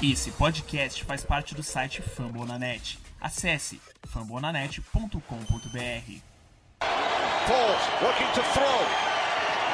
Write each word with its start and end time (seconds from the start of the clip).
Esse 0.00 0.30
podcast 0.30 1.02
faz 1.02 1.24
parte 1.24 1.56
do 1.56 1.62
site 1.64 2.00
Fambonanet. 2.02 3.00
Acesse 3.20 3.80
fambonanet.com.br. 4.06 5.18
Foles 7.48 7.82
looking 8.00 8.30
to 8.32 8.42
throw 8.52 8.78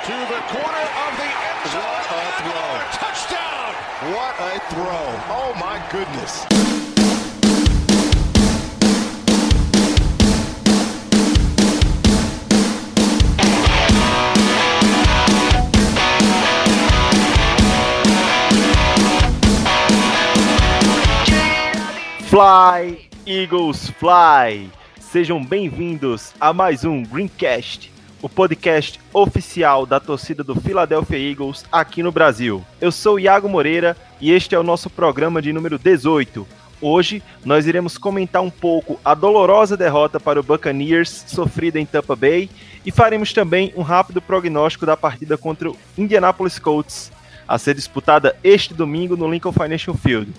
to 0.06 0.14
the 0.32 0.40
corner 0.48 0.86
of 1.04 1.16
the 1.18 1.28
end 1.28 1.68
zone. 1.70 1.82
What 1.84 2.08
a 2.16 2.32
throw. 2.40 2.72
Touchdown! 2.98 3.74
What 4.14 4.34
a 4.40 4.60
throw. 4.70 5.04
Oh 5.28 5.52
my 5.60 5.78
goodness. 5.92 6.93
Fly, 22.34 23.08
Eagles 23.24 23.90
Fly! 23.90 24.68
Sejam 24.98 25.40
bem-vindos 25.44 26.34
a 26.40 26.52
mais 26.52 26.84
um 26.84 27.04
Greencast, 27.04 27.92
o 28.20 28.28
podcast 28.28 28.98
oficial 29.12 29.86
da 29.86 30.00
torcida 30.00 30.42
do 30.42 30.60
Philadelphia 30.60 31.16
Eagles 31.16 31.64
aqui 31.70 32.02
no 32.02 32.10
Brasil. 32.10 32.64
Eu 32.80 32.90
sou 32.90 33.20
Iago 33.20 33.48
Moreira 33.48 33.96
e 34.20 34.32
este 34.32 34.52
é 34.56 34.58
o 34.58 34.64
nosso 34.64 34.90
programa 34.90 35.40
de 35.40 35.52
número 35.52 35.78
18. 35.78 36.44
Hoje 36.80 37.22
nós 37.44 37.68
iremos 37.68 37.96
comentar 37.96 38.42
um 38.42 38.50
pouco 38.50 38.98
a 39.04 39.14
dolorosa 39.14 39.76
derrota 39.76 40.18
para 40.18 40.40
o 40.40 40.42
Buccaneers 40.42 41.26
sofrida 41.28 41.78
em 41.78 41.86
Tampa 41.86 42.16
Bay 42.16 42.50
e 42.84 42.90
faremos 42.90 43.32
também 43.32 43.72
um 43.76 43.82
rápido 43.82 44.20
prognóstico 44.20 44.84
da 44.84 44.96
partida 44.96 45.38
contra 45.38 45.70
o 45.70 45.76
Indianapolis 45.96 46.58
Colts, 46.58 47.12
a 47.46 47.56
ser 47.58 47.76
disputada 47.76 48.34
este 48.42 48.74
domingo 48.74 49.16
no 49.16 49.30
Lincoln 49.30 49.52
Financial 49.52 49.96
Field. 49.96 50.32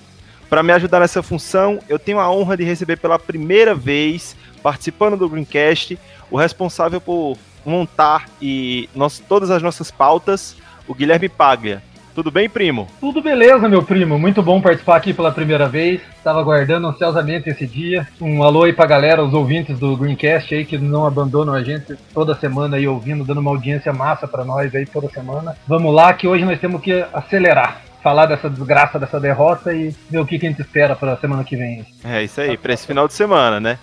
Para 0.50 0.62
me 0.62 0.72
ajudar 0.74 1.00
nessa 1.00 1.24
função, 1.24 1.80
eu 1.90 1.98
tenho 1.98 2.20
a 2.20 2.32
honra 2.32 2.56
de 2.56 2.64
receber 2.64 2.98
pela 2.98 3.18
primeira 3.18 3.74
vez, 3.74 4.36
participando 4.62 5.18
do 5.18 5.28
Greencast, 5.28 5.98
o 6.30 6.38
responsável 6.38 7.02
por 7.02 7.38
montar 7.66 8.26
e 8.42 8.88
nós, 8.96 9.20
todas 9.20 9.50
as 9.50 9.62
nossas 9.62 9.90
pautas, 9.90 10.56
o 10.88 10.94
Guilherme 10.94 11.28
Paglia. 11.28 11.82
Tudo 12.14 12.32
bem, 12.32 12.48
primo? 12.48 12.88
Tudo 13.02 13.22
beleza, 13.22 13.68
meu 13.68 13.84
primo. 13.84 14.18
Muito 14.18 14.42
bom 14.42 14.62
participar 14.62 14.96
aqui 14.96 15.14
pela 15.14 15.34
primeira 15.34 15.68
vez. 15.68 16.00
Estava 16.18 16.40
aguardando 16.40 16.88
ansiosamente 16.88 17.50
esse 17.50 17.68
dia. 17.68 18.08
Um 18.22 18.42
alô 18.42 18.64
aí 18.64 18.72
pra 18.72 18.86
galera, 18.86 19.22
os 19.22 19.34
ouvintes 19.34 19.78
do 19.78 19.98
Greencast 19.98 20.56
aí 20.56 20.64
que 20.64 20.78
não 20.78 21.06
abandonam 21.06 21.54
a 21.54 21.62
gente 21.62 21.94
toda 22.14 22.34
semana 22.34 22.78
aí 22.78 22.88
ouvindo, 22.88 23.26
dando 23.26 23.42
uma 23.42 23.52
audiência 23.52 23.92
massa 23.92 24.30
para 24.30 24.46
nós 24.46 24.74
aí 24.74 24.86
toda 24.86 25.10
semana. 25.10 25.58
Vamos 25.68 25.94
lá 25.94 26.14
que 26.14 26.26
hoje 26.26 26.46
nós 26.46 26.58
temos 26.58 26.82
que 26.82 27.06
acelerar 27.12 27.82
falar 28.06 28.28
dessa 28.28 28.48
desgraça, 28.48 29.00
dessa 29.00 29.20
derrota 29.20 29.74
e 29.74 29.90
ver 30.12 30.20
o 30.20 30.28
que, 30.28 30.36
a 30.36 30.40
gente 30.40 30.62
espera 30.62 30.96
para 30.96 31.14
a 31.14 31.18
semana 31.18 31.44
que 31.44 31.56
vem. 31.56 31.84
É 32.04 32.22
isso 32.22 32.40
aí, 32.40 32.56
para 32.56 32.72
esse 32.72 32.86
final 32.86 33.08
de 33.08 33.16
semana, 33.16 33.60
né? 33.60 33.80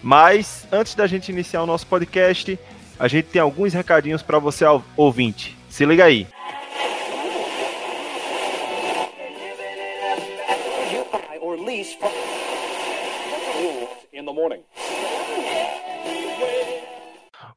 Mas 0.00 0.68
antes 0.70 0.94
da 0.94 1.04
gente 1.08 1.32
iniciar 1.32 1.64
o 1.64 1.66
nosso 1.66 1.84
podcast, 1.84 2.56
a 2.96 3.08
gente 3.08 3.24
tem 3.24 3.42
alguns 3.42 3.74
recadinhos 3.74 4.22
para 4.22 4.38
você 4.38 4.64
ouvinte. 4.96 5.58
Se 5.68 5.84
liga 5.84 6.04
aí. 6.04 6.28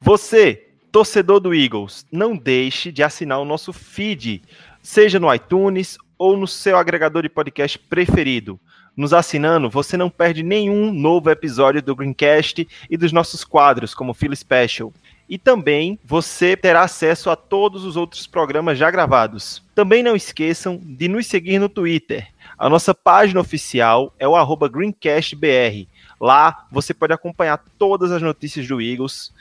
Você, 0.01 0.69
torcedor 0.91 1.39
do 1.39 1.53
Eagles, 1.53 2.03
não 2.11 2.35
deixe 2.35 2.91
de 2.91 3.03
assinar 3.03 3.39
o 3.39 3.45
nosso 3.45 3.71
feed 3.71 4.41
seja 4.89 5.19
no 5.19 5.31
iTunes 5.31 5.99
ou 6.17 6.35
no 6.35 6.47
seu 6.47 6.75
agregador 6.75 7.21
de 7.21 7.29
podcast 7.29 7.77
preferido. 7.77 8.59
Nos 8.97 9.13
assinando, 9.13 9.69
você 9.69 9.95
não 9.95 10.09
perde 10.09 10.41
nenhum 10.41 10.91
novo 10.91 11.29
episódio 11.29 11.79
do 11.79 11.95
Greencast 11.95 12.67
e 12.89 12.97
dos 12.97 13.11
nossos 13.11 13.43
quadros, 13.43 13.93
como 13.93 14.15
Feel 14.15 14.35
Special. 14.35 14.91
E 15.29 15.37
também 15.37 15.99
você 16.03 16.57
terá 16.57 16.81
acesso 16.81 17.29
a 17.29 17.35
todos 17.35 17.85
os 17.85 17.95
outros 17.95 18.25
programas 18.25 18.79
já 18.79 18.89
gravados. 18.89 19.61
Também 19.75 20.01
não 20.01 20.15
esqueçam 20.15 20.81
de 20.83 21.07
nos 21.07 21.27
seguir 21.27 21.59
no 21.59 21.69
Twitter. 21.69 22.27
A 22.57 22.67
nossa 22.67 22.95
página 22.95 23.39
oficial 23.39 24.11
é 24.17 24.27
o 24.27 24.33
GreencastBR. 24.57 25.87
Lá 26.19 26.65
você 26.71 26.95
pode 26.95 27.13
acompanhar 27.13 27.63
todas 27.77 28.11
as 28.11 28.23
notícias 28.23 28.67
do 28.67 28.81
Eagles 28.81 29.31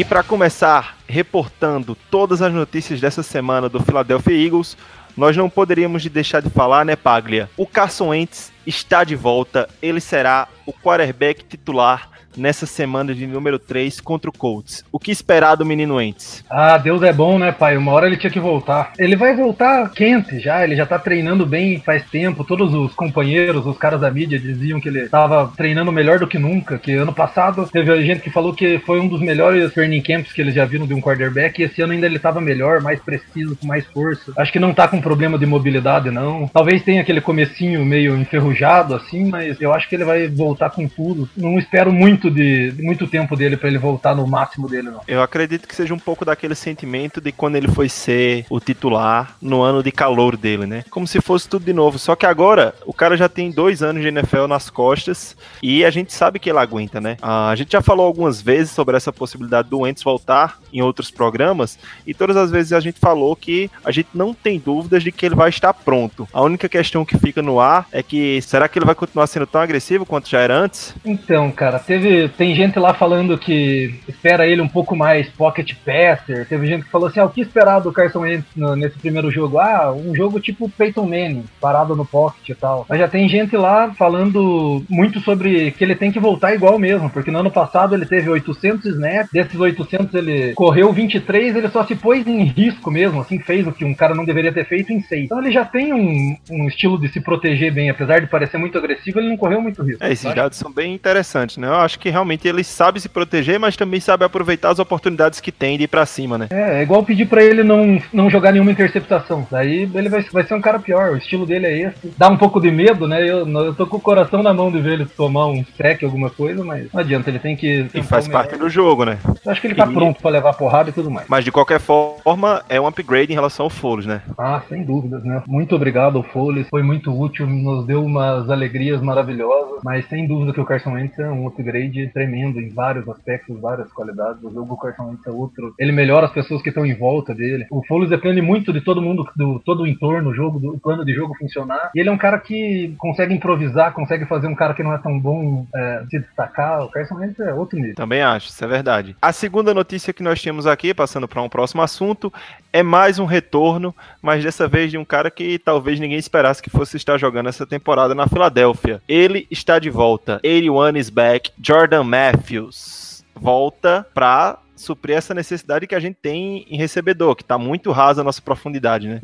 E 0.00 0.04
para 0.04 0.22
começar 0.22 0.96
reportando 1.06 1.94
todas 2.10 2.40
as 2.40 2.50
notícias 2.50 3.02
dessa 3.02 3.22
semana 3.22 3.68
do 3.68 3.80
Philadelphia 3.80 4.46
Eagles, 4.46 4.74
nós 5.14 5.36
não 5.36 5.50
poderíamos 5.50 6.06
deixar 6.06 6.40
de 6.40 6.48
falar, 6.48 6.86
né, 6.86 6.96
Paglia? 6.96 7.50
O 7.54 7.66
Carson 7.66 8.08
Wentz 8.08 8.50
está 8.66 9.04
de 9.04 9.16
volta, 9.16 9.68
ele 9.82 10.00
será 10.00 10.48
o 10.66 10.72
quarterback 10.72 11.44
titular 11.44 12.10
nessa 12.36 12.66
semana 12.66 13.14
de 13.14 13.26
número 13.26 13.58
3 13.58 14.00
contra 14.00 14.30
o 14.30 14.32
Colts. 14.32 14.84
O 14.92 14.98
que 14.98 15.10
esperar 15.10 15.56
do 15.56 15.66
menino 15.66 15.96
Wentz? 15.96 16.44
Ah, 16.48 16.78
Deus 16.78 17.02
é 17.02 17.12
bom, 17.12 17.38
né, 17.38 17.52
pai? 17.52 17.76
Uma 17.76 17.92
hora 17.92 18.06
ele 18.06 18.16
tinha 18.16 18.30
que 18.30 18.40
voltar. 18.40 18.92
Ele 18.98 19.16
vai 19.16 19.34
voltar 19.34 19.90
quente 19.90 20.38
já, 20.40 20.62
ele 20.62 20.76
já 20.76 20.86
tá 20.86 20.98
treinando 20.98 21.46
bem 21.46 21.80
faz 21.80 22.04
tempo. 22.08 22.44
Todos 22.44 22.74
os 22.74 22.94
companheiros, 22.94 23.66
os 23.66 23.76
caras 23.76 24.00
da 24.00 24.10
mídia 24.10 24.38
diziam 24.38 24.80
que 24.80 24.88
ele 24.88 25.08
tava 25.08 25.52
treinando 25.56 25.92
melhor 25.92 26.18
do 26.18 26.26
que 26.26 26.38
nunca, 26.38 26.78
que 26.78 26.92
ano 26.92 27.12
passado 27.12 27.68
teve 27.70 28.04
gente 28.04 28.20
que 28.20 28.30
falou 28.30 28.54
que 28.54 28.78
foi 28.80 29.00
um 29.00 29.08
dos 29.08 29.20
melhores 29.20 29.72
training 29.72 30.02
camps 30.02 30.32
que 30.32 30.40
eles 30.40 30.54
já 30.54 30.64
viram 30.64 30.86
de 30.86 30.94
um 30.94 31.00
quarterback 31.00 31.60
e 31.60 31.64
esse 31.64 31.82
ano 31.82 31.92
ainda 31.92 32.06
ele 32.06 32.18
tava 32.18 32.40
melhor, 32.40 32.80
mais 32.80 33.00
preciso, 33.00 33.56
com 33.56 33.66
mais 33.66 33.84
força. 33.86 34.32
Acho 34.36 34.52
que 34.52 34.58
não 34.58 34.72
tá 34.72 34.86
com 34.88 35.00
problema 35.00 35.38
de 35.38 35.46
mobilidade, 35.46 36.10
não. 36.10 36.48
Talvez 36.48 36.82
tenha 36.82 37.00
aquele 37.00 37.20
comecinho 37.20 37.84
meio 37.84 38.16
enferrujado, 38.16 38.49
assim, 38.96 39.28
mas 39.28 39.60
eu 39.60 39.72
acho 39.72 39.88
que 39.88 39.94
ele 39.94 40.04
vai 40.04 40.28
voltar 40.28 40.70
com 40.70 40.86
tudo. 40.88 41.28
Não 41.36 41.58
espero 41.58 41.92
muito 41.92 42.30
de 42.30 42.74
muito 42.78 43.06
tempo 43.06 43.36
dele 43.36 43.56
para 43.56 43.68
ele 43.68 43.78
voltar 43.78 44.14
no 44.14 44.26
máximo 44.26 44.68
dele, 44.68 44.90
não. 44.90 45.00
Eu 45.06 45.22
acredito 45.22 45.66
que 45.66 45.74
seja 45.74 45.94
um 45.94 45.98
pouco 45.98 46.24
daquele 46.24 46.54
sentimento 46.54 47.20
de 47.20 47.32
quando 47.32 47.56
ele 47.56 47.68
foi 47.68 47.88
ser 47.88 48.46
o 48.50 48.60
titular 48.60 49.36
no 49.40 49.62
ano 49.62 49.82
de 49.82 49.92
calor 49.92 50.36
dele, 50.36 50.66
né? 50.66 50.84
Como 50.90 51.06
se 51.06 51.20
fosse 51.20 51.48
tudo 51.48 51.64
de 51.64 51.72
novo. 51.72 51.98
Só 51.98 52.14
que 52.14 52.26
agora 52.26 52.74
o 52.84 52.92
cara 52.92 53.16
já 53.16 53.28
tem 53.28 53.50
dois 53.50 53.82
anos 53.82 54.02
de 54.02 54.08
NFL 54.08 54.46
nas 54.46 54.70
costas 54.70 55.36
e 55.62 55.84
a 55.84 55.90
gente 55.90 56.12
sabe 56.12 56.38
que 56.38 56.50
ele 56.50 56.58
aguenta, 56.58 57.00
né? 57.00 57.16
A 57.22 57.54
gente 57.56 57.72
já 57.72 57.82
falou 57.82 58.06
algumas 58.06 58.40
vezes 58.40 58.72
sobre 58.72 58.96
essa 58.96 59.12
possibilidade 59.12 59.68
do 59.68 59.80
Wentz 59.80 60.02
voltar 60.02 60.58
em 60.72 60.80
outros 60.80 61.10
programas 61.10 61.78
e 62.06 62.14
todas 62.14 62.36
as 62.36 62.50
vezes 62.50 62.72
a 62.72 62.80
gente 62.80 62.98
falou 62.98 63.34
que 63.36 63.70
a 63.84 63.90
gente 63.90 64.08
não 64.14 64.32
tem 64.32 64.58
dúvidas 64.58 65.02
de 65.02 65.12
que 65.12 65.26
ele 65.26 65.34
vai 65.34 65.48
estar 65.48 65.72
pronto. 65.72 66.28
A 66.32 66.42
única 66.42 66.68
questão 66.68 67.04
que 67.04 67.18
fica 67.18 67.42
no 67.42 67.60
ar 67.60 67.86
é 67.92 68.02
que 68.02 68.36
será 68.42 68.68
que 68.68 68.78
ele 68.78 68.86
vai 68.86 68.94
continuar 68.94 69.26
sendo 69.26 69.46
tão 69.46 69.60
agressivo 69.60 70.06
quanto 70.06 70.28
já 70.28 70.40
era 70.40 70.54
antes? 70.54 70.94
Então, 71.04 71.50
cara, 71.50 71.78
teve 71.78 72.28
tem 72.28 72.54
gente 72.54 72.78
lá 72.78 72.94
falando 72.94 73.38
que 73.38 73.94
espera 74.08 74.46
ele 74.46 74.60
um 74.60 74.68
pouco 74.68 74.96
mais 74.96 75.28
pocket 75.28 75.74
passer. 75.84 76.46
Teve 76.46 76.66
gente 76.66 76.84
que 76.84 76.90
falou 76.90 77.08
assim: 77.08 77.20
ah, 77.20 77.24
o 77.24 77.30
que 77.30 77.40
esperar 77.40 77.80
do 77.80 77.92
Carson 77.92 78.20
Wentz 78.20 78.46
nesse 78.76 78.98
primeiro 78.98 79.30
jogo? 79.30 79.58
Ah, 79.58 79.92
um 79.92 80.14
jogo 80.14 80.40
tipo 80.40 80.68
Peyton 80.68 81.04
Manning, 81.04 81.44
parado 81.60 81.96
no 81.96 82.04
pocket 82.04 82.48
e 82.48 82.54
tal. 82.54 82.86
Mas 82.88 82.98
já 82.98 83.08
tem 83.08 83.28
gente 83.28 83.56
lá 83.56 83.92
falando 83.94 84.84
muito 84.88 85.20
sobre 85.20 85.70
que 85.72 85.84
ele 85.84 85.94
tem 85.94 86.12
que 86.12 86.20
voltar 86.20 86.54
igual 86.54 86.78
mesmo, 86.78 87.10
porque 87.10 87.30
no 87.30 87.38
ano 87.38 87.50
passado 87.50 87.94
ele 87.94 88.06
teve 88.06 88.28
800 88.28 88.86
snaps, 88.86 89.30
desses 89.32 89.58
800 89.58 90.14
ele 90.14 90.52
correu 90.54 90.92
23, 90.92 91.56
ele 91.56 91.68
só 91.68 91.84
se 91.84 91.94
pôs 91.94 92.26
em 92.26 92.44
risco 92.44 92.90
mesmo, 92.90 93.20
assim, 93.20 93.38
fez 93.38 93.66
o 93.66 93.72
que 93.72 93.84
um 93.84 93.94
cara 93.94 94.14
não 94.14 94.24
deveria 94.24 94.52
ter 94.52 94.66
feito 94.66 94.92
em 94.92 95.00
6. 95.00 95.24
Então 95.24 95.40
ele 95.40 95.52
já 95.52 95.64
tem 95.64 95.92
um, 95.92 96.36
um 96.50 96.68
estilo 96.68 96.98
de 96.98 97.08
se 97.08 97.20
proteger 97.20 97.72
bem, 97.72 97.90
apesar 97.90 98.20
de 98.20 98.26
parecer 98.30 98.58
muito 98.58 98.78
agressivo, 98.78 99.18
ele 99.18 99.28
não 99.28 99.36
correu 99.36 99.60
muito 99.60 99.82
risco. 99.82 100.02
É, 100.02 100.12
esses 100.12 100.34
dados 100.34 100.56
são 100.58 100.72
bem 100.72 100.94
interessantes, 100.94 101.56
né? 101.56 101.66
Eu 101.66 101.76
acho 101.76 101.98
que 101.98 102.08
realmente 102.08 102.46
ele 102.46 102.64
sabe 102.64 103.00
se 103.00 103.08
proteger, 103.08 103.58
mas 103.58 103.76
também 103.76 104.00
sabe 104.00 104.24
aproveitar 104.24 104.70
as 104.70 104.78
oportunidades 104.78 105.40
que 105.40 105.52
tem 105.52 105.76
de 105.76 105.84
ir 105.84 105.88
pra 105.88 106.06
cima, 106.06 106.38
né? 106.38 106.48
É, 106.50 106.78
é 106.78 106.82
igual 106.82 107.02
pedir 107.02 107.26
pra 107.26 107.42
ele 107.42 107.62
não, 107.62 108.00
não 108.12 108.30
jogar 108.30 108.52
nenhuma 108.52 108.70
interceptação. 108.70 109.46
Daí 109.50 109.90
ele 109.94 110.08
vai, 110.08 110.22
vai 110.32 110.44
ser 110.44 110.54
um 110.54 110.60
cara 110.60 110.78
pior. 110.78 111.12
O 111.12 111.16
estilo 111.16 111.46
dele 111.46 111.66
é 111.66 111.78
esse. 111.88 112.12
Dá 112.16 112.28
um 112.28 112.36
pouco 112.36 112.60
de 112.60 112.70
medo, 112.70 113.06
né? 113.06 113.22
Eu, 113.22 113.48
eu 113.48 113.74
tô 113.74 113.86
com 113.86 113.96
o 113.96 114.00
coração 114.00 114.42
na 114.42 114.54
mão 114.54 114.70
de 114.70 114.80
ver 114.80 114.94
ele 114.94 115.06
tomar 115.06 115.46
um 115.46 115.64
sec, 115.76 116.02
alguma 116.02 116.30
coisa, 116.30 116.64
mas 116.64 116.92
não 116.92 117.00
adianta, 117.00 117.30
ele 117.30 117.38
tem 117.38 117.56
que. 117.56 117.86
E 117.92 118.02
faz 118.02 118.28
parte 118.28 118.56
do 118.56 118.68
jogo, 118.68 119.04
né? 119.04 119.18
Eu 119.44 119.52
acho 119.52 119.60
que 119.60 119.66
ele 119.66 119.74
tá 119.74 119.86
e... 119.86 119.92
pronto 119.92 120.20
para 120.20 120.30
levar 120.30 120.54
porrada 120.54 120.90
e 120.90 120.92
tudo 120.92 121.10
mais. 121.10 121.26
Mas 121.28 121.44
de 121.44 121.52
qualquer 121.52 121.80
forma, 121.80 122.62
é 122.68 122.80
um 122.80 122.86
upgrade 122.86 123.32
em 123.32 123.34
relação 123.34 123.64
ao 123.64 123.70
Foles, 123.70 124.06
né? 124.06 124.22
Ah, 124.38 124.62
sem 124.68 124.84
dúvidas, 124.84 125.24
né? 125.24 125.42
Muito 125.46 125.74
obrigado 125.74 126.16
ao 126.16 126.22
Foles, 126.22 126.68
foi 126.68 126.82
muito 126.82 127.18
útil, 127.18 127.46
nos 127.46 127.86
deu 127.86 128.04
umas 128.20 128.50
alegrias 128.50 129.00
maravilhosas, 129.00 129.80
mas 129.82 130.06
sem 130.06 130.26
dúvida 130.26 130.52
que 130.52 130.60
o 130.60 130.64
Carson 130.64 130.92
Wentz 130.92 131.18
é 131.18 131.28
um 131.28 131.46
upgrade 131.46 132.08
tremendo 132.12 132.60
em 132.60 132.68
vários 132.68 133.08
aspectos, 133.08 133.58
várias 133.60 133.90
qualidades. 133.92 134.42
O 134.42 134.52
jogo 134.52 134.68
do 134.68 134.76
Carson 134.76 135.08
Wentz 135.08 135.26
é 135.26 135.30
outro. 135.30 135.74
Ele 135.78 135.92
melhora 135.92 136.26
as 136.26 136.32
pessoas 136.32 136.62
que 136.62 136.68
estão 136.68 136.84
em 136.84 136.94
volta 136.94 137.34
dele. 137.34 137.66
O 137.70 137.82
Foles 137.86 138.10
depende 138.10 138.42
muito 138.42 138.72
de 138.72 138.80
todo 138.80 139.00
mundo, 139.00 139.26
do 139.34 139.58
todo 139.60 139.82
o 139.82 139.86
entorno, 139.86 140.30
o 140.30 140.34
jogo, 140.34 140.58
do 140.58 140.78
plano 140.78 141.04
de 141.04 141.14
jogo 141.14 141.34
funcionar. 141.38 141.90
E 141.94 142.00
ele 142.00 142.08
é 142.08 142.12
um 142.12 142.18
cara 142.18 142.38
que 142.38 142.94
consegue 142.98 143.34
improvisar, 143.34 143.92
consegue 143.92 144.26
fazer 144.26 144.46
um 144.46 144.54
cara 144.54 144.74
que 144.74 144.82
não 144.82 144.92
é 144.92 144.98
tão 144.98 145.18
bom 145.18 145.66
é, 145.74 146.04
se 146.10 146.18
destacar. 146.18 146.84
O 146.84 146.90
Carson 146.90 147.16
Wentz 147.16 147.40
é 147.40 147.54
outro 147.54 147.78
nível. 147.78 147.94
Também 147.94 148.22
acho, 148.22 148.50
isso 148.50 148.64
é 148.64 148.68
verdade. 148.68 149.16
A 149.20 149.32
segunda 149.32 149.72
notícia 149.72 150.12
que 150.12 150.22
nós 150.22 150.40
tínhamos 150.40 150.66
aqui, 150.66 150.92
passando 150.92 151.26
para 151.26 151.42
um 151.42 151.48
próximo 151.48 151.82
assunto, 151.82 152.32
é 152.72 152.82
mais 152.82 153.18
um 153.18 153.24
retorno, 153.24 153.94
mas 154.22 154.44
dessa 154.44 154.68
vez 154.68 154.90
de 154.90 154.98
um 154.98 155.04
cara 155.04 155.30
que 155.30 155.58
talvez 155.58 155.98
ninguém 155.98 156.18
esperasse 156.18 156.62
que 156.62 156.70
fosse 156.70 156.96
estar 156.96 157.18
jogando 157.18 157.48
essa 157.48 157.66
temporada 157.66 158.09
na 158.14 158.26
Filadélfia. 158.26 159.02
Ele 159.08 159.46
está 159.50 159.78
de 159.78 159.90
volta. 159.90 160.40
81 160.44 160.96
is 160.96 161.10
back. 161.10 161.50
Jordan 161.60 162.04
Matthews 162.04 163.24
volta 163.34 164.06
para 164.14 164.58
suprir 164.80 165.16
essa 165.16 165.34
necessidade 165.34 165.86
que 165.86 165.94
a 165.94 166.00
gente 166.00 166.16
tem 166.20 166.64
em 166.68 166.76
recebedor, 166.76 167.36
que 167.36 167.42
está 167.42 167.58
muito 167.58 167.92
rasa 167.92 168.20
a 168.20 168.24
nossa 168.24 168.42
profundidade, 168.42 169.08
né? 169.08 169.20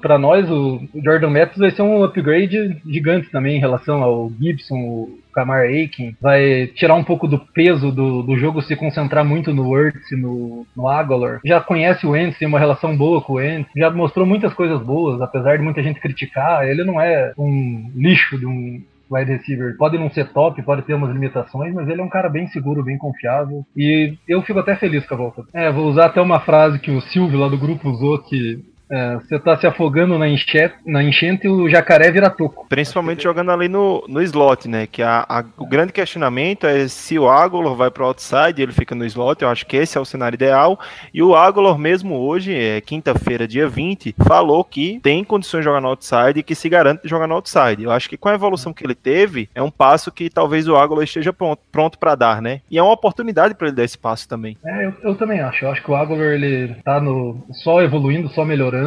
Para 0.00 0.18
nós, 0.18 0.48
o 0.50 0.80
Jordan 0.94 1.30
Matthews 1.30 1.58
vai 1.58 1.70
ser 1.70 1.82
um 1.82 2.02
upgrade 2.02 2.80
gigante 2.86 3.30
também 3.30 3.56
em 3.56 3.60
relação 3.60 4.02
ao 4.02 4.30
Gibson, 4.40 4.76
o 4.76 5.18
Kamar 5.32 5.62
Aiken. 5.62 6.16
Vai 6.20 6.68
tirar 6.68 6.94
um 6.94 7.04
pouco 7.04 7.26
do 7.26 7.38
peso 7.38 7.90
do, 7.90 8.22
do 8.22 8.36
jogo, 8.36 8.62
se 8.62 8.76
concentrar 8.76 9.24
muito 9.24 9.52
no 9.52 9.68
Wurtz, 9.68 10.10
no, 10.12 10.66
no 10.76 10.88
Aguilar. 10.88 11.40
Já 11.44 11.60
conhece 11.60 12.06
o 12.06 12.10
Wentz, 12.10 12.38
tem 12.38 12.48
uma 12.48 12.58
relação 12.58 12.96
boa 12.96 13.20
com 13.20 13.34
o 13.34 13.36
Wentz. 13.36 13.70
Já 13.76 13.90
mostrou 13.90 14.26
muitas 14.26 14.52
coisas 14.54 14.80
boas, 14.80 15.20
apesar 15.20 15.56
de 15.56 15.62
muita 15.62 15.82
gente 15.82 16.00
criticar. 16.00 16.66
Ele 16.66 16.84
não 16.84 17.00
é 17.00 17.32
um 17.36 17.90
lixo 17.94 18.38
de 18.38 18.46
um 18.46 18.82
wide 19.10 19.32
receiver 19.32 19.76
pode 19.76 19.98
não 19.98 20.10
ser 20.10 20.32
top, 20.32 20.62
pode 20.62 20.82
ter 20.82 20.94
umas 20.94 21.12
limitações, 21.12 21.74
mas 21.74 21.88
ele 21.88 22.00
é 22.00 22.04
um 22.04 22.08
cara 22.08 22.28
bem 22.28 22.46
seguro, 22.48 22.84
bem 22.84 22.96
confiável. 22.96 23.64
E 23.76 24.16
eu 24.28 24.42
fico 24.42 24.58
até 24.58 24.76
feliz 24.76 25.06
com 25.06 25.14
a 25.14 25.18
volta. 25.18 25.44
É, 25.52 25.70
vou 25.70 25.88
usar 25.88 26.06
até 26.06 26.20
uma 26.20 26.40
frase 26.40 26.78
que 26.78 26.90
o 26.90 27.00
Silvio 27.00 27.38
lá 27.38 27.48
do 27.48 27.58
grupo 27.58 27.90
usou 27.90 28.18
que 28.22 28.64
é, 28.90 29.14
você 29.16 29.38
tá 29.38 29.56
se 29.56 29.66
afogando 29.66 30.18
na 30.18 30.28
enchente, 30.28 30.74
na 30.84 31.02
enchente 31.02 31.46
e 31.46 31.50
o 31.50 31.68
jacaré 31.68 32.10
vira 32.10 32.28
toco. 32.28 32.66
Principalmente 32.68 33.22
jogando 33.22 33.52
ali 33.52 33.68
no, 33.68 34.04
no 34.08 34.20
slot, 34.22 34.66
né? 34.66 34.86
Que 34.86 35.00
a, 35.00 35.24
a, 35.28 35.44
o 35.56 35.66
grande 35.66 35.92
questionamento 35.92 36.66
é 36.66 36.88
se 36.88 37.16
o 37.16 37.28
Agolor 37.28 37.76
vai 37.76 37.90
pro 37.90 38.06
outside 38.06 38.54
e 38.58 38.62
ele 38.62 38.72
fica 38.72 38.94
no 38.94 39.04
slot. 39.04 39.42
Eu 39.42 39.48
acho 39.48 39.64
que 39.64 39.76
esse 39.76 39.96
é 39.96 40.00
o 40.00 40.04
cenário 40.04 40.34
ideal. 40.34 40.78
E 41.14 41.22
o 41.22 41.36
Agolor, 41.36 41.78
mesmo 41.78 42.16
hoje, 42.16 42.52
é 42.52 42.80
quinta-feira, 42.80 43.46
dia 43.46 43.68
20, 43.68 44.16
falou 44.26 44.64
que 44.64 44.98
tem 45.00 45.22
condições 45.22 45.60
de 45.60 45.66
jogar 45.66 45.80
no 45.80 45.88
outside 45.88 46.40
e 46.40 46.42
que 46.42 46.56
se 46.56 46.68
garante 46.68 47.04
de 47.04 47.08
jogar 47.08 47.28
no 47.28 47.34
outside. 47.34 47.84
Eu 47.84 47.92
acho 47.92 48.08
que 48.08 48.16
com 48.16 48.28
a 48.28 48.34
evolução 48.34 48.72
que 48.72 48.84
ele 48.84 48.96
teve, 48.96 49.48
é 49.54 49.62
um 49.62 49.70
passo 49.70 50.10
que 50.10 50.28
talvez 50.28 50.66
o 50.66 50.76
Agolor 50.76 51.04
esteja 51.04 51.32
pronto, 51.32 51.62
pronto 51.70 51.96
para 51.96 52.16
dar, 52.16 52.42
né? 52.42 52.60
E 52.68 52.76
é 52.76 52.82
uma 52.82 52.92
oportunidade 52.92 53.54
para 53.54 53.68
ele 53.68 53.76
dar 53.76 53.84
esse 53.84 53.98
passo 53.98 54.28
também. 54.28 54.56
É, 54.64 54.86
eu, 54.86 54.94
eu 55.04 55.14
também 55.14 55.40
acho. 55.40 55.64
Eu 55.64 55.70
acho 55.70 55.82
que 55.82 55.90
o 55.90 55.94
Agolor, 55.94 56.32
ele 56.32 56.74
tá 56.84 57.00
no, 57.00 57.46
só 57.52 57.80
evoluindo, 57.82 58.28
só 58.30 58.44
melhorando 58.44 58.79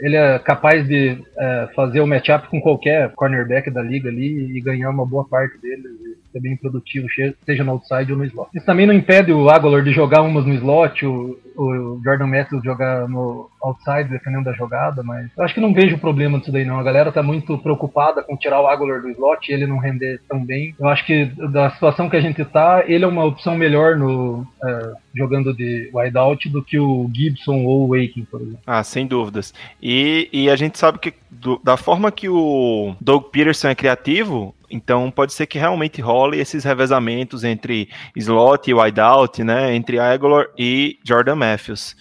ele 0.00 0.16
é 0.16 0.38
capaz 0.38 0.86
de 0.86 1.18
é, 1.38 1.68
fazer 1.74 2.00
o 2.00 2.06
matchup 2.06 2.48
com 2.48 2.60
qualquer 2.60 3.12
cornerback 3.14 3.70
da 3.70 3.82
liga 3.82 4.08
ali 4.08 4.56
e 4.56 4.60
ganhar 4.60 4.90
uma 4.90 5.06
boa 5.06 5.24
parte 5.26 5.58
dele, 5.60 5.82
ser 6.32 6.40
bem 6.40 6.56
produtivo, 6.56 7.06
seja 7.44 7.64
no 7.64 7.72
outside 7.72 8.12
ou 8.12 8.18
no 8.18 8.24
slot. 8.24 8.50
Isso 8.54 8.66
também 8.66 8.86
não 8.86 8.94
impede 8.94 9.32
o 9.32 9.48
Aguilar 9.48 9.82
de 9.82 9.92
jogar 9.92 10.22
umas 10.22 10.44
no 10.44 10.54
slot, 10.54 11.06
o, 11.06 11.38
o 11.56 12.00
Jordan 12.04 12.26
Matthews 12.26 12.62
jogar 12.62 13.08
no 13.08 13.50
outside, 13.62 14.08
defendendo 14.08 14.44
da 14.44 14.52
jogada, 14.52 15.02
mas 15.02 15.28
eu 15.36 15.44
acho 15.44 15.54
que 15.54 15.60
não 15.60 15.74
vejo 15.74 15.98
problema 15.98 16.38
disso 16.38 16.52
daí 16.52 16.64
não. 16.64 16.78
A 16.78 16.82
galera 16.82 17.12
tá 17.12 17.22
muito 17.22 17.58
preocupada 17.58 18.22
com 18.22 18.36
tirar 18.36 18.60
o 18.60 18.66
Aguilar 18.66 19.02
do 19.02 19.10
slot 19.10 19.48
e 19.48 19.54
ele 19.54 19.66
não 19.66 19.78
render 19.78 20.20
tão 20.28 20.44
bem. 20.44 20.74
Eu 20.78 20.88
acho 20.88 21.04
que 21.04 21.26
da 21.50 21.70
situação 21.70 22.08
que 22.08 22.16
a 22.16 22.20
gente 22.20 22.44
tá, 22.44 22.84
ele 22.86 23.04
é 23.04 23.08
uma 23.08 23.24
opção 23.24 23.56
melhor 23.56 23.96
no 23.96 24.46
é, 24.64 24.92
jogando 25.14 25.54
de 25.54 25.90
wideout 25.92 26.48
do 26.48 26.62
que 26.62 26.78
o 26.78 27.10
Gibson 27.12 27.64
ou 27.64 27.88
o 27.88 27.94
Aiken, 27.94 28.24
por 28.24 28.40
exemplo. 28.40 28.60
Ah, 28.66 28.82
sem 28.84 29.06
dúvidas. 29.06 29.52
E, 29.82 30.28
e 30.32 30.48
a 30.48 30.56
gente 30.56 30.78
sabe 30.78 30.98
que 30.98 31.12
do, 31.30 31.60
da 31.62 31.76
forma 31.76 32.12
que 32.12 32.28
o 32.28 32.94
Doug 33.00 33.24
Peterson 33.24 33.68
é 33.68 33.74
criativo, 33.74 34.54
então 34.70 35.10
pode 35.10 35.32
ser 35.32 35.46
que 35.46 35.58
realmente 35.58 36.00
role 36.00 36.38
esses 36.38 36.64
revezamentos 36.64 37.44
entre 37.44 37.88
slot 38.16 38.70
e 38.70 38.74
wideout, 38.74 39.42
né, 39.42 39.74
entre 39.74 39.98
Aguilar 39.98 40.46
e 40.58 40.98
Jordan 41.04 41.36
Matthews. 41.36 41.96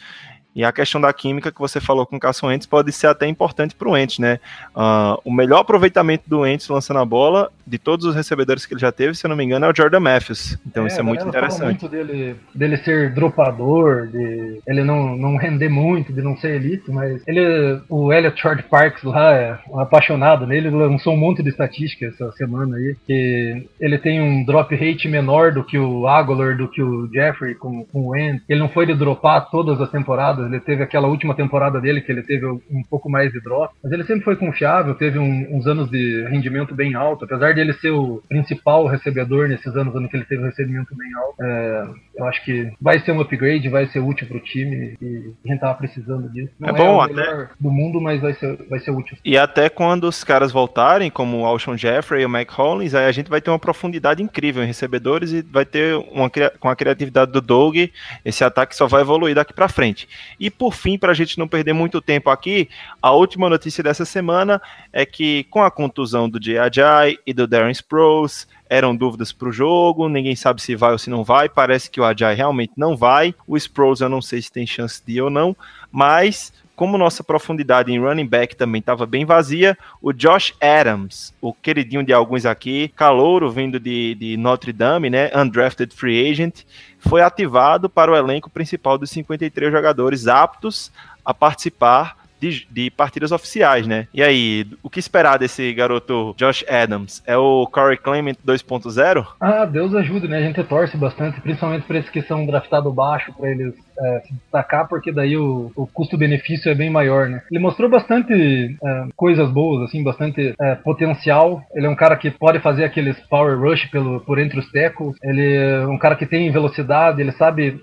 E 0.57 0.63
a 0.63 0.71
questão 0.71 0.99
da 0.99 1.13
química 1.13 1.51
que 1.51 1.59
você 1.59 1.79
falou 1.79 2.03
com 2.03 2.15
o 2.15 2.19
Carson 2.19 2.47
Wentz 2.47 2.65
pode 2.65 2.91
ser 2.91 3.05
até 3.05 3.27
importante 3.27 3.75
para 3.75 3.87
o 3.87 3.91
Wentz, 3.91 4.17
né? 4.17 4.39
Uh, 4.75 5.21
o 5.23 5.31
melhor 5.31 5.59
aproveitamento 5.59 6.23
do 6.27 6.39
Wentz 6.39 6.67
lançando 6.67 6.99
a 6.99 7.05
bola, 7.05 7.51
de 7.67 7.77
todos 7.77 8.07
os 8.07 8.15
recebedores 8.15 8.65
que 8.65 8.73
ele 8.73 8.81
já 8.81 8.91
teve, 8.91 9.13
se 9.13 9.23
eu 9.23 9.29
não 9.29 9.35
me 9.35 9.43
engano, 9.43 9.67
é 9.67 9.69
o 9.69 9.75
Jordan 9.75 9.99
Matthews. 9.99 10.57
Então 10.65 10.85
é, 10.85 10.87
isso 10.87 10.99
é 10.99 11.03
muito 11.03 11.27
interessante. 11.27 11.81
muito 11.81 11.87
dele, 11.87 12.37
dele 12.55 12.77
ser 12.77 13.13
dropador, 13.13 14.07
de 14.07 14.59
ele 14.65 14.83
não, 14.83 15.15
não 15.15 15.35
render 15.35 15.69
muito, 15.69 16.11
de 16.11 16.23
não 16.23 16.35
ser 16.37 16.55
elite, 16.55 16.89
mas 16.89 17.21
ele, 17.27 17.79
o 17.87 18.11
Elliot 18.11 18.41
Short 18.41 18.63
Parks 18.63 19.03
lá 19.03 19.33
é 19.35 19.59
um 19.69 19.79
apaixonado 19.79 20.47
nele, 20.47 20.69
ele 20.69 20.75
lançou 20.75 21.13
um 21.13 21.17
monte 21.17 21.43
de 21.43 21.49
estatística 21.49 22.07
essa 22.07 22.31
semana 22.31 22.77
aí, 22.77 22.95
que 23.05 23.67
ele 23.79 23.99
tem 23.99 24.19
um 24.19 24.43
drop 24.43 24.73
rate 24.75 25.07
menor 25.07 25.51
do 25.51 25.63
que 25.63 25.77
o 25.77 26.07
Aguilar, 26.07 26.57
do 26.57 26.67
que 26.67 26.81
o 26.81 27.07
Jeffrey 27.13 27.53
com, 27.53 27.85
com 27.85 28.07
o 28.07 28.07
Wentz. 28.09 28.43
Ele 28.49 28.59
não 28.59 28.69
foi 28.69 28.87
de 28.87 28.95
dropar 28.95 29.51
todas 29.51 29.79
as 29.79 29.91
temporadas 29.91 30.46
ele 30.51 30.59
teve 30.59 30.83
aquela 30.83 31.07
última 31.07 31.35
temporada 31.35 31.79
dele 31.79 32.01
que 32.01 32.11
ele 32.11 32.23
teve 32.23 32.45
um 32.45 32.83
pouco 32.89 33.09
mais 33.09 33.31
de 33.31 33.39
drop, 33.41 33.73
mas 33.83 33.91
ele 33.91 34.03
sempre 34.03 34.23
foi 34.23 34.35
confiável, 34.35 34.95
teve 34.95 35.19
um, 35.19 35.55
uns 35.55 35.67
anos 35.67 35.89
de 35.89 36.25
rendimento 36.29 36.73
bem 36.73 36.95
alto, 36.95 37.25
apesar 37.25 37.53
de 37.53 37.61
ele 37.61 37.73
ser 37.73 37.91
o 37.91 38.21
principal 38.27 38.87
recebedor 38.87 39.47
nesses 39.47 39.75
anos 39.75 39.95
em 39.95 40.07
que 40.07 40.15
ele 40.15 40.25
teve 40.25 40.41
um 40.41 40.45
recebimento 40.45 40.95
bem 40.95 41.13
alto. 41.15 41.43
É, 41.43 41.87
eu 42.17 42.25
acho 42.25 42.43
que 42.43 42.71
vai 42.81 42.99
ser 42.99 43.11
um 43.11 43.21
upgrade, 43.21 43.69
vai 43.69 43.87
ser 43.87 43.99
útil 43.99 44.27
para 44.27 44.37
o 44.37 44.41
time 44.41 44.97
e 45.01 45.33
a 45.45 45.47
gente 45.47 45.59
tava 45.59 45.75
precisando 45.75 46.29
disso. 46.29 46.51
Não 46.59 46.69
é, 46.69 46.73
bom, 46.73 46.83
é 46.83 46.91
o 46.91 47.01
até 47.01 47.49
do 47.59 47.71
mundo, 47.71 47.99
mas 47.99 48.21
vai 48.21 48.33
ser, 48.33 48.57
vai 48.69 48.79
ser 48.79 48.91
útil. 48.91 49.17
E 49.23 49.37
até 49.37 49.69
quando 49.69 50.05
os 50.05 50.23
caras 50.23 50.51
voltarem, 50.51 51.09
como 51.09 51.41
o 51.41 51.45
Alshon 51.45 51.77
Jeffrey 51.77 52.23
e 52.23 52.25
o 52.25 52.29
Mike 52.29 52.53
Hollins, 52.53 52.93
aí 52.93 53.05
a 53.05 53.11
gente 53.11 53.29
vai 53.29 53.41
ter 53.41 53.49
uma 53.49 53.59
profundidade 53.59 54.21
incrível 54.21 54.63
em 54.63 54.67
recebedores 54.67 55.31
e 55.31 55.41
vai 55.41 55.65
ter 55.65 55.95
uma 56.11 56.29
com 56.59 56.69
a 56.69 56.75
criatividade 56.75 57.31
do 57.31 57.41
Doug, 57.41 57.75
esse 58.23 58.43
ataque 58.43 58.75
só 58.75 58.87
vai 58.87 59.01
evoluir 59.01 59.35
daqui 59.35 59.53
para 59.53 59.67
frente. 59.67 60.07
E 60.39 60.49
por 60.49 60.73
fim, 60.73 60.97
para 60.97 61.11
a 61.11 61.15
gente 61.15 61.37
não 61.37 61.47
perder 61.47 61.73
muito 61.73 62.01
tempo 62.01 62.29
aqui, 62.29 62.69
a 63.01 63.11
última 63.11 63.49
notícia 63.49 63.83
dessa 63.83 64.05
semana 64.05 64.61
é 64.93 65.05
que 65.05 65.45
com 65.45 65.63
a 65.63 65.71
contusão 65.71 66.29
do 66.29 66.39
Jay 66.41 67.17
e 67.25 67.33
do 67.33 67.47
Darren 67.47 67.71
Sproles, 67.71 68.47
eram 68.69 68.95
dúvidas 68.95 69.31
para 69.31 69.47
o 69.47 69.51
jogo, 69.51 70.09
ninguém 70.09 70.35
sabe 70.35 70.61
se 70.61 70.75
vai 70.75 70.91
ou 70.91 70.97
se 70.97 71.09
não 71.09 71.23
vai, 71.23 71.47
parece 71.47 71.89
que 71.89 71.99
o 71.99 72.03
Ajay 72.03 72.35
realmente 72.35 72.73
não 72.75 72.95
vai, 72.95 73.33
o 73.47 73.55
Sproles 73.57 74.01
eu 74.01 74.09
não 74.09 74.21
sei 74.21 74.41
se 74.41 74.51
tem 74.51 74.67
chance 74.67 75.01
de 75.05 75.13
ir 75.13 75.21
ou 75.21 75.29
não, 75.29 75.55
mas 75.91 76.53
como 76.77 76.95
nossa 76.95 77.23
profundidade 77.23 77.91
em 77.91 77.99
running 77.99 78.27
back 78.27 78.55
também 78.55 78.79
estava 78.79 79.07
bem 79.07 79.25
vazia, 79.25 79.75
o 79.99 80.13
Josh 80.13 80.53
Adams, 80.61 81.33
o 81.41 81.51
queridinho 81.51 82.03
de 82.03 82.13
alguns 82.13 82.45
aqui, 82.45 82.89
calouro 82.95 83.49
vindo 83.49 83.79
de, 83.79 84.13
de 84.13 84.37
Notre 84.37 84.71
Dame, 84.71 85.09
né, 85.09 85.31
undrafted 85.35 85.93
free 85.93 86.29
agent, 86.29 86.61
foi 86.99 87.23
ativado 87.23 87.89
para 87.89 88.11
o 88.11 88.15
elenco 88.15 88.47
principal 88.47 88.95
dos 88.95 89.09
53 89.09 89.71
jogadores 89.71 90.27
aptos 90.27 90.91
a 91.25 91.33
participar 91.33 92.15
de, 92.39 92.67
de, 92.69 92.91
partidas 92.91 93.31
oficiais, 93.31 93.87
né? 93.87 94.07
E 94.13 94.21
aí, 94.21 94.67
o 94.83 94.89
que 94.91 94.99
esperar 94.99 95.39
desse 95.39 95.73
garoto 95.73 96.35
Josh 96.37 96.63
Adams? 96.69 97.23
É 97.25 97.35
o 97.35 97.65
Corey 97.65 97.97
Clement 97.97 98.35
2.0? 98.45 99.25
Ah, 99.39 99.65
Deus 99.65 99.95
ajude, 99.95 100.27
né? 100.27 100.37
A 100.37 100.41
gente 100.41 100.63
torce 100.63 100.95
bastante, 100.95 101.41
principalmente 101.41 101.87
para 101.87 101.97
esses 101.97 102.11
que 102.11 102.21
são 102.21 102.45
draftados 102.45 102.93
baixo, 102.93 103.33
para 103.33 103.49
eles 103.49 103.73
é, 103.99 104.21
se 104.21 104.33
destacar, 104.33 104.87
porque 104.87 105.11
daí 105.11 105.37
o, 105.37 105.71
o 105.75 105.87
custo-benefício 105.87 106.71
é 106.71 106.75
bem 106.75 106.89
maior, 106.89 107.27
né? 107.29 107.41
Ele 107.51 107.59
mostrou 107.59 107.89
bastante 107.89 108.77
é, 108.83 109.07
coisas 109.15 109.49
boas, 109.49 109.83
assim, 109.83 110.03
bastante 110.03 110.53
é, 110.59 110.75
potencial. 110.75 111.61
Ele 111.73 111.85
é 111.85 111.89
um 111.89 111.95
cara 111.95 112.15
que 112.15 112.31
pode 112.31 112.59
fazer 112.59 112.83
aqueles 112.83 113.17
power 113.29 113.59
rush 113.59 113.85
pelo, 113.85 114.19
por 114.21 114.39
entre 114.39 114.59
os 114.59 114.71
tackles. 114.71 115.15
Ele 115.23 115.55
é 115.55 115.87
um 115.87 115.97
cara 115.97 116.15
que 116.15 116.25
tem 116.25 116.51
velocidade, 116.51 117.21
ele 117.21 117.31
sabe 117.33 117.81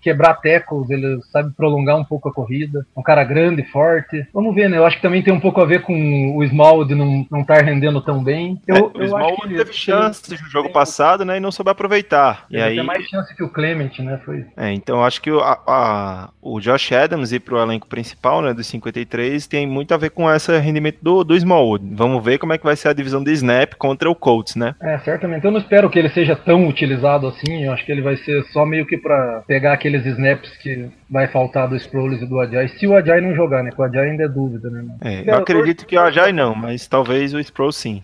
quebrar 0.00 0.34
tackles, 0.34 0.90
ele 0.90 1.20
sabe 1.32 1.52
prolongar 1.56 1.96
um 1.96 2.04
pouco 2.04 2.28
a 2.28 2.32
corrida. 2.32 2.86
É 2.96 3.00
um 3.00 3.02
cara 3.02 3.24
grande, 3.24 3.62
forte. 3.70 4.26
Vamos 4.32 4.54
ver, 4.54 4.68
né? 4.68 4.78
Eu 4.78 4.86
acho 4.86 4.96
que 4.96 5.02
também 5.02 5.22
tem 5.22 5.32
um 5.32 5.40
pouco 5.40 5.60
a 5.60 5.64
ver 5.64 5.82
com 5.82 6.36
o 6.36 6.46
Small 6.46 6.84
de 6.84 6.94
não 6.94 7.22
estar 7.22 7.36
não 7.36 7.44
tá 7.44 7.54
rendendo 7.54 8.00
tão 8.00 8.22
bem. 8.22 8.60
Eu, 8.66 8.76
é, 8.76 8.80
o 8.80 8.92
eu 9.02 9.08
Small 9.08 9.36
teve 9.48 9.72
chance 9.72 10.30
no 10.30 10.50
jogo 10.50 10.70
passado, 10.70 11.24
né? 11.24 11.36
E 11.36 11.40
não 11.40 11.52
soube 11.52 11.70
aproveitar. 11.70 12.46
e 12.50 12.60
aí... 12.60 12.76
tem 12.76 12.84
mais 12.84 13.04
chance 13.06 13.34
que 13.34 13.42
o 13.42 13.48
Clement, 13.48 13.90
né? 14.00 14.20
Foi. 14.24 14.44
É, 14.56 14.72
então 14.72 15.04
acho 15.04 15.20
que 15.20 15.30
a, 15.46 15.60
a, 15.66 16.28
o 16.42 16.60
Josh 16.60 16.90
Adams 16.90 17.30
ir 17.30 17.40
pro 17.40 17.60
elenco 17.60 17.86
principal, 17.86 18.42
né? 18.42 18.52
Dos 18.52 18.66
53, 18.66 19.46
tem 19.46 19.66
muito 19.66 19.94
a 19.94 19.96
ver 19.96 20.10
com 20.10 20.28
esse 20.30 20.56
rendimento 20.58 20.98
do, 21.00 21.22
do 21.22 21.36
Smallwood. 21.36 21.94
Vamos 21.94 22.24
ver 22.24 22.38
como 22.38 22.52
é 22.52 22.58
que 22.58 22.64
vai 22.64 22.74
ser 22.74 22.88
a 22.88 22.92
divisão 22.92 23.22
de 23.22 23.30
snap 23.32 23.74
contra 23.74 24.10
o 24.10 24.14
Colts, 24.14 24.56
né? 24.56 24.74
É, 24.82 24.98
certamente. 24.98 25.44
Eu 25.44 25.52
não 25.52 25.60
espero 25.60 25.88
que 25.88 25.98
ele 25.98 26.08
seja 26.08 26.34
tão 26.34 26.66
utilizado 26.66 27.28
assim. 27.28 27.64
Eu 27.64 27.72
acho 27.72 27.84
que 27.84 27.92
ele 27.92 28.02
vai 28.02 28.16
ser 28.16 28.42
só 28.46 28.66
meio 28.66 28.84
que 28.86 28.96
para 28.96 29.42
pegar 29.46 29.72
aqueles 29.72 30.04
snaps 30.04 30.56
que 30.56 30.88
vai 31.08 31.28
faltar 31.28 31.68
do 31.68 31.76
Sproles 31.76 32.20
e 32.20 32.26
do 32.26 32.40
Ajay. 32.40 32.68
Se 32.68 32.86
o 32.86 32.96
Ajay 32.96 33.20
não 33.20 33.34
jogar, 33.34 33.62
né? 33.62 33.70
Com 33.70 33.82
o 33.82 33.84
Ajay 33.84 34.10
ainda 34.10 34.24
é 34.24 34.28
dúvida, 34.28 34.68
né? 34.68 34.84
É, 35.00 35.30
eu 35.30 35.36
acredito 35.36 35.86
que 35.86 35.96
o 35.96 36.00
Ajay 36.00 36.32
não, 36.32 36.54
mas 36.54 36.88
talvez 36.88 37.32
o 37.32 37.38
Sproles 37.38 37.76
sim. 37.76 38.02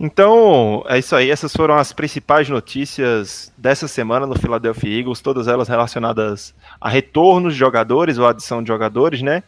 Então, 0.00 0.84
é 0.86 0.96
isso 0.96 1.16
aí. 1.16 1.28
Essas 1.28 1.52
foram 1.52 1.74
as 1.74 1.92
principais 1.92 2.48
notícias 2.48 3.52
dessa 3.58 3.88
semana 3.88 4.26
no 4.26 4.38
Philadelphia 4.38 5.00
Eagles, 5.00 5.20
todas 5.20 5.48
elas 5.48 5.66
relacionadas 5.66 6.54
a 6.80 6.88
retornos 6.88 7.54
de 7.54 7.58
jogadores 7.58 8.16
ou 8.16 8.26
adição 8.26 8.62
de 8.62 8.68
jogadores, 8.68 9.22
né? 9.22 9.42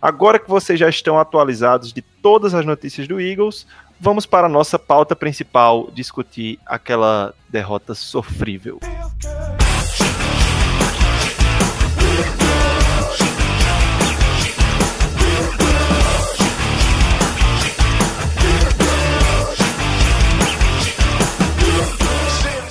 Agora 0.00 0.38
que 0.38 0.50
vocês 0.50 0.78
já 0.78 0.88
estão 0.90 1.18
atualizados 1.18 1.94
de 1.94 2.02
todas 2.02 2.52
as 2.52 2.66
notícias 2.66 3.08
do 3.08 3.18
Eagles, 3.18 3.66
vamos 3.98 4.26
para 4.26 4.46
a 4.46 4.50
nossa 4.50 4.78
pauta 4.78 5.16
principal, 5.16 5.88
discutir 5.94 6.58
aquela 6.66 7.32
derrota 7.48 7.94
sofrível. 7.94 8.78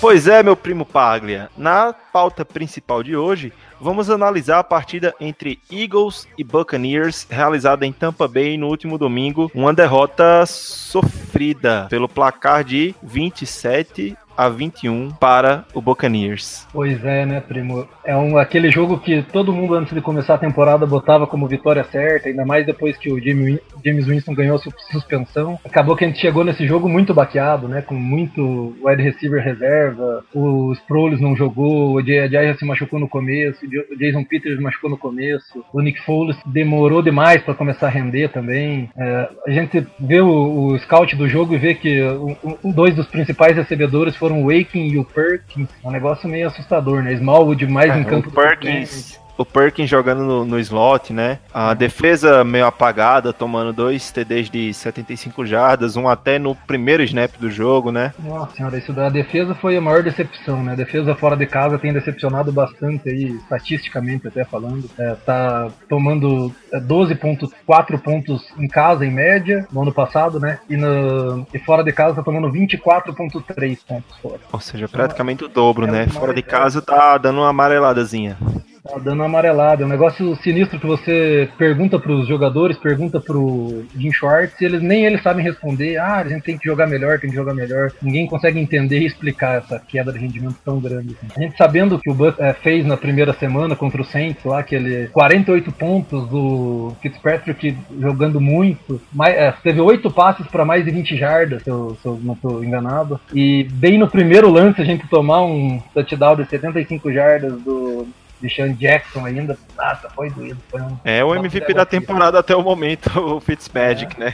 Pois 0.06 0.28
é, 0.28 0.44
meu 0.44 0.56
primo 0.56 0.86
Paglia. 0.86 1.50
Na 1.58 1.92
pauta 1.92 2.46
principal 2.46 3.02
de 3.02 3.18
hoje, 3.18 3.52
vamos 3.80 4.10
analisar 4.10 4.60
a 4.60 4.64
partida 4.64 5.14
entre 5.20 5.60
Eagles 5.72 6.28
e 6.38 6.44
Buccaneers, 6.44 7.28
realizada 7.30 7.86
em 7.86 7.92
Tampa 7.92 8.28
Bay 8.28 8.58
no 8.58 8.68
último 8.68 8.98
domingo. 8.98 9.52
Uma 9.54 9.74
derrota 9.74 10.46
sofrida 10.46 11.88
pelo 11.90 12.08
placar 12.08 12.64
de 12.64 12.96
27 13.04 14.18
a 14.38 14.50
21 14.50 15.12
para 15.12 15.66
o 15.74 15.82
Buccaneers. 15.82 16.68
Pois 16.72 17.04
é, 17.04 17.26
né, 17.26 17.40
primo? 17.40 17.88
É 18.04 18.16
um, 18.16 18.38
aquele 18.38 18.70
jogo 18.70 19.00
que 19.00 19.24
todo 19.24 19.54
mundo 19.54 19.76
antes 19.76 19.94
de 19.94 20.02
começar 20.02 20.36
a 20.36 20.40
temporada 20.40 20.86
botava 20.86 21.26
como 21.26 21.48
vitória 21.48 21.84
certa, 21.86 22.28
ainda 22.28 22.46
mais 22.46 22.66
depois 22.66 22.98
que 22.98 23.12
o 23.12 23.20
James, 23.20 23.60
James 23.84 24.06
Winston 24.06 24.34
ganhou 24.34 24.58
a 24.58 24.92
suspensão. 24.92 25.60
Acabou 25.64 25.96
que 25.96 26.04
a 26.04 26.08
gente 26.08 26.20
chegou 26.20 26.44
nesse 26.44 26.68
jogo 26.68 26.90
muito 26.90 27.14
baqueado, 27.14 27.68
né, 27.68 27.82
com 27.82 27.96
muito 27.96 28.76
wide 28.84 29.02
receiver 29.02 29.44
reserva, 29.44 30.24
o 30.34 30.74
Sproles 30.74 31.22
não 31.22 31.36
jogou, 31.36 31.96
o 31.96 32.06
já 32.06 32.56
se 32.58 32.66
machucou 32.66 33.00
no 33.00 33.08
começo, 33.08 33.65
o 33.66 33.98
Jason 33.98 34.24
Peters 34.24 34.60
machucou 34.60 34.90
no 34.90 34.98
começo, 34.98 35.64
o 35.74 35.82
Nick 35.82 36.02
Foles 36.04 36.38
demorou 36.46 37.02
demais 37.02 37.42
para 37.42 37.54
começar 37.54 37.88
a 37.88 37.90
render 37.90 38.30
também. 38.30 38.90
É, 38.98 39.30
a 39.48 39.52
gente 39.52 39.86
vê 40.00 40.22
o, 40.22 40.68
o, 40.68 40.80
scout 40.80 41.16
do 41.16 41.28
jogo 41.28 41.54
e 41.54 41.58
vê 41.58 41.74
que 41.74 42.02
um, 42.04 42.36
um, 42.64 42.72
dois 42.72 42.96
dos 42.96 43.08
principais 43.08 43.56
recebedores 43.56 44.16
foram 44.16 44.44
o 44.44 44.46
Waking 44.46 44.88
e 44.88 44.98
o 44.98 45.06
Perkins. 45.06 45.70
É 45.84 45.88
um 45.88 45.92
negócio 45.92 46.30
meio 46.30 46.48
assustador, 46.48 47.02
né? 47.02 47.14
Smallwood 47.14 47.66
mais 47.68 47.92
é, 47.92 48.00
em 48.00 48.04
campo. 48.04 48.30
O 48.30 48.32
Perkins 48.32 49.25
o 49.38 49.46
Perkins 49.46 49.90
jogando 49.90 50.24
no, 50.24 50.46
no, 50.46 50.60
slot, 50.60 51.14
né? 51.14 51.40
A 51.54 51.74
defesa 51.74 52.44
meio 52.44 52.66
apagada, 52.66 53.34
tomando 53.34 53.74
dois 53.74 54.12
TDs 54.12 54.50
de 54.50 54.74
75 54.74 55.46
jardas, 55.46 55.96
um 55.96 56.08
até 56.08 56.40
no 56.40 56.56
primeiro 56.56 57.04
snap 57.04 57.32
do 57.38 57.50
jogo, 57.50 57.92
né? 57.92 58.14
Nossa 58.20 58.56
senhora, 58.56 58.78
isso 58.78 58.94
da 58.94 59.10
defesa 59.10 59.54
foi 59.56 59.78
a 59.78 59.82
maior 59.82 60.04
decepção, 60.04 60.64
né? 60.64 60.74
A 60.74 60.76
defesa 60.76 61.16
fora 61.16 61.36
de 61.36 61.46
casa 61.46 61.78
tem 61.78 61.94
decepcionado 61.94 62.52
bastante 62.52 63.10
aí, 63.10 63.36
estatisticamente 63.36 64.28
até 64.28 64.44
falando. 64.44 64.90
É, 64.98 65.16
tá 65.26 65.70
tomando 65.90 66.54
12.4 66.74 67.94
é, 67.94 67.98
pontos 67.98 68.44
em 68.58 68.68
casa, 68.68 69.06
em 69.06 69.12
média, 69.12 69.68
no 69.72 69.82
ano 69.82 69.94
passado, 69.94 70.40
né? 70.40 70.60
E, 70.70 70.78
no, 70.78 71.46
e 71.54 71.60
fora 71.60 71.84
de 71.84 71.92
casa 71.92 72.16
tá 72.16 72.24
tomando 72.24 72.52
24.3 72.52 73.80
pontos 73.88 74.18
fora. 74.22 74.40
Ou 74.52 74.60
seja, 74.60 74.88
praticamente 74.88 75.44
o 75.44 75.48
dobro, 75.48 75.88
é 75.88 75.92
né? 75.92 76.08
Fora 76.08 76.34
de 76.34 76.42
casa 76.42 76.82
tá 76.82 77.18
dando 77.18 77.40
uma 77.40 77.50
amareladazinha. 77.50 78.38
Tá 78.86 79.00
dando 79.00 79.24
amarelada. 79.24 79.82
É 79.82 79.86
um 79.86 79.90
negócio 79.90 80.36
sinistro 80.38 80.80
que 80.80 80.86
você 80.86 81.50
pergunta 81.58 81.98
pros 81.98 82.28
jogadores, 82.28 82.78
pergunta 82.78 83.20
pro 83.20 83.84
Jim 83.98 84.12
Schwartz, 84.12 84.62
e 84.62 84.66
eles 84.66 84.80
nem 84.80 85.06
eles 85.06 85.24
sabem 85.24 85.44
responder. 85.44 85.98
Ah, 85.98 86.18
a 86.18 86.28
gente 86.28 86.44
tem 86.44 86.56
que 86.56 86.66
jogar 86.66 86.86
melhor, 86.86 87.20
tem 87.20 87.32
que 87.32 87.36
jogar 87.36 87.56
melhor. 87.56 87.92
Ninguém 88.00 88.28
consegue 88.28 88.60
entender 88.60 89.00
e 89.00 89.08
explicar 89.08 89.58
essa 89.58 89.80
queda 89.80 90.14
de 90.14 90.20
rendimento 90.20 90.58
tão 90.64 90.80
grande. 90.80 91.16
Assim. 91.18 91.34
A 91.36 91.42
gente 91.42 91.58
sabendo 91.58 91.98
que 91.98 92.12
o 92.12 92.14
Buck 92.14 92.40
é, 92.40 92.54
fez 92.54 92.86
na 92.86 92.96
primeira 92.96 93.34
semana 93.34 93.76
contra 93.76 94.00
o 94.00 94.06
Saints 94.06 94.44
lá, 94.46 94.62
que 94.62 94.76
ele 94.76 95.08
48 95.08 95.72
pontos 95.72 96.30
do 96.30 96.94
Fitzpatrick 97.02 97.76
jogando 98.00 98.40
muito, 98.40 99.02
mais, 99.12 99.36
é, 99.36 99.52
teve 99.64 99.82
oito 99.82 100.12
passes 100.12 100.46
para 100.46 100.64
mais 100.64 100.86
de 100.86 100.92
20 100.92 101.18
jardas, 101.18 101.64
se 101.64 101.70
eu, 101.72 101.98
se 102.00 102.08
eu 102.08 102.20
não 102.22 102.36
estou 102.36 102.64
enganado. 102.64 103.20
E 103.34 103.64
bem 103.72 103.98
no 103.98 104.08
primeiro 104.08 104.48
lance 104.48 104.80
a 104.80 104.86
gente 104.86 105.08
tomar 105.08 105.42
um 105.44 105.82
touchdown 105.92 106.36
de 106.36 106.46
75 106.48 107.12
jardas 107.12 107.60
do 107.62 108.08
de 108.42 108.54
Sean 108.54 108.74
Jackson 108.74 109.26
ainda. 109.26 109.58
Nossa, 109.78 110.10
foi 110.10 110.30
doído. 110.30 110.58
Foi 110.70 110.82
um, 110.82 110.98
é 111.04 111.24
o 111.24 111.36
MVP 111.36 111.74
da 111.74 111.86
temporada 111.86 112.40
até 112.40 112.56
o 112.56 112.62
momento, 112.62 113.10
o 113.20 113.40
Fitzmagic, 113.40 114.16
é. 114.18 114.26
né? 114.26 114.34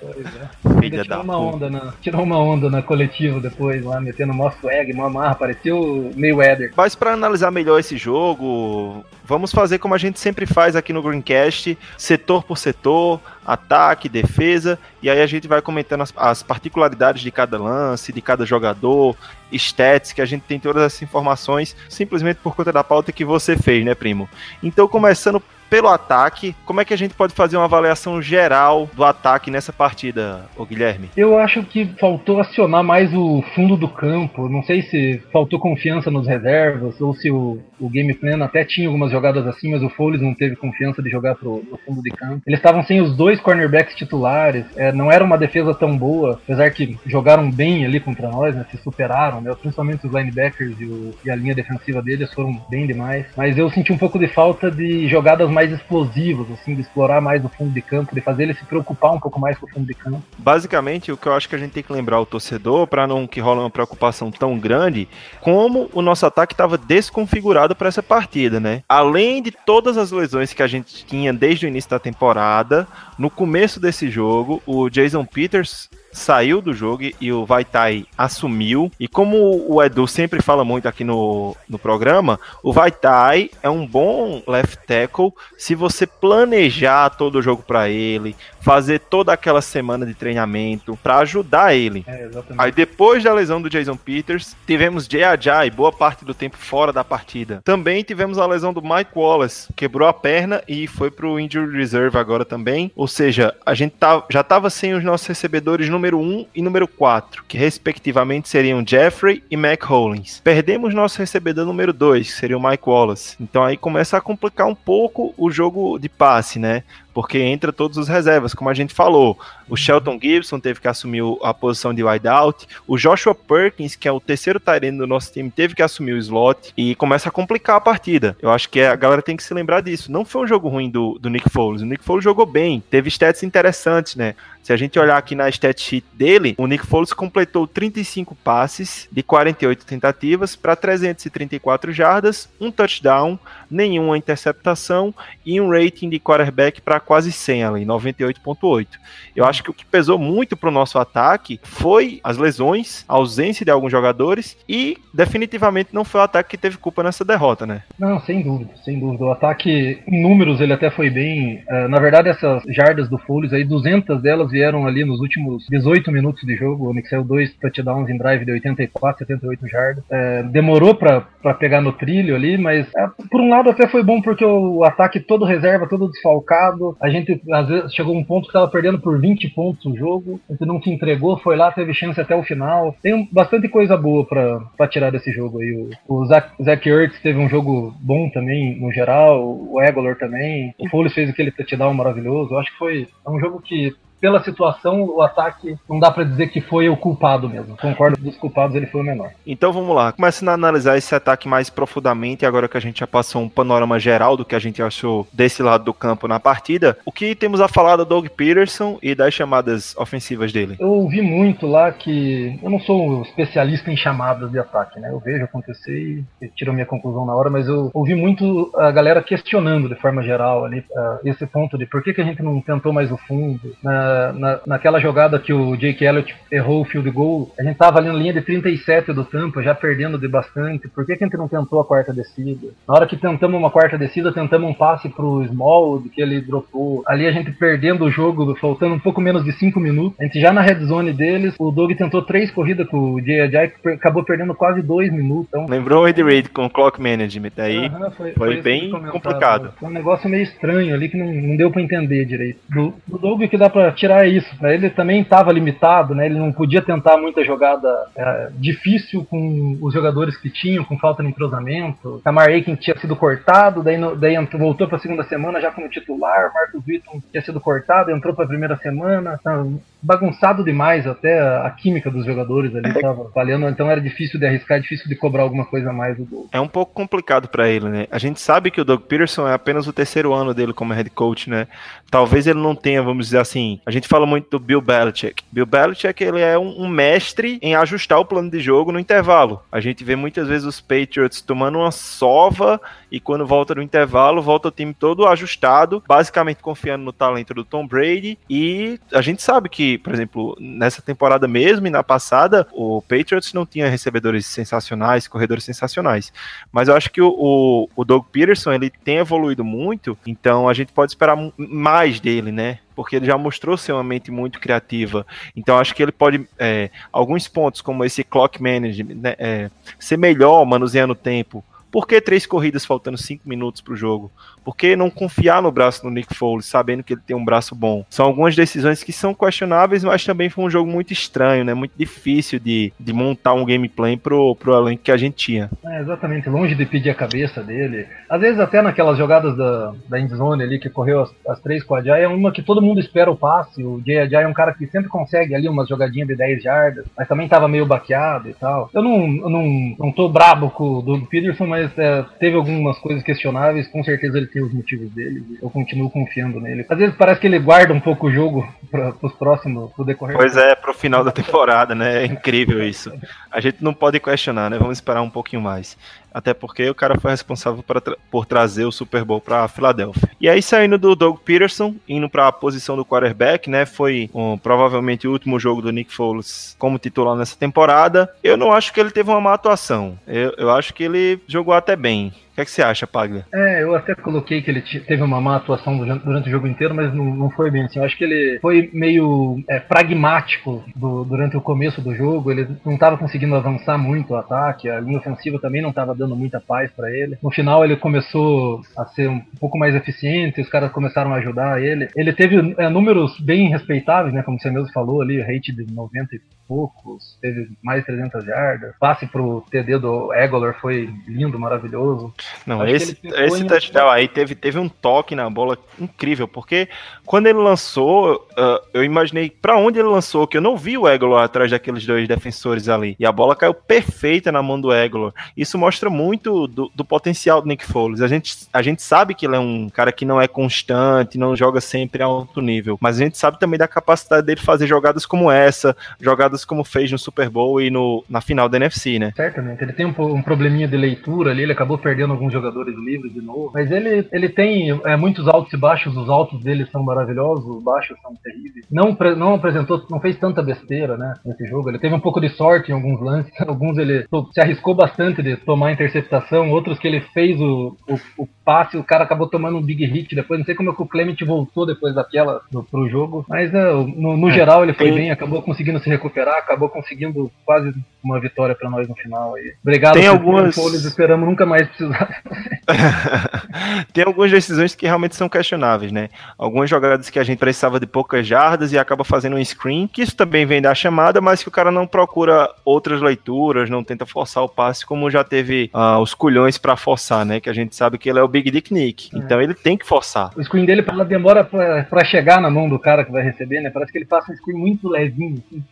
Pois 0.00 0.26
é. 0.26 0.80
Filha 0.80 1.02
tirou 1.02 1.22
uma 1.22 1.38
onda 1.38 1.70
na, 1.70 1.92
tirou 2.00 2.22
uma 2.22 2.38
onda 2.38 2.70
na 2.70 2.82
coletiva 2.82 3.40
depois 3.40 3.82
lá, 3.84 4.00
metendo 4.00 4.32
mó 4.32 4.50
swag, 4.50 4.92
mó 4.92 5.08
marra, 5.08 5.34
pareceu 5.34 6.12
meio 6.14 6.42
Eder. 6.42 6.72
Mas 6.76 6.94
para 6.94 7.12
analisar 7.12 7.50
melhor 7.50 7.78
esse 7.78 7.96
jogo, 7.96 9.04
vamos 9.28 9.52
fazer 9.52 9.78
como 9.78 9.94
a 9.94 9.98
gente 9.98 10.18
sempre 10.18 10.46
faz 10.46 10.74
aqui 10.74 10.90
no 10.90 11.02
Greencast, 11.02 11.76
setor 11.98 12.42
por 12.42 12.56
setor, 12.56 13.20
ataque, 13.44 14.08
defesa, 14.08 14.78
e 15.02 15.10
aí 15.10 15.20
a 15.20 15.26
gente 15.26 15.46
vai 15.46 15.60
comentando 15.60 16.00
as, 16.00 16.14
as 16.16 16.42
particularidades 16.42 17.20
de 17.20 17.30
cada 17.30 17.58
lance, 17.58 18.10
de 18.10 18.22
cada 18.22 18.46
jogador, 18.46 19.14
stats, 19.52 20.12
que 20.12 20.22
a 20.22 20.26
gente 20.26 20.42
tem 20.42 20.58
todas 20.58 20.82
essas 20.82 21.02
informações 21.02 21.76
simplesmente 21.90 22.38
por 22.42 22.56
conta 22.56 22.72
da 22.72 22.82
pauta 22.82 23.12
que 23.12 23.24
você 23.24 23.54
fez, 23.54 23.84
né, 23.84 23.94
primo? 23.94 24.26
Então, 24.62 24.88
começando 24.88 25.42
pelo 25.68 25.88
ataque. 25.88 26.54
Como 26.64 26.80
é 26.80 26.84
que 26.84 26.94
a 26.94 26.98
gente 26.98 27.14
pode 27.14 27.34
fazer 27.34 27.56
uma 27.56 27.64
avaliação 27.64 28.20
geral 28.20 28.88
do 28.94 29.04
ataque 29.04 29.50
nessa 29.50 29.72
partida, 29.72 30.46
ô 30.56 30.64
Guilherme? 30.64 31.10
Eu 31.16 31.38
acho 31.38 31.62
que 31.62 31.86
faltou 32.00 32.40
acionar 32.40 32.82
mais 32.82 33.12
o 33.14 33.42
fundo 33.54 33.76
do 33.76 33.88
campo. 33.88 34.48
Não 34.48 34.62
sei 34.62 34.82
se 34.82 35.22
faltou 35.32 35.58
confiança 35.58 36.10
nos 36.10 36.26
reservas 36.26 37.00
ou 37.00 37.14
se 37.14 37.30
o, 37.30 37.58
o 37.80 37.88
game 37.88 38.14
plan 38.14 38.42
até 38.44 38.64
tinha 38.64 38.86
algumas 38.86 39.10
jogadas 39.10 39.46
assim, 39.46 39.70
mas 39.70 39.82
o 39.82 39.88
Foles 39.90 40.20
não 40.20 40.34
teve 40.34 40.56
confiança 40.56 41.02
de 41.02 41.10
jogar 41.10 41.34
pro, 41.34 41.58
pro 41.58 41.78
fundo 41.84 42.02
de 42.02 42.10
campo. 42.10 42.42
Eles 42.46 42.58
estavam 42.58 42.82
sem 42.84 43.00
os 43.00 43.16
dois 43.16 43.40
cornerbacks 43.40 43.94
titulares. 43.94 44.64
É, 44.76 44.92
não 44.92 45.10
era 45.10 45.24
uma 45.24 45.38
defesa 45.38 45.74
tão 45.74 45.96
boa, 45.96 46.40
apesar 46.42 46.70
que 46.70 46.98
jogaram 47.06 47.50
bem 47.50 47.84
ali 47.84 48.00
contra 48.00 48.28
nós, 48.28 48.54
né, 48.54 48.64
se 48.70 48.76
superaram, 48.78 49.40
né, 49.40 49.54
principalmente 49.60 50.06
os 50.06 50.12
linebackers 50.12 50.80
e, 50.80 50.84
o, 50.84 51.14
e 51.24 51.30
a 51.30 51.36
linha 51.36 51.54
defensiva 51.54 52.02
deles 52.02 52.32
foram 52.32 52.60
bem 52.70 52.86
demais. 52.86 53.26
Mas 53.36 53.58
eu 53.58 53.70
senti 53.70 53.92
um 53.92 53.98
pouco 53.98 54.18
de 54.18 54.28
falta 54.28 54.70
de 54.70 55.08
jogadas 55.08 55.50
mais 55.50 55.57
explosivos, 55.66 56.50
assim, 56.50 56.74
de 56.74 56.82
explorar 56.82 57.20
mais 57.20 57.44
o 57.44 57.48
fundo 57.48 57.72
de 57.72 57.82
campo, 57.82 58.14
de 58.14 58.20
fazer 58.20 58.44
ele 58.44 58.54
se 58.54 58.64
preocupar 58.64 59.12
um 59.12 59.20
pouco 59.20 59.40
mais 59.40 59.58
com 59.58 59.66
o 59.66 59.68
fundo 59.68 59.86
de 59.86 59.94
campo. 59.94 60.22
Basicamente, 60.38 61.12
o 61.12 61.16
que 61.16 61.26
eu 61.26 61.32
acho 61.32 61.48
que 61.48 61.54
a 61.54 61.58
gente 61.58 61.72
tem 61.72 61.82
que 61.82 61.92
lembrar 61.92 62.20
o 62.20 62.26
torcedor, 62.26 62.86
para 62.86 63.06
não 63.06 63.26
que 63.26 63.40
rola 63.40 63.60
uma 63.60 63.70
preocupação 63.70 64.30
tão 64.30 64.58
grande, 64.58 65.08
como 65.40 65.88
o 65.92 66.02
nosso 66.02 66.26
ataque 66.26 66.54
estava 66.54 66.78
desconfigurado 66.78 67.74
para 67.74 67.88
essa 67.88 68.02
partida, 68.02 68.60
né? 68.60 68.82
Além 68.88 69.42
de 69.42 69.50
todas 69.50 69.96
as 69.96 70.10
lesões 70.10 70.52
que 70.52 70.62
a 70.62 70.66
gente 70.66 71.04
tinha 71.04 71.32
desde 71.32 71.66
o 71.66 71.68
início 71.68 71.90
da 71.90 71.98
temporada, 71.98 72.86
no 73.18 73.30
começo 73.30 73.80
desse 73.80 74.10
jogo, 74.10 74.62
o 74.66 74.88
Jason 74.88 75.24
Peters 75.24 75.88
saiu 76.18 76.60
do 76.60 76.74
jogo 76.74 77.04
e 77.20 77.32
o 77.32 77.46
Vaitai 77.46 78.04
assumiu. 78.16 78.90
E 78.98 79.08
como 79.08 79.64
o 79.68 79.82
Edu 79.82 80.06
sempre 80.06 80.42
fala 80.42 80.64
muito 80.64 80.88
aqui 80.88 81.04
no, 81.04 81.56
no 81.68 81.78
programa, 81.78 82.38
o 82.62 82.72
Vaitai 82.72 83.50
é 83.62 83.70
um 83.70 83.86
bom 83.86 84.42
left 84.46 84.78
tackle 84.86 85.32
se 85.56 85.74
você 85.74 86.06
planejar 86.06 87.10
todo 87.10 87.36
o 87.36 87.42
jogo 87.42 87.62
para 87.62 87.88
ele, 87.88 88.34
fazer 88.60 89.00
toda 89.00 89.32
aquela 89.32 89.62
semana 89.62 90.04
de 90.04 90.14
treinamento 90.14 90.98
para 91.02 91.18
ajudar 91.18 91.74
ele. 91.74 92.04
É, 92.06 92.28
Aí 92.56 92.72
depois 92.72 93.22
da 93.22 93.32
lesão 93.32 93.60
do 93.60 93.70
Jason 93.70 93.96
Peters, 93.96 94.56
tivemos 94.66 95.08
Ajay 95.08 95.70
boa 95.70 95.92
parte 95.92 96.24
do 96.24 96.34
tempo 96.34 96.56
fora 96.56 96.92
da 96.92 97.04
partida. 97.04 97.60
Também 97.64 98.02
tivemos 98.02 98.38
a 98.38 98.46
lesão 98.46 98.72
do 98.72 98.82
Mike 98.82 99.12
Wallace, 99.16 99.72
quebrou 99.74 100.08
a 100.08 100.12
perna 100.12 100.62
e 100.66 100.86
foi 100.86 101.10
pro 101.10 101.38
injury 101.38 101.76
reserve 101.76 102.16
agora 102.18 102.44
também. 102.44 102.90
Ou 102.94 103.06
seja, 103.06 103.54
a 103.64 103.74
gente 103.74 103.92
tá, 103.92 104.24
já 104.30 104.42
tava 104.42 104.70
sem 104.70 104.94
os 104.94 105.04
nossos 105.04 105.26
recebedores 105.26 105.88
número 105.88 106.07
1 106.14 106.46
e 106.54 106.62
número 106.62 106.86
4, 106.86 107.44
que 107.46 107.58
respectivamente 107.58 108.48
seriam 108.48 108.84
Jeffrey 108.86 109.42
e 109.50 109.56
Mac 109.56 109.82
Hollins. 109.84 110.40
Perdemos 110.42 110.94
nosso 110.94 111.18
recebedor 111.18 111.66
número 111.66 111.92
2, 111.92 112.26
que 112.26 112.38
seria 112.38 112.56
o 112.56 112.62
Mike 112.62 112.88
Wallace. 112.88 113.36
Então 113.40 113.64
aí 113.64 113.76
começa 113.76 114.16
a 114.16 114.20
complicar 114.20 114.66
um 114.66 114.74
pouco 114.74 115.34
o 115.36 115.50
jogo 115.50 115.98
de 115.98 116.08
passe, 116.08 116.58
né? 116.58 116.82
porque 117.18 117.40
entra 117.40 117.72
todos 117.72 117.98
os 117.98 118.06
reservas, 118.06 118.54
como 118.54 118.70
a 118.70 118.74
gente 118.74 118.94
falou. 118.94 119.36
O 119.68 119.76
Shelton 119.76 120.20
Gibson 120.22 120.60
teve 120.60 120.80
que 120.80 120.86
assumir 120.86 121.20
a 121.42 121.52
posição 121.52 121.92
de 121.92 122.04
wideout, 122.04 122.68
o 122.86 122.96
Joshua 122.96 123.34
Perkins, 123.34 123.96
que 123.96 124.06
é 124.06 124.12
o 124.12 124.20
terceiro 124.20 124.60
Tyrene 124.60 124.98
do 124.98 125.04
nosso 125.04 125.32
time, 125.32 125.50
teve 125.50 125.74
que 125.74 125.82
assumir 125.82 126.12
o 126.12 126.18
slot 126.18 126.72
e 126.76 126.94
começa 126.94 127.28
a 127.28 127.32
complicar 127.32 127.74
a 127.74 127.80
partida. 127.80 128.36
Eu 128.40 128.52
acho 128.52 128.68
que 128.68 128.82
a 128.82 128.94
galera 128.94 129.20
tem 129.20 129.36
que 129.36 129.42
se 129.42 129.52
lembrar 129.52 129.80
disso. 129.80 130.12
Não 130.12 130.24
foi 130.24 130.42
um 130.42 130.46
jogo 130.46 130.68
ruim 130.68 130.88
do, 130.88 131.18
do 131.18 131.28
Nick 131.28 131.50
Foles. 131.50 131.82
O 131.82 131.86
Nick 131.86 132.04
Foles 132.04 132.22
jogou 132.22 132.46
bem, 132.46 132.80
teve 132.88 133.08
stats 133.08 133.42
interessantes, 133.42 134.14
né? 134.14 134.36
Se 134.68 134.72
a 134.74 134.76
gente 134.76 134.98
olhar 134.98 135.16
aqui 135.16 135.34
na 135.34 135.48
stat 135.48 135.80
sheet 135.80 136.04
dele, 136.12 136.54
o 136.58 136.66
Nick 136.66 136.86
Foles 136.86 137.14
completou 137.14 137.66
35 137.66 138.34
passes 138.34 139.08
de 139.10 139.22
48 139.22 139.86
tentativas 139.86 140.54
para 140.56 140.76
334 140.76 141.90
jardas, 141.90 142.50
um 142.60 142.70
touchdown, 142.70 143.38
nenhuma 143.70 144.18
interceptação 144.18 145.14
e 145.46 145.58
um 145.58 145.70
rating 145.70 146.10
de 146.10 146.20
quarterback 146.20 146.82
para 146.82 147.00
quase 147.00 147.32
100 147.32 147.64
ali, 147.64 147.86
98.8. 147.86 148.86
Eu 149.34 149.46
acho 149.46 149.62
que 149.62 149.70
o 149.70 149.72
que 149.72 149.86
pesou 149.86 150.18
muito 150.18 150.54
para 150.54 150.68
o 150.68 150.72
nosso 150.72 150.98
ataque 150.98 151.58
foi 151.62 152.20
as 152.22 152.36
lesões, 152.36 153.06
a 153.08 153.14
ausência 153.14 153.64
de 153.64 153.70
alguns 153.70 153.90
jogadores 153.90 154.54
e 154.68 154.98
definitivamente 155.14 155.94
não 155.94 156.04
foi 156.04 156.20
o 156.20 156.24
ataque 156.24 156.50
que 156.50 156.58
teve 156.58 156.76
culpa 156.76 157.02
nessa 157.02 157.24
derrota, 157.24 157.64
né? 157.64 157.84
Não, 157.98 158.20
sem 158.20 158.42
dúvida, 158.42 158.70
sem 158.84 159.00
dúvida. 159.00 159.24
O 159.24 159.32
ataque, 159.32 160.02
em 160.06 160.22
números, 160.22 160.60
ele 160.60 160.74
até 160.74 160.90
foi 160.90 161.08
bem. 161.08 161.64
Uh, 161.70 161.88
na 161.88 161.98
verdade, 161.98 162.28
essas 162.28 162.62
jardas 162.68 163.08
do 163.08 163.16
Foles 163.16 163.54
aí, 163.54 163.64
200 163.64 164.20
delas 164.20 164.52
vieram 164.58 164.86
ali 164.86 165.04
nos 165.04 165.20
últimos 165.20 165.64
18 165.70 166.10
minutos 166.10 166.42
de 166.44 166.56
jogo. 166.56 166.90
O 166.90 167.08
saiu 167.08 167.22
dois 167.22 167.54
touchdowns 167.54 168.10
em 168.10 168.18
drive 168.18 168.44
de 168.44 168.52
84, 168.52 169.18
78 169.20 169.68
jardas. 169.68 170.04
É, 170.10 170.42
demorou 170.42 170.94
para 170.94 171.20
pegar 171.54 171.80
no 171.80 171.92
trilho 171.92 172.34
ali, 172.34 172.58
mas 172.58 172.88
é, 172.96 173.06
por 173.30 173.40
um 173.40 173.48
lado 173.48 173.70
até 173.70 173.86
foi 173.86 174.02
bom 174.02 174.20
porque 174.20 174.44
o 174.44 174.82
ataque 174.82 175.20
todo 175.20 175.44
reserva, 175.44 175.88
todo 175.88 176.10
desfalcado. 176.10 176.96
A 177.00 177.08
gente 177.08 177.40
às 177.52 177.68
vezes 177.68 177.94
chegou 177.94 178.16
um 178.16 178.24
ponto 178.24 178.42
que 178.42 178.48
estava 178.48 178.68
perdendo 178.68 178.98
por 178.98 179.20
20 179.20 179.48
pontos 179.50 179.84
o 179.86 179.96
jogo. 179.96 180.40
A 180.48 180.52
gente 180.52 180.66
não 180.66 180.82
se 180.82 180.90
entregou, 180.90 181.38
foi 181.38 181.56
lá, 181.56 181.70
teve 181.70 181.94
chance 181.94 182.20
até 182.20 182.34
o 182.34 182.42
final. 182.42 182.96
Tem 183.00 183.28
bastante 183.30 183.68
coisa 183.68 183.96
boa 183.96 184.26
para 184.26 184.88
tirar 184.88 185.10
desse 185.10 185.30
jogo 185.30 185.60
aí. 185.60 185.88
O, 186.08 186.14
o 186.14 186.26
Zach, 186.26 186.50
Zach 186.62 186.88
Ertz 186.88 187.20
teve 187.20 187.38
um 187.38 187.48
jogo 187.48 187.94
bom 188.00 188.28
também, 188.30 188.78
no 188.80 188.90
geral. 188.90 189.56
O 189.70 189.80
Egolor 189.80 190.16
também. 190.16 190.74
O 190.78 190.88
Foles 190.88 191.14
fez 191.14 191.30
aquele 191.30 191.52
touchdown 191.52 191.94
maravilhoso. 191.94 192.54
Eu 192.54 192.58
acho 192.58 192.72
que 192.72 192.78
foi 192.78 193.06
é 193.24 193.30
um 193.30 193.38
jogo 193.38 193.60
que 193.60 193.94
pela 194.20 194.42
situação, 194.42 195.02
o 195.02 195.22
ataque 195.22 195.76
não 195.88 195.98
dá 195.98 196.10
para 196.10 196.24
dizer 196.24 196.48
que 196.48 196.60
foi 196.60 196.88
o 196.88 196.96
culpado 196.96 197.48
mesmo. 197.48 197.76
Concordo 197.76 198.20
dos 198.20 198.36
culpados, 198.36 198.74
ele 198.74 198.86
foi 198.86 199.00
o 199.00 199.04
menor. 199.04 199.30
Então 199.46 199.72
vamos 199.72 199.94
lá, 199.94 200.12
começando 200.12 200.48
a 200.50 200.54
analisar 200.54 200.96
esse 200.96 201.14
ataque 201.14 201.48
mais 201.48 201.70
profundamente, 201.70 202.44
agora 202.44 202.68
que 202.68 202.76
a 202.76 202.80
gente 202.80 203.00
já 203.00 203.06
passou 203.06 203.42
um 203.42 203.48
panorama 203.48 203.98
geral 203.98 204.36
do 204.36 204.44
que 204.44 204.54
a 204.54 204.58
gente 204.58 204.82
achou 204.82 205.26
desse 205.32 205.62
lado 205.62 205.84
do 205.84 205.94
campo 205.94 206.28
na 206.28 206.40
partida, 206.40 206.98
o 207.04 207.12
que 207.12 207.34
temos 207.34 207.60
a 207.60 207.68
falar 207.68 207.96
do 207.96 208.04
Doug 208.04 208.26
Peterson 208.28 208.98
e 209.02 209.14
das 209.14 209.32
chamadas 209.34 209.94
ofensivas 209.96 210.52
dele? 210.52 210.76
Eu 210.78 210.90
ouvi 210.90 211.22
muito 211.22 211.66
lá 211.66 211.92
que 211.92 212.58
eu 212.62 212.70
não 212.70 212.80
sou 212.80 213.00
um 213.00 213.22
especialista 213.22 213.90
em 213.90 213.96
chamadas 213.96 214.50
de 214.50 214.58
ataque, 214.58 214.98
né? 215.00 215.10
Eu 215.10 215.20
vejo 215.20 215.44
acontecer 215.44 216.24
e 216.42 216.48
tiro 216.48 216.70
a 216.70 216.74
minha 216.74 216.86
conclusão 216.86 217.24
na 217.24 217.34
hora, 217.34 217.50
mas 217.50 217.68
eu 217.68 217.90
ouvi 217.94 218.14
muito 218.14 218.72
a 218.76 218.90
galera 218.90 219.22
questionando 219.22 219.88
de 219.88 219.94
forma 219.94 220.22
geral 220.22 220.64
ali 220.64 220.80
uh, 220.80 221.18
esse 221.24 221.46
ponto 221.46 221.78
de 221.78 221.86
por 221.86 222.02
que, 222.02 222.12
que 222.12 222.20
a 222.20 222.24
gente 222.24 222.42
não 222.42 222.60
tentou 222.60 222.92
mais 222.92 223.10
o 223.12 223.16
fundo, 223.16 223.74
né? 223.82 224.07
Na, 224.34 224.60
naquela 224.66 225.00
jogada 225.00 225.38
que 225.38 225.52
o 225.52 225.76
Jake 225.76 226.04
Elliott 226.04 226.34
errou 226.50 226.82
o 226.82 226.84
field 226.84 227.10
goal, 227.10 227.52
a 227.58 227.62
gente 227.62 227.76
tava 227.76 227.98
ali 227.98 228.08
na 228.08 228.14
linha 228.14 228.32
de 228.32 228.42
37 228.42 229.12
do 229.12 229.24
Tampa, 229.24 229.62
já 229.62 229.74
perdendo 229.74 230.18
de 230.18 230.28
bastante. 230.28 230.88
Por 230.88 231.04
que, 231.04 231.16
que 231.16 231.24
a 231.24 231.26
gente 231.26 231.36
não 231.36 231.48
tentou 231.48 231.80
a 231.80 231.84
quarta 231.84 232.12
descida? 232.12 232.68
Na 232.86 232.94
hora 232.94 233.06
que 233.06 233.16
tentamos 233.16 233.58
uma 233.58 233.70
quarta 233.70 233.98
descida, 233.98 234.32
tentamos 234.32 234.70
um 234.70 234.74
passe 234.74 235.08
pro 235.08 235.44
Small, 235.46 236.02
que 236.14 236.20
ele 236.20 236.40
dropou. 236.40 237.02
Ali 237.06 237.26
a 237.26 237.32
gente 237.32 237.50
perdendo 237.52 238.04
o 238.04 238.10
jogo, 238.10 238.54
faltando 238.56 238.94
um 238.94 238.98
pouco 238.98 239.20
menos 239.20 239.44
de 239.44 239.52
5 239.52 239.78
minutos. 239.80 240.18
A 240.20 240.24
gente 240.24 240.40
já 240.40 240.52
na 240.52 240.60
red 240.60 240.84
zone 240.84 241.12
deles, 241.12 241.54
o 241.58 241.70
Doug 241.70 241.92
tentou 241.92 242.22
três 242.22 242.50
corridas 242.50 242.88
com 242.88 243.14
o 243.14 243.18
Ajay, 243.18 243.68
que 243.68 243.88
acabou 243.90 244.24
perdendo 244.24 244.54
quase 244.54 244.82
2 244.82 245.12
minutos. 245.12 245.48
Então, 245.48 245.66
Lembrou 245.68 246.04
o 246.04 246.08
Ed 246.08 246.22
Reid 246.22 246.48
com 246.50 246.66
o 246.66 246.70
clock 246.70 247.00
management 247.00 247.52
aí. 247.58 247.90
foi, 248.16 248.32
foi, 248.32 248.32
foi 248.32 248.62
bem 248.62 248.90
complicado. 248.90 249.72
Foi 249.78 249.88
um 249.88 249.92
negócio 249.92 250.28
meio 250.28 250.42
estranho 250.42 250.94
ali 250.94 251.08
que 251.08 251.16
não, 251.16 251.32
não 251.32 251.56
deu 251.56 251.70
para 251.70 251.82
entender 251.82 252.24
direito. 252.24 252.58
Do, 252.68 252.94
do 253.06 253.18
Doug 253.18 253.42
que 253.42 253.56
dá 253.56 253.68
para 253.68 253.92
tirar 253.98 254.26
isso. 254.26 254.48
Né? 254.60 254.74
Ele 254.74 254.90
também 254.90 255.20
estava 255.20 255.52
limitado, 255.52 256.14
né? 256.14 256.26
Ele 256.26 256.38
não 256.38 256.52
podia 256.52 256.80
tentar 256.80 257.16
muita 257.16 257.44
jogada 257.44 257.88
é, 258.16 258.48
difícil 258.54 259.24
com 259.24 259.76
os 259.80 259.92
jogadores 259.92 260.36
que 260.36 260.48
tinham, 260.48 260.84
com 260.84 260.98
falta 260.98 261.22
de 261.22 261.28
entrosamento. 261.28 262.20
Tamar 262.24 262.48
Aiken 262.48 262.76
tinha 262.76 262.98
sido 262.98 263.16
cortado, 263.16 263.82
daí, 263.82 263.98
no, 263.98 264.16
daí 264.16 264.36
voltou 264.52 264.86
para 264.86 264.96
a 264.96 265.00
segunda 265.00 265.24
semana 265.24 265.60
já 265.60 265.70
como 265.70 265.88
titular. 265.88 266.52
Marcos 266.54 266.82
Witton 266.86 267.20
tinha 267.30 267.42
sido 267.42 267.60
cortado, 267.60 268.10
entrou 268.10 268.34
para 268.34 268.44
a 268.44 268.48
primeira 268.48 268.76
semana. 268.76 269.38
Tá 269.42 269.64
bagunçado 270.00 270.64
demais 270.64 271.06
até 271.06 271.40
a 271.40 271.70
química 271.70 272.10
dos 272.10 272.24
jogadores 272.24 272.74
ali 272.74 272.88
estava 272.88 273.30
falhando, 273.30 273.68
então 273.68 273.90
era 273.90 274.00
difícil 274.00 274.38
de 274.38 274.46
arriscar, 274.46 274.80
difícil 274.80 275.08
de 275.08 275.16
cobrar 275.16 275.42
alguma 275.42 275.64
coisa 275.64 275.90
a 275.90 275.92
mais 275.92 276.16
do 276.16 276.24
Doug. 276.24 276.46
É 276.52 276.60
um 276.60 276.68
pouco 276.68 276.92
complicado 276.92 277.48
para 277.48 277.68
ele, 277.68 277.88
né? 277.88 278.06
A 278.10 278.18
gente 278.18 278.40
sabe 278.40 278.70
que 278.70 278.80
o 278.80 278.84
Doug 278.84 279.02
Peterson 279.02 279.48
é 279.48 279.54
apenas 279.54 279.86
o 279.86 279.92
terceiro 279.92 280.32
ano 280.32 280.54
dele 280.54 280.72
como 280.72 280.92
head 280.92 281.10
coach, 281.10 281.50
né? 281.50 281.66
Talvez 282.10 282.46
ele 282.46 282.60
não 282.60 282.74
tenha, 282.74 283.02
vamos 283.02 283.26
dizer 283.26 283.38
assim, 283.38 283.80
a 283.88 283.90
gente 283.90 284.06
fala 284.06 284.26
muito 284.26 284.50
do 284.50 284.58
Bill 284.58 284.82
Belichick. 284.82 285.42
Bill 285.50 285.64
Belichick, 285.64 286.22
ele 286.22 286.42
é 286.42 286.58
um, 286.58 286.86
mestre 286.86 287.58
em 287.62 287.74
ajustar 287.74 288.18
o 288.18 288.24
plano 288.24 288.50
de 288.50 288.60
jogo 288.60 288.92
no 288.92 289.00
intervalo. 289.00 289.62
A 289.72 289.80
gente 289.80 290.04
vê 290.04 290.14
muitas 290.14 290.46
vezes 290.46 290.66
os 290.66 290.78
Patriots 290.78 291.40
tomando 291.40 291.78
uma 291.78 291.90
sova 291.90 292.78
e 293.10 293.18
quando 293.18 293.46
volta 293.46 293.74
no 293.74 293.80
intervalo, 293.80 294.42
volta 294.42 294.68
o 294.68 294.70
time 294.70 294.92
todo 294.92 295.26
ajustado, 295.26 296.02
basicamente 296.06 296.58
confiando 296.58 297.02
no 297.02 297.14
talento 297.14 297.54
do 297.54 297.64
Tom 297.64 297.86
Brady. 297.86 298.38
E 298.50 299.00
a 299.10 299.22
gente 299.22 299.42
sabe 299.42 299.70
que, 299.70 299.96
por 299.96 300.12
exemplo, 300.12 300.54
nessa 300.60 301.00
temporada 301.00 301.48
mesmo 301.48 301.86
e 301.86 301.90
na 301.90 302.02
passada, 302.02 302.68
o 302.74 303.00
Patriots 303.00 303.54
não 303.54 303.64
tinha 303.64 303.88
recebedores 303.88 304.44
sensacionais, 304.44 305.26
corredores 305.26 305.64
sensacionais. 305.64 306.30
Mas 306.70 306.88
eu 306.88 306.94
acho 306.94 307.10
que 307.10 307.22
o, 307.22 307.30
o, 307.30 307.88
o 307.96 308.04
Doug 308.04 308.26
Peterson 308.30 308.70
ele 308.70 308.90
tem 308.90 309.16
evoluído 309.16 309.64
muito, 309.64 310.14
então 310.26 310.68
a 310.68 310.74
gente 310.74 310.92
pode 310.92 311.12
esperar 311.12 311.38
mais 311.56 312.20
dele, 312.20 312.52
né? 312.52 312.80
Porque 312.98 313.14
ele 313.14 313.26
já 313.26 313.38
mostrou 313.38 313.76
ser 313.76 313.92
uma 313.92 314.02
mente 314.02 314.28
muito 314.28 314.58
criativa. 314.58 315.24
Então 315.54 315.78
acho 315.78 315.94
que 315.94 316.02
ele 316.02 316.10
pode, 316.10 316.44
é, 316.58 316.90
alguns 317.12 317.46
pontos 317.46 317.80
como 317.80 318.04
esse 318.04 318.24
clock 318.24 318.60
management, 318.60 319.14
né, 319.14 319.36
é, 319.38 319.70
ser 320.00 320.16
melhor 320.16 320.66
manuseando 320.66 321.12
o 321.12 321.16
tempo, 321.16 321.64
por 321.92 322.08
que 322.08 322.20
três 322.20 322.44
corridas 322.44 322.84
faltando 322.84 323.16
cinco 323.16 323.48
minutos 323.48 323.80
para 323.80 323.94
o 323.94 323.96
jogo? 323.96 324.32
Por 324.68 324.76
que 324.76 324.94
não 324.94 325.08
confiar 325.08 325.62
no 325.62 325.72
braço 325.72 326.02
do 326.02 326.10
Nick 326.10 326.34
Foles, 326.34 326.66
sabendo 326.66 327.02
que 327.02 327.14
ele 327.14 327.22
tem 327.26 327.34
um 327.34 327.42
braço 327.42 327.74
bom? 327.74 328.04
São 328.10 328.26
algumas 328.26 328.54
decisões 328.54 329.02
que 329.02 329.14
são 329.14 329.32
questionáveis, 329.32 330.04
mas 330.04 330.26
também 330.26 330.50
foi 330.50 330.62
um 330.62 330.68
jogo 330.68 330.90
muito 330.90 331.10
estranho, 331.10 331.64
né? 331.64 331.72
Muito 331.72 331.92
difícil 331.96 332.58
de, 332.58 332.92
de 333.00 333.12
montar 333.14 333.54
um 333.54 333.64
gameplay 333.64 334.16
pro, 334.16 334.54
pro 334.56 334.76
elenco 334.76 335.02
que 335.04 335.10
a 335.10 335.16
gente 335.16 335.36
tinha. 335.36 335.70
É, 335.82 336.00
exatamente, 336.00 336.50
longe 336.50 336.74
de 336.74 336.84
pedir 336.84 337.08
a 337.08 337.14
cabeça 337.14 337.62
dele. 337.62 338.06
Às 338.28 338.42
vezes 338.42 338.60
até 338.60 338.82
naquelas 338.82 339.16
jogadas 339.16 339.56
da, 339.56 339.94
da 340.06 340.20
endzone 340.20 340.62
ali, 340.62 340.78
que 340.78 340.90
correu 340.90 341.22
as, 341.22 341.34
as 341.48 341.60
três 341.60 341.82
com 341.82 341.94
a 341.94 342.02
Jai, 342.02 342.24
é 342.24 342.28
uma 342.28 342.52
que 342.52 342.62
todo 342.62 342.82
mundo 342.82 343.00
espera 343.00 343.30
o 343.30 343.36
passe. 343.36 343.82
O 343.82 344.02
Ajay 344.06 344.44
é 344.44 344.48
um 344.48 344.52
cara 344.52 344.74
que 344.74 344.86
sempre 344.86 345.08
consegue 345.08 345.54
ali 345.54 345.66
umas 345.66 345.88
jogadinhas 345.88 346.28
de 346.28 346.36
10 346.36 346.62
jardas, 346.62 347.06
mas 347.16 347.26
também 347.26 347.48
tava 347.48 347.68
meio 347.68 347.86
baqueado 347.86 348.50
e 348.50 348.54
tal. 348.54 348.90
Eu 348.92 349.02
não, 349.02 349.26
eu 349.36 349.48
não, 349.48 349.96
não 349.98 350.12
tô 350.12 350.28
brabo 350.28 350.70
com 350.70 350.98
o 350.98 351.02
Doug 351.02 351.24
Peterson, 351.24 351.66
mas 351.66 351.78
mas 351.78 351.98
é, 351.98 352.24
teve 352.38 352.56
algumas 352.56 352.98
coisas 352.98 353.22
questionáveis, 353.22 353.86
com 353.88 354.02
certeza 354.02 354.38
ele 354.38 354.46
tem 354.58 354.62
os 354.62 354.72
motivos 354.72 355.10
dele. 355.10 355.58
Eu 355.62 355.70
continuo 355.70 356.10
confiando 356.10 356.60
nele. 356.60 356.84
Às 356.88 356.98
vezes 356.98 357.14
parece 357.14 357.40
que 357.40 357.46
ele 357.46 357.58
guarda 357.58 357.94
um 357.94 358.00
pouco 358.00 358.26
o 358.26 358.30
jogo 358.30 358.68
para 358.90 359.14
os 359.22 359.32
próximos, 359.32 359.92
pro 359.92 360.04
decorrer. 360.04 360.36
Pois 360.36 360.56
é, 360.56 360.74
pro 360.74 360.92
final 360.92 361.22
da 361.22 361.30
temporada, 361.30 361.94
né? 361.94 362.24
É 362.24 362.26
incrível 362.26 362.82
isso. 362.86 363.12
A 363.50 363.60
gente 363.60 363.82
não 363.82 363.94
pode 363.94 364.18
questionar, 364.18 364.68
né? 364.68 364.78
Vamos 364.78 364.98
esperar 364.98 365.22
um 365.22 365.30
pouquinho 365.30 365.62
mais. 365.62 365.96
Até 366.32 366.52
porque 366.52 366.88
o 366.88 366.94
cara 366.94 367.18
foi 367.18 367.30
responsável 367.30 367.82
tra 367.82 368.16
por 368.30 368.44
trazer 368.44 368.84
o 368.84 368.92
Super 368.92 369.24
Bowl 369.24 369.40
para 369.40 369.66
Filadélfia. 369.66 370.28
E 370.40 370.48
aí, 370.48 370.62
saindo 370.62 370.98
do 370.98 371.16
Doug 371.16 371.38
Peterson, 371.38 371.94
indo 372.08 372.28
para 372.28 372.48
a 372.48 372.52
posição 372.52 372.96
do 372.96 373.04
quarterback, 373.04 373.70
né? 373.70 373.86
Foi 373.86 374.28
um, 374.34 374.58
provavelmente 374.58 375.26
o 375.26 375.32
último 375.32 375.58
jogo 375.58 375.80
do 375.80 375.90
Nick 375.90 376.12
Foles 376.12 376.76
como 376.78 376.98
titular 376.98 377.36
nessa 377.36 377.56
temporada. 377.56 378.32
Eu 378.42 378.56
não 378.56 378.72
acho 378.72 378.92
que 378.92 379.00
ele 379.00 379.10
teve 379.10 379.30
uma 379.30 379.40
má 379.40 379.54
atuação. 379.54 380.18
Eu, 380.26 380.54
eu 380.58 380.70
acho 380.70 380.92
que 380.92 381.04
ele 381.04 381.40
jogou 381.46 381.74
até 381.74 381.96
bem 381.96 382.32
que, 382.58 382.62
é 382.62 382.64
que 382.64 382.70
você 382.70 382.82
acha, 382.82 383.06
Paglia? 383.06 383.44
É, 383.52 383.82
eu 383.82 383.94
até 383.94 384.14
coloquei 384.14 384.60
que 384.60 384.70
ele 384.70 384.82
teve 384.82 385.22
uma 385.22 385.40
má 385.40 385.56
atuação 385.56 385.96
durante 385.96 386.48
o 386.48 386.50
jogo 386.50 386.66
inteiro, 386.66 386.94
mas 386.94 387.14
não, 387.14 387.24
não 387.24 387.50
foi 387.50 387.70
bem 387.70 387.84
assim. 387.84 388.00
Eu 388.00 388.04
acho 388.04 388.16
que 388.16 388.24
ele 388.24 388.58
foi 388.60 388.90
meio 388.92 389.62
é, 389.68 389.78
pragmático 389.78 390.84
do, 390.96 391.24
durante 391.24 391.56
o 391.56 391.60
começo 391.60 392.00
do 392.00 392.14
jogo. 392.14 392.50
Ele 392.50 392.66
não 392.84 392.94
estava 392.94 393.16
conseguindo 393.16 393.54
avançar 393.54 393.96
muito 393.96 394.32
o 394.32 394.36
ataque, 394.36 394.88
a 394.88 394.98
linha 394.98 395.18
ofensiva 395.18 395.60
também 395.60 395.80
não 395.80 395.90
estava 395.90 396.14
dando 396.14 396.34
muita 396.34 396.60
paz 396.60 396.90
para 396.90 397.10
ele. 397.12 397.38
No 397.42 397.50
final 397.50 397.84
ele 397.84 397.96
começou 397.96 398.80
a 398.96 399.04
ser 399.06 399.28
um 399.28 399.40
pouco 399.60 399.78
mais 399.78 399.94
eficiente, 399.94 400.60
os 400.60 400.68
caras 400.68 400.90
começaram 400.90 401.32
a 401.32 401.36
ajudar 401.36 401.80
ele. 401.80 402.08
Ele 402.16 402.32
teve 402.32 402.74
é, 402.76 402.88
números 402.88 403.38
bem 403.40 403.68
respeitáveis, 403.68 404.34
né, 404.34 404.42
como 404.42 404.58
você 404.58 404.70
mesmo 404.70 404.92
falou 404.92 405.22
ali, 405.22 405.40
rate 405.40 405.72
de 405.72 405.86
90 405.92 406.34
e 406.34 406.40
poucos, 406.68 407.38
teve 407.40 407.70
mais 407.82 408.00
de 408.00 408.06
300 408.06 408.46
yardas. 408.46 408.94
Passe 409.00 409.26
pro 409.26 409.64
TD 409.70 409.98
do 409.98 410.32
Egolor 410.34 410.74
foi 410.78 411.08
lindo, 411.26 411.58
maravilhoso. 411.58 412.32
Não, 412.66 412.82
Acho 412.82 412.94
esse, 412.94 413.18
esse 413.24 413.64
touchdown 413.64 414.10
aí 414.10 414.28
teve, 414.28 414.54
teve 414.54 414.78
um 414.78 414.88
toque 414.88 415.34
na 415.34 415.48
bola 415.48 415.78
incrível, 415.98 416.46
porque 416.46 416.88
quando 417.24 417.46
ele 417.46 417.58
lançou, 417.58 418.46
uh, 418.52 418.86
eu 418.92 419.02
imaginei 419.02 419.48
para 419.48 419.78
onde 419.78 419.98
ele 419.98 420.08
lançou, 420.08 420.46
que 420.46 420.58
eu 420.58 420.60
não 420.60 420.76
vi 420.76 420.98
o 420.98 421.08
Egolor 421.08 421.42
atrás 421.42 421.70
daqueles 421.70 422.04
dois 422.04 422.28
defensores 422.28 422.88
ali. 422.88 423.16
E 423.18 423.24
a 423.24 423.32
bola 423.32 423.56
caiu 423.56 423.72
perfeita 423.72 424.52
na 424.52 424.62
mão 424.62 424.78
do 424.78 424.92
Egolor. 424.92 425.32
Isso 425.56 425.78
mostra 425.78 426.10
muito 426.10 426.66
do, 426.66 426.90
do 426.94 427.04
potencial 427.04 427.62
do 427.62 427.68
Nick 427.68 427.86
Foles. 427.86 428.20
A 428.20 428.28
gente, 428.28 428.68
a 428.72 428.82
gente 428.82 429.02
sabe 429.02 429.34
que 429.34 429.46
ele 429.46 429.56
é 429.56 429.58
um 429.58 429.88
cara 429.88 430.12
que 430.12 430.26
não 430.26 430.40
é 430.40 430.46
constante, 430.46 431.38
não 431.38 431.56
joga 431.56 431.80
sempre 431.80 432.22
a 432.22 432.26
alto 432.26 432.60
nível, 432.60 432.98
mas 433.00 433.16
a 433.16 433.24
gente 433.24 433.38
sabe 433.38 433.58
também 433.58 433.78
da 433.78 433.88
capacidade 433.88 434.46
dele 434.46 434.60
fazer 434.60 434.86
jogadas 434.86 435.24
como 435.24 435.50
essa, 435.50 435.96
jogadas 436.20 436.57
como 436.64 436.84
fez 436.84 437.10
no 437.10 437.18
Super 437.18 437.48
Bowl 437.48 437.80
e 437.80 437.90
no, 437.90 438.24
na 438.28 438.40
final 438.40 438.68
da 438.68 438.76
NFC, 438.76 439.18
né? 439.18 439.32
Certamente. 439.34 439.82
Ele 439.82 439.92
tem 439.92 440.06
um, 440.06 440.14
um 440.18 440.42
probleminha 440.42 440.88
de 440.88 440.96
leitura 440.96 441.50
ali, 441.50 441.62
ele 441.62 441.72
acabou 441.72 441.98
perdendo 441.98 442.32
alguns 442.32 442.52
jogadores 442.52 442.94
livres 442.96 443.32
de 443.32 443.40
novo. 443.40 443.70
Mas 443.74 443.90
ele, 443.90 444.26
ele 444.32 444.48
tem 444.48 444.90
é, 445.04 445.16
muitos 445.16 445.46
altos 445.48 445.72
e 445.72 445.76
baixos, 445.76 446.16
os 446.16 446.28
altos 446.28 446.62
dele 446.62 446.86
são 446.86 447.02
maravilhosos, 447.02 447.64
os 447.64 447.82
baixos 447.82 448.16
são 448.20 448.34
terríveis. 448.42 448.86
Não, 448.90 449.16
não 449.36 449.54
apresentou, 449.54 450.04
não 450.10 450.20
fez 450.20 450.38
tanta 450.38 450.62
besteira, 450.62 451.16
né, 451.16 451.34
nesse 451.44 451.66
jogo. 451.66 451.88
Ele 451.88 451.98
teve 451.98 452.14
um 452.14 452.20
pouco 452.20 452.40
de 452.40 452.48
sorte 452.50 452.90
em 452.90 452.94
alguns 452.94 453.20
lances, 453.20 453.52
alguns 453.60 453.98
ele 453.98 454.26
se 454.52 454.60
arriscou 454.60 454.94
bastante 454.94 455.42
de 455.42 455.56
tomar 455.56 455.92
interceptação, 455.92 456.70
outros 456.70 456.98
que 456.98 457.06
ele 457.06 457.20
fez 457.32 457.60
o, 457.60 457.96
o, 458.08 458.42
o 458.42 458.48
passe, 458.64 458.96
o 458.96 459.04
cara 459.04 459.24
acabou 459.24 459.48
tomando 459.48 459.78
um 459.78 459.82
big 459.82 460.04
hit 460.04 460.34
depois. 460.34 460.58
Não 460.58 460.66
sei 460.66 460.74
como 460.74 460.90
é 460.90 460.94
que 460.94 461.02
o 461.02 461.06
Clement 461.06 461.36
voltou 461.46 461.86
depois 461.86 462.14
daquela 462.14 462.60
do, 462.70 462.82
pro 462.82 463.08
jogo, 463.08 463.44
mas 463.48 463.72
é, 463.72 463.92
no, 463.92 464.36
no, 464.36 464.50
geral 464.50 464.82
ele 464.82 464.92
foi 464.92 465.10
bem, 465.12 465.30
acabou 465.30 465.62
conseguindo 465.62 465.98
se 466.00 466.08
recuperar, 466.08 466.47
acabou 466.56 466.88
conseguindo 466.88 467.50
quase 467.64 467.92
uma 468.22 468.40
vitória 468.40 468.74
para 468.74 468.90
nós 468.90 469.08
no 469.08 469.14
final. 469.14 469.54
Aí. 469.54 469.74
Obrigado 469.82 470.14
Tem 470.14 470.26
algumas... 470.26 470.76
esperamos 470.76 471.48
nunca 471.48 471.64
mais 471.64 471.86
precisar 471.88 472.42
Tem 474.12 474.24
algumas 474.24 474.50
decisões 474.50 474.94
que 474.94 475.06
realmente 475.06 475.36
são 475.36 475.48
questionáveis, 475.48 476.10
né? 476.10 476.28
Algumas 476.56 476.90
jogadas 476.90 477.30
que 477.30 477.38
a 477.38 477.44
gente 477.44 477.58
precisava 477.58 478.00
de 478.00 478.06
poucas 478.06 478.46
jardas 478.46 478.92
e 478.92 478.98
acaba 478.98 479.24
fazendo 479.24 479.56
um 479.56 479.64
screen, 479.64 480.08
que 480.08 480.22
isso 480.22 480.36
também 480.36 480.66
vem 480.66 480.82
da 480.82 480.94
chamada, 480.94 481.40
mas 481.40 481.62
que 481.62 481.68
o 481.68 481.72
cara 481.72 481.90
não 481.90 482.06
procura 482.06 482.68
outras 482.84 483.20
leituras, 483.20 483.90
não 483.90 484.02
tenta 484.02 484.26
forçar 484.26 484.62
o 484.64 484.68
passe, 484.68 485.06
como 485.06 485.30
já 485.30 485.44
teve 485.44 485.90
uh, 485.94 486.18
os 486.18 486.34
culhões 486.34 486.78
para 486.78 486.96
forçar, 486.96 487.44
né? 487.44 487.60
Que 487.60 487.70
a 487.70 487.74
gente 487.74 487.94
sabe 487.94 488.18
que 488.18 488.28
ele 488.28 488.38
é 488.38 488.42
o 488.42 488.48
Big 488.48 488.70
Dick 488.70 488.92
Nick. 488.92 489.34
É. 489.34 489.38
Então 489.38 489.60
ele 489.60 489.74
tem 489.74 489.96
que 489.96 490.06
forçar. 490.06 490.50
O 490.56 490.62
screen 490.62 490.84
dele 490.84 491.04
demora 491.26 491.64
para 491.64 492.24
chegar 492.24 492.60
na 492.60 492.70
mão 492.70 492.88
do 492.88 492.98
cara 492.98 493.24
que 493.24 493.32
vai 493.32 493.42
receber, 493.42 493.80
né? 493.80 493.90
Parece 493.90 494.12
que 494.12 494.18
ele 494.18 494.26
passa 494.26 494.52
um 494.52 494.56
screen 494.56 494.78
muito 494.78 495.08
levinho, 495.08 495.62
assim 495.66 495.82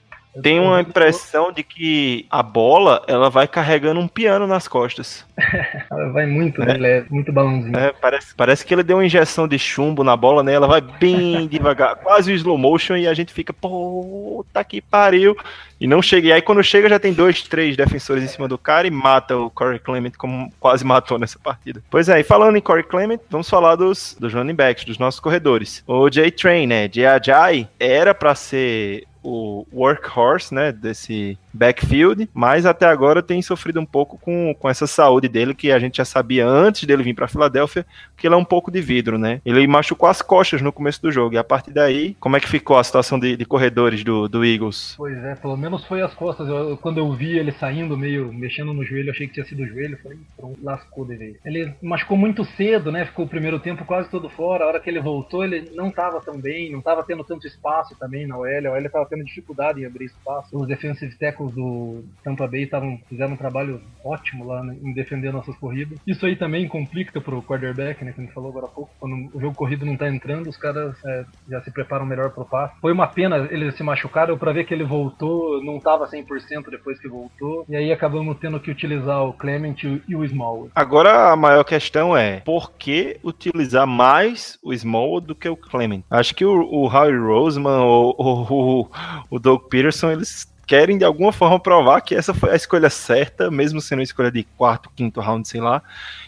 tem 0.42 0.60
uma 0.60 0.80
impressão 0.80 1.50
de 1.50 1.62
que 1.62 2.26
a 2.30 2.42
bola 2.42 3.02
ela 3.08 3.28
vai 3.28 3.48
carregando 3.48 4.00
um 4.00 4.08
piano 4.08 4.46
nas 4.46 4.68
costas. 4.68 5.25
ela 5.90 6.08
vai 6.10 6.26
muito, 6.26 6.60
né? 6.62 6.76
É 6.80 7.04
muito 7.10 7.32
balãozinho. 7.32 7.76
É, 7.76 7.92
parece, 7.92 8.34
parece 8.34 8.64
que 8.64 8.72
ele 8.72 8.82
deu 8.82 8.96
uma 8.96 9.04
injeção 9.04 9.46
de 9.46 9.58
chumbo 9.58 10.02
na 10.02 10.16
bola, 10.16 10.42
né? 10.42 10.54
Ela 10.54 10.66
vai 10.66 10.80
bem 10.80 11.46
devagar, 11.48 11.96
quase 11.96 12.32
o 12.32 12.34
slow 12.34 12.56
motion, 12.56 12.96
e 12.96 13.06
a 13.06 13.14
gente 13.14 13.32
fica, 13.32 13.52
pô, 13.52 14.44
tá 14.52 14.64
que 14.64 14.80
pariu. 14.80 15.36
E 15.78 15.86
não 15.86 16.00
chega. 16.00 16.28
E 16.28 16.32
aí 16.32 16.40
quando 16.40 16.62
chega 16.62 16.88
já 16.88 16.98
tem 16.98 17.12
dois, 17.12 17.42
três 17.42 17.76
defensores 17.76 18.24
em 18.24 18.28
cima 18.28 18.48
do 18.48 18.56
cara 18.56 18.86
e 18.86 18.90
mata 18.90 19.36
o 19.36 19.50
Corey 19.50 19.78
Clement, 19.78 20.12
como 20.16 20.50
quase 20.58 20.84
matou 20.84 21.18
nessa 21.18 21.38
partida. 21.38 21.82
Pois 21.90 22.08
é, 22.08 22.18
e 22.20 22.24
falando 22.24 22.56
em 22.56 22.62
Corey 22.62 22.84
Clement, 22.84 23.18
vamos 23.28 23.48
falar 23.48 23.76
dos, 23.76 24.16
dos 24.18 24.32
running 24.32 24.54
backs, 24.54 24.84
dos 24.84 24.98
nossos 24.98 25.20
corredores. 25.20 25.84
O 25.86 26.08
J-Train, 26.08 26.66
né? 26.66 26.88
J.A.J. 26.88 27.68
era 27.78 28.14
para 28.14 28.34
ser 28.34 29.06
o 29.26 29.66
workhorse, 29.72 30.54
né, 30.54 30.70
desse 30.70 31.36
backfield, 31.52 32.30
mas 32.32 32.64
até 32.64 32.86
agora 32.86 33.20
tem 33.20 33.42
sofrido 33.42 33.80
um 33.80 33.84
pouco 33.84 34.16
com, 34.18 34.54
com 34.54 34.70
essa 34.70 34.86
saúde 34.86 35.25
dele, 35.28 35.54
que 35.54 35.72
a 35.72 35.78
gente 35.78 35.98
já 35.98 36.04
sabia 36.04 36.46
antes 36.46 36.84
dele 36.84 37.02
vir 37.02 37.14
para 37.14 37.28
Filadélfia, 37.28 37.86
que 38.16 38.26
ele 38.26 38.34
é 38.34 38.38
um 38.38 38.44
pouco 38.44 38.70
de 38.70 38.80
vidro, 38.80 39.18
né? 39.18 39.40
Ele 39.44 39.66
machucou 39.66 40.08
as 40.08 40.22
costas 40.22 40.62
no 40.62 40.72
começo 40.72 41.00
do 41.02 41.10
jogo, 41.10 41.34
e 41.34 41.38
a 41.38 41.44
partir 41.44 41.72
daí, 41.72 42.16
como 42.20 42.36
é 42.36 42.40
que 42.40 42.48
ficou 42.48 42.78
a 42.78 42.84
situação 42.84 43.18
de, 43.18 43.36
de 43.36 43.44
corredores 43.44 44.02
do, 44.02 44.28
do 44.28 44.44
Eagles? 44.44 44.94
Pois 44.96 45.16
é, 45.24 45.34
pelo 45.34 45.56
menos 45.56 45.84
foi 45.84 46.02
as 46.02 46.14
costas. 46.14 46.48
Eu, 46.48 46.76
quando 46.76 46.98
eu 46.98 47.12
vi 47.12 47.38
ele 47.38 47.52
saindo, 47.52 47.96
meio 47.96 48.32
mexendo 48.32 48.72
no 48.72 48.84
joelho, 48.84 49.10
achei 49.10 49.26
que 49.26 49.34
tinha 49.34 49.46
sido 49.46 49.62
o 49.62 49.66
joelho, 49.66 49.98
falei, 50.02 50.18
pronto, 50.36 50.58
lascou 50.62 51.04
dele. 51.04 51.38
Ele 51.44 51.72
machucou 51.82 52.16
muito 52.16 52.44
cedo, 52.44 52.90
né? 52.90 53.04
Ficou 53.04 53.24
o 53.24 53.28
primeiro 53.28 53.58
tempo 53.58 53.84
quase 53.84 54.10
todo 54.10 54.28
fora. 54.28 54.64
A 54.64 54.68
hora 54.68 54.80
que 54.80 54.88
ele 54.88 55.00
voltou, 55.00 55.44
ele 55.44 55.70
não 55.74 55.88
estava 55.88 56.20
tão 56.20 56.38
bem, 56.38 56.70
não 56.70 56.78
estava 56.78 57.02
tendo 57.02 57.24
tanto 57.24 57.46
espaço 57.46 57.96
também 57.98 58.26
na 58.26 58.36
OL. 58.36 58.46
A 58.46 58.72
OL 58.72 58.78
estava 58.78 59.06
tendo 59.06 59.24
dificuldade 59.24 59.80
em 59.80 59.86
abrir 59.86 60.06
espaço. 60.06 60.56
Os 60.56 60.66
defensive 60.66 61.14
tackles 61.16 61.52
do 61.52 62.04
Tampa 62.22 62.46
Bay 62.46 62.66
tavam, 62.66 63.00
fizeram 63.08 63.34
um 63.34 63.36
trabalho 63.36 63.80
ótimo 64.04 64.46
lá 64.46 64.62
né, 64.62 64.76
em 64.82 64.92
defender 65.16 65.32
nossas 65.32 65.56
corridas. 65.56 65.98
Isso 66.06 66.24
aí 66.26 66.36
também 66.36 66.68
complica 66.68 67.20
pro 67.20 67.42
quarterback, 67.42 68.04
né? 68.04 68.12
Que 68.12 68.20
a 68.20 68.24
gente 68.24 68.34
falou 68.34 68.50
agora 68.50 68.66
há 68.66 68.68
pouco. 68.68 68.90
Quando 69.00 69.30
o 69.34 69.40
jogo 69.40 69.54
corrido 69.54 69.84
não 69.84 69.96
tá 69.96 70.08
entrando, 70.08 70.48
os 70.48 70.56
caras 70.56 70.94
é, 71.04 71.24
já 71.48 71.60
se 71.62 71.70
preparam 71.70 72.06
melhor 72.06 72.30
pro 72.30 72.44
passe. 72.44 72.74
Foi 72.80 72.92
uma 72.92 73.06
pena 73.06 73.48
ele 73.50 73.72
se 73.72 73.82
machucar, 73.82 74.28
eu 74.28 74.36
ver 74.36 74.64
que 74.64 74.72
ele 74.72 74.84
voltou, 74.84 75.62
não 75.62 75.80
tava 75.80 76.08
100% 76.08 76.70
depois 76.70 77.00
que 77.00 77.08
voltou. 77.08 77.64
E 77.68 77.74
aí 77.74 77.90
acabamos 77.90 78.38
tendo 78.38 78.60
que 78.60 78.70
utilizar 78.70 79.24
o 79.24 79.32
Clement 79.32 79.76
e 80.08 80.14
o 80.14 80.26
Small. 80.26 80.70
Agora 80.74 81.32
a 81.32 81.36
maior 81.36 81.64
questão 81.64 82.16
é 82.16 82.40
por 82.40 82.72
que 82.72 83.18
utilizar 83.24 83.86
mais 83.86 84.58
o 84.62 84.72
Small 84.72 85.20
do 85.20 85.34
que 85.34 85.48
o 85.48 85.56
Clement? 85.56 86.02
Acho 86.10 86.34
que 86.34 86.44
o, 86.44 86.52
o 86.52 86.86
Howie 86.86 87.18
Roseman 87.18 87.80
ou, 87.80 88.14
ou, 88.16 88.90
o 89.28 89.38
Doug 89.38 89.62
Peterson, 89.68 90.12
eles 90.12 90.46
querem 90.66 90.98
de 90.98 91.04
alguma 91.04 91.32
forma 91.32 91.60
provar 91.60 92.00
que 92.00 92.14
essa 92.14 92.34
foi 92.34 92.50
a 92.50 92.56
escolha 92.56 92.90
certa, 92.90 93.50
mesmo 93.50 93.80
sendo 93.80 94.00
uma 94.00 94.04
escolha 94.04 94.30
de 94.30 94.42
quarto, 94.42 94.90
quinto 94.94 95.20
round, 95.20 95.46
sei 95.46 95.60
lá. 95.60 95.82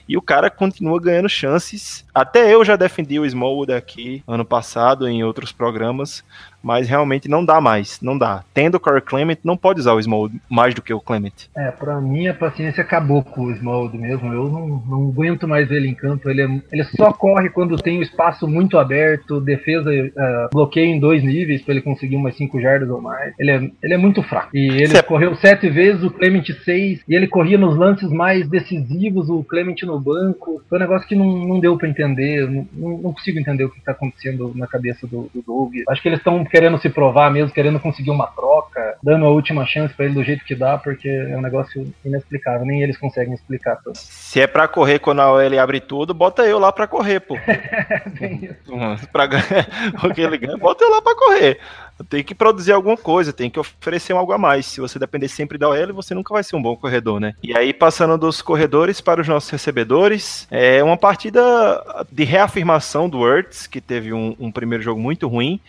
E 0.09 0.16
o 0.16 0.22
cara 0.22 0.48
continua 0.48 1.01
ganhando 1.01 1.29
chances. 1.29 2.07
Até 2.14 2.55
eu 2.55 2.64
já 2.64 2.77
defendi 2.77 3.18
o 3.18 3.27
Smallwood 3.27 3.72
aqui 3.72 4.22
ano 4.27 4.44
passado 4.44 5.09
em 5.09 5.24
outros 5.24 5.53
programas, 5.53 6.24
mas 6.68 6.87
realmente 6.87 7.31
não 7.31 7.42
dá 7.42 7.62
mais, 7.62 7.98
não 8.02 8.18
dá. 8.18 8.44
Tendo 8.52 8.74
o 8.74 8.81
Corey 8.81 9.00
Clement, 9.00 9.38
não 9.42 9.57
pode 9.57 9.81
usar 9.81 9.94
o 9.94 10.00
Smallwood 10.00 10.38
mais 10.50 10.74
do 10.74 10.83
que 10.83 10.92
o 10.92 11.00
Clement. 11.00 11.33
É, 11.57 11.70
pra 11.70 11.98
mim 11.98 12.28
a 12.28 12.35
paciência 12.35 12.83
acabou 12.83 13.22
com 13.22 13.44
o 13.44 13.52
Smallwood 13.52 13.96
mesmo. 13.96 14.31
Eu 14.31 14.50
não, 14.50 14.68
não 14.87 15.09
aguento 15.09 15.48
mais 15.48 15.70
ele 15.70 15.88
em 15.88 15.94
campo. 15.94 16.28
Ele, 16.28 16.42
é, 16.42 16.62
ele 16.70 16.85
só 16.85 17.11
corre 17.11 17.48
quando 17.48 17.78
tem 17.78 17.98
o 17.98 18.02
espaço 18.02 18.46
muito 18.46 18.76
aberto, 18.76 19.40
defesa 19.40 19.90
uh, 19.90 20.50
bloqueio 20.52 20.88
em 20.88 21.00
dois 21.00 21.24
níveis 21.24 21.62
para 21.62 21.72
ele 21.72 21.83
conseguir 21.83 22.16
umas 22.16 22.37
5 22.37 22.61
jardas 22.61 22.90
ou 22.90 23.00
mais. 23.00 23.33
Ele 23.38 23.50
é, 23.50 23.70
ele 23.83 23.94
é 23.94 23.96
muito 23.96 24.22
fraco. 24.22 24.50
E 24.54 24.68
ele 24.68 24.88
Cê... 24.88 25.02
correu 25.02 25.35
sete 25.37 25.70
vezes, 25.70 26.02
o 26.02 26.11
Clement 26.11 26.44
seis, 26.64 27.00
e 27.09 27.14
ele 27.14 27.26
corria 27.26 27.57
nos 27.57 27.78
lances 27.78 28.11
mais 28.11 28.46
decisivos, 28.46 29.31
o 29.31 29.42
Clement 29.42 29.76
no 29.85 29.98
banco. 29.98 30.62
Foi 30.68 30.76
um 30.76 30.83
negócio 30.83 31.09
que 31.09 31.16
não, 31.16 31.26
não 31.46 31.61
deu 31.61 31.78
para 31.78 31.88
entender. 31.88 32.46
Não, 32.46 32.66
não, 32.76 33.12
consigo 33.14 33.38
entender 33.38 33.64
o 33.64 33.70
que 33.70 33.81
tá 33.81 33.92
acontecendo 33.92 34.52
na 34.54 34.66
cabeça 34.66 35.07
do, 35.07 35.31
do 35.35 35.42
Doug. 35.42 35.72
Acho 35.88 36.02
que 36.02 36.09
eles 36.09 36.18
estão 36.18 36.44
querendo 36.58 36.80
se 36.80 36.90
provar 36.90 37.30
mesmo, 37.30 37.54
querendo 37.54 37.78
conseguir 37.78 38.10
uma 38.10 38.26
troca, 38.26 38.96
dando 39.00 39.24
a 39.24 39.30
última 39.30 39.64
chance 39.64 39.94
para 39.94 40.06
ele 40.06 40.14
do 40.14 40.24
jeito 40.24 40.44
que 40.44 40.56
dá, 40.56 40.76
porque 40.76 41.08
é 41.08 41.36
um 41.36 41.40
negócio 41.40 41.86
inexplicável, 42.04 42.66
nem 42.66 42.82
eles 42.82 42.98
conseguem 42.98 43.32
explicar 43.32 43.76
tudo. 43.76 43.96
Se 43.96 44.40
é 44.40 44.46
para 44.48 44.66
correr 44.66 44.98
quando 44.98 45.20
a 45.20 45.32
OL 45.32 45.60
abre 45.60 45.78
tudo, 45.78 46.12
bota 46.12 46.42
eu 46.42 46.58
lá 46.58 46.72
para 46.72 46.88
correr, 46.88 47.20
pô. 47.20 47.36
pra 49.12 49.26
ganhar 49.26 49.68
o 50.02 50.12
que 50.12 50.20
ele 50.20 50.36
ganha, 50.36 50.56
bota 50.56 50.82
eu 50.82 50.90
lá 50.90 51.00
para 51.00 51.14
correr. 51.14 51.60
Tem 52.08 52.24
que 52.24 52.34
produzir 52.34 52.72
alguma 52.72 52.96
coisa, 52.96 53.32
tem 53.32 53.50
que 53.50 53.58
oferecer 53.58 54.12
algo 54.12 54.32
a 54.32 54.38
mais. 54.38 54.66
Se 54.66 54.80
você 54.80 54.98
depender 54.98 55.28
sempre 55.28 55.58
da 55.58 55.68
OL, 55.68 55.94
você 55.94 56.14
nunca 56.14 56.32
vai 56.32 56.44
ser 56.44 56.54
um 56.54 56.62
bom 56.62 56.76
corredor, 56.76 57.18
né? 57.18 57.34
E 57.42 57.56
aí, 57.56 57.72
passando 57.72 58.16
dos 58.16 58.40
corredores 58.40 59.00
para 59.00 59.20
os 59.20 59.26
nossos 59.26 59.50
recebedores, 59.50 60.46
é 60.50 60.82
uma 60.82 60.96
partida 60.96 62.04
de 62.10 62.22
reafirmação 62.22 63.08
do 63.08 63.26
Ertz, 63.26 63.66
que 63.66 63.80
teve 63.80 64.12
um, 64.12 64.36
um 64.38 64.52
primeiro 64.52 64.82
jogo 64.82 65.00
muito 65.00 65.26
ruim, 65.26 65.60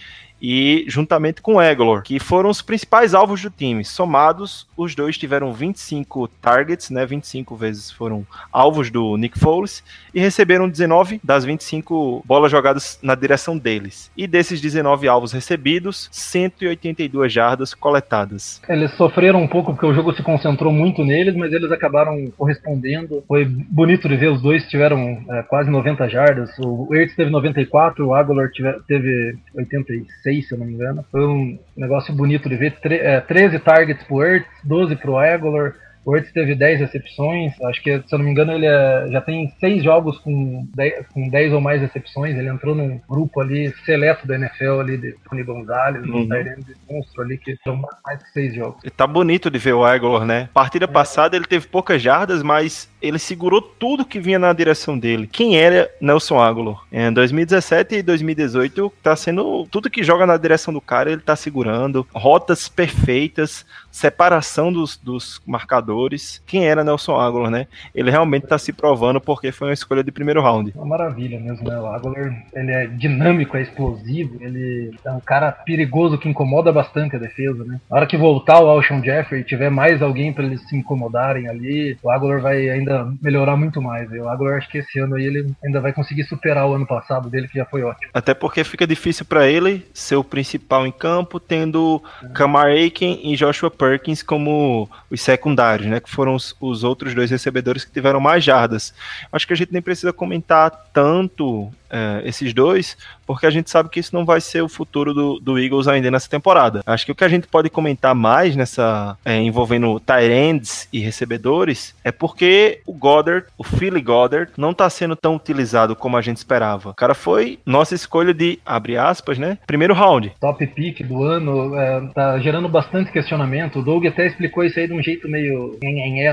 e 0.42 0.86
juntamente 0.88 1.42
com 1.42 1.62
Eglor, 1.62 2.02
que 2.02 2.20
foram 2.20 2.50
os 2.50 2.62
principais 2.62 3.14
alvos 3.14 3.42
do 3.42 3.50
time. 3.50 3.84
Somados, 3.84 4.68
os 4.76 4.96
dois 4.96 5.18
tiveram 5.18 5.54
25 5.54 6.28
targets, 6.42 6.90
né? 6.90 7.06
25 7.06 7.56
vezes 7.56 7.92
foram 7.92 8.26
alvos 8.52 8.90
do 8.90 9.18
Nick 9.18 9.40
Foles 9.40 9.84
e 10.14 10.20
receberam 10.20 10.70
19 10.70 11.20
das 11.24 11.44
25 11.44 12.24
bolas 12.26 12.52
jogadas 12.52 13.00
na 13.02 13.16
direção 13.16 13.58
deles. 13.58 14.12
E 14.16 14.28
desses 14.28 14.62
19 14.62 15.08
alvos 15.08 15.32
recebidos, 15.32 16.10
182 16.12 17.32
jardas 17.32 17.74
coletadas. 17.74 18.62
Eles 18.68 18.92
sofreram 18.94 19.42
um 19.42 19.48
pouco 19.48 19.74
porque 19.74 19.86
o 19.86 19.94
jogo 19.94 20.14
se 20.14 20.24
concentrou 20.24 20.72
muito 20.72 21.04
neles, 21.04 21.36
mas 21.36 21.52
eles 21.52 21.72
acabaram 21.72 22.32
correspondendo. 22.38 23.24
Foi 23.28 23.46
bonito 23.46 24.08
de 24.08 24.16
ver, 24.16 24.32
os 24.32 24.42
dois 24.42 24.68
tiveram 24.68 25.24
é, 25.30 25.44
quase 25.44 25.70
90 25.70 26.08
jardas. 26.10 26.50
O 26.60 26.94
Ertz 26.94 27.16
teve 27.16 27.30
94, 27.30 28.06
o 28.06 28.14
Aguilar 28.14 28.50
teve 28.88 29.38
86, 29.56 30.10
se 30.42 30.54
eu 30.54 30.58
não 30.58 30.66
me 30.66 30.74
engano. 30.74 31.06
Foi 31.12 31.26
um 31.26 31.60
negócio 31.76 32.14
bonito 32.14 32.48
de 32.48 32.56
ver. 32.56 32.80
Tre 32.80 32.98
é, 32.98 33.20
13 33.22 33.60
targets 33.60 34.04
pro 34.04 34.24
Ertz, 34.24 34.48
12 34.64 34.96
pro 34.96 35.18
Aguilar. 35.18 35.76
O 36.10 36.18
Ertz 36.18 36.32
teve 36.32 36.56
10 36.56 36.80
recepções, 36.80 37.54
acho 37.62 37.84
que, 37.84 38.00
se 38.00 38.16
eu 38.16 38.18
não 38.18 38.26
me 38.26 38.32
engano, 38.32 38.54
ele 38.54 38.66
é, 38.66 39.10
já 39.12 39.22
tem 39.22 39.54
6 39.60 39.84
jogos 39.84 40.18
com 40.18 40.68
10, 40.76 41.06
com 41.14 41.30
10 41.30 41.54
ou 41.54 41.62
mais 41.62 41.80
recepções. 41.84 42.36
Ele 42.36 42.50
entrou 42.50 42.74
num 42.74 43.00
grupo 43.08 43.40
ali 43.40 43.72
seleto 43.86 44.26
da 44.26 44.36
NFL 44.36 44.80
ali, 44.80 44.98
de 44.98 45.16
Tony 45.30 45.44
Gonzalez, 45.44 46.04
uhum. 46.04 46.22
um 46.22 46.28
de 46.28 46.76
monstro 46.90 47.22
ali, 47.22 47.38
que 47.38 47.56
são 47.64 47.80
mais 48.04 48.24
que 48.24 48.32
6 48.32 48.56
jogos. 48.56 48.84
E 48.84 48.90
tá 48.90 49.06
bonito 49.06 49.52
de 49.52 49.60
ver 49.60 49.74
o 49.74 49.86
Aguilar, 49.86 50.26
né? 50.26 50.50
Partida 50.52 50.86
é. 50.86 50.88
passada 50.88 51.36
ele 51.36 51.46
teve 51.46 51.68
poucas 51.68 52.02
jardas, 52.02 52.42
mas 52.42 52.90
ele 53.00 53.20
segurou 53.20 53.62
tudo 53.62 54.04
que 54.04 54.20
vinha 54.20 54.40
na 54.40 54.52
direção 54.52 54.98
dele. 54.98 55.30
Quem 55.32 55.60
era 55.60 55.92
Nelson 56.02 56.40
Aguilar? 56.40 56.82
Em 56.92 57.14
2017 57.14 57.96
e 57.98 58.02
2018 58.02 58.92
tá 59.04 59.16
sendo 59.16 59.68
tudo 59.70 59.92
que 59.92 60.04
joga 60.04 60.26
na 60.26 60.38
direção 60.38 60.74
do 60.74 60.82
cara, 60.82 61.12
ele 61.12 61.22
tá 61.22 61.36
segurando. 61.36 62.08
Rotas 62.12 62.68
perfeitas, 62.68 63.64
separação 63.92 64.74
dos, 64.74 64.98
dos 64.98 65.40
marcadores. 65.46 65.99
Quem 66.46 66.68
era 66.68 66.84
Nelson 66.84 67.20
Aguilar, 67.20 67.50
né? 67.50 67.68
Ele 67.94 68.12
realmente 68.12 68.48
tá 68.48 68.58
se 68.58 68.72
provando 68.72 69.20
porque 69.20 69.52
foi 69.52 69.70
uma 69.70 69.74
escolha 69.74 70.04
de 70.04 70.12
primeiro 70.12 70.42
round. 70.42 70.72
Uma 70.76 70.86
maravilha 70.86 71.40
mesmo, 71.40 71.68
né? 71.68 71.80
O 71.80 71.88
Aguilar, 71.88 72.46
ele 72.54 72.72
é 72.72 72.88
dinâmico, 72.88 73.58
é 73.58 73.62
explosivo, 73.62 74.38
ele 74.42 74.92
é 75.04 75.12
um 75.12 75.20
cara 75.20 75.52
perigoso 75.52 76.18
que 76.18 76.30
incomoda 76.30 76.72
bastante 76.72 77.16
a 77.16 77.20
defesa, 77.20 77.64
né? 77.64 77.80
Na 77.90 77.98
hora 77.98 78.08
que 78.08 78.18
voltar 78.18 78.60
o 78.62 78.68
Alshon 78.68 79.04
Jeffrey 79.04 79.42
e 79.42 79.44
tiver 79.46 79.70
mais 79.70 80.02
alguém 80.02 80.32
para 80.34 80.46
eles 80.46 80.62
se 80.68 80.76
incomodarem 80.76 81.48
ali, 81.48 81.98
o 82.02 82.10
Aguilar 82.10 82.42
vai 82.42 82.70
ainda 82.70 83.12
melhorar 83.22 83.56
muito 83.56 83.82
mais. 83.82 84.12
Eu 84.12 84.30
agora 84.30 84.58
acho 84.58 84.70
que 84.70 84.80
esse 84.80 85.00
ano 85.00 85.16
aí 85.16 85.26
ele 85.26 85.54
ainda 85.64 85.80
vai 85.80 85.94
conseguir 85.94 86.24
superar 86.24 86.68
o 86.68 86.74
ano 86.74 86.86
passado 86.86 87.30
dele, 87.30 87.48
que 87.48 87.58
já 87.58 87.66
foi 87.66 87.84
ótimo. 87.84 88.12
Até 88.14 88.34
porque 88.34 88.64
fica 88.64 88.86
difícil 88.86 89.26
para 89.26 89.48
ele 89.48 89.86
ser 89.94 90.16
o 90.16 90.24
principal 90.24 90.86
em 90.86 90.92
campo, 90.92 91.40
tendo 91.40 92.02
é. 92.24 92.28
Kamar 92.30 92.68
Aiken 92.68 93.20
e 93.24 93.36
Joshua 93.36 93.72
Perkins 93.72 94.24
como 94.24 94.90
os 95.10 95.22
secundários, 95.22 95.79
né? 95.86 96.00
Que 96.00 96.10
foram 96.10 96.36
os, 96.36 96.56
os 96.60 96.84
outros 96.84 97.14
dois 97.14 97.32
recebedores 97.32 97.86
que 97.86 97.92
tiveram 97.92 98.20
mais 98.20 98.44
jardas. 98.44 98.94
Acho 99.32 99.48
que 99.48 99.54
a 99.54 99.56
gente 99.56 99.74
nem 99.74 99.82
precisa 99.82 100.14
comentar 100.14 100.70
tanto 100.94 101.72
é, 101.90 102.22
esses 102.26 102.54
dois, 102.54 102.98
porque 103.26 103.46
a 103.46 103.50
gente 103.50 103.70
sabe 103.70 103.90
que 103.90 104.00
isso 104.00 104.16
não 104.16 104.26
vai 104.26 104.42
ser 104.42 104.62
o 104.62 104.70
futuro 104.70 105.14
do, 105.14 105.40
do 105.40 105.60
Eagles 105.60 105.88
ainda 105.88 106.10
nessa 106.10 106.30
temporada. 106.30 106.82
Acho 106.86 107.06
que 107.06 107.12
o 107.12 107.16
que 107.16 107.24
a 107.24 107.30
gente 107.30 107.48
pode 107.48 107.70
comentar 107.70 108.16
mais 108.16 108.56
nessa 108.56 109.18
é, 109.24 109.38
envolvendo 109.38 110.02
ends 110.22 110.88
e 110.92 111.00
recebedores 111.00 111.96
é 112.04 112.12
porque 112.12 112.82
o 112.86 112.94
Goddard, 112.94 113.46
o 113.58 113.64
Philly 113.64 114.02
Goddard, 114.02 114.52
não 114.58 114.72
está 114.72 114.90
sendo 114.90 115.16
tão 115.16 115.36
utilizado 115.36 115.96
como 115.96 116.18
a 116.18 116.22
gente 116.22 116.38
esperava. 116.38 116.90
O 116.90 116.94
cara 116.94 117.14
foi 117.14 117.60
nossa 117.66 117.96
escolha 117.96 118.34
de, 118.34 118.60
abre 118.66 118.98
aspas, 118.98 119.38
né? 119.38 119.58
Primeiro 119.68 119.94
round. 119.94 120.32
Top 120.40 120.66
pick 120.66 121.04
do 121.06 121.24
ano, 121.24 121.76
é, 121.76 122.02
tá 122.14 122.40
gerando 122.40 122.68
bastante 122.68 123.12
questionamento. 123.12 123.80
O 123.80 123.84
Doug 123.84 124.06
até 124.06 124.28
explicou 124.28 124.64
isso 124.64 124.80
aí 124.80 124.88
de 124.88 124.94
um 124.94 125.02
jeito 125.02 125.30
meio 125.30 125.78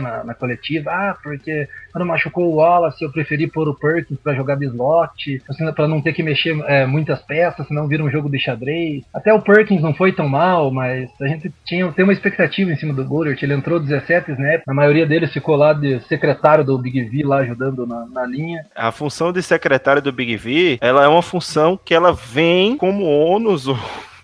na, 0.00 0.24
na 0.24 0.34
coletiva. 0.34 0.90
Ah, 0.90 1.16
porque 1.22 1.68
quando 1.96 2.08
machucou 2.08 2.52
o 2.52 2.56
Wallace, 2.56 3.02
eu 3.02 3.10
preferi 3.10 3.46
pôr 3.46 3.66
o 3.70 3.74
Perkins 3.74 4.18
para 4.22 4.34
jogar 4.34 4.56
de 4.56 4.66
slot 4.66 5.42
para 5.74 5.88
não 5.88 6.02
ter 6.02 6.12
que 6.12 6.22
mexer 6.22 6.54
é, 6.66 6.84
muitas 6.84 7.22
peças, 7.22 7.66
senão 7.66 7.88
vira 7.88 8.04
um 8.04 8.10
jogo 8.10 8.28
de 8.28 8.38
xadrez. 8.38 9.02
Até 9.14 9.32
o 9.32 9.40
Perkins 9.40 9.80
não 9.80 9.94
foi 9.94 10.12
tão 10.12 10.28
mal, 10.28 10.70
mas 10.70 11.08
a 11.18 11.26
gente 11.26 11.50
tinha 11.64 11.90
tem 11.92 12.04
uma 12.04 12.12
expectativa 12.12 12.70
em 12.70 12.76
cima 12.76 12.92
do 12.92 13.02
Goddard. 13.02 13.42
Ele 13.42 13.54
entrou 13.54 13.80
17 13.80 14.32
snaps, 14.32 14.68
a 14.68 14.74
maioria 14.74 15.06
deles 15.06 15.32
ficou 15.32 15.56
lá 15.56 15.72
de 15.72 15.98
secretário 16.00 16.62
do 16.62 16.76
Big 16.76 17.02
V, 17.04 17.24
lá 17.24 17.38
ajudando 17.38 17.86
na, 17.86 18.04
na 18.04 18.26
linha. 18.26 18.66
A 18.74 18.92
função 18.92 19.32
de 19.32 19.42
secretário 19.42 20.02
do 20.02 20.12
Big 20.12 20.36
V, 20.36 20.76
ela 20.82 21.02
é 21.02 21.08
uma 21.08 21.22
função 21.22 21.80
que 21.82 21.94
ela 21.94 22.12
vem 22.12 22.76
como 22.76 23.04
ônus 23.04 23.66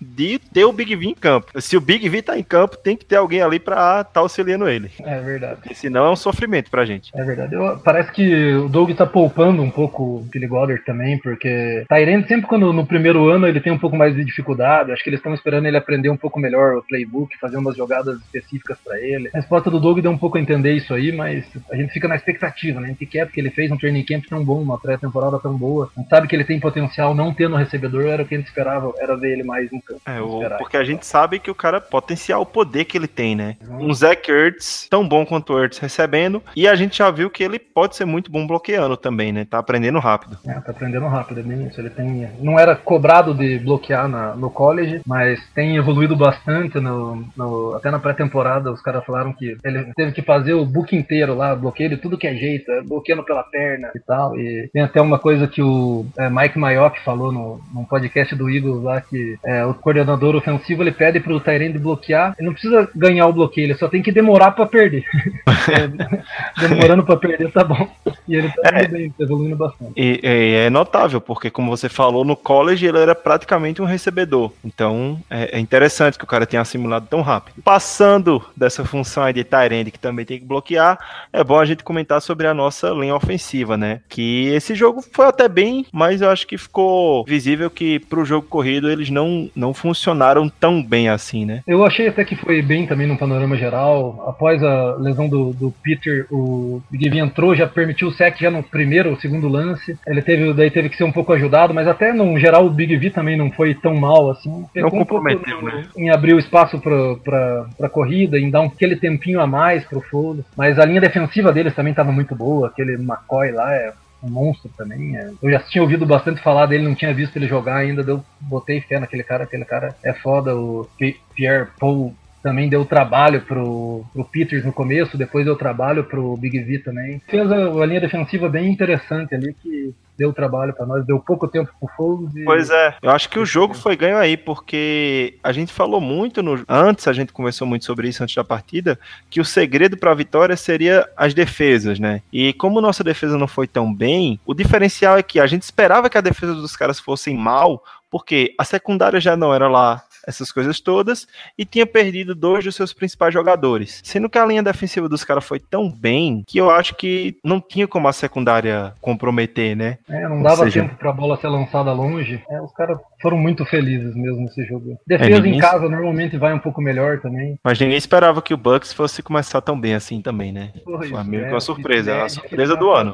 de 0.03 0.39
ter 0.39 0.65
o 0.65 0.73
Big 0.73 0.95
V 0.95 1.05
em 1.05 1.15
campo. 1.15 1.61
Se 1.61 1.77
o 1.77 1.81
Big 1.81 2.07
V 2.07 2.21
tá 2.21 2.37
em 2.37 2.43
campo, 2.43 2.77
tem 2.77 2.95
que 2.95 3.05
ter 3.05 3.15
alguém 3.15 3.41
ali 3.41 3.59
pra 3.59 4.01
estar 4.01 4.03
tá 4.05 4.19
auxiliando 4.19 4.67
ele. 4.67 4.91
É 4.99 5.19
verdade. 5.19 5.55
Porque 5.61 5.75
senão 5.75 6.05
é 6.05 6.11
um 6.11 6.15
sofrimento 6.15 6.69
pra 6.69 6.85
gente. 6.85 7.11
É 7.15 7.23
verdade. 7.23 7.55
Eu, 7.55 7.79
parece 7.83 8.11
que 8.11 8.53
o 8.53 8.69
Doug 8.69 8.91
tá 8.91 9.05
poupando 9.05 9.61
um 9.61 9.69
pouco 9.69 10.03
o 10.03 10.21
Billy 10.21 10.47
Goddard 10.47 10.83
também, 10.85 11.17
porque 11.19 11.85
Tyrande 11.87 12.27
sempre 12.27 12.47
quando 12.47 12.71
no 12.73 12.85
primeiro 12.85 13.29
ano 13.29 13.47
ele 13.47 13.59
tem 13.59 13.71
um 13.71 13.77
pouco 13.77 13.95
mais 13.95 14.15
de 14.15 14.23
dificuldade, 14.23 14.91
acho 14.91 15.03
que 15.03 15.09
eles 15.09 15.19
estão 15.19 15.33
esperando 15.33 15.65
ele 15.65 15.77
aprender 15.77 16.09
um 16.09 16.17
pouco 16.17 16.39
melhor 16.39 16.75
o 16.77 16.83
playbook, 16.83 17.37
fazer 17.39 17.57
umas 17.57 17.75
jogadas 17.75 18.17
específicas 18.19 18.77
para 18.83 18.99
ele. 18.99 19.29
A 19.33 19.37
resposta 19.37 19.69
do 19.69 19.79
Doug 19.79 19.99
deu 19.99 20.11
um 20.11 20.17
pouco 20.17 20.37
a 20.37 20.41
entender 20.41 20.73
isso 20.73 20.93
aí, 20.93 21.11
mas 21.11 21.45
a 21.71 21.75
gente 21.75 21.93
fica 21.93 22.07
na 22.07 22.15
expectativa, 22.15 22.79
né? 22.79 22.87
A 22.87 22.89
gente 22.91 23.05
quer 23.05 23.25
porque 23.25 23.39
ele 23.39 23.49
fez 23.49 23.71
um 23.71 23.77
training 23.77 24.03
camp 24.03 24.25
tão 24.27 24.43
bom, 24.43 24.61
uma 24.61 24.79
pré-temporada 24.79 25.39
tão 25.39 25.55
boa. 25.55 25.89
A 25.95 25.99
gente 25.99 26.09
sabe 26.09 26.27
que 26.27 26.35
ele 26.35 26.43
tem 26.43 26.59
potencial, 26.59 27.13
não 27.13 27.33
tendo 27.33 27.55
recebedor, 27.55 28.05
era 28.05 28.23
o 28.23 28.25
que 28.25 28.35
a 28.35 28.37
gente 28.37 28.47
esperava, 28.47 28.93
era 28.99 29.15
ver 29.15 29.33
ele 29.33 29.43
mais 29.43 29.71
no 29.71 29.81
campo. 29.81 29.92
É, 30.05 30.21
o, 30.21 30.41
porque 30.57 30.77
a 30.77 30.83
gente 30.83 31.05
sabe 31.05 31.39
que 31.39 31.51
o 31.51 31.55
cara 31.55 31.79
potencial, 31.79 32.41
o 32.41 32.45
poder 32.45 32.85
que 32.85 32.97
ele 32.97 33.07
tem, 33.07 33.35
né? 33.35 33.57
Uhum. 33.67 33.89
Um 33.89 33.93
Zach 33.93 34.29
Ertz, 34.29 34.87
tão 34.89 35.07
bom 35.07 35.25
quanto 35.25 35.53
o 35.53 35.63
Ertz 35.63 35.77
recebendo, 35.77 36.41
e 36.55 36.67
a 36.67 36.75
gente 36.75 36.97
já 36.97 37.09
viu 37.11 37.29
que 37.29 37.43
ele 37.43 37.59
pode 37.59 37.95
ser 37.95 38.05
muito 38.05 38.31
bom 38.31 38.45
bloqueando 38.45 38.97
também, 38.97 39.31
né? 39.31 39.45
Tá 39.49 39.59
aprendendo 39.59 39.99
rápido. 39.99 40.37
É, 40.47 40.53
tá 40.53 40.71
aprendendo 40.71 41.07
rápido, 41.07 41.39
é 41.39 41.43
bem 41.43 41.67
isso. 41.67 41.79
Ele 41.79 41.89
tem, 41.89 42.29
não 42.39 42.59
era 42.59 42.75
cobrado 42.75 43.33
de 43.33 43.59
bloquear 43.59 44.07
na, 44.07 44.35
no 44.35 44.49
college, 44.49 45.01
mas 45.05 45.39
tem 45.53 45.77
evoluído 45.77 46.15
bastante 46.15 46.79
no, 46.79 47.25
no 47.35 47.75
até 47.75 47.91
na 47.91 47.99
pré-temporada, 47.99 48.71
os 48.71 48.81
caras 48.81 49.05
falaram 49.05 49.33
que 49.33 49.57
ele 49.63 49.91
teve 49.95 50.11
que 50.11 50.21
fazer 50.21 50.53
o 50.53 50.65
book 50.65 50.95
inteiro 50.95 51.35
lá, 51.35 51.55
bloqueio 51.55 51.89
de 51.89 51.97
tudo 51.97 52.17
que 52.17 52.27
é 52.27 52.35
jeito, 52.35 52.71
é, 52.71 52.81
bloqueando 52.81 53.23
pela 53.23 53.43
perna 53.43 53.91
e 53.95 53.99
tal, 53.99 54.37
e 54.37 54.69
tem 54.73 54.81
até 54.81 55.01
uma 55.01 55.19
coisa 55.19 55.47
que 55.47 55.61
o 55.61 56.05
é, 56.17 56.29
Mike 56.29 56.57
Mayock 56.57 56.99
falou 57.03 57.31
no, 57.31 57.61
num 57.73 57.85
podcast 57.85 58.35
do 58.35 58.49
Eagles 58.49 58.83
lá, 58.83 59.01
que 59.01 59.37
é, 59.43 59.65
o 59.65 59.73
coordenador 59.83 60.35
ofensivo 60.35 60.81
ele 60.81 60.91
pede 60.91 61.19
pro 61.19 61.39
Tyrande 61.39 61.77
bloquear. 61.77 62.33
Ele 62.37 62.47
não 62.47 62.53
precisa 62.53 62.89
ganhar 62.95 63.27
o 63.27 63.33
bloqueio, 63.33 63.65
ele 63.65 63.75
só 63.75 63.87
tem 63.87 64.01
que 64.01 64.11
demorar 64.11 64.51
para 64.51 64.65
perder. 64.65 65.03
é, 65.69 66.67
demorando 66.67 67.03
para 67.03 67.17
perder 67.17 67.51
tá 67.51 67.63
bom. 67.63 67.87
E 68.27 68.35
ele 68.35 68.49
tá 68.49 68.69
é, 68.73 68.87
bem, 68.87 69.09
tá 69.09 69.23
evoluindo 69.23 69.55
bastante. 69.55 69.93
E, 69.97 70.19
e, 70.23 70.55
é 70.55 70.69
notável, 70.69 71.19
porque 71.19 71.49
como 71.49 71.69
você 71.69 71.89
falou, 71.89 72.23
no 72.23 72.35
college 72.35 72.85
ele 72.85 72.97
era 72.97 73.13
praticamente 73.13 73.81
um 73.81 73.85
recebedor. 73.85 74.51
Então 74.63 75.19
é, 75.29 75.57
é 75.57 75.59
interessante 75.59 76.17
que 76.17 76.23
o 76.23 76.27
cara 76.27 76.45
tenha 76.45 76.61
assimilado 76.61 77.07
tão 77.07 77.21
rápido. 77.21 77.61
Passando 77.61 78.41
dessa 78.55 78.85
função 78.85 79.23
aí 79.23 79.33
de 79.33 79.43
Tyrande 79.43 79.91
que 79.91 79.99
também 79.99 80.25
tem 80.25 80.39
que 80.39 80.45
bloquear, 80.45 80.97
é 81.33 81.43
bom 81.43 81.59
a 81.59 81.65
gente 81.65 81.83
comentar 81.83 82.21
sobre 82.21 82.47
a 82.47 82.53
nossa 82.53 82.89
linha 82.91 83.15
ofensiva, 83.15 83.75
né? 83.75 83.99
Que 84.07 84.47
esse 84.47 84.73
jogo 84.75 85.01
foi 85.01 85.25
até 85.25 85.49
bem, 85.49 85.85
mas 85.91 86.21
eu 86.21 86.29
acho 86.29 86.47
que 86.47 86.57
ficou 86.57 87.25
visível 87.25 87.69
que 87.69 87.99
pro 87.99 88.23
jogo 88.23 88.47
corrido 88.47 88.89
eles 88.89 89.09
não, 89.09 89.49
não 89.55 89.72
funcionaram 89.73 90.13
funcionaram 90.13 90.49
tão 90.49 90.81
bem 90.81 91.09
assim, 91.09 91.45
né? 91.45 91.61
Eu 91.67 91.85
achei 91.85 92.07
até 92.07 92.23
que 92.23 92.35
foi 92.35 92.61
bem 92.61 92.85
também 92.85 93.07
no 93.07 93.17
panorama 93.17 93.55
geral. 93.55 94.25
Após 94.27 94.63
a 94.63 94.95
lesão 94.95 95.27
do, 95.27 95.53
do 95.53 95.73
Peter, 95.83 96.25
o 96.31 96.81
Big 96.89 97.17
entrou, 97.17 97.55
já 97.55 97.67
permitiu 97.67 98.07
o 98.07 98.11
sec 98.11 98.39
já 98.39 98.49
no 98.49 98.63
primeiro 98.63 99.09
ou 99.09 99.17
segundo 99.17 99.47
lance. 99.47 99.97
Ele 100.07 100.21
teve, 100.21 100.53
daí 100.53 100.69
teve 100.69 100.89
que 100.89 100.97
ser 100.97 101.03
um 101.03 101.11
pouco 101.11 101.33
ajudado, 101.33 101.73
mas 101.73 101.87
até 101.87 102.13
no 102.13 102.37
geral 102.39 102.65
o 102.65 102.69
Big 102.69 102.95
V 102.97 103.09
também 103.09 103.37
não 103.37 103.51
foi 103.51 103.73
tão 103.73 103.95
mal 103.95 104.31
assim. 104.31 104.65
Não 104.75 104.89
comprometeu, 104.89 105.59
um 105.59 105.63
né? 105.63 105.85
Em 105.97 106.09
abrir 106.09 106.33
o 106.33 106.39
espaço 106.39 106.79
pra, 106.79 107.15
pra, 107.23 107.65
pra 107.77 107.89
corrida, 107.89 108.39
em 108.39 108.49
dar 108.49 108.61
um, 108.61 108.67
aquele 108.67 108.95
tempinho 108.95 109.39
a 109.39 109.47
mais 109.47 109.83
pro 109.85 110.01
Foles. 110.01 110.45
Mas 110.55 110.79
a 110.79 110.85
linha 110.85 111.01
defensiva 111.01 111.51
deles 111.51 111.75
também 111.75 111.91
estava 111.91 112.11
muito 112.11 112.35
boa. 112.35 112.67
Aquele 112.67 112.93
McCoy 112.93 113.51
lá 113.51 113.73
é 113.73 113.93
um 114.23 114.29
monstro 114.29 114.71
também. 114.77 115.17
É. 115.17 115.31
Eu 115.41 115.51
já 115.51 115.59
tinha 115.59 115.81
ouvido 115.81 116.05
bastante 116.05 116.41
falar 116.41 116.65
dele, 116.65 116.87
não 116.87 116.95
tinha 116.95 117.13
visto 117.13 117.35
ele 117.35 117.47
jogar 117.47 117.77
ainda, 117.77 118.01
eu 118.01 118.23
botei 118.39 118.81
fé 118.81 118.99
naquele 118.99 119.23
cara, 119.23 119.43
aquele 119.43 119.65
cara 119.65 119.95
é 120.03 120.13
foda, 120.13 120.55
o 120.55 120.87
Pierre 121.35 121.67
Paul 121.79 122.15
também 122.43 122.67
deu 122.67 122.83
trabalho 122.83 123.41
pro, 123.41 124.03
pro 124.11 124.25
Peters 124.25 124.65
no 124.65 124.73
começo, 124.73 125.17
depois 125.17 125.45
deu 125.45 125.55
trabalho 125.55 126.03
pro 126.03 126.35
Big 126.35 126.59
V 126.59 126.79
também. 126.79 127.21
Fez 127.25 127.49
a, 127.49 127.55
a 127.55 127.85
linha 127.85 128.01
defensiva 128.01 128.49
bem 128.49 128.69
interessante 128.69 129.33
ali, 129.33 129.55
que 129.63 129.95
deu 130.17 130.33
trabalho 130.33 130.73
para 130.73 130.85
nós, 130.85 131.05
deu 131.05 131.19
pouco 131.19 131.47
tempo 131.47 131.71
pro 131.79 131.89
Foles. 131.95 132.35
E... 132.35 132.43
Pois 132.43 132.69
é, 132.69 132.95
eu 133.01 133.09
acho 133.09 133.29
que 133.29 133.39
o 133.39 133.45
jogo 133.45 133.73
foi 133.73 133.95
ganho 133.95 134.17
aí, 134.17 134.35
porque 134.35 135.37
a 135.41 135.53
gente 135.53 135.71
falou 135.71 136.01
muito 136.01 136.43
no... 136.43 136.63
antes, 136.67 137.07
a 137.07 137.13
gente 137.13 137.31
conversou 137.31 137.65
muito 137.65 137.85
sobre 137.85 138.09
isso 138.09 138.21
antes 138.21 138.35
da 138.35 138.43
partida, 138.43 138.99
que 139.29 139.39
o 139.39 139.45
segredo 139.45 139.95
para 139.95 140.11
a 140.11 140.15
vitória 140.15 140.57
seria 140.57 141.07
as 141.15 141.33
defesas, 141.33 141.97
né? 141.97 142.21
E 142.31 142.51
como 142.53 142.81
nossa 142.81 143.05
defesa 143.05 143.37
não 143.37 143.47
foi 143.47 143.67
tão 143.67 143.91
bem, 143.91 144.37
o 144.45 144.53
diferencial 144.53 145.17
é 145.17 145.23
que 145.23 145.39
a 145.39 145.47
gente 145.47 145.63
esperava 145.63 146.09
que 146.09 146.17
a 146.17 146.21
defesa 146.21 146.53
dos 146.53 146.75
caras 146.75 146.99
fossem 146.99 147.37
mal, 147.37 147.81
porque 148.11 148.53
a 148.59 148.65
secundária 148.65 149.19
já 149.19 149.37
não 149.37 149.53
era 149.53 149.69
lá 149.69 150.03
essas 150.27 150.51
coisas 150.51 150.79
todas, 150.79 151.27
e 151.57 151.65
tinha 151.65 151.85
perdido 151.85 152.33
dois 152.35 152.63
dos 152.63 152.75
seus 152.75 152.93
principais 152.93 153.33
jogadores. 153.33 154.01
Sendo 154.03 154.29
que 154.29 154.37
a 154.37 154.45
linha 154.45 154.63
defensiva 154.63 155.09
dos 155.09 155.23
caras 155.23 155.43
foi 155.43 155.59
tão 155.59 155.89
bem 155.89 156.43
que 156.47 156.57
eu 156.57 156.69
acho 156.69 156.95
que 156.95 157.37
não 157.43 157.59
tinha 157.59 157.87
como 157.87 158.07
a 158.07 158.13
secundária 158.13 158.93
comprometer, 159.01 159.75
né? 159.75 159.97
É, 160.09 160.27
não 160.27 160.41
dava 160.41 160.63
seja... 160.63 160.81
tempo 160.81 160.95
pra 160.95 161.11
bola 161.11 161.37
ser 161.37 161.47
lançada 161.47 161.91
longe. 161.91 162.41
É, 162.49 162.61
os 162.61 162.71
caras 162.73 162.97
foram 163.21 163.37
muito 163.37 163.65
felizes 163.65 164.15
mesmo 164.15 164.41
nesse 164.41 164.63
jogo. 164.65 164.97
Defesa 165.07 165.31
é, 165.31 165.35
ninguém... 165.35 165.55
em 165.55 165.59
casa 165.59 165.89
normalmente 165.89 166.37
vai 166.37 166.53
um 166.53 166.59
pouco 166.59 166.81
melhor 166.81 167.19
também. 167.19 167.57
Mas 167.63 167.79
ninguém 167.79 167.97
esperava 167.97 168.41
que 168.41 168.53
o 168.53 168.57
Bucks 168.57 168.93
fosse 168.93 169.21
começar 169.21 169.61
tão 169.61 169.79
bem 169.79 169.93
assim 169.93 170.21
também, 170.21 170.51
né? 170.51 170.71
Foi 170.83 171.23
meio 171.23 171.45
é, 171.45 171.49
uma 171.49 171.61
surpresa, 171.61 172.11
é, 172.11 172.21
a 172.23 172.29
surpresa 172.29 172.75
do 172.75 172.91
ano. 172.91 173.13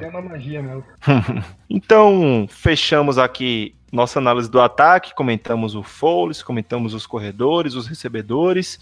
Então, 1.70 2.48
fechamos 2.50 3.18
aqui 3.18 3.76
nossa 3.92 4.20
análise 4.20 4.50
do 4.50 4.60
ataque, 4.62 5.16
comentamos 5.16 5.76
o 5.76 5.82
Foles, 5.82 6.44
comentamos 6.44 6.94
os 6.94 7.08
corredores, 7.08 7.74
os 7.74 7.88
recebedores 7.88 8.80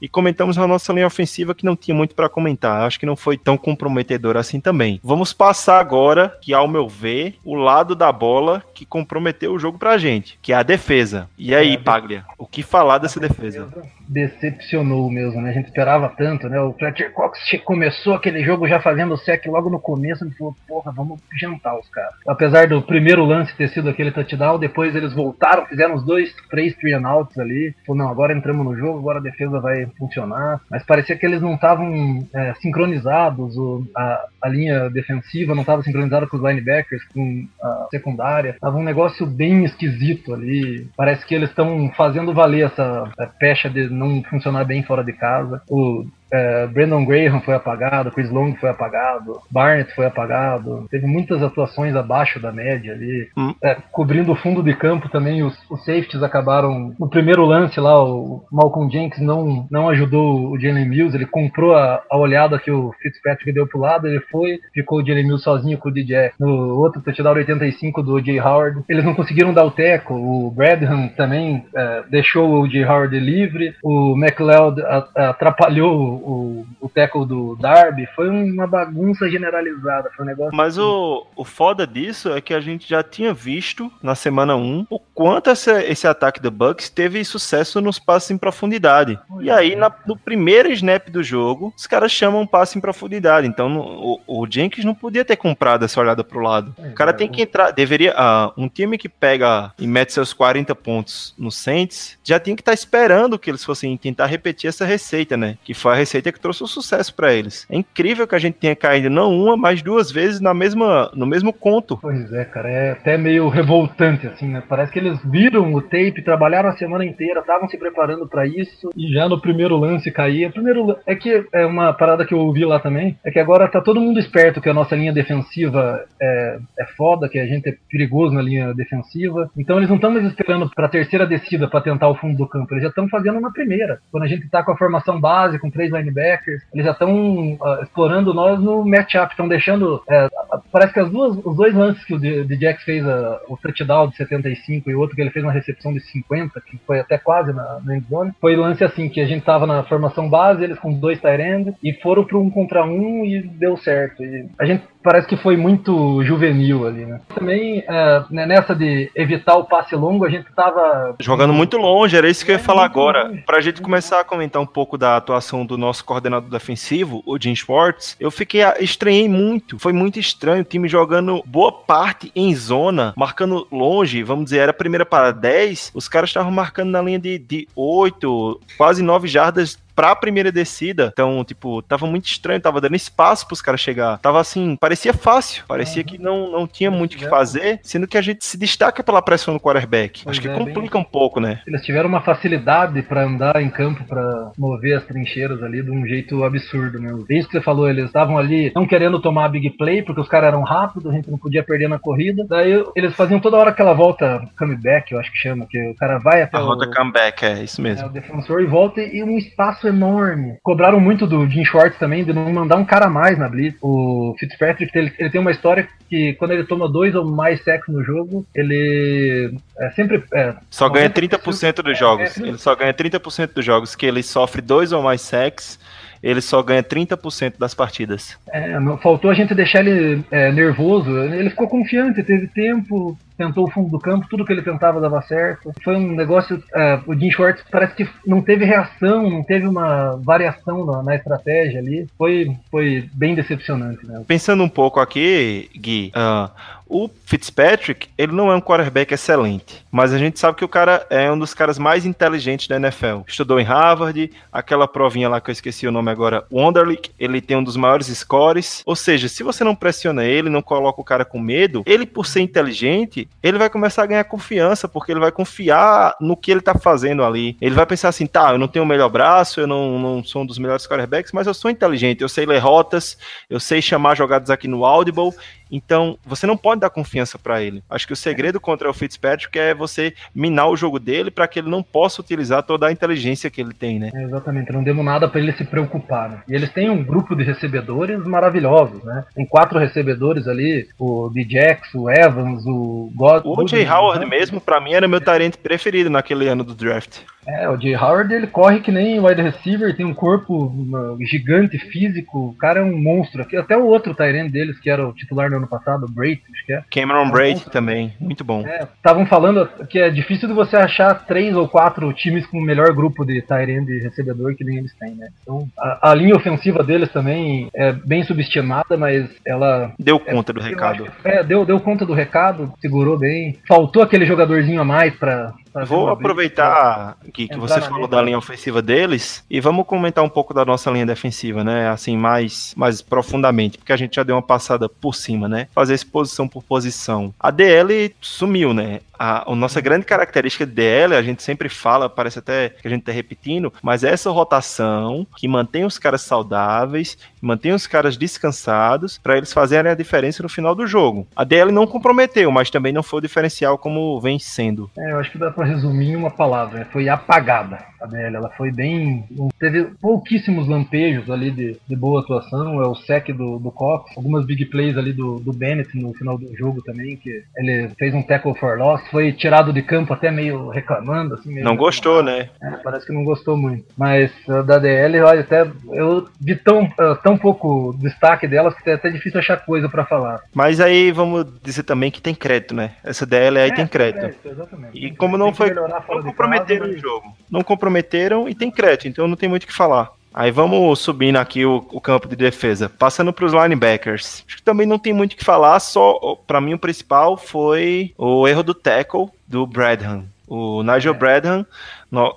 e 0.00 0.08
comentamos 0.08 0.58
a 0.58 0.66
nossa 0.66 0.92
linha 0.92 1.06
ofensiva 1.06 1.54
que 1.54 1.64
não 1.64 1.76
tinha 1.76 1.94
muito 1.94 2.14
para 2.14 2.28
comentar. 2.28 2.82
Acho 2.82 3.00
que 3.00 3.06
não 3.06 3.16
foi 3.16 3.36
tão 3.36 3.56
comprometedor 3.56 4.36
assim 4.36 4.60
também. 4.60 5.00
Vamos 5.02 5.32
passar 5.32 5.78
agora, 5.78 6.36
que 6.40 6.52
ao 6.52 6.68
meu 6.68 6.88
ver, 6.88 7.36
o 7.44 7.54
lado 7.54 7.94
da 7.94 8.10
bola 8.12 8.62
que 8.74 8.84
comprometeu 8.84 9.52
o 9.52 9.58
jogo 9.58 9.78
pra 9.78 9.98
gente, 9.98 10.38
que 10.42 10.52
é 10.52 10.56
a 10.56 10.62
defesa. 10.62 11.28
E 11.38 11.54
aí, 11.54 11.74
é, 11.74 11.78
Paglia, 11.78 12.24
o 12.38 12.46
que 12.46 12.62
falar 12.62 12.98
dessa 12.98 13.18
defesa? 13.20 13.68
Decepcionou 14.08 15.10
mesmo, 15.10 15.40
né? 15.40 15.50
A 15.50 15.52
gente 15.52 15.66
esperava 15.66 16.08
tanto, 16.08 16.48
né? 16.48 16.60
O 16.60 16.72
Fletcher 16.74 17.12
Cox 17.12 17.38
começou 17.64 18.14
aquele 18.14 18.44
jogo 18.44 18.68
já 18.68 18.80
fazendo 18.80 19.14
o 19.14 19.16
sec 19.16 19.46
logo 19.46 19.70
no 19.70 19.80
começo 19.80 20.26
e 20.26 20.30
falou, 20.34 20.56
porra, 20.68 20.92
vamos 20.92 21.20
jantar 21.38 21.78
os 21.78 21.88
caras. 21.88 22.14
Apesar 22.26 22.68
do 22.68 22.82
primeiro 22.82 23.24
lance 23.24 23.56
ter 23.56 23.68
sido 23.68 23.88
aquele 23.88 24.12
touchdown, 24.12 24.58
depois 24.58 24.94
eles 24.94 25.14
voltaram, 25.14 25.66
fizeram 25.66 25.94
os 25.94 26.04
dois, 26.04 26.34
três 26.50 26.74
three 26.76 26.92
and 26.92 27.08
outs 27.08 27.38
ali. 27.38 27.74
Falou, 27.86 28.02
não, 28.02 28.10
agora 28.10 28.32
entramos 28.32 28.64
no 28.64 28.76
jogo, 28.76 28.98
agora 28.98 29.18
a 29.18 29.22
defesa 29.22 29.60
vai 29.60 29.85
funcionar. 29.98 30.60
Mas 30.70 30.84
parecia 30.84 31.16
que 31.16 31.26
eles 31.26 31.40
não 31.40 31.54
estavam 31.54 32.26
é, 32.34 32.54
sincronizados, 32.54 33.56
o, 33.56 33.86
a, 33.96 34.26
a 34.42 34.48
linha 34.48 34.90
defensiva 34.90 35.54
não 35.54 35.62
estava 35.62 35.82
sincronizada 35.82 36.26
com 36.26 36.36
os 36.36 36.42
linebackers, 36.42 37.02
com 37.12 37.46
a 37.62 37.88
secundária. 37.90 38.56
Tava 38.60 38.76
um 38.76 38.84
negócio 38.84 39.26
bem 39.26 39.64
esquisito 39.64 40.34
ali. 40.34 40.88
Parece 40.96 41.24
que 41.26 41.34
eles 41.34 41.50
estão 41.50 41.90
fazendo 41.96 42.34
valer 42.34 42.66
essa 42.66 43.10
pecha 43.38 43.68
de 43.68 43.88
não 43.88 44.22
funcionar 44.24 44.64
bem 44.64 44.82
fora 44.82 45.04
de 45.04 45.12
casa. 45.12 45.62
O 45.68 46.04
é, 46.32 46.66
Brandon 46.66 47.04
Graham 47.04 47.40
foi 47.40 47.54
apagado, 47.54 48.10
Chris 48.10 48.30
Long 48.30 48.54
foi 48.56 48.68
apagado, 48.68 49.40
Barnett 49.50 49.94
foi 49.94 50.06
apagado. 50.06 50.86
Teve 50.90 51.06
muitas 51.06 51.42
atuações 51.42 51.94
abaixo 51.94 52.40
da 52.40 52.52
média 52.52 52.92
ali. 52.92 53.28
Hum. 53.36 53.54
É, 53.62 53.76
cobrindo 53.92 54.32
o 54.32 54.36
fundo 54.36 54.62
de 54.62 54.74
campo 54.74 55.08
também, 55.08 55.42
os, 55.42 55.56
os, 55.70 55.84
safeties 55.84 56.22
acabaram. 56.22 56.94
No 56.98 57.08
primeiro 57.08 57.44
lance 57.44 57.78
lá, 57.78 58.02
o 58.02 58.44
Malcolm 58.50 58.90
Jenkins 58.90 59.20
não, 59.20 59.66
não 59.70 59.88
ajudou 59.88 60.50
o 60.50 60.58
Jalen 60.58 60.88
Mills, 60.88 61.16
ele 61.16 61.26
comprou 61.26 61.74
a, 61.74 62.02
a 62.10 62.18
olhada 62.18 62.58
que 62.58 62.70
o 62.70 62.92
Fitzpatrick 63.00 63.52
deu 63.52 63.66
pro 63.66 63.80
lado, 63.80 64.06
ele 64.06 64.20
foi, 64.30 64.58
ficou 64.72 65.00
o 65.00 65.06
Jalen 65.06 65.24
Mills 65.24 65.44
sozinho 65.44 65.78
com 65.78 65.88
o 65.88 65.92
DJ. 65.92 66.32
No 66.38 66.76
outro 66.78 67.00
touchdown 67.00 67.34
85 67.34 68.02
do 68.02 68.24
Jay 68.24 68.40
Howard, 68.40 68.82
eles 68.88 69.04
não 69.04 69.14
conseguiram 69.14 69.54
dar 69.54 69.64
o 69.64 69.70
teco. 69.70 70.14
O 70.14 70.50
Bradham 70.50 71.08
também 71.16 71.64
é, 71.74 72.02
deixou 72.10 72.60
o 72.60 72.68
Jay 72.68 72.84
Howard 72.84 73.18
livre, 73.18 73.74
o 73.82 74.16
McLeod 74.16 74.82
atrapalhou 75.14 76.16
o, 76.26 76.66
o 76.80 76.88
tackle 76.88 77.24
do 77.24 77.56
Darby, 77.56 78.06
foi 78.16 78.28
uma 78.28 78.66
bagunça 78.66 79.30
generalizada. 79.30 80.10
Foi 80.16 80.24
um 80.24 80.28
negócio. 80.28 80.56
Mas 80.56 80.76
o, 80.76 81.24
o 81.36 81.44
foda 81.44 81.86
disso 81.86 82.32
é 82.32 82.40
que 82.40 82.52
a 82.52 82.60
gente 82.60 82.88
já 82.88 83.02
tinha 83.02 83.32
visto 83.32 83.90
na 84.02 84.16
semana 84.16 84.56
1 84.56 84.86
o 84.90 84.98
quanto 84.98 85.50
esse, 85.50 85.70
esse 85.84 86.06
ataque 86.06 86.40
do 86.40 86.50
Bucks 86.50 86.90
teve 86.90 87.24
sucesso 87.24 87.80
nos 87.80 88.00
passes 88.00 88.32
em 88.32 88.38
profundidade. 88.38 89.18
e 89.40 89.50
aí, 89.50 89.72
é. 89.72 89.76
na, 89.76 89.92
no 90.04 90.16
primeiro 90.16 90.70
snap 90.72 91.08
do 91.08 91.22
jogo, 91.22 91.72
os 91.76 91.86
caras 91.86 92.10
chamam 92.10 92.40
um 92.40 92.46
passe 92.46 92.76
em 92.76 92.80
profundidade. 92.80 93.46
Então, 93.46 93.68
no, 93.68 93.80
o, 93.80 94.20
o, 94.26 94.46
Jenkins 94.50 94.84
não 94.84 94.94
podia 94.94 95.24
ter 95.24 95.36
comprado 95.36 95.84
essa 95.84 96.00
olhada 96.00 96.24
pro 96.24 96.40
lado. 96.40 96.74
o 96.76 96.92
cara 96.92 97.12
tem 97.12 97.28
que 97.28 97.42
entrar. 97.42 97.70
Deveria. 97.70 98.14
Uh, 98.16 98.52
um 98.56 98.68
time 98.68 98.98
que 98.98 99.08
pega 99.08 99.72
e 99.78 99.86
mete 99.86 100.12
seus 100.12 100.32
40 100.32 100.74
pontos 100.74 101.34
no 101.38 101.50
Saints 101.50 102.18
já 102.24 102.40
tinha 102.40 102.56
que 102.56 102.62
estar 102.62 102.72
tá 102.72 102.74
esperando 102.74 103.38
que 103.38 103.50
eles 103.50 103.64
fossem 103.64 103.96
tentar 103.96 104.26
repetir 104.26 104.68
essa 104.68 104.84
receita, 104.84 105.36
né? 105.36 105.56
Que 105.64 105.74
foi 105.74 105.92
a 105.92 105.96
receita 106.06 106.30
que 106.30 106.40
trouxe 106.40 106.62
o 106.62 106.68
sucesso 106.68 107.12
para 107.14 107.34
eles. 107.34 107.66
É 107.68 107.76
incrível 107.76 108.26
que 108.26 108.34
a 108.34 108.38
gente 108.38 108.54
tenha 108.54 108.76
caído 108.76 109.10
não 109.10 109.32
uma, 109.32 109.56
mas 109.56 109.82
duas 109.82 110.10
vezes 110.10 110.40
na 110.40 110.54
mesma, 110.54 111.10
no 111.14 111.26
mesmo 111.26 111.52
conto. 111.52 111.98
Pois 112.00 112.32
é, 112.32 112.44
cara, 112.44 112.70
é 112.70 112.92
até 112.92 113.18
meio 113.18 113.48
revoltante, 113.48 114.26
assim, 114.26 114.48
né? 114.48 114.62
Parece 114.68 114.92
que 114.92 114.98
eles 115.00 115.18
viram 115.24 115.74
o 115.74 115.82
tape, 115.82 116.22
trabalharam 116.22 116.68
a 116.68 116.76
semana 116.76 117.04
inteira, 117.04 117.40
estavam 117.40 117.68
se 117.68 117.76
preparando 117.76 118.26
para 118.26 118.46
isso, 118.46 118.90
e 118.96 119.12
já 119.12 119.28
no 119.28 119.40
primeiro 119.40 119.76
lance 119.76 120.10
caía. 120.10 120.50
Primeiro, 120.50 120.96
é 121.04 121.14
que 121.14 121.44
é 121.52 121.66
uma 121.66 121.92
parada 121.92 122.24
que 122.24 122.32
eu 122.32 122.38
ouvi 122.38 122.64
lá 122.64 122.78
também, 122.78 123.18
é 123.24 123.30
que 123.30 123.40
agora 123.40 123.68
tá 123.68 123.80
todo 123.80 124.00
mundo 124.00 124.20
esperto 124.20 124.60
que 124.60 124.68
a 124.68 124.74
nossa 124.74 124.94
linha 124.94 125.12
defensiva 125.12 126.04
é, 126.20 126.58
é 126.78 126.86
foda, 126.96 127.28
que 127.28 127.38
a 127.38 127.46
gente 127.46 127.68
é 127.68 127.74
perigoso 127.90 128.34
na 128.34 128.42
linha 128.42 128.72
defensiva. 128.72 129.50
Então 129.56 129.76
eles 129.76 129.88
não 129.88 129.96
estão 129.96 130.10
mais 130.10 130.24
esperando 130.24 130.70
pra 130.70 130.88
terceira 130.88 131.26
descida 131.26 131.68
para 131.68 131.80
tentar 131.80 132.08
o 132.08 132.14
fundo 132.14 132.36
do 132.36 132.48
campo, 132.48 132.72
eles 132.72 132.84
já 132.84 132.88
estão 132.90 133.08
fazendo 133.08 133.40
na 133.40 133.50
primeira. 133.50 133.98
Quando 134.12 134.24
a 134.24 134.28
gente 134.28 134.48
tá 134.48 134.62
com 134.62 134.72
a 134.72 134.76
formação 134.76 135.20
base, 135.20 135.58
com 135.58 135.70
três 135.70 135.92
linebackers. 135.96 136.62
Eles 136.72 136.86
já 136.86 136.92
estão 136.92 137.54
uh, 137.54 137.82
explorando 137.82 138.34
nós 138.34 138.60
no 138.60 138.84
matchup, 138.84 139.32
estão 139.32 139.48
deixando. 139.48 140.02
É, 140.08 140.28
parece 140.72 140.92
que 140.92 141.00
as 141.00 141.10
duas, 141.10 141.36
os 141.44 141.56
dois 141.56 141.74
lances 141.74 142.04
que 142.04 142.14
o 142.14 142.18
Djax 142.18 142.82
fez, 142.84 143.04
uh, 143.04 143.38
o 143.48 143.56
touchdown 143.56 144.08
de 144.08 144.16
75 144.16 144.90
e 144.90 144.94
o 144.94 145.00
outro 145.00 145.14
que 145.14 145.22
ele 145.22 145.30
fez 145.30 145.44
uma 145.44 145.52
recepção 145.52 145.92
de 145.92 146.00
50, 146.00 146.60
que 146.60 146.78
foi 146.86 147.00
até 147.00 147.18
quase 147.18 147.52
na, 147.52 147.80
na 147.84 147.96
endzone, 147.96 148.32
foi 148.40 148.56
lance 148.56 148.84
assim, 148.84 149.08
que 149.08 149.20
a 149.20 149.26
gente 149.26 149.44
tava 149.44 149.66
na 149.66 149.82
formação 149.84 150.28
base, 150.28 150.64
eles 150.64 150.78
com 150.78 150.92
dois 150.92 151.20
tight 151.20 151.36
e 151.82 151.92
foram 152.02 152.24
para 152.24 152.38
um 152.38 152.50
contra 152.50 152.84
um 152.84 153.24
e 153.24 153.42
deu 153.42 153.76
certo. 153.76 154.22
E 154.22 154.48
a 154.58 154.64
gente 154.64 154.84
parece 155.02 155.28
que 155.28 155.36
foi 155.36 155.56
muito 155.56 156.22
juvenil 156.24 156.86
ali, 156.86 157.04
né? 157.04 157.20
Também 157.34 157.84
né, 158.30 158.46
nessa 158.46 158.74
de 158.74 159.10
evitar 159.14 159.56
o 159.56 159.64
passe 159.64 159.94
longo, 159.94 160.24
a 160.24 160.30
gente 160.30 160.46
tava. 160.54 161.14
Jogando 161.20 161.52
muito 161.52 161.76
longe, 161.76 162.16
era 162.16 162.28
isso 162.28 162.44
que 162.44 162.50
eu 162.50 162.56
ia 162.56 162.62
falar 162.62 162.84
agora. 162.84 163.28
Longe. 163.28 163.42
Pra 163.46 163.60
gente 163.60 163.80
começar 163.80 164.20
a 164.20 164.24
comentar 164.24 164.60
um 164.60 164.66
pouco 164.66 164.98
da 164.98 165.16
atuação 165.16 165.64
do 165.64 165.78
nosso 165.86 166.04
coordenador 166.04 166.50
defensivo, 166.50 167.22
o 167.24 167.38
Jim 167.40 167.54
Schwartz, 167.54 168.16
eu 168.18 168.30
fiquei. 168.30 168.60
estranhei 168.80 169.28
muito. 169.28 169.78
Foi 169.78 169.92
muito 169.92 170.18
estranho 170.18 170.62
o 170.62 170.64
time 170.64 170.88
jogando 170.88 171.42
boa 171.46 171.72
parte 171.72 172.30
em 172.34 172.54
zona, 172.54 173.14
marcando 173.16 173.66
longe, 173.70 174.22
vamos 174.22 174.46
dizer, 174.46 174.58
era 174.58 174.70
a 174.70 174.74
primeira 174.74 175.06
para 175.06 175.30
10. 175.30 175.92
Os 175.94 176.08
caras 176.08 176.30
estavam 176.30 176.50
marcando 176.50 176.90
na 176.90 177.02
linha 177.02 177.18
de, 177.18 177.38
de 177.38 177.68
8, 177.74 178.60
quase 178.76 179.02
9 179.02 179.28
jardas 179.28 179.78
pra 179.96 180.14
primeira 180.14 180.52
descida. 180.52 181.10
Então, 181.12 181.42
tipo, 181.42 181.80
tava 181.80 182.06
muito 182.06 182.26
estranho, 182.26 182.60
tava 182.60 182.80
dando 182.80 182.94
espaço 182.94 183.46
pros 183.46 183.62
caras 183.62 183.80
chegar. 183.80 184.18
Tava 184.18 184.38
assim, 184.38 184.76
parecia 184.76 185.14
fácil, 185.14 185.64
parecia 185.66 186.02
uhum. 186.02 186.06
que 186.06 186.18
não, 186.18 186.52
não 186.52 186.66
tinha 186.66 186.90
muito 186.90 187.14
o 187.14 187.16
que 187.16 187.26
fazer, 187.28 187.80
sendo 187.82 188.06
que 188.06 188.18
a 188.18 188.22
gente 188.22 188.44
se 188.44 188.58
destaca 188.58 189.02
pela 189.02 189.22
pressão 189.22 189.54
no 189.54 189.60
quarterback. 189.60 190.22
Pois 190.22 190.34
Acho 190.36 190.42
que 190.42 190.48
é, 190.48 190.54
complica 190.54 190.98
bem... 190.98 191.00
um 191.00 191.04
pouco, 191.04 191.40
né? 191.40 191.60
Eles 191.66 191.82
tiveram 191.82 192.08
uma 192.08 192.20
facilidade 192.20 193.00
para 193.02 193.24
andar 193.24 193.60
em 193.60 193.70
campo, 193.70 194.04
para 194.04 194.52
mover 194.58 194.98
as 194.98 195.04
trincheiras 195.04 195.62
ali 195.62 195.82
de 195.82 195.90
um 195.90 196.06
jeito 196.06 196.44
absurdo, 196.44 197.00
né? 197.00 197.10
Desde 197.26 197.48
que 197.48 197.52
você 197.52 197.62
falou, 197.62 197.88
eles 197.88 198.04
estavam 198.04 198.36
ali 198.36 198.70
não 198.74 198.86
querendo 198.86 199.18
tomar 199.18 199.48
big 199.48 199.70
play, 199.70 200.02
porque 200.02 200.20
os 200.20 200.28
caras 200.28 200.48
eram 200.48 200.62
rápidos, 200.62 201.10
a 201.10 201.14
gente 201.14 201.30
não 201.30 201.38
podia 201.38 201.62
perder 201.62 201.88
na 201.88 201.98
corrida. 201.98 202.44
Daí 202.46 202.84
eles 202.94 203.14
faziam 203.14 203.40
toda 203.40 203.56
hora 203.56 203.70
aquela 203.70 203.94
volta 203.94 204.46
comeback, 204.58 205.12
eu 205.12 205.18
acho 205.18 205.32
que 205.32 205.38
chama, 205.38 205.66
que 205.66 205.90
o 205.90 205.94
cara 205.94 206.18
vai 206.18 206.42
até 206.42 206.58
a 206.58 206.60
o... 206.60 206.66
volta 206.66 206.90
comeback, 206.90 207.44
é 207.44 207.62
isso 207.62 207.80
mesmo. 207.80 208.04
É, 208.04 208.08
o 208.08 208.12
defensor 208.12 208.60
e 208.60 208.66
volta 208.66 209.00
e 209.00 209.22
um 209.22 209.38
espaço 209.38 209.85
enorme. 209.86 210.56
Cobraram 210.62 211.00
muito 211.00 211.26
do 211.26 211.48
Jim 211.48 211.64
Schwartz 211.64 211.98
também 211.98 212.24
de 212.24 212.32
não 212.32 212.52
mandar 212.52 212.76
um 212.76 212.84
cara 212.84 213.06
a 213.06 213.10
mais 213.10 213.38
na 213.38 213.48
blitz. 213.48 213.78
O 213.80 214.34
Fitzpatrick, 214.38 214.90
ele, 214.96 215.12
ele 215.18 215.30
tem 215.30 215.40
uma 215.40 215.50
história 215.50 215.88
que 216.08 216.34
quando 216.34 216.52
ele 216.52 216.64
toma 216.64 216.88
dois 216.88 217.14
ou 217.14 217.24
mais 217.24 217.62
sacks 217.62 217.92
no 217.92 218.02
jogo, 218.02 218.46
ele 218.54 219.56
é 219.78 219.90
sempre. 219.90 220.22
É, 220.32 220.54
só 220.70 220.88
ganha 220.88 221.10
30% 221.10 221.82
dos 221.82 221.98
jogos. 221.98 222.38
É, 222.38 222.42
é, 222.42 222.48
ele 222.48 222.58
só 222.58 222.74
ganha 222.74 222.94
30% 222.94 223.50
dos 223.54 223.64
jogos 223.64 223.94
que 223.94 224.06
ele 224.06 224.22
sofre 224.22 224.62
dois 224.62 224.92
ou 224.92 225.02
mais 225.02 225.20
sacks 225.20 225.78
ele 226.22 226.40
só 226.40 226.62
ganha 226.62 226.82
30% 226.82 227.54
das 227.58 227.74
partidas. 227.74 228.36
É, 228.50 228.74
faltou 229.02 229.30
a 229.30 229.34
gente 229.34 229.54
deixar 229.54 229.86
ele 229.86 230.24
é, 230.30 230.50
nervoso. 230.50 231.16
Ele 231.16 231.50
ficou 231.50 231.68
confiante, 231.68 232.22
teve 232.22 232.48
tempo, 232.48 233.16
tentou 233.36 233.64
o 233.64 233.70
fundo 233.70 233.90
do 233.90 233.98
campo, 233.98 234.26
tudo 234.28 234.44
que 234.44 234.52
ele 234.52 234.62
tentava 234.62 235.00
dava 235.00 235.20
certo. 235.22 235.72
Foi 235.82 235.96
um 235.96 236.14
negócio. 236.14 236.62
É, 236.74 237.00
o 237.06 237.14
Jim 237.14 237.30
Schwartz 237.30 237.62
parece 237.70 237.94
que 237.94 238.08
não 238.26 238.40
teve 238.42 238.64
reação, 238.64 239.28
não 239.28 239.42
teve 239.42 239.66
uma 239.66 240.16
variação 240.16 240.84
na, 240.84 241.02
na 241.02 241.16
estratégia 241.16 241.80
ali. 241.80 242.06
Foi, 242.16 242.56
foi 242.70 243.08
bem 243.12 243.34
decepcionante. 243.34 244.06
Né? 244.06 244.22
Pensando 244.26 244.62
um 244.62 244.68
pouco 244.68 245.00
aqui, 245.00 245.70
Gui, 245.76 246.12
uh, 246.16 246.50
o 246.88 247.10
Fitzpatrick, 247.24 248.08
ele 248.16 248.32
não 248.32 248.50
é 248.50 248.54
um 248.54 248.60
quarterback 248.60 249.12
excelente, 249.12 249.84
mas 249.90 250.12
a 250.12 250.18
gente 250.18 250.38
sabe 250.38 250.56
que 250.56 250.64
o 250.64 250.68
cara 250.68 251.04
é 251.10 251.30
um 251.30 251.38
dos 251.38 251.52
caras 251.52 251.78
mais 251.78 252.06
inteligentes 252.06 252.68
da 252.68 252.76
NFL. 252.76 253.22
Estudou 253.26 253.58
em 253.58 253.64
Harvard, 253.64 254.30
aquela 254.52 254.86
provinha 254.86 255.28
lá 255.28 255.40
que 255.40 255.50
eu 255.50 255.52
esqueci 255.52 255.86
o 255.86 255.92
nome 255.92 256.12
agora, 256.12 256.44
Wonderlic, 256.50 257.10
ele 257.18 257.40
tem 257.40 257.56
um 257.56 257.64
dos 257.64 257.76
maiores 257.76 258.06
scores. 258.06 258.82
Ou 258.86 258.94
seja, 258.94 259.28
se 259.28 259.42
você 259.42 259.64
não 259.64 259.74
pressiona 259.74 260.24
ele, 260.24 260.48
não 260.48 260.62
coloca 260.62 261.00
o 261.00 261.04
cara 261.04 261.24
com 261.24 261.40
medo, 261.40 261.82
ele 261.84 262.06
por 262.06 262.24
ser 262.24 262.40
inteligente, 262.40 263.25
ele 263.42 263.58
vai 263.58 263.70
começar 263.70 264.02
a 264.02 264.06
ganhar 264.06 264.24
confiança, 264.24 264.88
porque 264.88 265.12
ele 265.12 265.20
vai 265.20 265.30
confiar 265.30 266.16
no 266.20 266.36
que 266.36 266.50
ele 266.50 266.60
tá 266.60 266.74
fazendo 266.74 267.22
ali. 267.22 267.56
Ele 267.60 267.74
vai 267.74 267.86
pensar 267.86 268.08
assim, 268.08 268.26
tá, 268.26 268.52
eu 268.52 268.58
não 268.58 268.68
tenho 268.68 268.84
o 268.84 268.88
melhor 268.88 269.08
braço, 269.08 269.60
eu 269.60 269.66
não, 269.66 269.98
não 269.98 270.24
sou 270.24 270.42
um 270.42 270.46
dos 270.46 270.58
melhores 270.58 270.86
quarterbacks, 270.86 271.32
mas 271.32 271.46
eu 271.46 271.54
sou 271.54 271.70
inteligente, 271.70 272.22
eu 272.22 272.28
sei 272.28 272.46
ler 272.46 272.58
rotas, 272.58 273.16
eu 273.48 273.60
sei 273.60 273.80
chamar 273.80 274.16
jogadas 274.16 274.50
aqui 274.50 274.66
no 274.66 274.84
Audible, 274.84 275.32
então, 275.70 276.18
você 276.24 276.46
não 276.46 276.56
pode 276.56 276.80
dar 276.80 276.90
confiança 276.90 277.38
para 277.38 277.62
ele. 277.62 277.82
Acho 277.88 278.06
que 278.06 278.12
o 278.12 278.16
segredo 278.16 278.60
contra 278.60 278.88
o 278.88 278.94
Fitzpatrick 278.94 279.58
é 279.58 279.74
você 279.74 280.14
minar 280.34 280.68
o 280.68 280.76
jogo 280.76 280.98
dele 280.98 281.30
para 281.30 281.48
que 281.48 281.58
ele 281.58 281.68
não 281.68 281.82
possa 281.82 282.20
utilizar 282.20 282.62
toda 282.62 282.86
a 282.86 282.92
inteligência 282.92 283.50
que 283.50 283.60
ele 283.60 283.74
tem, 283.74 283.98
né? 283.98 284.10
É, 284.14 284.22
exatamente, 284.22 284.72
não 284.72 284.82
demos 284.82 285.04
nada 285.04 285.28
para 285.28 285.40
ele 285.40 285.52
se 285.52 285.64
preocupar. 285.64 286.30
Né? 286.30 286.42
E 286.48 286.54
eles 286.54 286.72
têm 286.72 286.90
um 286.90 287.02
grupo 287.02 287.34
de 287.34 287.42
recebedores 287.44 288.24
maravilhosos, 288.24 289.02
né? 289.02 289.24
Tem 289.34 289.46
quatro 289.46 289.78
recebedores 289.78 290.46
ali, 290.46 290.88
o 290.98 291.30
Djax, 291.30 291.94
o 291.94 292.10
Evans, 292.10 292.64
o 292.66 293.10
God. 293.14 293.44
O 293.44 293.60
O.J. 293.60 293.86
Howard 293.88 294.24
mesmo, 294.26 294.60
para 294.60 294.80
mim, 294.80 294.92
era 294.92 295.08
meu 295.08 295.20
tarente 295.20 295.58
preferido 295.58 296.10
naquele 296.10 296.48
ano 296.48 296.62
do 296.62 296.74
draft. 296.74 297.20
É, 297.46 297.68
o 297.68 297.80
Jay 297.80 297.94
Howard 297.94 298.34
ele 298.34 298.46
corre 298.46 298.80
que 298.80 298.90
nem 298.90 299.20
wide 299.20 299.40
receiver, 299.40 299.96
tem 299.96 300.04
um 300.04 300.14
corpo 300.14 300.72
gigante, 301.20 301.78
físico, 301.78 302.48
o 302.48 302.54
cara 302.54 302.80
é 302.80 302.82
um 302.82 303.00
monstro. 303.00 303.46
Até 303.56 303.76
o 303.76 303.86
outro 303.86 304.14
Tyrant 304.14 304.50
deles, 304.50 304.78
que 304.80 304.90
era 304.90 305.06
o 305.06 305.12
titular 305.12 305.50
no 305.50 305.58
ano 305.58 305.68
passado, 305.68 306.06
o 306.06 306.10
Brady, 306.10 306.42
acho 306.52 306.66
que 306.66 306.72
é. 306.72 306.82
Cameron 306.90 307.26
é 307.26 307.30
Brady 307.30 307.70
também, 307.70 308.14
muito 308.20 308.44
bom. 308.44 308.64
Estavam 308.96 309.22
é, 309.22 309.26
falando 309.26 309.68
que 309.88 309.98
é 309.98 310.10
difícil 310.10 310.48
de 310.48 310.54
você 310.54 310.76
achar 310.76 311.26
três 311.26 311.54
ou 311.56 311.68
quatro 311.68 312.12
times 312.12 312.46
com 312.46 312.58
o 312.58 312.64
melhor 312.64 312.92
grupo 312.92 313.24
de 313.24 313.40
Tyrant 313.42 313.88
e 313.88 314.00
recebedor 314.00 314.54
que 314.54 314.64
nem 314.64 314.78
eles 314.78 314.94
têm, 314.98 315.14
né? 315.14 315.28
Então, 315.42 315.68
a, 315.78 316.10
a, 316.10 316.14
linha 316.14 316.34
ofensiva 316.34 316.82
deles 316.82 317.10
também 317.12 317.68
é 317.74 317.92
bem 317.92 318.24
subestimada, 318.24 318.96
mas 318.96 319.28
ela... 319.46 319.92
Deu 319.98 320.18
conta 320.18 320.52
é, 320.52 320.54
do 320.54 320.60
recado. 320.60 321.06
é, 321.24 321.42
deu, 321.42 321.64
deu 321.64 321.80
conta 321.80 322.04
do 322.04 322.14
recado, 322.14 322.72
segurou 322.80 323.18
bem. 323.18 323.58
Faltou 323.68 324.02
aquele 324.02 324.26
jogadorzinho 324.26 324.80
a 324.80 324.84
mais 324.84 325.14
para 325.14 325.52
Vou 325.84 326.08
aproveitar 326.08 327.18
que, 327.32 327.48
que 327.48 327.56
você 327.56 327.80
falou 327.80 328.08
da 328.08 328.22
linha 328.22 328.38
ofensiva 328.38 328.80
deles 328.80 329.44
e 329.50 329.60
vamos 329.60 329.86
comentar 329.86 330.24
um 330.24 330.28
pouco 330.28 330.54
da 330.54 330.64
nossa 330.64 330.90
linha 330.90 331.04
defensiva, 331.04 331.62
né? 331.62 331.88
Assim, 331.88 332.16
mais, 332.16 332.72
mais 332.76 333.02
profundamente, 333.02 333.78
porque 333.78 333.92
a 333.92 333.96
gente 333.96 334.16
já 334.16 334.22
deu 334.22 334.36
uma 334.36 334.42
passada 334.42 334.88
por 334.88 335.14
cima, 335.14 335.48
né? 335.48 335.68
Fazer 335.74 335.94
exposição 335.94 336.48
por 336.48 336.62
posição. 336.62 337.34
A 337.38 337.50
DL 337.50 338.14
sumiu, 338.20 338.72
né? 338.72 339.00
A, 339.18 339.50
a, 339.50 339.54
nossa 339.54 339.80
grande 339.80 340.04
característica 340.04 340.66
dela, 340.66 341.16
a 341.16 341.22
gente 341.22 341.42
sempre 341.42 341.68
fala, 341.68 342.08
parece 342.08 342.38
até 342.38 342.70
que 342.70 342.86
a 342.86 342.90
gente 342.90 343.00
está 343.00 343.12
repetindo, 343.12 343.72
mas 343.82 344.04
é 344.04 344.10
essa 344.10 344.30
rotação 344.30 345.26
que 345.36 345.48
mantém 345.48 345.84
os 345.84 345.98
caras 345.98 346.22
saudáveis, 346.22 347.18
mantém 347.40 347.72
os 347.72 347.86
caras 347.86 348.16
descansados, 348.16 349.18
para 349.18 349.36
eles 349.36 349.52
fazerem 349.52 349.90
a 349.90 349.94
diferença 349.94 350.42
no 350.42 350.48
final 350.48 350.74
do 350.74 350.86
jogo. 350.86 351.26
A 351.34 351.44
DL 351.44 351.72
não 351.72 351.86
comprometeu, 351.86 352.50
mas 352.50 352.70
também 352.70 352.92
não 352.92 353.02
foi 353.02 353.18
o 353.18 353.22
diferencial 353.22 353.78
como 353.78 354.20
vem 354.20 354.38
sendo. 354.38 354.90
É, 354.98 355.12
eu 355.12 355.18
acho 355.18 355.30
que 355.30 355.38
dá 355.38 355.50
para 355.50 355.66
resumir 355.66 356.10
em 356.10 356.16
uma 356.16 356.30
palavra, 356.30 356.86
foi 356.92 357.08
apagada 357.08 357.78
a 358.00 358.06
DL. 358.06 358.36
Ela 358.36 358.50
foi 358.50 358.70
bem. 358.70 359.24
Teve 359.58 359.84
pouquíssimos 360.00 360.68
lampejos 360.68 361.30
ali 361.30 361.50
de, 361.50 361.76
de 361.86 361.96
boa 361.96 362.20
atuação. 362.20 362.82
É 362.82 362.86
o 362.86 362.94
sec 362.94 363.28
do, 363.28 363.58
do 363.58 363.70
Cox, 363.70 364.16
algumas 364.16 364.44
big 364.44 364.66
plays 364.66 364.96
ali 364.96 365.12
do, 365.12 365.38
do 365.40 365.52
Bennett 365.52 365.96
no 365.96 366.12
final 366.14 366.38
do 366.38 366.54
jogo 366.56 366.82
também, 366.82 367.16
que 367.16 367.42
ele 367.56 367.88
fez 367.98 368.14
um 368.14 368.22
tackle 368.22 368.54
for 368.54 368.78
loss 368.78 369.05
foi 369.10 369.32
tirado 369.32 369.72
de 369.72 369.82
campo 369.82 370.12
até 370.12 370.30
meio 370.30 370.68
reclamando. 370.68 371.34
Assim, 371.34 371.52
meio 371.52 371.64
não 371.64 371.76
gostou, 371.76 372.22
né? 372.22 372.50
É, 372.62 372.70
parece 372.82 373.06
que 373.06 373.12
não 373.12 373.24
gostou 373.24 373.56
muito. 373.56 373.86
Mas 373.96 374.30
da 374.66 374.78
DL, 374.78 375.20
olha, 375.20 375.40
até 375.40 375.66
eu 375.92 376.28
vi 376.40 376.56
tão, 376.56 376.84
uh, 376.84 377.16
tão 377.22 377.36
pouco 377.36 377.94
destaque 377.98 378.46
delas 378.46 378.74
que 378.74 378.88
é 378.90 378.94
até 378.94 379.10
difícil 379.10 379.40
achar 379.40 379.64
coisa 379.64 379.88
para 379.88 380.04
falar. 380.04 380.40
Mas 380.54 380.80
aí 380.80 381.10
vamos 381.12 381.46
dizer 381.62 381.82
também 381.82 382.10
que 382.10 382.20
tem 382.20 382.34
crédito, 382.34 382.74
né? 382.74 382.92
Essa 383.04 383.26
DL 383.26 383.58
aí 383.58 383.70
é, 383.70 383.74
tem 383.74 383.86
crédito. 383.86 384.20
crédito 384.20 384.48
exatamente. 384.48 384.98
E 384.98 385.14
como 385.14 385.36
não 385.36 385.52
foi. 385.52 385.72
Não 385.72 386.22
comprometeram 386.22 386.86
o 386.86 386.98
jogo. 386.98 387.36
Não 387.50 387.62
comprometeram 387.62 388.48
e 388.48 388.54
tem 388.54 388.70
crédito, 388.70 389.08
então 389.08 389.28
não 389.28 389.36
tem 389.36 389.48
muito 389.48 389.64
o 389.64 389.66
que 389.66 389.72
falar. 389.72 390.10
Aí 390.36 390.50
vamos 390.50 390.98
subindo 390.98 391.36
aqui 391.36 391.64
o, 391.64 391.82
o 391.90 391.98
campo 391.98 392.28
de 392.28 392.36
defesa, 392.36 392.90
passando 392.90 393.32
para 393.32 393.46
os 393.46 393.54
linebackers. 393.54 394.44
Acho 394.46 394.58
que 394.58 394.62
também 394.62 394.86
não 394.86 394.98
tem 394.98 395.14
muito 395.14 395.32
o 395.32 395.36
que 395.36 395.42
falar, 395.42 395.80
só 395.80 396.36
para 396.46 396.60
mim 396.60 396.74
o 396.74 396.78
principal 396.78 397.38
foi 397.38 398.12
o 398.18 398.46
erro 398.46 398.62
do 398.62 398.74
tackle 398.74 399.30
do 399.48 399.66
Bradham. 399.66 400.26
O 400.46 400.82
Nigel 400.82 401.14
é. 401.14 401.16
Bradham 401.16 401.66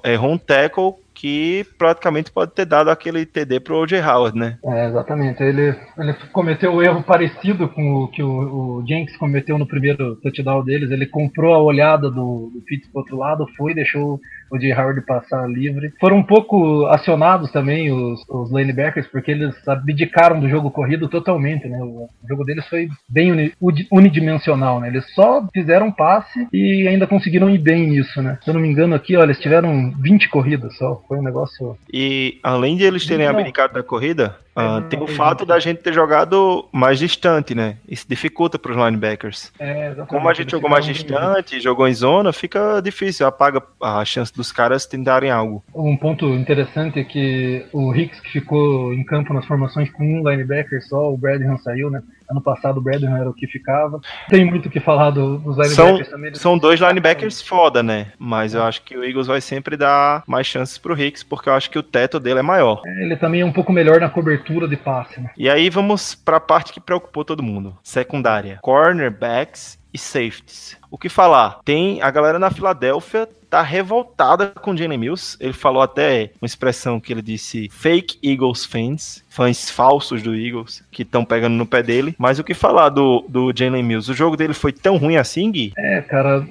errou 0.06 0.32
um 0.32 0.38
tackle 0.38 0.95
que 1.14 1.66
praticamente 1.78 2.32
pode 2.32 2.54
ter 2.54 2.64
dado 2.64 2.89
aquele 2.89 3.26
TD 3.26 3.60
pro 3.60 3.82
O.J. 3.82 4.02
Howard, 4.02 4.39
né? 4.39 4.58
É, 4.64 4.88
exatamente. 4.88 5.43
Ele, 5.43 5.76
ele 5.97 6.14
cometeu 6.32 6.72
um 6.72 6.82
erro 6.82 7.04
parecido 7.04 7.68
com 7.68 7.95
o 7.95 8.08
que 8.08 8.24
o, 8.24 8.78
o 8.80 8.88
Jenks 8.88 9.18
cometeu 9.18 9.58
no 9.58 9.68
primeiro 9.68 10.16
touchdown 10.16 10.64
deles. 10.64 10.89
Ele 10.89 11.06
comprou 11.06 11.54
a 11.54 11.62
olhada 11.62 12.10
do, 12.10 12.50
do 12.54 12.62
Pitts 12.66 12.88
pro 12.89 13.02
outro 13.02 13.18
lado, 13.18 13.45
foi, 13.58 13.74
deixou 13.74 14.22
o 14.50 14.58
J. 14.58 14.74
Howard 14.74 15.02
passar 15.02 15.47
livre. 15.47 15.93
Foram 16.00 16.18
um 16.18 16.24
pouco 16.24 16.86
acionados 16.88 17.52
também 17.52 17.91
os, 17.91 18.24
os 18.28 18.52
linebackers, 18.52 19.08
porque 19.08 19.32
eles 19.32 19.56
abdicaram 19.68 20.39
do 20.39 20.50
jogo 20.50 20.72
corrido 20.72 21.08
totalmente, 21.08 21.68
né? 21.68 21.80
O, 21.82 22.10
o 22.24 22.28
jogo 22.28 22.43
deles 22.43 22.68
foi 22.68 22.89
bem 23.08 23.32
uni, 23.32 23.88
unidimensional, 23.91 24.80
né? 24.80 24.88
Eles 24.88 25.06
só 25.14 25.45
fizeram 25.54 25.91
passe 25.91 26.47
e 26.52 26.88
ainda 26.88 27.08
conseguiram 27.08 27.50
ir 27.50 27.58
bem 27.58 27.88
nisso, 27.88 28.22
né? 28.22 28.38
Se 28.43 28.50
eu 28.50 28.54
não 28.54 28.62
me 28.62 28.68
engano 28.68 28.95
aqui, 28.95 29.16
olha, 29.16 29.26
eles 29.26 29.39
tiveram 29.39 29.91
20 30.00 30.30
corridas 30.30 30.76
só. 30.78 31.02
Foi 31.08 31.18
um 31.18 31.24
negócio... 31.24 31.78
E 31.91 32.39
além 32.43 32.78
de 32.78 32.84
eles 32.84 33.06
terem 33.06 33.28
abdicado 33.28 33.74
da 33.74 33.84
corrida, 33.84 34.36
Uh, 34.60 34.82
tem 34.89 35.02
o 35.02 35.08
fato 35.08 35.45
da 35.45 35.58
gente 35.58 35.78
ter 35.78 35.93
jogado 35.93 36.68
mais 36.72 37.00
distante, 37.00 37.56
né? 37.56 37.78
Isso 37.88 38.06
dificulta 38.08 38.60
para 38.60 38.72
os 38.72 38.78
linebackers. 38.78 39.54
É, 39.58 39.95
Como 40.08 40.28
a 40.28 40.34
gente 40.34 40.52
jogou 40.52 40.70
mais 40.70 40.86
distante, 40.86 41.62
jogou 41.62 41.88
em 41.88 41.93
zona, 41.93 42.34
fica 42.34 42.82
difícil, 42.82 43.26
apaga 43.26 43.64
a 43.82 44.04
chance 44.04 44.36
dos 44.40 44.54
caras 44.54 44.86
tentarem 44.86 45.30
algo. 45.30 45.62
Um 45.76 45.98
ponto 45.98 46.34
interessante 46.34 46.98
é 46.98 47.04
que 47.04 47.66
o 47.74 47.94
Hicks 47.94 48.22
que 48.22 48.32
ficou 48.32 48.94
em 48.94 49.04
campo 49.04 49.34
nas 49.34 49.46
formações 49.46 49.92
com 49.92 50.04
um 50.04 50.30
linebacker 50.30 50.82
só, 50.82 51.12
o 51.12 51.18
Bradham 51.18 51.58
saiu, 51.58 51.90
né? 51.90 52.02
Ano 52.32 52.42
passado 52.42 52.78
o 52.78 52.82
Bradham 52.82 53.18
era 53.18 53.30
o 53.30 53.34
que 53.34 53.48
ficava. 53.48 54.00
Tem 54.30 54.46
muito 54.46 54.68
o 54.68 54.70
que 54.70 54.80
falar 54.80 55.10
do, 55.10 55.40
dos 55.40 55.58
linebackers 55.58 56.08
são, 56.08 56.12
também. 56.12 56.36
São 56.36 56.58
dois 56.58 56.80
linebackers 56.80 57.42
foda, 57.42 57.84
né? 57.84 58.14
Mas 58.18 58.54
eu 58.54 58.64
acho 58.64 58.82
que 58.84 58.96
o 58.96 59.04
Eagles 59.04 59.28
vai 59.28 59.42
sempre 59.42 59.76
dar 59.76 60.24
mais 60.26 60.48
chances 60.48 60.78
pro 60.78 60.98
Hicks, 60.98 61.22
porque 61.24 61.50
eu 61.50 61.54
acho 61.54 61.70
que 61.70 61.78
o 61.78 61.84
teto 61.84 62.20
dele 62.20 62.40
é 62.40 62.44
maior. 62.44 62.82
É, 62.86 63.04
ele 63.04 63.18
também 63.18 63.42
é 63.42 63.46
um 63.46 63.52
pouco 63.52 63.74
melhor 63.74 64.00
na 64.00 64.10
cobertura 64.10 64.68
de 64.68 64.78
passe, 64.78 65.20
né? 65.20 65.32
E 65.36 65.50
aí 65.50 65.70
vamos 65.70 66.16
para 66.16 66.38
a 66.38 66.42
parte 66.42 66.72
que 66.72 66.80
preocupou 66.80 67.26
todo 67.26 67.44
mundo. 67.44 67.78
Secundária. 67.84 68.60
Cornerbacks 68.62 69.78
e 69.94 69.98
safeties. 69.98 70.78
O 70.90 70.98
que 70.98 71.10
falar? 71.10 71.60
Tem 71.66 72.02
a 72.02 72.10
galera 72.10 72.40
na 72.40 72.52
Filadélfia 72.52 73.28
tá 73.50 73.62
revoltada 73.62 74.47
com 74.47 74.76
Jalen 74.76 74.97
Mills. 74.97 75.38
Ele 75.39 75.54
falou 75.54 75.82
até 75.82 76.32
uma 76.41 76.45
expressão 76.45 77.00
que 77.00 77.12
ele 77.12 77.22
disse 77.22 77.70
fake 77.70 78.20
Eagles 78.24 78.66
fans, 78.66 79.24
fãs 79.30 79.70
falsos 79.70 80.22
do 80.22 80.36
Eagles, 80.36 80.84
que 80.92 81.04
estão 81.04 81.24
pegando 81.24 81.56
no 81.56 81.66
pé 81.66 81.84
dele. 81.84 82.16
Mas 82.18 82.40
o 82.40 82.44
que 82.44 82.54
falar 82.54 82.90
do, 82.90 83.26
do 83.30 83.54
Jalen 83.56 83.84
Mills? 83.84 84.12
O 84.12 84.16
jogo 84.16 84.36
dele 84.36 84.54
foi 84.54 84.72
tão 84.72 84.98
ruim 84.98 85.18
assim, 85.18 85.52
Gui? 85.52 85.72
É, 85.78 86.02
cara, 86.02 86.46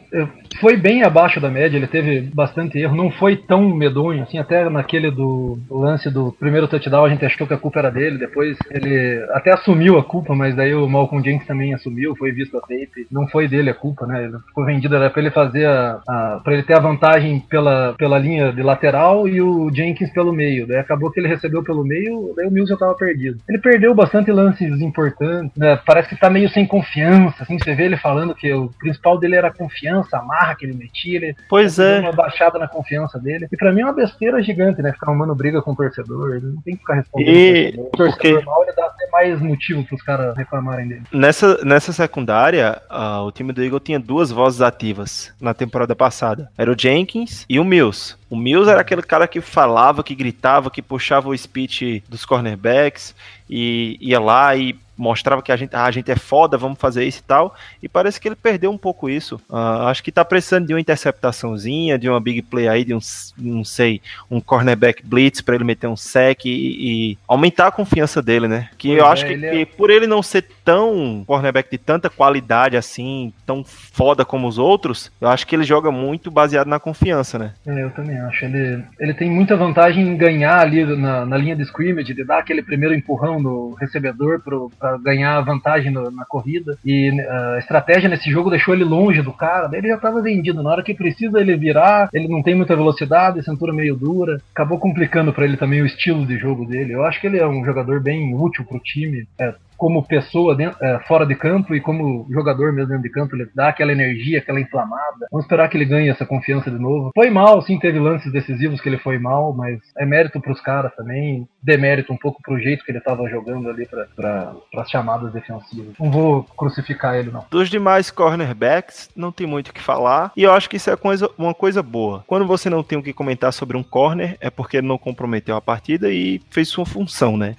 foi 0.61 0.77
bem 0.77 1.03
abaixo 1.03 1.41
da 1.41 1.51
média, 1.51 1.77
ele 1.77 1.87
teve 1.87 2.23
bastante 2.33 2.79
erro, 2.79 2.97
não 2.97 3.11
foi 3.11 3.37
tão 3.37 3.63
medonho, 3.75 4.23
assim, 4.23 4.39
até 4.39 4.69
naquele 4.69 5.11
do, 5.11 5.59
lance 5.71 6.11
do 6.11 6.33
primeiro 6.33 6.69
touchdown 6.69 7.05
a 7.05 7.09
gente 7.09 7.25
achou 7.25 7.47
que 7.47 7.55
a 7.55 7.59
culpa 7.59 7.81
era 7.81 7.91
dele, 7.91 8.19
depois 8.19 8.57
ele 8.71 9.25
até 9.31 9.53
assumiu 9.53 9.99
a 9.99 10.05
culpa, 10.05 10.35
mas 10.35 10.55
daí 10.57 10.75
o 10.75 10.89
Malcolm 10.89 11.25
Jenkins 11.25 11.47
também 11.47 11.75
assumiu, 11.75 12.17
foi 12.17 12.33
visto 12.33 12.57
a 12.57 12.61
tape, 12.61 13.07
não 13.11 13.27
foi 13.29 13.49
dele 13.49 13.71
a 13.71 13.75
culpa, 13.75 14.07
né, 14.07 14.25
ele 14.25 14.39
ficou 14.47 14.65
vendido, 14.65 14.95
era 14.95 15.11
pra 15.11 15.21
ele 15.21 15.31
fazer 15.31 15.67
a, 15.67 16.01
a 16.09 16.41
pra 16.43 16.55
ele 16.55 16.63
ter 16.63 16.75
a 16.75 16.81
vantagem 16.81 17.41
pela, 17.41 17.95
pela 17.99 18.19
linha 18.19 18.53
de 18.53 18.63
lateral 18.63 19.29
e 19.29 19.41
o 19.41 19.71
Jenkins 19.73 20.11
pelo 20.11 20.33
meio. 20.33 20.67
Daí 20.67 20.79
acabou 20.79 21.11
que 21.11 21.21
ele 21.21 21.29
recebeu 21.29 21.63
pelo 21.63 21.85
meio, 21.85 22.33
daí 22.37 22.47
o 22.47 22.51
Mills 22.51 22.68
já 22.69 22.77
tava 22.77 22.95
perdido. 22.95 23.39
Ele 23.49 23.59
perdeu 23.59 23.95
bastante 23.95 24.31
lances 24.31 24.81
importantes, 24.81 25.57
né? 25.57 25.79
Parece 25.85 26.09
que 26.09 26.17
tá 26.17 26.31
meio 26.31 26.49
sem 26.51 26.67
confiança, 26.67 27.43
assim, 27.43 27.59
você 27.59 27.75
vê 27.75 27.85
ele 27.85 27.97
falando 27.97 28.35
que 28.35 28.53
o 28.53 28.71
principal 28.79 29.19
dele 29.19 29.37
era 29.37 29.49
a 29.49 29.55
confiança, 29.55 30.19
a 30.19 30.23
marra 30.23 30.55
que 30.55 30.67
ele 30.67 30.77
metia, 30.77 31.17
ele 31.17 31.37
pois 31.49 31.79
é. 31.79 32.01
uma 32.01 32.13
baixada 32.13 32.59
na 32.59 32.69
confiança 32.69 33.19
dele. 33.19 33.49
E 33.51 33.57
pra 33.57 33.73
mim 33.73 33.81
é 33.81 33.85
uma 33.85 33.93
besteira 33.93 34.43
gigante, 34.43 34.83
né? 34.83 34.93
Ficar 34.93 35.09
arrumando 35.09 35.35
briga 35.35 35.63
com 35.63 35.73
o 35.73 35.77
torcedor, 35.77 36.37
ele 36.37 36.47
não 36.47 36.63
tem 36.63 36.75
que 36.75 36.81
ficar 36.81 36.95
respondendo. 36.95 37.37
E... 37.37 37.75
O 37.79 37.97
torcedor 37.97 38.45
mal, 38.45 38.63
ele 38.63 38.73
dá 38.73 38.87
até 38.87 39.09
mais 39.11 39.41
motivo 39.41 39.85
pros 39.85 40.03
caras 40.03 40.37
reclamarem 40.37 40.89
dele. 40.89 41.03
Nessa, 41.13 41.65
nessa 41.65 41.93
secundária, 41.93 42.81
uh, 42.91 43.23
o 43.23 43.33
time 43.33 43.53
do 43.53 43.63
Eagle 43.63 43.81
tinha 43.81 43.99
duas 43.99 44.31
vozes 44.31 44.61
ativas 44.61 45.33
na 45.41 45.55
temporada 45.55 45.95
passada. 45.95 46.51
Era 46.57 46.71
o 46.71 46.79
Jenkins 46.79 47.45
e 47.49 47.59
o 47.59 47.65
Mills. 47.65 48.17
O 48.31 48.37
Mills 48.37 48.71
era 48.71 48.81
aquele 48.81 49.03
cara 49.03 49.27
que 49.27 49.41
falava, 49.41 50.05
que 50.05 50.15
gritava, 50.15 50.71
que 50.71 50.83
puxava 50.83 51.29
o 51.29 51.37
speech 51.37 52.03
dos 52.09 52.27
cornerbacks 52.59 53.15
e 53.49 53.97
ia 54.01 54.21
lá 54.21 54.55
e 54.57 54.77
mostrava 54.99 55.41
que 55.41 55.53
a 55.53 55.57
gente, 55.57 55.75
ah, 55.77 55.85
a 55.85 55.91
gente 55.93 56.11
é 56.11 56.17
foda, 56.17 56.59
vamos 56.59 56.79
fazer 56.79 57.05
isso 57.05 57.21
e 57.21 57.23
tal. 57.23 57.55
E 57.81 57.89
parece 57.89 58.21
que 58.21 58.27
ele 58.27 58.35
perdeu 58.35 58.71
um 58.71 58.77
pouco 58.77 59.09
isso. 59.09 59.37
Uh, 59.49 59.87
acho 59.87 60.03
que 60.03 60.11
tá 60.11 60.25
precisando 60.25 60.67
de 60.67 60.75
uma 60.75 60.81
interceptaçãozinha, 60.81 61.97
de 61.97 62.09
uma 62.09 62.21
big 62.21 62.43
play 62.43 62.67
aí, 62.67 62.85
de 62.85 62.93
um, 62.93 62.99
não 63.39 63.65
sei, 63.65 64.03
um 64.29 64.41
cornerback 64.41 65.07
blitz 65.07 65.41
para 65.41 65.55
ele 65.55 65.63
meter 65.63 65.87
um 65.87 65.97
sec 65.97 66.45
e, 66.45 66.51
e, 66.51 67.19
aumentar 67.29 67.69
a 67.69 67.73
confiança 67.73 68.21
dele, 68.21 68.49
né? 68.49 68.71
Que 68.77 68.89
pois 68.89 68.99
eu 68.99 69.07
é, 69.07 69.09
acho 69.09 69.27
que, 69.27 69.33
é... 69.33 69.51
que, 69.51 69.67
por 69.67 69.89
ele 69.89 70.09
não 70.09 70.23
ser 70.23 70.45
tão 70.69 71.25
cornerback 71.27 71.71
de 71.71 71.79
tanta 71.79 72.11
qualidade 72.11 72.77
assim, 72.77 73.33
tão 73.47 73.65
foda 73.65 74.23
como 74.23 74.47
os 74.47 74.59
outros, 74.59 75.11
eu 75.19 75.27
acho 75.27 75.47
que 75.47 75.57
ele 75.57 75.65
joga 75.65 75.91
muito 75.91 76.31
baseado 76.31 76.67
na 76.67 76.79
confiança, 76.79 77.39
né? 77.39 77.55
É, 77.67 77.85
eu 77.85 77.91
também 77.93 78.19
acho. 78.19 78.45
Ele, 78.45 78.85
ele 79.01 79.15
tem 79.15 79.31
muita 79.31 79.57
vantagem 79.57 80.07
em 80.07 80.15
ganhar 80.15 80.61
ali 80.61 80.85
na, 80.85 81.25
na 81.25 81.39
linha 81.39 81.57
de 81.57 81.63
scrimmage, 81.63 82.13
de 82.13 82.23
dar 82.23 82.41
aquele 82.41 82.63
primeiro 82.63 82.95
empurrão 82.95 83.41
no 83.41 83.73
recebedor 83.81 84.43
para 84.79 84.99
ganhar 84.99 85.41
vantagem 85.41 85.91
no, 85.91 86.11
na 86.11 86.27
corrida. 86.27 86.77
E 86.85 87.13
uh, 87.13 87.55
a 87.55 87.59
estratégia 87.61 88.11
nesse 88.11 88.31
jogo 88.31 88.51
deixou 88.51 88.75
ele 88.75 88.85
longe 88.85 89.23
do 89.23 89.33
cara, 89.33 89.69
daí 89.69 89.81
ele 89.81 89.89
já 89.89 89.95
estava 89.95 90.21
vendido. 90.21 90.63
Na 90.63 90.69
hora 90.69 90.83
que 90.83 90.93
precisa 90.93 91.41
ele 91.41 91.57
virar, 91.57 92.11
ele 92.13 92.29
não 92.29 92.43
tem 92.43 92.55
muita 92.55 92.77
velocidade, 92.77 93.43
cintura 93.43 93.73
meio 93.73 93.97
dura. 93.97 94.39
Acabou 94.53 94.79
complicando 94.79 95.33
para 95.33 95.47
ele 95.47 95.57
também 95.57 95.81
o 95.81 95.87
estilo 95.87 96.27
de 96.27 96.37
jogo 96.37 96.67
dele. 96.67 96.93
Eu 96.93 97.07
acho 97.07 97.19
que 97.23 97.27
ele 97.27 97.39
é 97.39 97.47
um 97.47 97.65
jogador 97.65 98.03
bem 98.03 98.35
útil 98.35 98.67
pro 98.67 98.79
time. 98.79 99.27
É, 99.41 99.55
como 99.79 100.05
pessoa 100.05 100.57
dentro, 100.57 100.77
é, 100.85 100.99
fora 101.07 101.25
de 101.25 101.37
campo 101.37 101.75
e 101.75 101.81
como 101.81 102.27
jogador 102.31 102.73
mesmo 102.73 102.89
dentro 102.89 103.05
de 103.05 103.11
campo, 103.11 103.37
ele 103.37 103.49
dá 103.55 103.69
aquela 103.69 103.93
energia, 103.93 104.41
aquela 104.41 104.61
inflamada. 104.61 105.29
Vamos 105.31 105.45
esperar 105.45 105.69
que 105.69 105.77
ele 105.77 105.85
ganhe 105.85 106.09
essa 106.09 106.27
confiança 106.27 106.71
de 106.71 106.79
novo. 106.79 107.13
Foi 107.15 107.31
mal, 107.31 107.63
sim, 107.63 107.79
teve 107.79 107.99
lances 108.01 108.33
decisivos 108.33 108.81
que 108.81 108.89
ele 108.89 108.99
foi 108.99 109.19
mal, 109.19 109.55
mas 109.55 109.79
é 109.97 110.05
mérito 110.05 110.41
para 110.41 110.53
os 110.53 110.61
caras 110.61 110.93
também, 110.97 111.49
demérito 111.63 112.13
um 112.13 112.17
pouco 112.17 112.43
pro 112.43 112.59
jeito 112.59 112.85
que 112.85 112.91
ele 112.91 112.99
estava 112.99 113.29
jogando 113.29 113.71
ali 113.71 113.87
para 113.87 114.53
as 114.77 114.91
chamadas 114.91 115.33
defensivas. 115.33 115.95
Não 115.99 116.11
vou 116.11 116.43
crucificar 116.43 117.15
ele, 117.15 117.31
não. 117.31 117.45
Dos 117.49 117.71
demais 117.71 118.11
cornerbacks, 118.11 119.09
não 119.15 119.31
tem 119.31 119.47
muito 119.47 119.69
o 119.69 119.73
que 119.73 119.81
falar, 119.81 120.33
e 120.37 120.43
eu 120.43 120.53
acho 120.53 120.69
que 120.69 120.77
isso 120.77 120.91
é 120.91 120.97
coisa, 120.97 121.31
uma 121.39 121.55
coisa 121.55 121.83
boa. 121.83 122.25
Quando 122.27 122.47
você 122.47 122.69
não 122.69 122.83
tem 122.83 122.99
o 122.99 123.03
que 123.03 123.13
comentar 123.13 123.53
sobre 123.53 123.77
um 123.77 123.83
corner, 123.83 124.37
é 124.41 124.51
porque 124.51 124.79
ele 124.79 124.89
não 124.89 124.99
comprometeu 124.99 125.55
a 125.55 125.61
partida 125.61 126.11
e 126.11 126.41
fez 126.51 126.69
sua 126.69 126.85
função, 126.85 127.37
né? 127.37 127.55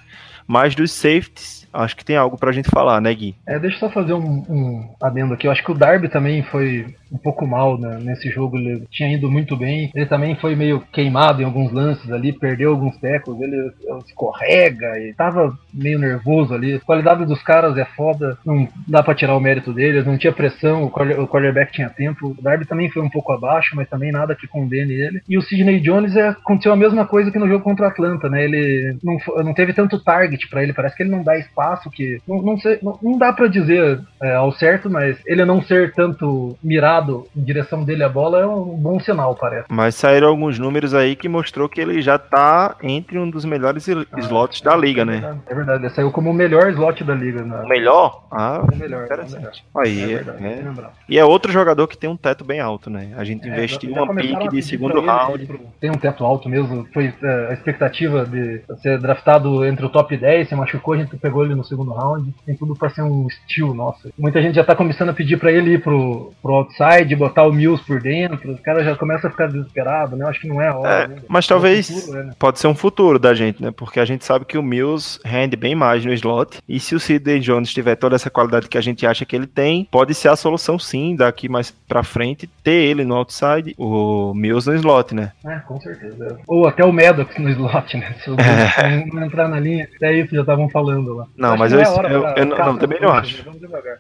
Mas 0.51 0.73
dos 0.73 0.91
safeties, 0.91 1.67
acho 1.71 1.95
que 1.95 2.03
tem 2.09 2.17
algo 2.17 2.39
pra 2.39 2.51
gente 2.51 2.71
falar, 2.71 2.99
né, 2.99 3.13
Gui? 3.13 3.35
É, 3.47 3.59
deixa 3.59 3.75
eu 3.75 3.79
só 3.81 3.89
fazer 3.91 4.13
um, 4.13 4.43
um 4.49 4.95
adendo 4.99 5.35
aqui. 5.35 5.45
Eu 5.45 5.51
acho 5.51 5.63
que 5.63 5.71
o 5.71 5.75
Darby 5.75 6.09
também 6.09 6.41
foi 6.41 6.87
um 7.11 7.19
pouco 7.19 7.45
mal 7.45 7.77
né, 7.77 7.99
nesse 8.01 8.31
jogo. 8.31 8.57
Ele 8.57 8.83
tinha 8.89 9.13
ido 9.13 9.29
muito 9.29 9.55
bem. 9.55 9.91
Ele 9.93 10.07
também 10.07 10.35
foi 10.35 10.55
meio 10.55 10.81
queimado 10.91 11.39
em 11.39 11.45
alguns 11.45 11.71
lances 11.71 12.11
ali, 12.11 12.33
perdeu 12.33 12.71
alguns 12.71 12.97
tecos. 12.97 13.39
Ele 13.39 13.71
escorrega 14.07 14.97
e 14.97 15.13
tava 15.13 15.55
meio 15.71 15.99
nervoso 15.99 16.55
ali. 16.55 16.75
A 16.75 16.79
qualidade 16.79 17.25
dos 17.25 17.43
caras 17.43 17.77
é 17.77 17.85
foda, 17.85 18.39
não 18.43 18.67
dá 18.87 19.03
pra 19.03 19.13
tirar 19.13 19.35
o 19.35 19.39
mérito 19.39 19.71
deles. 19.71 20.03
Não 20.03 20.17
tinha 20.17 20.33
pressão, 20.33 20.85
o 20.85 21.27
quarterback 21.27 21.71
tinha 21.71 21.91
tempo. 21.91 22.35
O 22.39 22.41
Darby 22.41 22.65
também 22.65 22.89
foi 22.89 23.03
um 23.03 23.09
pouco 23.09 23.31
abaixo, 23.33 23.75
mas 23.75 23.87
também 23.87 24.11
nada 24.11 24.35
que 24.35 24.47
condene 24.47 24.93
ele. 24.93 25.21
E 25.29 25.37
o 25.37 25.43
Sidney 25.43 25.79
Jones 25.79 26.15
é, 26.15 26.29
aconteceu 26.29 26.73
a 26.73 26.75
mesma 26.75 27.05
coisa 27.05 27.29
que 27.29 27.37
no 27.37 27.47
jogo 27.47 27.63
contra 27.63 27.85
o 27.85 27.89
Atlanta, 27.89 28.27
né? 28.27 28.43
Ele 28.43 28.97
não, 29.03 29.43
não 29.43 29.53
teve 29.53 29.73
tanto 29.73 30.03
target 30.03 30.49
para 30.49 30.63
ele. 30.63 30.73
Parece 30.73 30.95
que 30.95 31.03
ele 31.03 31.11
não 31.11 31.21
dá 31.21 31.37
espaço, 31.37 31.91
que 31.99 32.21
não, 32.25 32.41
não, 32.41 32.57
sei, 32.57 32.79
não, 32.81 32.97
não 33.01 33.17
dá 33.17 33.33
para 33.33 33.47
dizer 33.47 33.99
é, 34.23 34.33
ao 34.33 34.53
certo, 34.53 34.89
mas 34.89 35.17
ele 35.25 35.43
não 35.43 35.61
ser 35.61 35.93
tanto 35.93 36.57
mirado 36.63 37.27
em 37.35 37.43
direção 37.43 37.83
dele 37.83 38.03
a 38.03 38.09
bola 38.09 38.39
é 38.39 38.45
um 38.45 38.63
bom 38.63 38.97
sinal, 39.01 39.35
parece. 39.35 39.65
Mas 39.69 39.95
saíram 39.95 40.29
alguns 40.29 40.57
números 40.57 40.93
aí 40.93 41.17
que 41.17 41.27
mostrou 41.27 41.67
que 41.67 41.81
ele 41.81 42.01
já 42.01 42.17
tá 42.17 42.77
entre 42.81 43.19
um 43.19 43.29
dos 43.29 43.43
melhores 43.43 43.85
ah, 43.89 44.19
slots 44.19 44.61
da 44.61 44.77
liga, 44.77 45.01
é 45.01 45.05
né? 45.05 45.13
Verdade, 45.13 45.39
é 45.47 45.55
verdade, 45.55 45.83
ele 45.83 45.93
saiu 45.93 46.11
como 46.11 46.29
o 46.29 46.33
melhor 46.33 46.69
slot 46.69 47.03
da 47.03 47.13
liga. 47.13 47.43
Né? 47.43 47.61
O 47.63 47.67
melhor? 47.67 48.23
Ah, 48.31 48.61
o 48.63 48.77
melhor. 48.77 49.03
Interessante. 49.03 49.65
Aí, 49.75 50.01
é 50.01 50.07
verdade, 50.23 50.45
é. 50.45 50.63
E 51.09 51.19
é 51.19 51.25
outro 51.25 51.51
jogador 51.51 51.85
que 51.87 51.97
tem 51.97 52.09
um 52.09 52.15
teto 52.15 52.45
bem 52.45 52.61
alto, 52.61 52.89
né? 52.89 53.13
A 53.17 53.25
gente 53.25 53.45
é, 53.45 53.51
investiu 53.51 53.91
uma 53.91 54.15
pique 54.15 54.47
de 54.47 54.61
segundo 54.61 55.01
round. 55.01 55.59
tem 55.81 55.89
um 55.89 55.97
teto 55.97 56.23
alto 56.23 56.47
mesmo. 56.47 56.87
Foi 56.93 57.13
é, 57.21 57.47
a 57.49 57.53
expectativa 57.53 58.25
de 58.25 58.61
ser 58.81 58.99
draftado 58.99 59.65
entre 59.65 59.85
o 59.85 59.89
top 59.89 60.15
10, 60.15 60.47
se 60.47 60.55
machucou, 60.55 60.93
a 60.93 60.97
gente 60.97 61.17
pegou 61.17 61.43
ele 61.43 61.55
no 61.55 61.63
segundo 61.65 61.88
round. 61.93 62.33
Tem 62.45 62.55
tudo 62.55 62.75
pra 62.75 62.89
ser 62.89 63.01
um 63.01 63.27
estilo, 63.27 63.73
nossa. 63.73 64.09
Muita 64.17 64.41
gente 64.41 64.55
já 64.55 64.63
tá 64.63 64.75
começando 64.75 65.09
a 65.09 65.13
pedir 65.13 65.37
pra 65.37 65.51
ele 65.51 65.73
ir 65.73 65.81
pro, 65.81 66.33
pro 66.41 66.53
outside 66.55 67.05
de 67.05 67.15
botar 67.15 67.45
o 67.45 67.53
Mills 67.53 67.83
por 67.85 68.01
dentro, 68.01 68.51
os 68.51 68.59
caras 68.59 68.85
já 68.85 68.95
começam 68.95 69.29
a 69.29 69.31
ficar 69.31 69.47
desesperados, 69.47 70.17
né? 70.17 70.25
Eu 70.25 70.29
acho 70.29 70.41
que 70.41 70.47
não 70.47 70.61
é 70.61 70.67
a 70.67 70.77
hora. 70.77 71.13
É, 71.15 71.21
mas 71.27 71.47
talvez 71.47 71.89
é 71.89 71.93
futuro, 71.93 72.23
né? 72.23 72.33
pode 72.37 72.59
ser 72.59 72.67
um 72.67 72.75
futuro 72.75 73.19
da 73.19 73.33
gente, 73.33 73.61
né? 73.61 73.71
Porque 73.71 73.99
a 73.99 74.05
gente 74.05 74.25
sabe 74.25 74.45
que 74.45 74.57
o 74.57 74.63
Mills 74.63 75.19
rende 75.23 75.55
bem 75.55 75.75
mais 75.75 76.05
no 76.05 76.13
slot. 76.13 76.59
E 76.67 76.79
se 76.79 76.95
o 76.95 76.99
Sidney 76.99 77.39
Jones 77.39 77.73
tiver 77.73 77.95
toda 77.95 78.15
essa 78.15 78.29
qualidade 78.29 78.67
que 78.67 78.77
a 78.77 78.81
gente 78.81 79.05
acha 79.05 79.25
que 79.25 79.35
ele 79.35 79.47
tem, 79.47 79.87
pode 79.91 80.13
ser 80.13 80.29
a 80.29 80.35
solução 80.35 80.77
sim, 80.77 81.15
daqui 81.15 81.49
mais 81.49 81.71
pra 81.71 82.03
frente, 82.03 82.47
ter 82.63 82.71
ele 82.71 83.03
no 83.03 83.15
outside, 83.15 83.75
o 83.77 84.33
Mills 84.33 84.69
no 84.69 84.75
slot, 84.75 85.13
né? 85.13 85.31
É, 85.45 85.59
com 85.59 85.79
certeza. 85.79 86.39
Ou 86.47 86.67
até 86.67 86.83
o 86.83 86.91
Maddox 86.91 87.37
no 87.37 87.49
slot, 87.49 87.97
né? 87.97 88.15
Se 88.23 88.29
o 88.29 88.35
é. 88.39 89.05
não 89.11 89.25
entrar 89.25 89.47
na 89.47 89.59
linha, 89.59 89.87
é 90.01 90.13
isso 90.13 90.29
que 90.29 90.35
já 90.35 90.41
estavam 90.41 90.69
falando 90.69 91.13
lá. 91.13 91.25
Não, 91.37 91.57
mas 91.57 91.71
eu, 91.71 91.78
eu, 91.81 92.03
eu, 92.03 92.27
eu 92.35 92.45
não, 92.45 92.77
também 92.77 92.99
não 92.99 93.11
acho. 93.11 93.45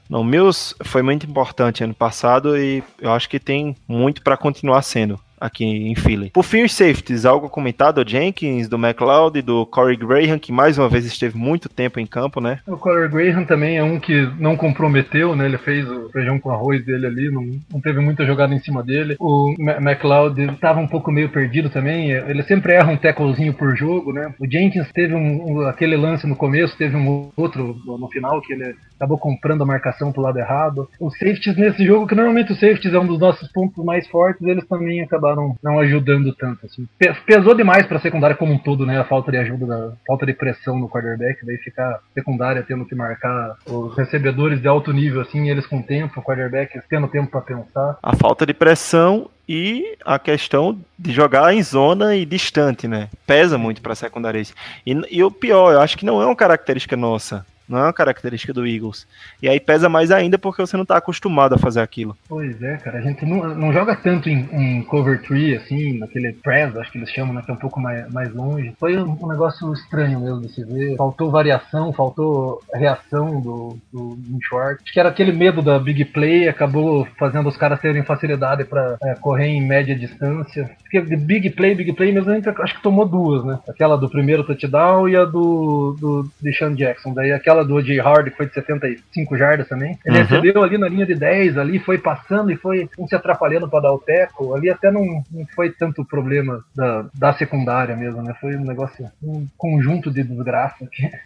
Não, 0.09 0.21
o 0.21 0.23
Mills 0.23 0.75
foi 0.83 1.01
muito 1.01 1.25
importante 1.25 1.83
ano 1.83 1.93
passado 1.93 2.57
e 2.57 2.83
eu 2.99 3.11
acho 3.11 3.29
que 3.29 3.39
tem 3.39 3.75
muito 3.87 4.21
para 4.21 4.37
continuar 4.37 4.81
sendo 4.81 5.19
aqui 5.39 5.65
em 5.65 5.95
Philly. 5.95 6.29
Por 6.31 6.45
os 6.63 6.73
safeties, 6.73 7.25
algo 7.25 7.49
comentado, 7.49 8.03
Jenkins, 8.07 8.67
do 8.67 8.77
McLeod, 8.77 9.41
do 9.41 9.65
Corey 9.65 9.95
Graham, 9.95 10.39
que 10.39 10.51
mais 10.51 10.77
uma 10.77 10.89
vez 10.89 11.05
esteve 11.05 11.37
muito 11.37 11.69
tempo 11.69 11.99
em 11.99 12.05
campo, 12.05 12.41
né? 12.41 12.59
O 12.67 12.77
Corey 12.77 13.07
Graham 13.07 13.45
também 13.45 13.77
é 13.77 13.83
um 13.83 13.99
que 13.99 14.29
não 14.39 14.57
comprometeu, 14.57 15.35
né? 15.35 15.45
Ele 15.45 15.57
fez 15.57 15.89
o 15.89 16.09
feijão 16.09 16.39
com 16.39 16.51
arroz 16.51 16.83
dele 16.85 17.05
ali, 17.05 17.31
não, 17.31 17.59
não 17.71 17.79
teve 17.79 17.99
muita 17.99 18.25
jogada 18.25 18.53
em 18.53 18.59
cima 18.59 18.83
dele. 18.83 19.15
O 19.19 19.53
McLeod 19.59 20.41
estava 20.53 20.79
um 20.79 20.87
pouco 20.87 21.11
meio 21.11 21.29
perdido 21.29 21.69
também, 21.69 22.11
ele 22.11 22.43
sempre 22.43 22.73
erra 22.73 22.91
um 22.91 22.97
tacklezinho 22.97 23.53
por 23.53 23.75
jogo, 23.75 24.11
né? 24.11 24.33
O 24.39 24.49
Jenkins 24.49 24.91
teve 24.91 25.13
um, 25.13 25.51
um, 25.51 25.61
aquele 25.67 25.95
lance 25.95 26.27
no 26.27 26.35
começo, 26.35 26.77
teve 26.77 26.95
um 26.95 27.29
outro 27.35 27.77
no 27.85 28.07
final 28.09 28.41
que 28.41 28.53
ele 28.53 28.75
acabou 28.95 29.17
comprando 29.17 29.61
a 29.61 29.65
marcação 29.65 30.11
pro 30.11 30.21
lado 30.21 30.39
errado. 30.39 30.89
Os 30.99 31.13
safeties 31.17 31.55
nesse 31.55 31.85
jogo, 31.85 32.07
que 32.07 32.15
normalmente 32.15 32.51
os 32.51 32.59
safeties 32.59 32.93
é 32.93 32.99
um 32.99 33.07
dos 33.07 33.19
nossos 33.19 33.51
pontos 33.51 33.83
mais 33.83 34.07
fortes, 34.07 34.45
eles 34.45 34.67
também 34.67 35.01
acabaram 35.01 35.28
acabaram 35.29 35.55
não 35.61 35.79
ajudando 35.79 36.33
tanto. 36.33 36.65
Assim. 36.65 36.87
Pesou 37.25 37.53
demais 37.53 37.85
para 37.85 37.97
a 37.97 38.01
secundária 38.01 38.35
como 38.35 38.53
um 38.53 38.57
todo, 38.57 38.85
né? 38.85 38.99
A 38.99 39.03
falta 39.03 39.31
de 39.31 39.37
ajuda, 39.37 39.65
da, 39.65 39.91
falta 40.07 40.25
de 40.25 40.33
pressão 40.33 40.77
no 40.77 40.89
quarterback, 40.89 41.45
daí 41.45 41.57
ficar 41.57 41.99
secundária 42.13 42.63
tendo 42.67 42.85
que 42.85 42.95
marcar 42.95 43.55
os 43.65 43.95
recebedores 43.95 44.61
de 44.61 44.67
alto 44.67 44.91
nível, 44.91 45.21
assim, 45.21 45.49
eles 45.49 45.65
com 45.65 45.81
tempo, 45.81 46.19
o 46.19 46.23
quarterback 46.23 46.79
tendo 46.89 47.07
tempo 47.07 47.29
para 47.29 47.41
pensar. 47.41 47.97
A 48.01 48.15
falta 48.15 48.45
de 48.45 48.53
pressão 48.53 49.29
e 49.47 49.97
a 50.05 50.19
questão 50.19 50.79
de 50.97 51.11
jogar 51.11 51.53
em 51.53 51.63
zona 51.63 52.15
e 52.15 52.25
distante, 52.25 52.87
né? 52.87 53.09
Pesa 53.25 53.57
muito 53.57 53.81
para 53.81 53.93
a 53.93 53.95
secundária. 53.95 54.41
E, 54.85 55.01
e 55.09 55.23
o 55.23 55.31
pior, 55.31 55.73
eu 55.73 55.81
acho 55.81 55.97
que 55.97 56.05
não 56.05 56.21
é 56.21 56.25
uma 56.25 56.35
característica 56.35 56.95
nossa. 56.95 57.45
Não 57.69 57.77
é 57.77 57.83
uma 57.83 57.93
característica 57.93 58.51
do 58.51 58.65
Eagles. 58.65 59.07
E 59.41 59.47
aí 59.47 59.59
pesa 59.59 59.87
mais 59.87 60.09
ainda 60.09 60.39
porque 60.39 60.61
você 60.61 60.75
não 60.75 60.83
está 60.83 60.97
acostumado 60.97 61.53
a 61.53 61.59
fazer 61.59 61.81
aquilo. 61.81 62.17
Pois 62.27 62.61
é, 62.63 62.77
cara. 62.77 62.97
A 62.97 63.01
gente 63.01 63.23
não, 63.25 63.55
não 63.55 63.71
joga 63.71 63.95
tanto 63.95 64.27
em, 64.27 64.49
em 64.51 64.81
cover 64.81 65.21
tree, 65.21 65.55
assim, 65.55 65.99
naquele 65.99 66.33
press, 66.33 66.75
acho 66.75 66.91
que 66.91 66.97
eles 66.97 67.11
chamam, 67.11 67.33
né? 67.33 67.43
Que 67.45 67.51
é 67.51 67.53
um 67.53 67.57
pouco 67.57 67.79
mais, 67.79 68.11
mais 68.11 68.33
longe. 68.33 68.73
Foi 68.79 68.97
um, 68.97 69.17
um 69.21 69.27
negócio 69.27 69.71
estranho 69.73 70.19
mesmo 70.19 70.41
de 70.41 70.49
se 70.49 70.63
ver. 70.63 70.95
Faltou 70.97 71.29
variação, 71.29 71.93
faltou 71.93 72.61
reação 72.73 73.39
do, 73.39 73.77
do, 73.93 74.15
do 74.15 74.39
short. 74.41 74.81
Acho 74.83 74.93
que 74.93 74.99
era 74.99 75.09
aquele 75.09 75.31
medo 75.31 75.61
da 75.61 75.77
big 75.77 76.05
play, 76.05 76.47
acabou 76.47 77.07
fazendo 77.17 77.49
os 77.49 77.57
caras 77.57 77.79
terem 77.79 78.03
facilidade 78.03 78.65
para 78.65 78.97
é, 79.03 79.13
correr 79.15 79.47
em 79.47 79.61
média 79.61 79.95
distância. 79.95 80.71
Porque 80.81 81.01
de 81.01 81.15
big 81.15 81.51
play, 81.51 81.75
big 81.75 81.93
play 81.93 82.11
mesmo, 82.11 82.31
acho 82.31 82.75
que 82.75 82.81
tomou 82.81 83.05
duas, 83.05 83.43
né? 83.45 83.59
Aquela 83.67 83.97
do 83.97 84.09
primeiro 84.09 84.43
touchdown 84.43 85.07
e 85.07 85.15
a 85.15 85.25
do, 85.25 85.95
do 85.99 86.31
Deshaun 86.41 86.73
Jackson. 86.73 87.13
Daí 87.13 87.31
aquela 87.31 87.58
aquela 87.59 87.63
do 87.63 87.75
O.J. 87.75 87.99
Howard, 88.01 88.31
que 88.31 88.37
foi 88.37 88.47
de 88.47 88.53
75 88.53 89.37
jardas 89.37 89.67
também. 89.67 89.97
Ele 90.05 90.17
uhum. 90.17 90.23
recebeu 90.23 90.63
ali 90.63 90.77
na 90.77 90.87
linha 90.87 91.05
de 91.05 91.15
10, 91.15 91.57
ali 91.57 91.79
foi 91.79 91.97
passando 91.97 92.51
e 92.51 92.55
foi 92.55 92.89
um 92.97 93.07
se 93.07 93.15
atrapalhando 93.15 93.69
para 93.69 93.81
dar 93.81 93.93
o 93.93 93.99
teco. 93.99 94.53
Ali 94.55 94.69
até 94.69 94.91
não, 94.91 95.23
não 95.31 95.45
foi 95.55 95.69
tanto 95.71 96.05
problema 96.05 96.63
da, 96.75 97.05
da 97.13 97.33
secundária 97.33 97.95
mesmo, 97.95 98.21
né? 98.21 98.33
Foi 98.39 98.55
um 98.55 98.65
negócio, 98.65 99.09
um 99.21 99.47
conjunto 99.57 100.11
de 100.11 100.23
desgraça 100.23 100.87
que 100.91 101.09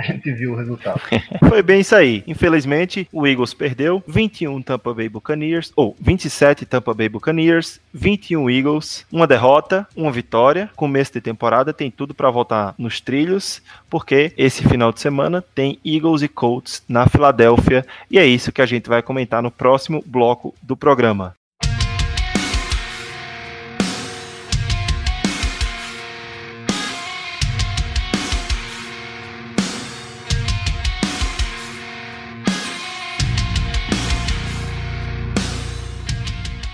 a 0.00 0.12
gente 0.12 0.32
viu 0.32 0.52
o 0.52 0.56
resultado. 0.56 1.00
Foi 1.48 1.62
bem 1.62 1.80
isso 1.80 1.94
aí. 1.94 2.24
Infelizmente, 2.26 3.08
o 3.12 3.26
Eagles 3.26 3.54
perdeu 3.54 4.02
21 4.06 4.62
Tampa 4.62 4.94
Bay 4.94 5.08
Buccaneers, 5.08 5.72
ou 5.76 5.94
27 6.00 6.64
Tampa 6.64 6.94
Bay 6.94 7.08
Buccaneers, 7.08 7.80
21 7.92 8.48
Eagles, 8.48 9.06
uma 9.12 9.26
derrota, 9.26 9.86
uma 9.94 10.10
vitória. 10.10 10.70
Começo 10.74 11.12
de 11.12 11.20
temporada 11.20 11.72
tem 11.72 11.90
tudo 11.90 12.14
para 12.14 12.30
voltar 12.30 12.74
nos 12.78 13.00
trilhos, 13.00 13.62
porque 13.88 14.32
esse 14.36 14.66
final 14.66 14.92
de 14.92 15.00
semana 15.00 15.44
tem 15.54 15.78
Eagles 15.84 16.22
e 16.22 16.28
Colts 16.28 16.82
na 16.88 17.06
Filadélfia, 17.06 17.84
e 18.10 18.18
é 18.18 18.26
isso 18.26 18.52
que 18.52 18.62
a 18.62 18.66
gente 18.66 18.88
vai 18.88 19.02
comentar 19.02 19.42
no 19.42 19.50
próximo 19.50 20.02
bloco 20.06 20.54
do 20.62 20.76
programa. 20.76 21.34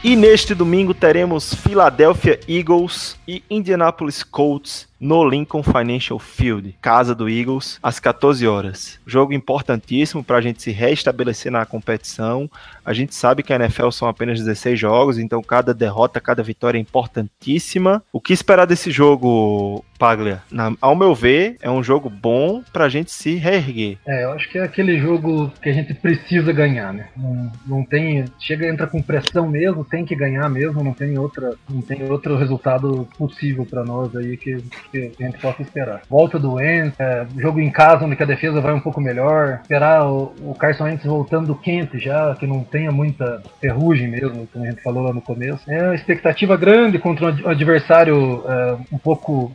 E 0.09 0.14
neste 0.14 0.54
domingo 0.54 0.94
teremos 0.94 1.52
Philadelphia 1.52 2.38
Eagles 2.46 3.16
e 3.26 3.42
Indianapolis 3.50 4.22
Colts 4.22 4.86
no 4.99 5.24
Lincoln 5.24 5.62
Financial 5.62 6.18
Field, 6.18 6.76
casa 6.80 7.14
do 7.14 7.28
Eagles, 7.28 7.78
às 7.82 8.01
14 8.01 8.47
horas. 8.47 8.99
Jogo 9.07 9.32
importantíssimo 9.32 10.24
para 10.24 10.38
a 10.38 10.40
gente 10.40 10.62
se 10.62 10.70
restabelecer 10.70 11.53
na 11.53 11.64
competição. 11.66 12.51
A 12.84 12.92
gente 12.92 13.14
sabe 13.14 13.42
que 13.42 13.53
a 13.53 13.57
NFL 13.57 13.90
são 13.90 14.09
apenas 14.09 14.38
16 14.38 14.78
jogos, 14.78 15.18
então 15.18 15.42
cada 15.42 15.74
derrota, 15.74 16.20
cada 16.20 16.42
vitória 16.42 16.78
é 16.78 16.80
importantíssima. 16.80 18.03
O 18.12 18.20
que 18.20 18.32
esperar 18.32 18.66
desse 18.66 18.90
jogo, 18.90 19.84
Paglia? 19.99 20.42
Na, 20.51 20.72
ao 20.80 20.97
meu 20.97 21.14
ver, 21.14 21.57
é 21.61 21.70
um 21.70 21.82
jogo 21.82 22.09
bom 22.09 22.62
para 22.72 22.84
a 22.84 22.88
gente 22.88 23.11
se 23.11 23.34
reerguer. 23.34 23.99
É, 24.07 24.24
eu 24.24 24.32
acho 24.32 24.49
que 24.49 24.59
é 24.59 24.62
aquele 24.62 24.99
jogo 24.99 25.53
que 25.62 25.68
a 25.68 25.72
gente 25.72 25.94
precisa 25.94 26.53
ganhar, 26.53 26.92
né? 26.92 27.09
Não, 27.16 27.53
não 27.66 27.84
tem, 27.84 28.24
chega 28.38 28.68
entra 28.68 28.86
com 28.86 29.03
pressão 29.03 29.49
mesmo, 29.49 29.84
tem 29.84 30.05
que 30.05 30.14
ganhar 30.14 30.49
mesmo, 30.49 30.82
não 30.82 30.94
tem 30.94 31.18
outra, 31.18 31.55
não 31.68 31.82
tem 31.82 32.03
outro 32.11 32.36
resultado 32.36 33.09
possível 33.18 33.66
para 33.66 33.84
nós 33.84 34.14
aí 34.16 34.36
que 34.36 34.62
que 34.97 35.22
a 35.22 35.26
gente 35.26 35.38
possa 35.38 35.62
esperar. 35.62 36.03
Volta 36.09 36.38
do 36.38 36.55
Wentz, 36.55 36.99
é, 36.99 37.26
jogo 37.36 37.61
em 37.61 37.70
casa 37.70 38.05
onde 38.05 38.20
a 38.20 38.26
defesa 38.26 38.61
vai 38.61 38.72
um 38.72 38.80
pouco 38.80 39.01
melhor, 39.01 39.61
esperar 39.62 40.07
o, 40.07 40.34
o 40.40 40.55
Carson 40.55 40.84
Wentz 40.84 41.05
voltando 41.05 41.55
quente 41.55 41.99
já, 41.99 42.34
que 42.34 42.47
não 42.47 42.64
tenha 42.64 42.90
muita 42.90 43.42
ferrugem 43.61 44.09
mesmo, 44.09 44.47
como 44.53 44.64
a 44.64 44.70
gente 44.70 44.82
falou 44.82 45.05
lá 45.05 45.12
no 45.12 45.20
começo. 45.20 45.70
É 45.70 45.82
uma 45.82 45.94
expectativa 45.94 46.57
grande 46.57 46.99
contra 46.99 47.26
um 47.26 47.49
adversário 47.49 48.44
é, 48.47 48.76
um 48.92 48.99
pouco 48.99 49.53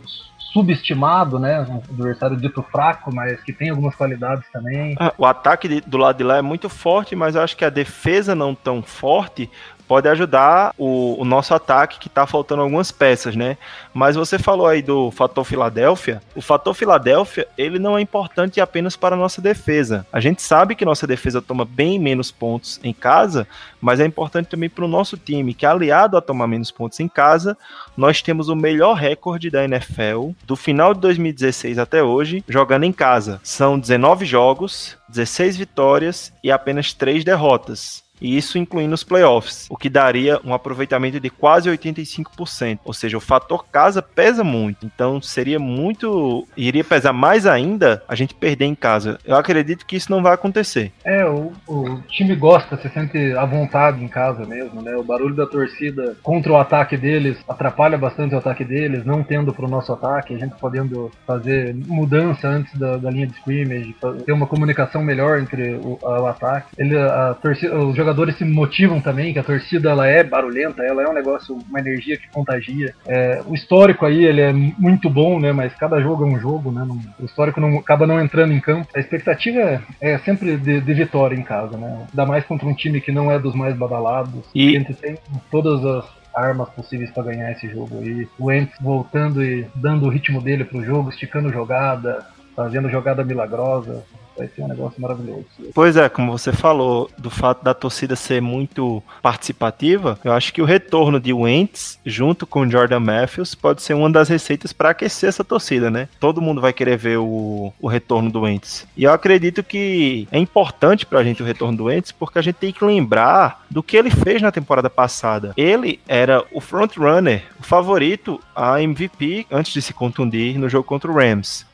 subestimado, 0.51 1.39
né? 1.39 1.61
Um 1.61 1.77
adversário 1.77 2.37
dito 2.37 2.61
fraco, 2.63 3.13
mas 3.13 3.41
que 3.41 3.53
tem 3.53 3.69
algumas 3.69 3.95
qualidades 3.95 4.45
também. 4.51 4.95
Ah, 4.99 5.13
o 5.17 5.25
ataque 5.25 5.81
do 5.81 5.97
lado 5.97 6.17
de 6.17 6.23
lá 6.23 6.37
é 6.37 6.41
muito 6.41 6.69
forte, 6.69 7.15
mas 7.15 7.35
eu 7.35 7.41
acho 7.41 7.55
que 7.55 7.65
a 7.65 7.69
defesa 7.69 8.35
não 8.35 8.53
tão 8.53 8.81
forte 8.81 9.49
pode 9.91 10.07
ajudar 10.07 10.73
o, 10.77 11.21
o 11.21 11.25
nosso 11.25 11.53
ataque 11.53 11.99
que 11.99 12.07
está 12.07 12.25
faltando 12.25 12.61
algumas 12.61 12.93
peças, 12.93 13.35
né? 13.35 13.57
Mas 13.93 14.15
você 14.15 14.39
falou 14.39 14.65
aí 14.65 14.81
do 14.81 15.11
fator 15.11 15.43
Filadélfia. 15.43 16.21
O 16.33 16.41
fator 16.41 16.73
Filadélfia, 16.73 17.45
ele 17.57 17.77
não 17.77 17.97
é 17.97 18.01
importante 18.01 18.61
apenas 18.61 18.95
para 18.95 19.17
a 19.17 19.19
nossa 19.19 19.41
defesa. 19.41 20.07
A 20.09 20.21
gente 20.21 20.41
sabe 20.41 20.75
que 20.75 20.85
nossa 20.85 21.05
defesa 21.05 21.41
toma 21.41 21.65
bem 21.65 21.99
menos 21.99 22.31
pontos 22.31 22.79
em 22.85 22.93
casa, 22.93 23.45
mas 23.81 23.99
é 23.99 24.05
importante 24.05 24.47
também 24.47 24.69
para 24.69 24.85
o 24.85 24.87
nosso 24.87 25.17
time, 25.17 25.53
que 25.53 25.65
aliado 25.65 26.15
a 26.15 26.21
tomar 26.21 26.47
menos 26.47 26.71
pontos 26.71 27.01
em 27.01 27.09
casa, 27.09 27.57
nós 27.97 28.21
temos 28.21 28.47
o 28.47 28.55
melhor 28.55 28.93
recorde 28.93 29.49
da 29.49 29.65
NFL 29.65 30.29
do 30.45 30.55
final 30.55 30.93
de 30.93 31.01
2016 31.01 31.77
até 31.77 32.01
hoje, 32.01 32.45
jogando 32.47 32.85
em 32.85 32.93
casa. 32.93 33.41
São 33.43 33.77
19 33.77 34.25
jogos, 34.25 34.97
16 35.09 35.57
vitórias 35.57 36.31
e 36.41 36.49
apenas 36.49 36.93
3 36.93 37.25
derrotas 37.25 38.09
e 38.21 38.37
isso 38.37 38.57
incluindo 38.57 38.93
os 38.93 39.03
playoffs, 39.03 39.67
o 39.69 39.75
que 39.75 39.89
daria 39.89 40.39
um 40.45 40.53
aproveitamento 40.53 41.19
de 41.19 41.29
quase 41.29 41.69
85%. 41.69 42.79
Ou 42.85 42.93
seja, 42.93 43.17
o 43.17 43.21
fator 43.21 43.65
casa 43.65 44.01
pesa 44.01 44.43
muito. 44.43 44.85
Então 44.85 45.21
seria 45.21 45.59
muito. 45.59 46.47
iria 46.55 46.83
pesar 46.83 47.13
mais 47.13 47.45
ainda 47.45 48.03
a 48.07 48.15
gente 48.15 48.35
perder 48.35 48.65
em 48.65 48.75
casa. 48.75 49.17
Eu 49.25 49.35
acredito 49.35 49.85
que 49.85 49.95
isso 49.95 50.11
não 50.11 50.21
vai 50.21 50.33
acontecer. 50.33 50.91
É, 51.03 51.25
o, 51.25 51.51
o 51.67 52.01
time 52.07 52.35
gosta, 52.35 52.77
se 52.77 52.89
sente 52.89 53.17
à 53.33 53.45
vontade 53.45 54.03
em 54.03 54.07
casa 54.07 54.45
mesmo, 54.45 54.81
né? 54.81 54.95
O 54.95 55.03
barulho 55.03 55.35
da 55.35 55.47
torcida 55.47 56.15
contra 56.21 56.51
o 56.51 56.57
ataque 56.57 56.95
deles 56.95 57.37
atrapalha 57.47 57.97
bastante 57.97 58.35
o 58.35 58.37
ataque 58.37 58.63
deles, 58.63 59.05
não 59.05 59.23
tendo 59.23 59.53
para 59.53 59.65
o 59.65 59.69
nosso 59.69 59.91
ataque, 59.91 60.35
a 60.35 60.37
gente 60.37 60.55
podendo 60.59 61.11
fazer 61.25 61.73
mudança 61.73 62.47
antes 62.47 62.77
da, 62.77 62.97
da 62.97 63.09
linha 63.09 63.27
de 63.27 63.33
scrimmage, 63.33 63.95
ter 64.25 64.31
uma 64.31 64.47
comunicação 64.47 65.03
melhor 65.03 65.39
entre 65.39 65.75
o, 65.75 65.97
o 66.01 66.25
ataque. 66.27 66.67
Ele, 66.77 66.97
a 66.97 67.35
torcida, 67.41 67.75
os 67.77 67.95
jogadores 67.95 68.10
jogadores 68.11 68.37
se 68.37 68.45
motivam 68.45 68.99
também, 68.99 69.31
que 69.31 69.39
a 69.39 69.43
torcida 69.43 69.89
ela 69.89 70.05
é 70.05 70.23
barulhenta, 70.23 70.83
ela 70.83 71.01
é 71.01 71.07
um 71.07 71.13
negócio, 71.13 71.57
uma 71.69 71.79
energia 71.79 72.17
que 72.17 72.29
contagia. 72.29 72.93
É, 73.07 73.41
o 73.47 73.55
histórico 73.55 74.05
aí 74.05 74.25
ele 74.25 74.41
é 74.41 74.51
muito 74.51 75.09
bom, 75.09 75.39
né? 75.39 75.51
Mas 75.51 75.73
cada 75.75 75.99
jogo 76.01 76.25
é 76.25 76.27
um 76.27 76.39
jogo, 76.39 76.71
né? 76.71 76.83
Não, 76.85 76.99
o 77.19 77.25
histórico 77.25 77.61
não, 77.61 77.77
acaba 77.77 78.05
não 78.05 78.19
entrando 78.19 78.53
em 78.53 78.59
campo. 78.59 78.87
A 78.95 78.99
expectativa 78.99 79.59
é, 79.59 79.81
é 80.01 80.17
sempre 80.19 80.57
de, 80.57 80.81
de, 80.81 80.93
vitória 80.93 81.35
em 81.35 81.43
casa, 81.43 81.77
né? 81.77 82.05
Ainda 82.09 82.25
mais 82.25 82.45
contra 82.45 82.67
um 82.67 82.73
time 82.73 82.99
que 82.99 83.11
não 83.11 83.31
é 83.31 83.39
dos 83.39 83.55
mais 83.55 83.75
badalados. 83.75 84.43
E 84.53 84.75
a 84.75 84.79
gente 84.79 84.93
tem 84.93 85.17
todas 85.49 85.83
as 85.85 86.05
armas 86.35 86.69
possíveis 86.69 87.11
para 87.11 87.23
ganhar 87.23 87.51
esse 87.51 87.67
jogo 87.69 87.99
aí. 87.99 88.27
O 88.37 88.51
Ents 88.51 88.75
voltando 88.81 89.43
e 89.43 89.65
dando 89.75 90.05
o 90.05 90.09
ritmo 90.09 90.41
dele 90.41 90.65
pro 90.65 90.83
jogo, 90.83 91.09
esticando 91.09 91.51
jogada, 91.51 92.25
fazendo 92.55 92.89
jogada 92.89 93.23
milagrosa 93.23 94.03
vai 94.37 94.47
ser 94.47 94.61
um 94.63 94.67
negócio 94.67 95.01
maravilhoso. 95.01 95.45
Pois 95.73 95.95
é, 95.95 96.09
como 96.09 96.31
você 96.31 96.51
falou, 96.51 97.09
do 97.17 97.29
fato 97.29 97.63
da 97.63 97.73
torcida 97.73 98.15
ser 98.15 98.41
muito 98.41 99.01
participativa, 99.21 100.19
eu 100.23 100.31
acho 100.31 100.53
que 100.53 100.61
o 100.61 100.65
retorno 100.65 101.19
de 101.19 101.33
Wentz, 101.33 101.99
junto 102.05 102.45
com 102.45 102.69
Jordan 102.69 102.99
Matthews, 102.99 103.55
pode 103.55 103.81
ser 103.81 103.93
uma 103.93 104.09
das 104.09 104.29
receitas 104.29 104.73
para 104.73 104.89
aquecer 104.89 105.29
essa 105.29 105.43
torcida, 105.43 105.89
né? 105.89 106.07
Todo 106.19 106.41
mundo 106.41 106.61
vai 106.61 106.73
querer 106.73 106.97
ver 106.97 107.17
o, 107.17 107.73
o 107.79 107.87
retorno 107.87 108.31
do 108.31 108.41
Wentz. 108.41 108.87
E 108.95 109.03
eu 109.03 109.13
acredito 109.13 109.63
que 109.63 110.27
é 110.31 110.39
importante 110.39 111.05
pra 111.05 111.23
gente 111.23 111.41
o 111.41 111.45
retorno 111.45 111.77
do 111.77 111.85
Wentz, 111.85 112.11
porque 112.11 112.39
a 112.39 112.41
gente 112.41 112.55
tem 112.55 112.71
que 112.71 112.83
lembrar 112.83 113.65
do 113.69 113.83
que 113.83 113.97
ele 113.97 114.09
fez 114.09 114.41
na 114.41 114.51
temporada 114.51 114.89
passada. 114.89 115.53
Ele 115.55 115.99
era 116.07 116.43
o 116.51 116.59
frontrunner, 116.59 117.43
o 117.59 117.63
favorito 117.63 118.39
a 118.55 118.81
MVP 118.81 119.47
antes 119.51 119.73
de 119.73 119.81
se 119.81 119.93
contundir 119.93 120.57
no 120.57 120.69
jogo 120.69 120.83
contra 120.83 121.11
o 121.11 121.15
Rams. 121.15 121.65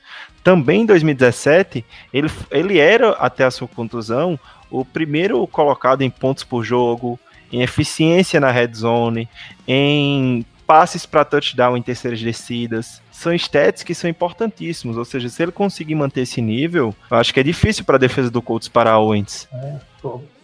Também 0.48 0.84
em 0.84 0.86
2017, 0.86 1.84
ele, 2.14 2.32
ele 2.50 2.80
era, 2.80 3.10
até 3.10 3.43
a 3.43 3.52
sua 3.52 3.68
contusão, 3.68 4.39
o 4.72 4.86
primeiro 4.86 5.45
colocado 5.45 6.04
em 6.04 6.10
pontos 6.10 6.45
por 6.45 6.64
jogo, 6.64 7.20
em 7.52 7.64
eficiência 7.64 8.39
na 8.39 8.50
red 8.50 8.74
zone, 8.74 9.28
em 9.68 10.45
passes 10.66 11.06
para 11.06 11.26
touchdown 11.26 11.76
em 11.76 11.82
terceiras 11.82 12.22
descidas. 12.22 13.02
São 13.12 13.34
stats 13.34 13.84
que 13.84 13.93
são 13.93 14.10
importantíssimos, 14.10 14.95
ou 14.95 15.04
seja, 15.04 15.28
se 15.28 15.43
ele 15.43 15.52
conseguir 15.52 15.95
manter 15.95 16.22
esse 16.22 16.41
nível, 16.41 16.95
eu 17.12 17.18
acho 17.18 17.34
que 17.34 17.41
é 17.41 17.43
difícil 17.43 17.84
para 17.84 17.98
a 17.98 18.00
defesa 18.00 18.32
do 18.32 18.41
Colts 18.41 18.70
parar 18.70 19.00
o 19.00 19.08
Wentz. 19.10 19.50
É, 19.52 19.76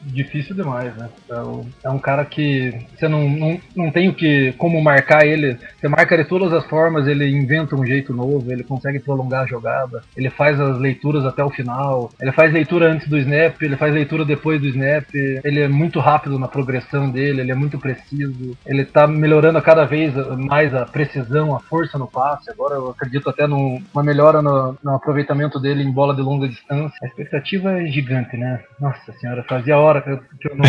difícil 0.06 0.56
demais, 0.56 0.96
né? 0.96 1.10
É, 1.30 1.88
é 1.88 1.90
um 1.90 2.00
cara 2.00 2.26
que 2.26 2.86
você 2.96 3.08
não, 3.08 3.30
não, 3.30 3.60
não 3.76 3.92
tem 3.92 4.10
o 4.10 4.14
que 4.14 4.54
como 4.54 4.82
marcar 4.82 5.26
ele. 5.26 5.58
Você 5.80 5.88
marca 5.88 6.18
de 6.18 6.26
todas 6.26 6.54
as 6.54 6.66
formas, 6.66 7.08
ele 7.08 7.30
inventa 7.30 7.76
um 7.76 7.86
jeito 7.86 8.14
novo, 8.14 8.52
ele 8.52 8.64
consegue 8.64 9.00
prolongar 9.00 9.44
a 9.44 9.48
jogada, 9.48 10.02
ele 10.16 10.30
faz 10.30 10.60
as 10.60 10.78
leituras 10.78 11.26
até 11.26 11.44
o 11.44 11.50
final, 11.50 12.10
ele 12.22 12.32
faz 12.32 12.52
leitura 12.52 12.92
antes 12.92 13.08
do 13.08 13.18
snap, 13.18 13.62
ele 13.62 13.76
faz 13.76 13.94
leitura 13.94 14.26
depois 14.26 14.62
do 14.62 14.68
snap, 14.68 15.06
ele 15.14 15.60
é 15.60 15.68
muito 15.68 16.00
rápido 16.00 16.40
na 16.40 16.48
progressão 16.48 17.10
dele, 17.10 17.42
ele 17.42 17.52
é 17.52 17.56
muito 17.56 17.78
preciso, 17.78 18.58
ele 18.66 18.86
tá 18.86 19.08
melhorando 19.08 19.62
cada 19.62 19.86
vez 19.86 20.14
mais 20.38 20.74
a 20.74 20.86
precisão, 20.86 21.56
a 21.56 21.60
força 21.60 21.98
no 21.98 22.08
passe. 22.08 22.50
Agora 22.50 22.76
eu 22.76 22.90
acredito 22.90 23.30
até 23.30 23.48
numa 23.48 24.04
melhora 24.04 24.42
no, 24.42 24.78
no 24.84 24.96
aproveitamento 24.96 25.60
dele 25.60 25.84
em 25.84 25.92
bola 25.92 26.16
de 26.16 26.22
longa 26.22 26.48
distância. 26.48 26.98
A 27.02 27.08
expectativa 27.08 27.72
é 27.80 27.86
gigante, 27.88 28.38
né? 28.38 28.62
Nossa 28.80 29.12
senhora, 29.20 29.44
fazia 29.44 29.78
hora 29.78 29.93
hora 29.94 30.02
que 30.02 30.10
eu, 30.10 30.20
que 30.40 30.50
eu 30.50 30.56
não 30.56 30.66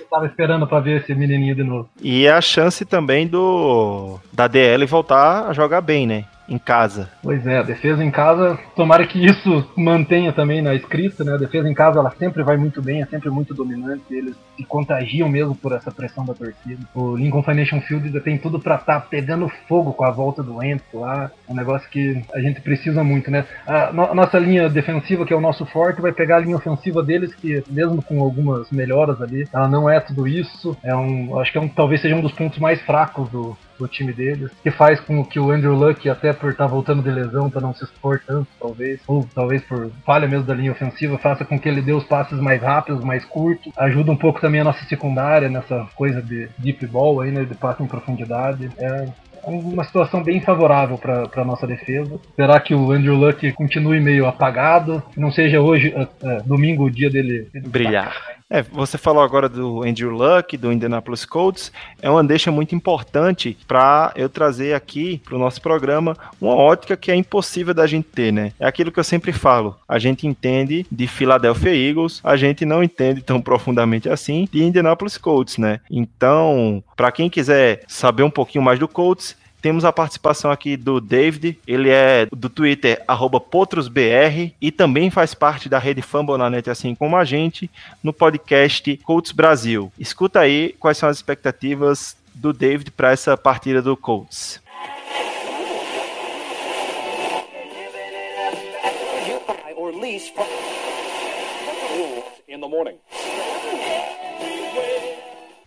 estava 0.00 0.26
esperando 0.26 0.66
para 0.66 0.80
ver 0.80 1.00
esse 1.00 1.14
menininho 1.14 1.54
de 1.54 1.64
novo. 1.64 1.88
E 2.00 2.28
a 2.28 2.40
chance 2.40 2.84
também 2.84 3.26
do 3.26 4.18
da 4.32 4.46
DL 4.46 4.86
voltar 4.86 5.48
a 5.48 5.52
jogar 5.52 5.80
bem, 5.80 6.06
né? 6.06 6.24
Em 6.48 6.58
casa. 6.58 7.08
Pois 7.22 7.46
é, 7.46 7.58
a 7.58 7.62
defesa 7.62 8.04
em 8.04 8.10
casa, 8.10 8.58
tomara 8.74 9.06
que 9.06 9.24
isso 9.24 9.68
mantenha 9.76 10.32
também 10.32 10.62
na 10.62 10.74
escrita, 10.74 11.24
né? 11.24 11.34
A 11.34 11.38
defesa 11.38 11.68
em 11.68 11.74
casa 11.74 11.98
ela 11.98 12.10
sempre 12.18 12.42
vai 12.42 12.56
muito 12.56 12.80
bem, 12.80 13.02
é 13.02 13.06
sempre 13.06 13.30
muito 13.30 13.54
dominante, 13.54 14.02
eles 14.10 14.34
se 14.56 14.64
contagiam 14.64 15.28
mesmo 15.28 15.54
por 15.54 15.72
essa 15.72 15.90
pressão 15.90 16.24
da 16.24 16.34
torcida. 16.34 16.86
O 16.94 17.16
Lincoln 17.16 17.42
Financial 17.42 17.80
Field 17.82 18.20
tem 18.20 18.38
tudo 18.38 18.58
para 18.58 18.76
estar 18.76 19.00
tá 19.00 19.06
pegando 19.06 19.48
fogo 19.68 19.92
com 19.92 20.04
a 20.04 20.10
volta 20.10 20.42
do 20.42 20.62
Ento 20.62 21.00
lá, 21.00 21.30
um 21.48 21.54
negócio 21.54 21.88
que 21.90 22.22
a 22.34 22.40
gente 22.40 22.60
precisa 22.60 23.02
muito, 23.02 23.30
né? 23.30 23.44
A, 23.66 23.92
no, 23.92 24.14
nossa 24.14 24.38
linha 24.38 24.68
defensiva, 24.68 25.26
que 25.26 25.32
é 25.32 25.36
o 25.36 25.40
nosso 25.40 25.66
forte, 25.66 26.00
vai 26.00 26.12
pegar 26.12 26.36
a 26.36 26.40
linha 26.40 26.56
ofensiva 26.56 27.02
deles, 27.02 27.34
que 27.34 27.62
mesmo 27.68 28.02
com 28.02 28.20
algumas 28.22 28.70
melhoras 28.70 29.20
ali, 29.20 29.48
ela 29.52 29.68
não 29.68 29.88
é 29.90 30.00
tudo 30.00 30.26
isso. 30.26 30.76
É 30.82 30.94
um, 30.94 31.38
acho 31.38 31.52
que 31.52 31.58
é 31.58 31.60
um, 31.60 31.68
talvez 31.68 32.00
seja 32.00 32.14
um 32.14 32.22
dos 32.22 32.32
pontos 32.32 32.58
mais 32.58 32.80
fracos 32.82 33.28
do, 33.30 33.56
do 33.78 33.88
time 33.88 34.12
deles, 34.12 34.50
que 34.62 34.70
faz 34.70 35.00
com 35.00 35.24
que 35.24 35.38
o 35.38 35.50
Andrew 35.50 35.74
Luck, 35.74 36.08
até 36.08 36.32
por 36.32 36.50
estar 36.50 36.64
tá 36.64 36.70
voltando 36.70 37.02
de 37.02 37.10
lesão, 37.10 37.50
para 37.50 37.60
não 37.60 37.74
se 37.74 37.84
expor 37.84 38.20
tanto, 38.26 38.48
talvez, 38.60 39.00
ou 39.06 39.26
talvez 39.34 39.62
por 39.62 39.90
falha 40.04 40.28
mesmo 40.28 40.46
da 40.46 40.54
linha 40.54 40.72
ofensiva, 40.72 41.18
faça 41.18 41.44
com 41.44 41.58
que 41.58 41.68
ele 41.68 41.82
dê 41.82 41.92
os 41.92 42.04
passes 42.04 42.38
mais 42.40 42.60
rápidos, 42.62 43.04
mais 43.04 43.24
curtos, 43.24 43.72
ajuda 43.76 44.12
um 44.12 44.16
pouco 44.16 44.40
também 44.40 44.60
a 44.60 44.64
nossa 44.64 44.84
secundária 44.86 45.48
nessa 45.48 45.86
coisa 45.94 46.22
de 46.22 46.48
deep 46.58 46.86
ball 46.86 47.20
aí, 47.20 47.30
né, 47.30 47.44
de 47.44 47.54
passe 47.54 47.82
em 47.82 47.86
profundidade. 47.86 48.70
É, 48.78 49.08
uma 49.46 49.84
situação 49.84 50.22
bem 50.22 50.40
favorável 50.40 50.98
para 50.98 51.30
a 51.34 51.44
nossa 51.44 51.66
defesa. 51.66 52.18
Esperar 52.28 52.60
que 52.60 52.74
o 52.74 52.90
Andrew 52.90 53.14
Luck 53.14 53.52
continue 53.52 54.00
meio 54.00 54.26
apagado, 54.26 55.02
não 55.16 55.30
seja 55.30 55.60
hoje, 55.60 55.94
é, 55.94 56.08
é, 56.22 56.42
domingo, 56.42 56.84
o 56.84 56.90
dia 56.90 57.08
dele 57.08 57.48
brilhar. 57.66 58.36
É, 58.48 58.62
você 58.62 58.96
falou 58.96 59.24
agora 59.24 59.48
do 59.48 59.82
Andrew 59.82 60.10
Luck, 60.10 60.56
do 60.56 60.72
Indianapolis 60.72 61.24
Colts, 61.24 61.72
é 62.00 62.08
uma 62.08 62.22
deixa 62.22 62.50
muito 62.52 62.76
importante 62.76 63.58
para 63.66 64.12
eu 64.14 64.28
trazer 64.28 64.72
aqui 64.72 65.20
para 65.24 65.34
o 65.34 65.38
nosso 65.38 65.60
programa 65.60 66.16
uma 66.40 66.54
ótica 66.54 66.96
que 66.96 67.10
é 67.10 67.16
impossível 67.16 67.74
da 67.74 67.88
gente 67.88 68.06
ter, 68.06 68.32
né? 68.32 68.52
É 68.60 68.66
aquilo 68.66 68.92
que 68.92 69.00
eu 69.00 69.04
sempre 69.04 69.32
falo, 69.32 69.76
a 69.88 69.98
gente 69.98 70.28
entende 70.28 70.86
de 70.90 71.08
Philadelphia 71.08 71.74
Eagles, 71.74 72.20
a 72.22 72.36
gente 72.36 72.64
não 72.64 72.84
entende 72.84 73.20
tão 73.20 73.40
profundamente 73.40 74.08
assim 74.08 74.48
de 74.52 74.62
Indianapolis 74.62 75.18
Colts, 75.18 75.58
né? 75.58 75.80
Então, 75.90 76.84
para 76.96 77.12
quem 77.12 77.28
quiser 77.28 77.82
saber 77.86 78.22
um 78.22 78.30
pouquinho 78.30 78.64
mais 78.64 78.78
do 78.78 78.88
Colts, 78.88 79.36
temos 79.60 79.84
a 79.84 79.92
participação 79.92 80.50
aqui 80.50 80.76
do 80.76 81.00
David, 81.00 81.58
ele 81.66 81.90
é 81.90 82.26
do 82.26 82.48
Twitter, 82.48 83.02
PotrosBR, 83.50 84.54
e 84.60 84.70
também 84.70 85.10
faz 85.10 85.34
parte 85.34 85.68
da 85.68 85.78
rede 85.78 86.02
Fambonanet, 86.02 86.70
assim 86.70 86.94
como 86.94 87.16
a 87.16 87.24
gente, 87.24 87.70
no 88.02 88.12
podcast 88.12 88.96
Colts 88.98 89.32
Brasil. 89.32 89.92
Escuta 89.98 90.40
aí 90.40 90.74
quais 90.78 90.98
são 90.98 91.08
as 91.08 91.16
expectativas 91.16 92.16
do 92.34 92.52
David 92.52 92.92
para 92.92 93.10
essa 93.10 93.36
partida 93.36 93.82
do 93.82 93.96
Colts. 93.96 94.60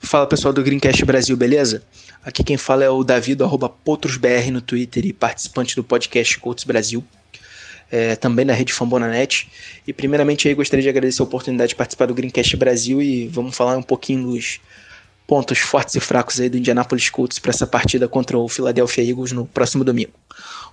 Fala 0.10 0.26
pessoal 0.26 0.52
do 0.52 0.64
Greencast 0.64 1.06
Brasil, 1.06 1.38
beleza? 1.38 1.84
Aqui 2.26 2.44
quem 2.44 2.58
fala 2.58 2.84
é 2.84 2.90
o 2.90 3.04
Davi 3.04 3.36
do 3.36 3.44
arroba 3.44 3.70
PotrosBR 3.70 4.50
no 4.50 4.60
Twitter 4.60 5.06
e 5.06 5.14
participante 5.14 5.76
do 5.76 5.84
podcast 5.84 6.40
Colts 6.40 6.64
Brasil. 6.64 7.04
É, 7.92 8.16
também 8.16 8.44
na 8.44 8.54
rede 8.54 8.74
Fambonanet. 8.74 9.48
E 9.86 9.94
primeiramente 9.94 10.48
aí 10.48 10.56
gostaria 10.56 10.82
de 10.82 10.90
agradecer 10.90 11.22
a 11.22 11.26
oportunidade 11.26 11.70
de 11.70 11.76
participar 11.76 12.08
do 12.08 12.16
Greencast 12.16 12.58
Brasil 12.58 13.00
e 13.00 13.28
vamos 13.28 13.56
falar 13.56 13.78
um 13.78 13.84
pouquinho 13.84 14.32
dos 14.32 14.60
pontos 15.28 15.60
fortes 15.60 15.94
e 15.94 16.00
fracos 16.00 16.40
aí 16.40 16.50
do 16.50 16.58
Indianapolis 16.58 17.08
Colts 17.12 17.38
para 17.38 17.52
essa 17.52 17.68
partida 17.68 18.08
contra 18.08 18.36
o 18.36 18.50
Philadelphia 18.50 19.04
Eagles 19.08 19.32
no 19.32 19.46
próximo 19.46 19.84
domingo. 19.84 20.14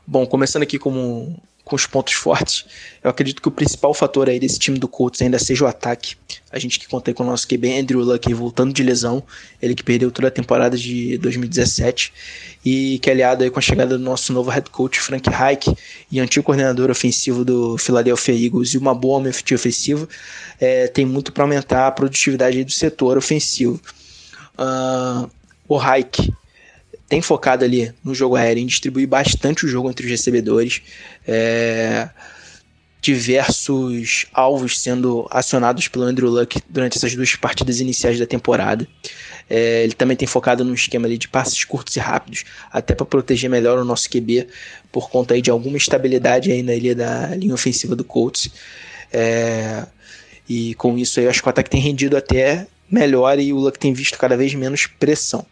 Bom, 0.06 0.26
começando 0.26 0.62
aqui 0.62 0.78
como 0.78 1.36
com 1.66 1.74
os 1.74 1.84
pontos 1.84 2.14
fortes. 2.14 2.64
Eu 3.02 3.10
acredito 3.10 3.42
que 3.42 3.48
o 3.48 3.50
principal 3.50 3.92
fator 3.92 4.28
aí 4.28 4.38
desse 4.38 4.56
time 4.56 4.78
do 4.78 4.86
Colts 4.86 5.20
ainda 5.20 5.36
seja 5.36 5.64
o 5.64 5.66
ataque. 5.66 6.14
A 6.52 6.60
gente 6.60 6.78
que 6.78 6.86
conta 6.86 7.12
com 7.12 7.24
o 7.24 7.26
nosso 7.26 7.46
QB 7.48 7.80
Andrew 7.80 8.00
Luck 8.02 8.32
voltando 8.32 8.72
de 8.72 8.84
lesão, 8.84 9.20
ele 9.60 9.74
que 9.74 9.82
perdeu 9.82 10.12
toda 10.12 10.28
a 10.28 10.30
temporada 10.30 10.78
de 10.78 11.18
2017 11.18 12.12
e 12.64 13.00
que 13.00 13.10
é 13.10 13.12
aliado 13.12 13.42
aí 13.42 13.50
com 13.50 13.58
a 13.58 13.62
chegada 13.62 13.98
do 13.98 14.04
nosso 14.04 14.32
novo 14.32 14.48
head 14.48 14.70
coach 14.70 15.00
Frank 15.00 15.28
Reich 15.28 15.76
e 16.08 16.20
antigo 16.20 16.46
coordenador 16.46 16.88
ofensivo 16.88 17.44
do 17.44 17.76
Philadelphia 17.76 18.32
Eagles 18.32 18.74
e 18.74 18.78
uma 18.78 18.94
boa 18.94 19.18
homem 19.18 19.32
ofensiva, 19.32 20.08
é, 20.60 20.86
tem 20.86 21.04
muito 21.04 21.32
para 21.32 21.42
aumentar 21.42 21.88
a 21.88 21.90
produtividade 21.90 22.62
do 22.62 22.70
setor 22.70 23.18
ofensivo. 23.18 23.80
Uh, 24.56 25.28
o 25.68 25.76
Reich 25.76 26.32
tem 27.08 27.22
focado 27.22 27.64
ali 27.64 27.92
no 28.04 28.14
jogo 28.14 28.36
aéreo, 28.36 28.62
em 28.62 28.66
distribuir 28.66 29.06
bastante 29.06 29.64
o 29.64 29.68
jogo 29.68 29.88
entre 29.88 30.04
os 30.04 30.10
recebedores. 30.10 30.82
É, 31.26 32.08
diversos 33.00 34.26
alvos 34.32 34.80
sendo 34.80 35.28
acionados 35.30 35.86
pelo 35.86 36.04
Andrew 36.04 36.28
Luck 36.28 36.60
durante 36.68 36.98
essas 36.98 37.14
duas 37.14 37.36
partidas 37.36 37.78
iniciais 37.78 38.18
da 38.18 38.26
temporada. 38.26 38.86
É, 39.48 39.84
ele 39.84 39.92
também 39.92 40.16
tem 40.16 40.26
focado 40.26 40.64
num 40.64 40.74
esquema 40.74 41.06
ali 41.06 41.16
de 41.16 41.28
passes 41.28 41.62
curtos 41.64 41.94
e 41.94 42.00
rápidos, 42.00 42.44
até 42.72 42.96
para 42.96 43.06
proteger 43.06 43.48
melhor 43.48 43.78
o 43.78 43.84
nosso 43.84 44.10
QB, 44.10 44.48
por 44.90 45.08
conta 45.08 45.34
aí 45.34 45.42
de 45.42 45.50
alguma 45.50 45.76
estabilidade 45.76 46.50
aí 46.50 46.64
na 46.64 46.74
ilha 46.74 46.96
da 46.96 47.28
linha 47.36 47.54
ofensiva 47.54 47.94
do 47.94 48.02
Colts. 48.02 48.50
É, 49.12 49.86
e 50.48 50.74
com 50.74 50.98
isso 50.98 51.20
aí, 51.20 51.28
acho 51.28 51.40
que 51.40 51.48
o 51.48 51.50
ataque 51.50 51.70
tem 51.70 51.80
rendido 51.80 52.16
até 52.16 52.66
melhor 52.90 53.38
e 53.38 53.52
o 53.52 53.56
Luck 53.56 53.78
tem 53.78 53.92
visto 53.92 54.18
cada 54.18 54.36
vez 54.36 54.52
menos 54.54 54.86
pressão. 54.86 55.46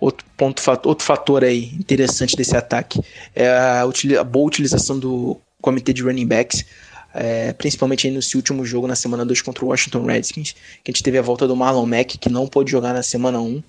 Outro, 0.00 0.24
ponto, 0.36 0.62
outro 0.84 1.04
fator 1.04 1.42
aí 1.42 1.74
interessante 1.74 2.36
desse 2.36 2.56
ataque 2.56 3.00
é 3.34 3.48
a, 3.48 3.82
a 3.82 4.24
boa 4.24 4.46
utilização 4.46 4.98
do 4.98 5.36
comitê 5.60 5.92
de 5.92 6.02
running 6.02 6.26
backs, 6.26 6.64
é, 7.12 7.52
principalmente 7.52 8.06
aí 8.06 8.12
nesse 8.12 8.36
último 8.36 8.64
jogo 8.64 8.86
na 8.86 8.94
semana 8.94 9.24
2 9.24 9.42
contra 9.42 9.64
o 9.64 9.68
Washington 9.68 10.04
Redskins, 10.04 10.52
que 10.84 10.90
a 10.90 10.92
gente 10.92 11.02
teve 11.02 11.18
a 11.18 11.22
volta 11.22 11.48
do 11.48 11.56
Marlon 11.56 11.86
Mack, 11.86 12.16
que 12.16 12.28
não 12.28 12.46
pôde 12.46 12.70
jogar 12.70 12.92
na 12.92 13.02
semana 13.02 13.40
1. 13.40 13.44
Um. 13.44 13.62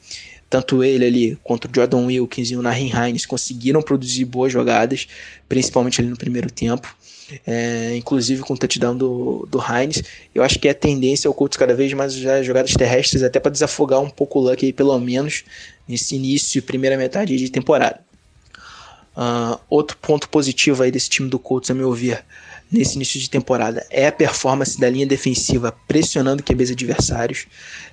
Tanto 0.50 0.84
ele 0.84 1.06
ali 1.06 1.40
quanto 1.44 1.66
o 1.66 1.70
Jordan 1.74 2.06
Wilkins 2.08 2.50
e 2.50 2.56
o 2.56 2.62
Nahin 2.62 2.92
Hines 2.92 3.26
conseguiram 3.26 3.84
produzir 3.84 4.26
boas 4.26 4.52
jogadas, 4.52 5.08
principalmente 5.48 6.02
ali 6.02 6.10
no 6.10 6.18
primeiro 6.18 6.50
tempo. 6.50 6.96
É, 7.46 7.96
inclusive 7.96 8.42
com 8.42 8.56
o 8.56 8.58
touchdown 8.58 8.98
do, 8.98 9.48
do 9.52 9.60
Hines. 9.60 10.04
Eu 10.34 10.42
acho 10.42 10.58
que 10.58 10.68
é 10.68 10.72
a 10.72 10.76
tendência 10.76 11.28
ao 11.28 11.34
Colts 11.36 11.58
cada 11.58 11.76
vez 11.76 11.94
mais 11.94 12.16
usar 12.16 12.42
jogadas 12.42 12.74
terrestres, 12.74 13.22
até 13.22 13.40
para 13.40 13.52
desafogar 13.52 14.02
um 14.02 14.10
pouco 14.10 14.40
o 14.40 14.42
Luck 14.42 14.66
aí, 14.66 14.74
pelo 14.74 14.98
menos 15.00 15.44
nesse 15.90 16.16
início, 16.16 16.62
primeira 16.62 16.96
metade 16.96 17.36
de 17.36 17.50
temporada. 17.50 18.00
Uh, 19.18 19.60
outro 19.70 19.98
ponto 19.98 20.30
positivo 20.30 20.84
aí 20.84 20.92
desse 20.92 21.10
time 21.10 21.28
do 21.28 21.40
Colts, 21.40 21.70
a 21.72 21.74
meu 21.74 21.92
ver, 21.92 22.24
nesse 22.72 22.96
início 22.96 23.20
de 23.20 23.30
temporada, 23.30 23.86
é 23.90 24.08
a 24.08 24.12
performance 24.12 24.80
da 24.80 24.90
linha 24.90 25.06
defensiva 25.06 25.76
pressionando 25.88 26.44
QBs 26.44 26.72
adversários. 26.72 27.48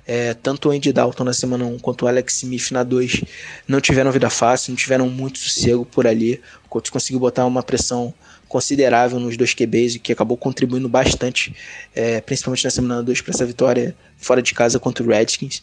É, 0.05 0.35
tanto 0.35 0.69
o 0.69 0.71
Andy 0.71 0.93
Dalton 0.93 1.23
na 1.23 1.33
semana 1.33 1.65
1 1.65 1.79
quanto 1.79 2.05
o 2.05 2.07
Alex 2.07 2.43
Smith 2.43 2.71
na 2.71 2.83
2 2.83 3.23
não 3.67 3.81
tiveram 3.81 4.11
vida 4.11 4.29
fácil, 4.29 4.71
não 4.71 4.77
tiveram 4.77 5.09
muito 5.09 5.39
sossego 5.39 5.83
por 5.83 6.05
ali. 6.05 6.39
O 6.65 6.69
Colts 6.69 6.91
conseguiu 6.91 7.19
botar 7.19 7.45
uma 7.45 7.63
pressão 7.63 8.13
considerável 8.47 9.19
nos 9.19 9.35
dois 9.35 9.53
QBs 9.53 9.95
e 9.95 9.99
que 9.99 10.13
acabou 10.13 10.37
contribuindo 10.37 10.87
bastante, 10.87 11.53
é, 11.93 12.21
principalmente 12.21 12.63
na 12.63 12.69
semana 12.69 13.03
2, 13.03 13.21
para 13.21 13.33
essa 13.33 13.45
vitória 13.45 13.93
fora 14.17 14.41
de 14.41 14.53
casa 14.53 14.79
contra 14.79 15.03
o 15.03 15.09
Redskins. 15.09 15.61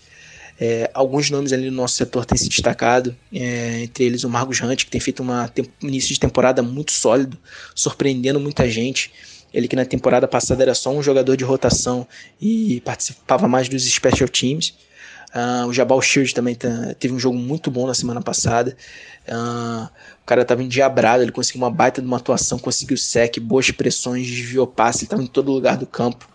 É, 0.60 0.88
alguns 0.94 1.30
nomes 1.30 1.52
ali 1.52 1.68
no 1.68 1.76
nosso 1.76 1.96
setor 1.96 2.24
têm 2.24 2.38
se 2.38 2.48
destacado, 2.48 3.14
é, 3.32 3.82
entre 3.82 4.04
eles 4.04 4.22
o 4.22 4.28
Marcos 4.28 4.60
Hunt, 4.60 4.84
que 4.84 4.90
tem 4.90 5.00
feito 5.00 5.22
um 5.22 5.48
início 5.82 6.14
de 6.14 6.20
temporada 6.20 6.62
muito 6.62 6.92
sólido, 6.92 7.36
surpreendendo 7.74 8.38
muita 8.38 8.68
gente. 8.68 9.12
Ele 9.52 9.68
que 9.68 9.76
na 9.76 9.84
temporada 9.84 10.26
passada 10.26 10.62
era 10.62 10.74
só 10.74 10.92
um 10.92 11.02
jogador 11.02 11.36
de 11.36 11.44
rotação 11.44 12.06
e 12.40 12.80
participava 12.84 13.46
mais 13.46 13.68
dos 13.68 13.84
special 13.84 14.28
teams. 14.28 14.74
Uh, 15.34 15.66
o 15.66 15.72
Jabal 15.72 16.00
Shield 16.00 16.32
também 16.32 16.54
tá, 16.54 16.94
teve 16.98 17.12
um 17.12 17.18
jogo 17.18 17.36
muito 17.36 17.70
bom 17.70 17.86
na 17.86 17.94
semana 17.94 18.20
passada. 18.20 18.76
Uh, 19.28 19.88
o 20.22 20.26
cara 20.26 20.42
estava 20.42 20.62
endiabrado, 20.62 21.22
ele 21.22 21.32
conseguiu 21.32 21.62
uma 21.62 21.70
baita 21.70 22.00
de 22.00 22.06
uma 22.06 22.18
atuação, 22.18 22.58
conseguiu 22.58 22.96
sec, 22.96 23.38
boas 23.40 23.70
pressões, 23.70 24.26
desviou 24.26 24.66
passe, 24.66 25.00
ele 25.00 25.06
estava 25.06 25.22
em 25.22 25.26
todo 25.26 25.50
lugar 25.50 25.76
do 25.76 25.86
campo 25.86 26.28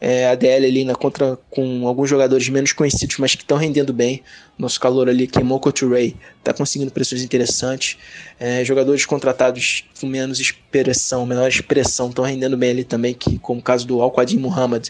é, 0.00 0.28
a 0.28 0.34
DL 0.34 0.66
ali 0.66 0.84
na 0.84 0.94
contra 0.94 1.38
com 1.50 1.86
alguns 1.86 2.08
jogadores 2.08 2.48
menos 2.48 2.72
conhecidos, 2.72 3.16
mas 3.18 3.34
que 3.34 3.42
estão 3.42 3.56
rendendo 3.56 3.92
bem. 3.92 4.22
Nosso 4.58 4.80
calor 4.80 5.08
ali, 5.08 5.26
Kemoko 5.26 5.72
Ray, 5.88 6.16
está 6.38 6.52
conseguindo 6.52 6.90
pressões 6.90 7.22
interessantes. 7.22 7.96
É, 8.38 8.64
jogadores 8.64 9.06
contratados 9.06 9.84
com 10.00 10.06
menos 10.06 10.40
expressão, 10.40 11.24
menor 11.26 11.48
expressão, 11.48 12.08
estão 12.08 12.24
rendendo 12.24 12.56
bem 12.56 12.70
ali 12.70 12.84
também, 12.84 13.14
que, 13.14 13.38
como 13.38 13.60
o 13.60 13.62
caso 13.62 13.86
do 13.86 14.00
Al-Qadim 14.00 14.38
Muhammad 14.38 14.88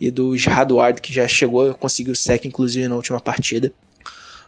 e 0.00 0.10
do 0.10 0.36
Jihad 0.36 0.72
Ward, 0.72 1.00
que 1.00 1.12
já 1.12 1.26
chegou, 1.26 1.74
conseguiu 1.74 2.12
o 2.12 2.16
sec, 2.16 2.44
inclusive, 2.44 2.86
na 2.88 2.96
última 2.96 3.20
partida. 3.20 3.72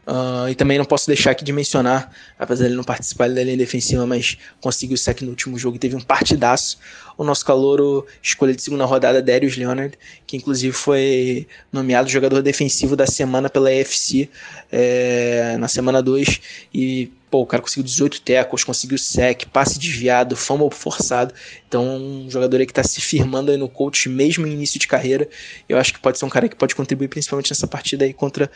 Uh, 0.07 0.49
e 0.49 0.55
também 0.55 0.79
não 0.79 0.85
posso 0.85 1.07
deixar 1.07 1.33
aqui 1.33 1.45
de 1.45 1.53
mencionar, 1.53 2.11
apesar 2.39 2.65
de 2.65 2.71
ele 2.71 2.77
não 2.77 2.83
participar 2.83 3.29
da 3.29 3.45
linha 3.45 3.57
defensiva, 3.57 4.07
mas 4.07 4.39
conseguiu 4.61 4.95
o 4.95 4.99
sec 4.99 5.21
no 5.23 5.29
último 5.31 5.59
jogo 5.59 5.77
e 5.77 5.79
teve 5.79 5.95
um 5.95 6.01
partidaço. 6.01 6.79
O 7.17 7.23
nosso 7.23 7.45
calouro 7.45 8.07
escolha 8.23 8.55
de 8.55 8.63
segunda 8.63 8.85
rodada, 8.87 9.23
Darius 9.23 9.57
Leonard, 9.57 9.97
que 10.27 10.37
inclusive 10.37 10.73
foi 10.73 11.47
nomeado 11.71 12.09
jogador 12.09 12.43
defensivo 12.43 12.97
da 12.97 13.07
semana 13.07 13.51
pela 13.51 13.69
AFC 13.69 14.29
é, 14.73 15.57
na 15.59 15.69
semana 15.69 16.03
2. 16.03 16.41
E 16.73 17.13
pô, 17.31 17.43
o 17.43 17.47
cara 17.47 17.63
conseguiu 17.63 17.85
18 17.85 18.23
tecos, 18.23 18.65
conseguiu 18.65 18.99
sec, 18.99 19.45
passe 19.53 19.79
desviado, 19.79 20.35
fumble 20.35 20.71
forçado. 20.71 21.33
Então, 21.69 21.85
um 21.85 22.31
jogador 22.31 22.59
aí 22.59 22.67
que 22.67 22.73
está 22.73 22.83
se 22.83 23.01
firmando 23.01 23.51
aí 23.51 23.57
no 23.59 23.69
coach, 23.69 24.09
mesmo 24.09 24.47
em 24.47 24.53
início 24.53 24.81
de 24.81 24.89
carreira. 24.89 25.29
Eu 25.69 25.79
acho 25.79 25.93
que 25.93 26.01
pode 26.01 26.19
ser 26.19 26.25
um 26.25 26.31
cara 26.31 26.49
que 26.49 26.57
pode 26.57 26.75
contribuir 26.75 27.09
principalmente 27.09 27.51
nessa 27.51 27.69
partida 27.69 28.05
aí 28.05 28.13
contra 28.13 28.51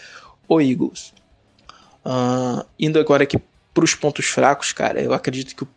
o 0.49 0.61
Eagles. 0.61 1.12
Uh, 2.05 2.64
indo 2.78 2.98
agora 2.98 3.22
aqui 3.24 3.38
para 3.72 3.84
os 3.84 3.94
pontos 3.94 4.26
fracos, 4.26 4.72
cara, 4.72 5.00
eu 5.00 5.12
acredito 5.12 5.57
que 5.57 5.64
o 5.64 5.68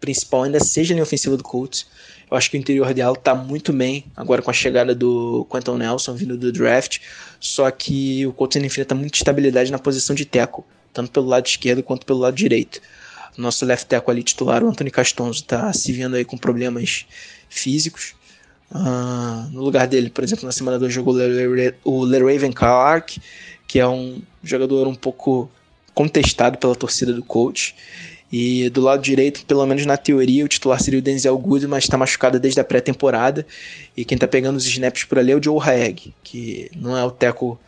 principal 0.00 0.44
ainda 0.44 0.60
seja 0.60 0.92
a 0.92 0.94
linha 0.94 1.02
ofensiva 1.02 1.36
do 1.36 1.42
Colts. 1.42 1.86
Eu 2.30 2.36
acho 2.36 2.50
que 2.50 2.56
o 2.56 2.58
interior 2.58 2.92
dela 2.92 3.16
está 3.16 3.34
muito 3.34 3.72
bem, 3.72 4.04
agora 4.16 4.42
com 4.42 4.50
a 4.50 4.54
chegada 4.54 4.94
do 4.94 5.46
Quentin 5.50 5.76
Nelson 5.76 6.14
vindo 6.14 6.36
do 6.36 6.50
draft. 6.50 6.98
Só 7.38 7.70
que 7.70 8.26
o 8.26 8.32
Colts 8.32 8.56
ainda 8.56 8.66
enfrenta 8.66 8.94
muita 8.94 9.16
estabilidade 9.16 9.70
na 9.70 9.78
posição 9.78 10.16
de 10.16 10.24
tackle, 10.24 10.64
tanto 10.92 11.10
pelo 11.10 11.26
lado 11.26 11.46
esquerdo 11.46 11.82
quanto 11.82 12.04
pelo 12.04 12.18
lado 12.18 12.34
direito. 12.34 12.80
Nosso 13.36 13.64
left 13.66 13.86
tackle 13.86 14.12
ali 14.12 14.22
titular, 14.22 14.64
o 14.64 14.68
Anthony 14.68 14.90
Castonzo, 14.90 15.40
está 15.40 15.72
se 15.72 15.92
vendo 15.92 16.16
aí 16.16 16.24
com 16.24 16.38
problemas 16.38 17.06
físicos. 17.48 18.14
Uh, 18.70 19.48
no 19.52 19.62
lugar 19.62 19.86
dele, 19.86 20.10
por 20.10 20.24
exemplo, 20.24 20.44
na 20.44 20.52
semana 20.52 20.78
2 20.78 20.92
jogou 20.92 21.14
o 21.84 22.04
LeRaven 22.04 22.50
Clark, 22.50 23.20
que 23.68 23.78
é 23.78 23.86
um 23.86 24.20
jogador 24.42 24.88
um 24.88 24.94
pouco 24.94 25.50
contestado 25.96 26.58
pela 26.58 26.76
torcida 26.76 27.12
do 27.12 27.24
coach. 27.24 27.74
E 28.30 28.68
do 28.70 28.82
lado 28.82 29.00
direito, 29.02 29.46
pelo 29.46 29.64
menos 29.64 29.86
na 29.86 29.96
teoria, 29.96 30.44
o 30.44 30.48
titular 30.48 30.80
seria 30.82 30.98
o 30.98 31.02
Denzel 31.02 31.38
Good, 31.38 31.66
mas 31.66 31.84
está 31.84 31.96
machucado 31.96 32.38
desde 32.38 32.60
a 32.60 32.64
pré-temporada. 32.64 33.46
E 33.96 34.04
quem 34.04 34.16
está 34.16 34.28
pegando 34.28 34.56
os 34.56 34.66
snaps 34.66 35.04
por 35.04 35.18
ali 35.18 35.32
é 35.32 35.36
o 35.36 35.42
Joe 35.42 35.58
Haeg, 35.58 36.12
que 36.22 36.70
não 36.76 36.96
é 36.96 37.04
o 37.04 37.10
teco 37.10 37.58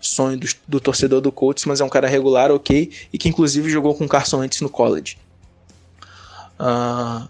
sonho 0.00 0.38
do, 0.38 0.48
do, 0.66 0.80
torcedor 0.80 1.20
do 1.20 1.30
Colts, 1.30 1.66
mas 1.66 1.80
é 1.80 1.84
um 1.84 1.88
cara 1.88 2.08
regular, 2.08 2.50
ok, 2.50 2.90
e 3.12 3.18
que 3.18 3.28
inclusive 3.28 3.70
jogou 3.70 3.94
com 3.94 4.08
Carson 4.08 4.38
Wentz 4.38 4.60
no 4.60 4.70
college. 4.70 5.18
Uh, 6.58 7.28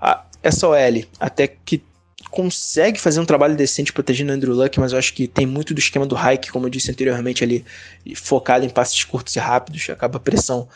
a 0.00 0.24
SOL 0.50 0.74
até 1.18 1.46
que 1.46 1.82
consegue 2.30 3.00
fazer 3.00 3.20
um 3.20 3.24
trabalho 3.24 3.56
decente 3.56 3.92
protegendo 3.92 4.32
o 4.32 4.34
Andrew 4.34 4.54
Luck, 4.54 4.78
mas 4.78 4.92
eu 4.92 4.98
acho 4.98 5.12
que 5.12 5.26
tem 5.26 5.46
muito 5.46 5.74
do 5.74 5.78
esquema 5.78 6.06
do 6.06 6.16
Hike, 6.16 6.50
como 6.50 6.66
eu 6.66 6.70
disse 6.70 6.90
anteriormente 6.90 7.42
ali, 7.42 7.64
focado 8.14 8.64
em 8.64 8.68
passes 8.68 9.02
curtos 9.04 9.34
e 9.36 9.38
rápidos, 9.38 9.90
acaba 9.90 10.16
a 10.16 10.20
pressão 10.20 10.68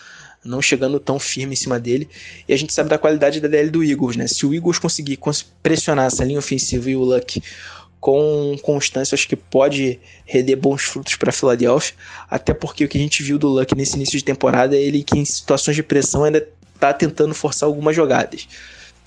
não 0.44 0.61
chegando 0.61 1.00
tão 1.00 1.18
firme 1.18 1.55
em 1.55 1.57
cima 1.57 1.80
dele. 1.80 2.09
E 2.46 2.52
a 2.52 2.57
gente 2.57 2.72
sabe 2.72 2.90
da 2.90 2.98
qualidade 2.98 3.40
da 3.40 3.48
DL 3.48 3.70
do 3.70 3.82
Eagles, 3.82 4.16
né? 4.16 4.26
Se 4.26 4.44
o 4.44 4.52
Eagles 4.52 4.78
conseguir 4.78 5.18
pressionar 5.62 6.07
essa 6.07 6.22
linha 6.24 6.38
ofensiva 6.38 6.90
e 6.90 6.96
o 6.96 7.02
Luck 7.02 7.42
com 7.98 8.55
constância, 8.61 9.14
acho 9.14 9.26
que 9.26 9.34
pode 9.34 9.98
render 10.26 10.57
bons 10.57 10.82
frutos 10.82 11.16
para 11.16 11.30
a 11.30 11.32
Philadelphia, 11.32 11.94
até 12.28 12.52
porque 12.52 12.84
o 12.84 12.88
que 12.88 12.98
a 12.98 13.00
gente 13.00 13.22
viu 13.22 13.38
do 13.38 13.48
Luck 13.48 13.74
nesse 13.74 13.96
início 13.96 14.18
de 14.18 14.24
temporada 14.24 14.76
é 14.76 14.78
ele 14.78 15.02
que 15.02 15.18
em 15.18 15.24
situações 15.24 15.74
de 15.74 15.82
pressão 15.82 16.24
ainda 16.24 16.46
está 16.74 16.92
tentando 16.92 17.34
forçar 17.34 17.66
algumas 17.66 17.96
jogadas. 17.96 18.46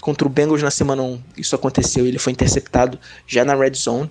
Contra 0.07 0.25
o 0.25 0.29
Bengals 0.29 0.63
na 0.63 0.71
semana 0.71 1.03
1, 1.03 1.21
isso 1.35 1.53
aconteceu, 1.53 2.07
ele 2.07 2.17
foi 2.17 2.31
interceptado 2.31 2.97
já 3.27 3.43
na 3.43 3.53
red 3.53 3.73
zone, 3.73 4.09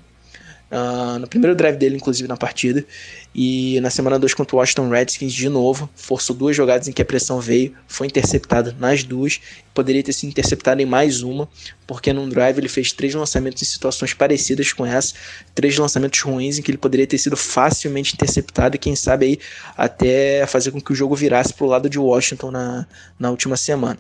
Uh, 0.69 1.21
no 1.21 1.29
primeiro 1.29 1.55
drive 1.55 1.77
dele, 1.77 1.95
inclusive, 1.95 2.29
na 2.29 2.37
partida. 2.37 2.85
E 3.33 3.79
na 3.81 3.89
semana 3.89 4.19
2 4.19 4.35
contra 4.35 4.57
o 4.57 4.59
Washington 4.59 4.91
Redskins, 4.91 5.33
de 5.33 5.49
novo, 5.49 5.89
forçou 5.95 6.35
duas 6.35 6.57
jogadas 6.57 6.89
em 6.89 6.93
que 6.93 7.01
a 7.01 7.05
pressão 7.05 7.41
veio, 7.41 7.73
foi 7.87 8.09
interceptada 8.09 8.77
nas 8.77 9.05
duas, 9.05 9.41
poderia 9.73 10.03
ter 10.03 10.13
sido 10.13 10.31
interceptada 10.31 10.83
em 10.83 10.85
mais 10.85 11.23
uma, 11.23 11.49
porque 11.87 12.13
num 12.13 12.29
drive 12.29 12.59
ele 12.59 12.69
fez 12.69 12.91
três 12.91 13.15
lançamentos 13.15 13.63
em 13.63 13.65
situações 13.65 14.13
parecidas 14.13 14.73
com 14.73 14.85
essa, 14.85 15.15
três 15.55 15.79
lançamentos 15.79 16.21
ruins 16.21 16.59
em 16.59 16.63
que 16.63 16.71
ele 16.73 16.79
poderia 16.79 17.07
ter 17.07 17.19
sido 17.19 17.37
facilmente 17.37 18.15
interceptado 18.15 18.75
e 18.75 18.79
quem 18.79 18.97
sabe 18.97 19.27
aí 19.27 19.39
até 19.77 20.45
fazer 20.49 20.73
com 20.73 20.81
que 20.81 20.93
o 20.93 20.97
jogo 20.97 21.15
virasse 21.15 21.55
para 21.55 21.65
o 21.65 21.69
lado 21.69 21.89
de 21.89 21.99
Washington 21.99 22.51
na, 22.51 22.87
na 23.21 23.31
última 23.31 23.57
semana. 23.57 23.99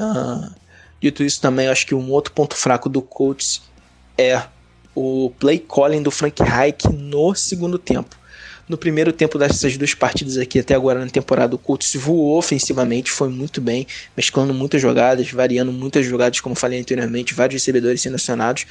Uh, 0.00 0.50
dito 1.00 1.22
isso 1.22 1.40
também, 1.40 1.68
acho 1.68 1.86
que 1.86 1.94
um 1.94 2.10
outro 2.10 2.32
ponto 2.32 2.56
fraco 2.56 2.88
do 2.88 3.02
Colts 3.02 3.60
é 4.16 4.42
o 4.94 5.30
play 5.38 5.58
calling 5.58 6.02
do 6.02 6.10
Frank 6.10 6.42
Reich 6.42 6.88
no 6.88 7.34
segundo 7.34 7.78
tempo. 7.78 8.16
No 8.68 8.78
primeiro 8.78 9.12
tempo 9.12 9.36
dessas 9.36 9.76
duas 9.76 9.94
partidas 9.94 10.38
aqui 10.38 10.60
até 10.60 10.74
agora 10.74 11.04
na 11.04 11.10
temporada, 11.10 11.54
o 11.54 11.58
Colts 11.58 11.92
voou 11.96 12.38
ofensivamente, 12.38 13.10
foi 13.10 13.28
muito 13.28 13.60
bem, 13.60 13.86
mesclando 14.16 14.54
muitas 14.54 14.80
jogadas, 14.80 15.30
variando 15.30 15.72
muitas 15.72 16.06
jogadas, 16.06 16.40
como 16.40 16.54
falei 16.54 16.80
anteriormente, 16.80 17.34
vários 17.34 17.60
recebedores 17.60 18.00
sendo 18.00 18.14
acionados. 18.14 18.66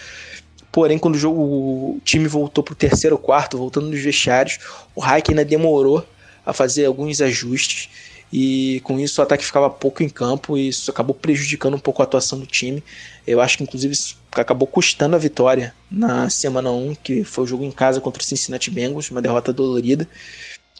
Porém, 0.71 0.97
quando 0.97 1.15
o, 1.15 1.17
jogo, 1.17 1.41
o 1.41 2.01
time 2.05 2.27
voltou 2.27 2.63
para 2.63 2.71
o 2.71 2.75
terceiro 2.75 3.17
quarto, 3.17 3.57
voltando 3.57 3.87
nos 3.87 4.01
vestiários, 4.01 4.59
o 4.95 5.01
Reich 5.01 5.31
ainda 5.31 5.43
demorou 5.43 6.07
a 6.45 6.53
fazer 6.53 6.85
alguns 6.85 7.19
ajustes 7.19 7.89
e 8.31 8.79
com 8.83 8.99
isso 8.99 9.19
o 9.19 9.23
ataque 9.23 9.43
ficava 9.43 9.69
pouco 9.69 10.03
em 10.03 10.09
campo 10.09 10.55
e 10.55 10.67
isso 10.67 10.91
acabou 10.91 11.15
prejudicando 11.15 11.73
um 11.73 11.79
pouco 11.79 12.01
a 12.01 12.05
atuação 12.05 12.39
do 12.39 12.45
time. 12.45 12.83
Eu 13.25 13.41
acho 13.41 13.57
que 13.57 13.63
inclusive 13.63 13.93
isso 13.93 14.17
acabou 14.31 14.67
custando 14.67 15.15
a 15.15 15.19
vitória 15.19 15.73
na 15.89 16.29
semana 16.29 16.71
1, 16.71 16.95
que 16.95 17.23
foi 17.23 17.43
o 17.43 17.47
jogo 17.47 17.63
em 17.63 17.71
casa 17.71 17.99
contra 17.99 18.21
o 18.21 18.25
Cincinnati 18.25 18.69
Bengals, 18.69 19.09
uma 19.09 19.21
derrota 19.21 19.51
dolorida, 19.51 20.07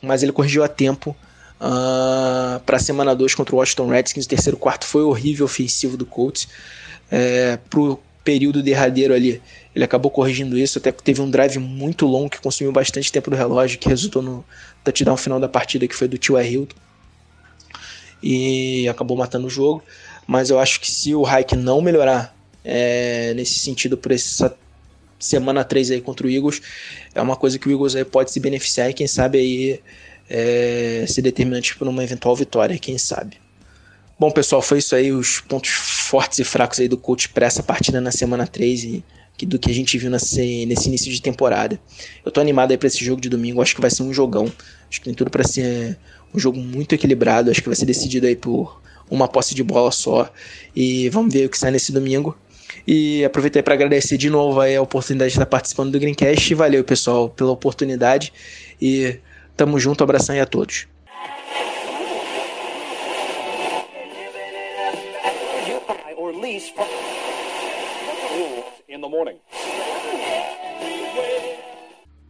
mas 0.02 0.22
ele 0.22 0.32
corrigiu 0.32 0.64
a 0.64 0.68
tempo 0.68 1.10
uh, 1.10 1.16
ah, 1.60 2.62
para 2.66 2.78
a 2.78 2.80
semana 2.80 3.16
2 3.16 3.34
contra 3.34 3.56
o 3.56 3.58
Washington 3.58 3.88
Redskins. 3.88 4.26
O 4.26 4.30
terceiro 4.30 4.58
quarto 4.58 4.86
foi 4.86 5.02
horrível 5.02 5.46
ofensivo 5.46 5.98
do 5.98 6.06
Colts. 6.06 6.48
É, 7.12 7.58
pro 7.70 8.00
período 8.24 8.62
derradeiro 8.62 9.12
ali, 9.12 9.42
ele 9.74 9.84
acabou 9.84 10.12
corrigindo 10.12 10.56
isso, 10.56 10.78
até 10.78 10.92
que 10.92 11.02
teve 11.02 11.20
um 11.20 11.32
drive 11.32 11.58
muito 11.58 12.06
longo 12.06 12.30
que 12.30 12.40
consumiu 12.40 12.72
bastante 12.72 13.12
tempo 13.12 13.32
do 13.32 13.36
relógio, 13.36 13.80
que 13.80 13.90
resultou 13.90 14.22
no 14.22 14.46
touchdown 14.84 15.18
final 15.18 15.40
da 15.40 15.50
partida, 15.50 15.88
que 15.88 15.96
foi 15.96 16.08
do 16.08 16.16
Tio 16.16 16.40
Hilton 16.40 16.76
e 18.22 18.88
acabou 18.88 19.18
matando 19.18 19.48
o 19.48 19.50
jogo. 19.50 19.84
Mas 20.28 20.50
eu 20.50 20.60
acho 20.60 20.80
que 20.80 20.92
se 20.92 21.16
o 21.16 21.24
Hike 21.24 21.56
não 21.56 21.82
melhorar 21.82 22.36
é, 22.64 23.34
nesse 23.34 23.60
sentido 23.60 23.98
por 23.98 24.12
essa 24.12 24.56
semana 25.20 25.64
3 25.64 25.92
aí 25.92 26.02
contra 26.02 26.26
o 26.26 26.30
Eagles, 26.30 26.62
é 27.14 27.22
uma 27.22 27.36
coisa 27.36 27.58
que 27.58 27.68
o 27.68 27.72
Eagles 27.72 27.96
aí 27.96 28.06
pode 28.06 28.32
se 28.32 28.40
beneficiar 28.40 28.90
e 28.90 28.94
quem 28.94 29.08
sabe 29.08 29.38
aí 29.40 29.80
é, 30.30 31.06
ser 31.08 31.22
determinante 31.22 31.76
para 31.76 31.90
uma 31.90 32.04
eventual 32.04 32.36
vitória, 32.36 32.78
quem 32.78 32.98
sabe. 32.98 33.38
Bom, 34.20 34.30
pessoal, 34.30 34.62
foi 34.62 34.80
isso 34.80 34.96
aí, 34.96 35.12
os 35.12 35.40
pontos 35.40 35.72
fortes 35.72 36.40
e 36.40 36.44
fracos 36.44 36.80
aí 36.80 36.88
do 36.88 36.98
coach 36.98 37.30
para 37.30 37.46
essa 37.46 37.64
partida 37.64 38.02
na 38.02 38.12
semana 38.12 38.46
3 38.46 38.84
e 38.84 39.04
do 39.46 39.58
que 39.58 39.72
a 39.72 39.74
gente 39.74 39.98
viu 39.98 40.12
nesse, 40.12 40.66
nesse 40.66 40.90
início 40.90 41.12
de 41.12 41.22
temporada. 41.22 41.80
Eu 42.26 42.32
tô 42.32 42.42
animado 42.42 42.72
aí 42.72 42.78
para 42.78 42.88
esse 42.88 43.04
jogo 43.04 43.22
de 43.22 43.30
domingo, 43.30 43.62
acho 43.62 43.74
que 43.74 43.82
vai 43.82 43.90
ser 43.90 44.04
um 44.04 44.14
jogão. 44.14 44.52
Acho 44.90 45.00
que 45.00 45.06
tem 45.06 45.14
tudo 45.14 45.32
para 45.32 45.48
ser 45.48 45.98
um 46.34 46.40
jogo 46.40 46.60
muito 46.60 46.94
equilibrado, 46.94 47.50
acho 47.50 47.62
que 47.62 47.70
vai 47.70 47.76
ser 47.76 47.86
decidido 47.86 48.28
aí 48.28 48.36
por 48.36 48.82
uma 49.10 49.28
posse 49.28 49.56
de 49.56 49.64
bola 49.64 49.92
só. 49.92 50.32
E 50.76 51.10
vamos 51.10 51.34
ver 51.34 51.46
o 51.46 51.50
que 51.50 51.58
sai 51.58 51.72
nesse 51.72 51.92
domingo. 51.92 52.38
E 52.88 53.24
aproveitei 53.26 53.62
para 53.62 53.74
agradecer 53.74 54.18
de 54.18 54.30
novo 54.30 54.62
a 54.62 54.82
oportunidade 54.82 55.32
de 55.32 55.38
estar 55.38 55.46
participando 55.46 55.92
do 55.92 56.00
Greencast. 56.00 56.54
Valeu, 56.56 56.84
pessoal, 56.84 57.30
pela 57.30 57.52
oportunidade. 57.52 58.32
E 58.82 59.20
tamo 59.56 59.80
junto, 59.80 60.04
abração 60.04 60.36
aí 60.36 60.42
a 60.42 60.46
todos. 60.46 60.88
in 69.00 69.02
the 69.02 69.08
morning. 69.08 69.40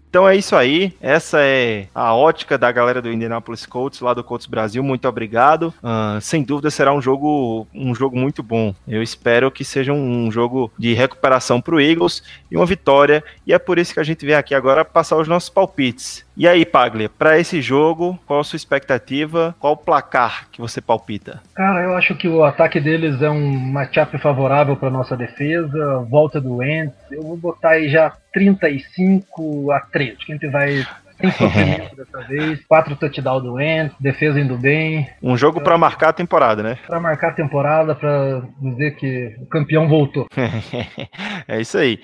Então 0.10 0.28
é 0.28 0.36
isso 0.36 0.56
aí. 0.56 0.92
Essa 1.00 1.40
é 1.42 1.86
a 1.94 2.16
ótica 2.16 2.58
da 2.58 2.72
galera 2.72 3.00
do 3.00 3.12
Indianapolis 3.12 3.66
Colts, 3.66 4.02
lá 4.02 4.14
do 4.14 4.24
Colts 4.24 4.48
Brasil. 4.48 4.82
Muito 4.82 5.08
obrigado. 5.08 5.72
Uh, 5.84 6.20
sem 6.20 6.44
dúvida 6.44 6.72
será 6.72 6.92
um 6.92 7.02
jogo, 7.02 7.68
um 7.74 7.94
jogo 7.94 8.18
muito 8.18 8.42
bom. 8.42 8.74
Eu 8.88 9.04
espero 9.04 9.52
que 9.52 9.64
seja 9.64 9.94
um 9.94 10.32
jogo 10.32 10.72
de 10.80 10.96
recuperação 10.96 11.62
para 11.62 11.76
o 11.76 11.80
Eagles 11.80 12.24
e 12.50 12.58
uma 12.58 12.66
vitória. 12.66 13.24
E 13.46 13.54
é 13.54 13.60
por 13.60 13.78
isso 13.78 13.94
que 13.94 14.00
a 14.00 14.04
gente 14.04 14.26
vem 14.26 14.34
aqui 14.34 14.56
agora 14.56 14.84
passar 14.84 15.16
os 15.16 15.28
nossos 15.28 15.50
palpites. 15.50 16.28
E 16.40 16.48
aí, 16.48 16.66
Paglia, 16.66 17.10
para 17.10 17.38
esse 17.38 17.62
jogo, 17.62 18.18
qual 18.26 18.40
a 18.40 18.44
sua 18.46 18.56
expectativa? 18.56 19.54
Qual 19.60 19.74
o 19.74 19.78
placar 19.78 20.48
que 20.50 20.62
você 20.62 20.80
palpita? 20.80 21.42
Cara, 21.54 21.84
eu 21.84 21.98
acho 21.98 22.16
que 22.16 22.30
o 22.30 22.46
ataque 22.46 22.80
deles 22.80 23.22
é 23.22 23.30
um 23.30 23.60
matchup 23.60 24.18
favorável 24.20 24.78
para 24.78 24.90
nossa 24.90 25.18
defesa. 25.18 26.00
Volta 26.10 26.40
do 26.40 26.56
Wentz. 26.56 26.96
Eu 27.12 27.24
vou 27.24 27.36
botar 27.36 27.72
aí 27.72 27.90
já 27.90 28.14
35 28.32 29.70
a 29.72 29.82
3. 29.82 29.99
Acho 30.04 30.26
que 30.26 30.32
a 30.32 30.36
gente 30.36 30.48
vai 30.48 30.86
sem 31.20 31.32
sofrimento 31.32 31.96
dessa 31.98 32.22
vez. 32.28 32.66
Quatro 32.66 32.96
touchdowns 32.96 33.44
do 33.44 33.54
Wentz, 33.54 33.94
defesa 34.00 34.40
indo 34.40 34.58
bem. 34.58 35.08
Um 35.22 35.38
jogo 35.38 35.62
para 35.62 35.78
marcar 35.78 36.10
a 36.10 36.14
temporada, 36.14 36.64
né? 36.64 36.78
Para 36.88 37.00
marcar 37.00 37.30
a 37.30 37.34
temporada, 37.34 37.94
para 37.94 38.42
dizer 38.62 38.96
que 38.96 39.36
o 39.42 39.46
campeão 39.46 39.88
voltou. 39.88 40.28
é 41.48 41.62
isso 41.62 41.78
aí. 41.78 42.00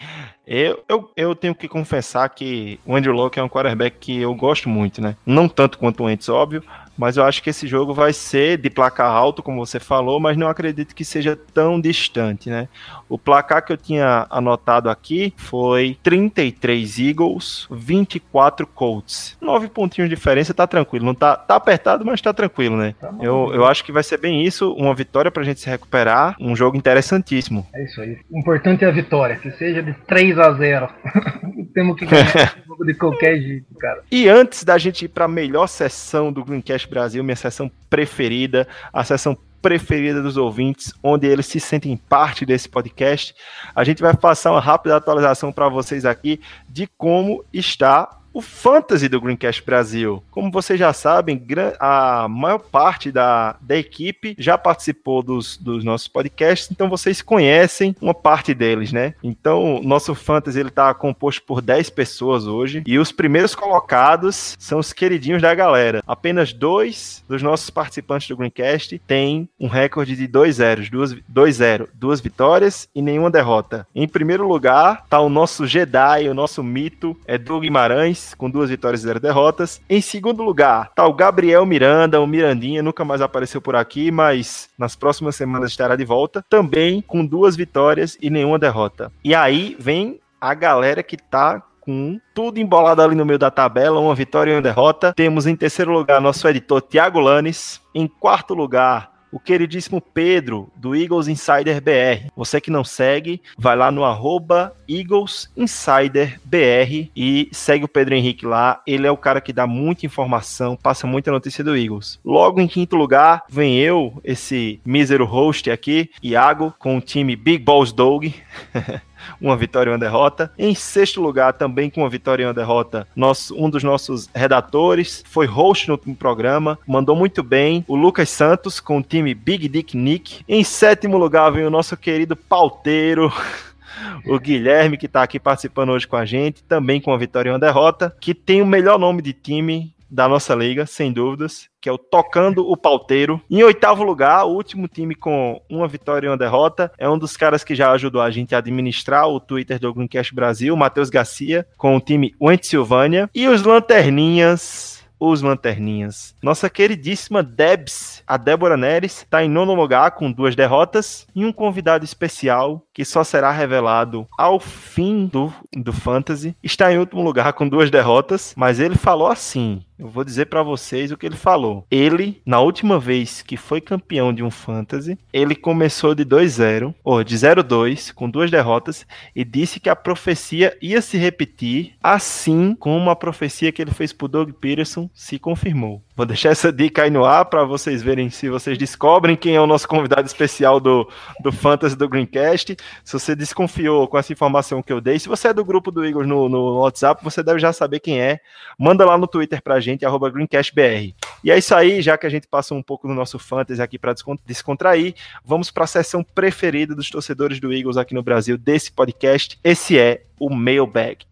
Eu, 0.46 0.84
eu, 0.88 1.12
eu 1.16 1.36
tenho 1.36 1.56
que 1.56 1.68
confessar 1.68 2.30
que 2.30 2.80
o 2.86 2.96
Andrew 2.96 3.16
Locke 3.16 3.39
é 3.39 3.43
um 3.43 3.50
quarterback 3.50 3.98
que 4.00 4.22
eu 4.22 4.36
gosto 4.36 4.70
muito, 4.70 5.02
né? 5.02 5.16
Não 5.26 5.48
tanto 5.48 5.80
quanto 5.80 6.04
o 6.04 6.06
Wentz, 6.06 6.30
óbvio, 6.30 6.64
mas 6.98 7.18
eu 7.18 7.24
acho 7.24 7.41
que 7.41 7.50
esse 7.50 7.68
jogo 7.68 7.93
vai 7.93 8.14
ser 8.14 8.58
de 8.58 8.70
placar 8.70 9.12
alto, 9.12 9.43
como 9.43 9.66
você 9.66 9.80
falou, 9.80 10.20
mas 10.20 10.38
não 10.38 10.48
acredito 10.48 10.96
que 10.96 11.06
seja 11.06 11.38
tão 11.54 11.80
distante, 11.80 12.50
né? 12.50 12.68
O 13.08 13.18
placar 13.18 13.64
que 13.64 13.72
eu 13.72 13.78
tinha 13.78 14.26
anotado 14.30 14.89
aqui 14.89 15.34
foi 15.38 15.98
33 16.02 17.00
Eagles, 17.00 17.68
24 17.70 18.66
Colts. 18.68 19.38
Nove 19.41 19.68
pontinhos 19.68 20.10
de 20.10 20.16
diferença, 20.16 20.54
tá 20.54 20.66
tranquilo. 20.66 21.06
Não 21.06 21.14
tá, 21.14 21.36
tá 21.36 21.56
apertado, 21.56 22.06
mas 22.06 22.22
tá 22.22 22.34
tranquilo, 22.34 22.78
né? 22.78 22.96
Tá 23.00 23.14
eu, 23.22 23.52
eu 23.54 23.66
acho 23.66 23.84
que 23.84 23.91
vai 23.91 24.04
ser 24.04 24.18
bem 24.18 24.43
isso, 24.43 24.74
uma 24.74 24.93
vitória 24.96 25.30
pra 25.30 25.43
gente 25.43 25.60
se 25.60 25.70
recuperar, 25.70 26.36
um 26.39 26.56
jogo 26.56 26.78
interessantíssimo. 26.78 27.66
É 27.74 27.84
isso 27.84 28.02
aí. 28.02 28.18
O 28.30 28.39
importante 28.39 28.84
é 28.84 28.88
a 28.88 28.91
vitória, 28.91 29.36
que 29.36 29.52
seja 29.52 29.84
de 29.84 29.93
3 30.08 30.39
a 30.39 30.52
0 30.54 30.89
Temos 31.74 31.98
que 31.98 32.06
ganhar 32.06 32.56
de 32.86 32.93
qualquer 32.93 33.38
jeito, 33.39 33.74
cara. 33.76 34.02
E 34.12 34.30
antes 34.30 34.64
da 34.64 34.78
gente 34.78 35.06
ir 35.06 35.08
pra 35.10 35.28
melhor 35.28 35.68
sessão 35.68 36.32
do 36.32 36.43
Greencast 36.43 36.85
Brasil, 36.88 37.24
minha 37.24 37.36
sessão 37.36 37.70
preferida, 37.90 38.68
a 38.92 39.04
sessão 39.04 39.38
preferida 39.62 40.22
dos 40.22 40.38
ouvintes, 40.38 40.94
onde 41.02 41.26
eles 41.26 41.48
se 41.48 41.60
sentem 41.60 41.98
parte 41.98 42.46
desse 42.46 42.70
podcast. 42.70 43.34
A 43.74 43.84
gente 43.84 44.02
vai 44.02 44.16
passar 44.16 44.52
uma 44.52 44.62
rápida 44.62 44.96
atualização 44.96 45.52
para 45.52 45.68
vocês 45.68 46.06
aqui 46.06 46.40
de 46.70 46.88
como 46.98 47.44
está 47.52 48.22
o 48.36 48.42
Fantasy 48.42 49.08
do 49.08 49.22
Greencast 49.22 49.64
Brasil. 49.66 50.22
Como 50.30 50.52
vocês 50.52 50.78
já 50.78 50.92
sabem, 50.92 51.42
a 51.80 52.28
maior 52.28 52.60
parte 52.60 53.10
da, 53.10 53.56
da 53.62 53.78
equipe 53.78 54.36
já 54.38 54.58
participou 54.58 55.24
dos, 55.24 55.56
dos 55.56 55.86
nossos 55.86 56.10
podcasts, 56.10 56.70
então 56.70 56.90
vocês 56.90 57.22
conhecem 57.22 57.96
uma 58.02 58.14
parte 58.14 58.54
deles, 58.54 58.92
né? 58.92 59.14
Então, 59.24 59.80
nosso 59.82 60.14
Fantasy 60.14 60.60
ele 60.60 60.70
tá 60.70 60.94
composto 60.94 61.44
por 61.44 61.62
10 61.62 61.90
pessoas 61.92 62.46
hoje, 62.46 62.84
e 62.86 63.00
os 63.00 63.10
primeiros 63.14 63.56
colocados 63.56 64.58
são 64.60 64.80
os 64.80 64.92
queridinhos 64.92 65.42
da 65.42 65.56
galera. 65.56 66.04
Apenas 66.06 66.52
dois 66.52 67.24
dos 67.30 67.42
nossos 67.42 67.70
participantes 67.70 68.28
do 68.28 68.36
Greencast 68.36 69.00
têm 69.08 69.48
um 69.58 69.70
recorde 69.70 70.14
de 70.14 70.28
2 70.28 70.58
zeros, 70.58 70.90
duas, 70.90 71.16
2 71.26 71.56
0, 71.56 71.90
duas 71.94 72.20
vitórias 72.20 72.90
e 72.94 73.02
nenhuma 73.02 73.32
derrota. 73.32 73.88
Em 73.96 74.10
primeiro 74.10 74.46
lugar, 74.46 75.06
tá 75.10 75.22
o 75.22 75.30
nosso 75.30 75.66
Jedi, 75.66 76.28
o 76.28 76.34
nosso 76.34 76.62
mito, 76.62 77.18
é 77.26 77.38
Doug 77.38 77.64
Guimarães, 77.64 78.25
com 78.34 78.50
duas 78.50 78.70
vitórias 78.70 79.02
e 79.02 79.04
zero 79.04 79.20
derrotas. 79.20 79.82
Em 79.90 80.02
segundo 80.02 80.42
lugar, 80.42 80.92
tá 80.96 81.06
o 81.06 81.14
Gabriel 81.14 81.66
Miranda, 81.66 82.22
o 82.22 82.28
Mirandinha, 82.28 82.82
nunca 82.82 83.06
mais 83.06 83.22
apareceu 83.22 83.62
por 83.62 83.76
aqui, 83.76 84.12
mas 84.12 84.70
nas 84.78 84.96
próximas 84.96 85.36
semanas 85.36 85.72
estará 85.72 85.96
de 85.96 86.06
volta, 86.06 86.44
também 86.50 87.02
com 87.02 87.26
duas 87.26 87.56
vitórias 87.56 88.18
e 88.22 88.30
nenhuma 88.30 88.58
derrota. 88.58 89.12
E 89.24 89.36
aí 89.36 89.76
vem 89.80 90.20
a 90.40 90.54
galera 90.54 91.04
que 91.04 91.18
tá 91.18 91.62
com 91.86 92.20
tudo 92.34 92.60
embolado 92.60 93.02
ali 93.02 93.16
no 93.16 93.26
meio 93.26 93.38
da 93.38 93.52
tabela, 93.52 94.00
uma 94.00 94.16
vitória 94.16 94.52
e 94.52 94.56
uma 94.56 94.62
derrota. 94.62 95.14
Temos 95.14 95.46
em 95.46 95.56
terceiro 95.56 95.92
lugar 95.92 96.20
nosso 96.20 96.48
editor 96.48 96.82
Thiago 96.82 97.20
Lanes, 97.20 97.80
em 97.94 98.08
quarto 98.08 98.56
lugar 98.56 99.14
o 99.36 99.40
queridíssimo 99.40 100.00
Pedro, 100.00 100.72
do 100.78 100.96
Eagles 100.96 101.28
Insider 101.28 101.82
BR. 101.82 102.30
Você 102.38 102.62
que 102.62 102.72
não 102.72 102.86
segue, 102.86 103.42
vai 103.58 103.76
lá 103.76 103.92
no 103.92 104.06
arroba 104.06 104.74
Eagles 104.88 105.52
Insider 105.58 106.40
BR 106.46 107.10
e 107.14 107.50
segue 107.52 107.84
o 107.84 107.90
Pedro 107.90 108.16
Henrique 108.16 108.46
lá. 108.46 108.82
Ele 108.88 109.06
é 109.06 109.12
o 109.12 109.18
cara 109.18 109.42
que 109.42 109.52
dá 109.52 109.68
muita 109.68 110.06
informação, 110.06 110.78
passa 110.78 111.06
muita 111.06 111.32
notícia 111.32 111.66
do 111.66 111.76
Eagles. 111.76 112.18
Logo 112.24 112.62
em 112.62 112.68
quinto 112.68 112.96
lugar, 112.96 113.44
vem 113.50 113.78
eu, 113.78 114.22
esse 114.24 114.80
mísero 114.86 115.26
host 115.26 115.70
aqui, 115.70 116.10
Iago, 116.24 116.74
com 116.80 116.96
o 116.96 117.02
time 117.02 117.36
Big 117.36 117.62
Balls 117.62 117.92
Dog. 117.92 118.34
uma 119.40 119.56
vitória 119.56 119.90
e 119.90 119.94
uma 119.94 120.00
derrota. 120.00 120.52
Em 120.58 120.74
sexto 120.76 121.22
lugar, 121.22 121.54
também 121.54 121.90
com 121.90 122.02
uma 122.02 122.10
vitória 122.10 122.44
e 122.44 122.46
uma 122.46 122.54
derrota, 122.54 123.08
nosso, 123.16 123.56
um 123.56 123.70
dos 123.70 123.84
nossos 123.84 124.30
redatores, 124.34 125.24
foi 125.28 125.46
host 125.46 125.88
no 125.90 125.98
programa, 125.98 126.78
mandou 126.88 127.16
muito 127.16 127.44
bem, 127.44 127.84
o 127.88 127.96
Lucas 127.96 128.30
Santos, 128.30 128.80
com 128.80 129.00
o 129.00 129.04
time 129.04 129.34
Big 129.34 129.68
Dick 129.68 129.98
Nick. 129.98 130.44
Em 130.48 130.64
sétimo 130.64 131.18
lugar, 131.18 131.52
vem 131.52 131.66
o 131.66 131.70
nosso 131.70 131.96
querido 131.98 132.36
pauteiro. 132.36 133.32
o 134.26 134.40
Guilherme, 134.40 134.98
que 134.98 135.06
está 135.06 135.24
aqui 135.24 135.40
participando 135.40 135.90
hoje 135.90 136.08
com 136.08 136.16
a 136.16 136.26
gente, 136.26 136.64
também 136.64 137.00
com 137.00 137.12
uma 137.12 137.18
vitória 137.18 137.50
e 137.50 137.54
uma 137.54 137.60
derrota, 137.60 138.16
que 138.20 138.34
tem 138.34 138.62
o 138.62 138.66
melhor 138.66 139.00
nome 139.00 139.22
de 139.22 139.34
time 139.34 139.95
da 140.10 140.28
nossa 140.28 140.53
liga, 140.56 140.86
sem 140.86 141.12
dúvidas, 141.12 141.68
que 141.82 141.89
é 141.89 141.91
o 141.91 141.97
Tocando 141.97 142.70
o 142.70 142.78
Pauteiro. 142.78 143.41
Em 143.49 143.64
oitavo 143.64 144.03
lugar, 144.03 144.45
o 144.45 144.53
último 144.53 144.88
time 144.88 145.16
com 145.16 145.62
uma 145.70 145.88
vitória 145.88 146.28
e 146.28 146.30
uma 146.30 146.38
derrota, 146.38 146.91
é 146.97 147.10
um 147.10 147.18
dos 147.18 147.36
caras 147.38 147.64
que 147.64 147.76
já 147.76 147.91
ajudou 147.91 148.22
a 148.22 148.32
gente 148.32 148.56
a 148.56 148.60
administrar 148.60 149.28
o 149.28 149.39
Twitter 149.39 149.80
do 149.80 149.93
Greencast 149.93 150.34
Brasil, 150.34 150.76
Matheus 150.76 151.10
Garcia, 151.10 151.66
com 151.78 151.95
o 151.95 152.01
time 152.01 152.34
Went 152.41 152.64
Silvânia. 152.64 153.30
E 153.34 153.47
os 153.47 153.64
Lanterninhas 153.64 154.95
os 155.20 155.41
Lanterninhas. 155.41 156.36
Nossa 156.41 156.70
queridíssima 156.70 157.41
Debs, 157.41 158.24
a 158.28 158.38
Débora 158.38 158.78
Neres, 158.78 159.20
está 159.20 159.43
em 159.43 159.49
nono 159.49 159.74
lugar 159.74 160.12
com 160.12 160.32
duas 160.32 160.56
derrotas 160.56 161.28
e 161.36 161.45
um 161.45 161.51
convidado 161.51 162.06
especial 162.06 162.86
que 162.93 163.06
só 163.06 163.24
será 163.24 163.51
revelado 163.51 164.28
ao 164.38 164.60
fim 164.60 165.26
do, 165.26 165.53
do 165.74 165.93
Fantasy. 165.93 166.56
Está 166.64 166.91
em 166.91 166.97
último 166.97 167.22
lugar 167.22 167.53
com 167.53 167.68
duas 167.68 167.89
derrotas, 167.89 168.53
mas 168.56 168.80
ele 168.80 168.95
falou 168.95 169.28
assim: 169.28 169.84
eu 169.98 170.10
vou 170.10 170.24
dizer 170.24 170.48
para 170.48 170.62
vocês 170.62 171.12
o 171.12 171.18
que 171.18 171.26
ele 171.26 171.36
falou. 171.36 171.86
Ele, 171.89 172.41
na 172.46 172.60
última 172.60 173.00
vez 173.00 173.41
que 173.41 173.56
foi 173.56 173.80
campeão 173.80 174.34
de 174.34 174.43
um 174.43 174.52
fantasy, 174.52 175.18
ele 175.32 175.56
começou 175.56 176.14
de 176.14 176.26
2-0, 176.26 176.93
ou 177.04 177.24
de 177.24 177.36
0-2, 177.36 178.14
com 178.14 178.30
duas 178.30 178.52
derrotas, 178.52 179.06
e 179.36 179.43
disse 179.43 179.80
que 179.80 179.89
a 179.89 179.96
profecia 179.96 180.78
ia 180.82 181.02
se 181.02 181.18
repetir, 181.18 181.93
assim 182.04 182.76
como 182.76 183.10
a 183.10 183.16
profecia 183.16 183.72
que 183.72 183.82
ele 183.82 183.91
fez 183.91 184.12
pro 184.12 184.28
Doug 184.28 184.52
Peterson 184.52 185.10
se 185.14 185.39
confirmou. 185.39 186.04
Vou 186.16 186.26
deixar 186.26 186.51
essa 186.51 186.72
dica 186.72 187.03
aí 187.03 187.09
no 187.09 187.26
ar 187.26 187.43
para 187.43 187.66
vocês 187.66 188.01
verem 188.01 188.30
se 188.30 188.47
vocês 188.47 188.78
descobrem 188.78 189.36
quem 189.36 189.55
é 189.55 189.59
o 189.59 189.68
nosso 189.68 189.86
convidado 189.86 190.26
especial 190.26 190.80
do, 190.80 191.09
do 191.41 191.51
Fantasy 191.51 191.93
do 191.93 192.07
Greencast. 192.07 192.78
Se 193.03 193.11
você 193.11 193.36
desconfiou 193.36 194.07
com 194.07 194.18
essa 194.18 194.32
informação 194.32 194.82
que 194.82 194.93
eu 194.93 195.01
dei, 195.01 195.20
se 195.20 195.28
você 195.28 195.49
é 195.49 195.53
do 195.53 195.66
grupo 195.66 195.91
do 195.91 196.05
Igor 196.05 196.26
no, 196.26 196.47
no 196.47 196.80
WhatsApp, 196.80 197.22
você 197.22 197.43
deve 197.43 197.59
já 197.59 197.74
saber 197.74 197.99
quem 197.99 198.22
é. 198.22 198.39
Manda 198.80 199.03
lá 199.03 199.18
no 199.18 199.28
Twitter 199.28 199.61
pra 199.61 199.82
gente, 199.82 200.05
arroba 200.05 200.30
GreencastBR. 200.30 201.13
E 201.43 201.51
é 201.51 201.57
isso 201.57 201.76
aí, 201.76 202.01
já 202.01 202.18
que 202.18 202.26
a 202.26 202.30
gente 202.30 202.47
passou 202.47 202.78
um 202.78 202.84
pouco 202.84 203.09
do 203.09 203.13
nosso 203.13 203.38
Fantasy 203.38 203.82
aqui 203.82 203.99
para 203.99 204.16
descontrair, 204.45 205.16
vamos 205.43 205.70
para 205.70 205.84
a 205.84 205.88
sessão 205.88 206.24
preferida 206.24 206.95
dos 206.95 207.09
torcedores 207.09 207.59
do 207.59 207.74
Eagles 207.74 207.97
aqui 207.97 208.13
no 208.13 208.24
Brasil 208.24 208.57
desse 208.57 208.89
podcast. 208.89 209.59
Esse 209.61 209.99
é 209.99 210.24
o 210.39 210.49
Mailbag. 210.49 211.26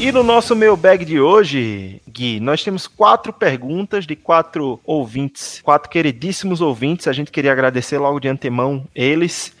E 0.00 0.12
no 0.12 0.22
nosso 0.22 0.54
mailbag 0.54 1.04
de 1.04 1.20
hoje, 1.20 2.00
Gui, 2.08 2.38
nós 2.38 2.62
temos 2.62 2.86
quatro 2.86 3.32
perguntas 3.32 4.06
de 4.06 4.14
quatro 4.14 4.78
ouvintes, 4.84 5.60
quatro 5.60 5.90
queridíssimos 5.90 6.60
ouvintes. 6.60 7.08
A 7.08 7.12
gente 7.12 7.32
queria 7.32 7.50
agradecer 7.50 7.98
logo 7.98 8.20
de 8.20 8.28
antemão 8.28 8.86
eles. 8.94 9.52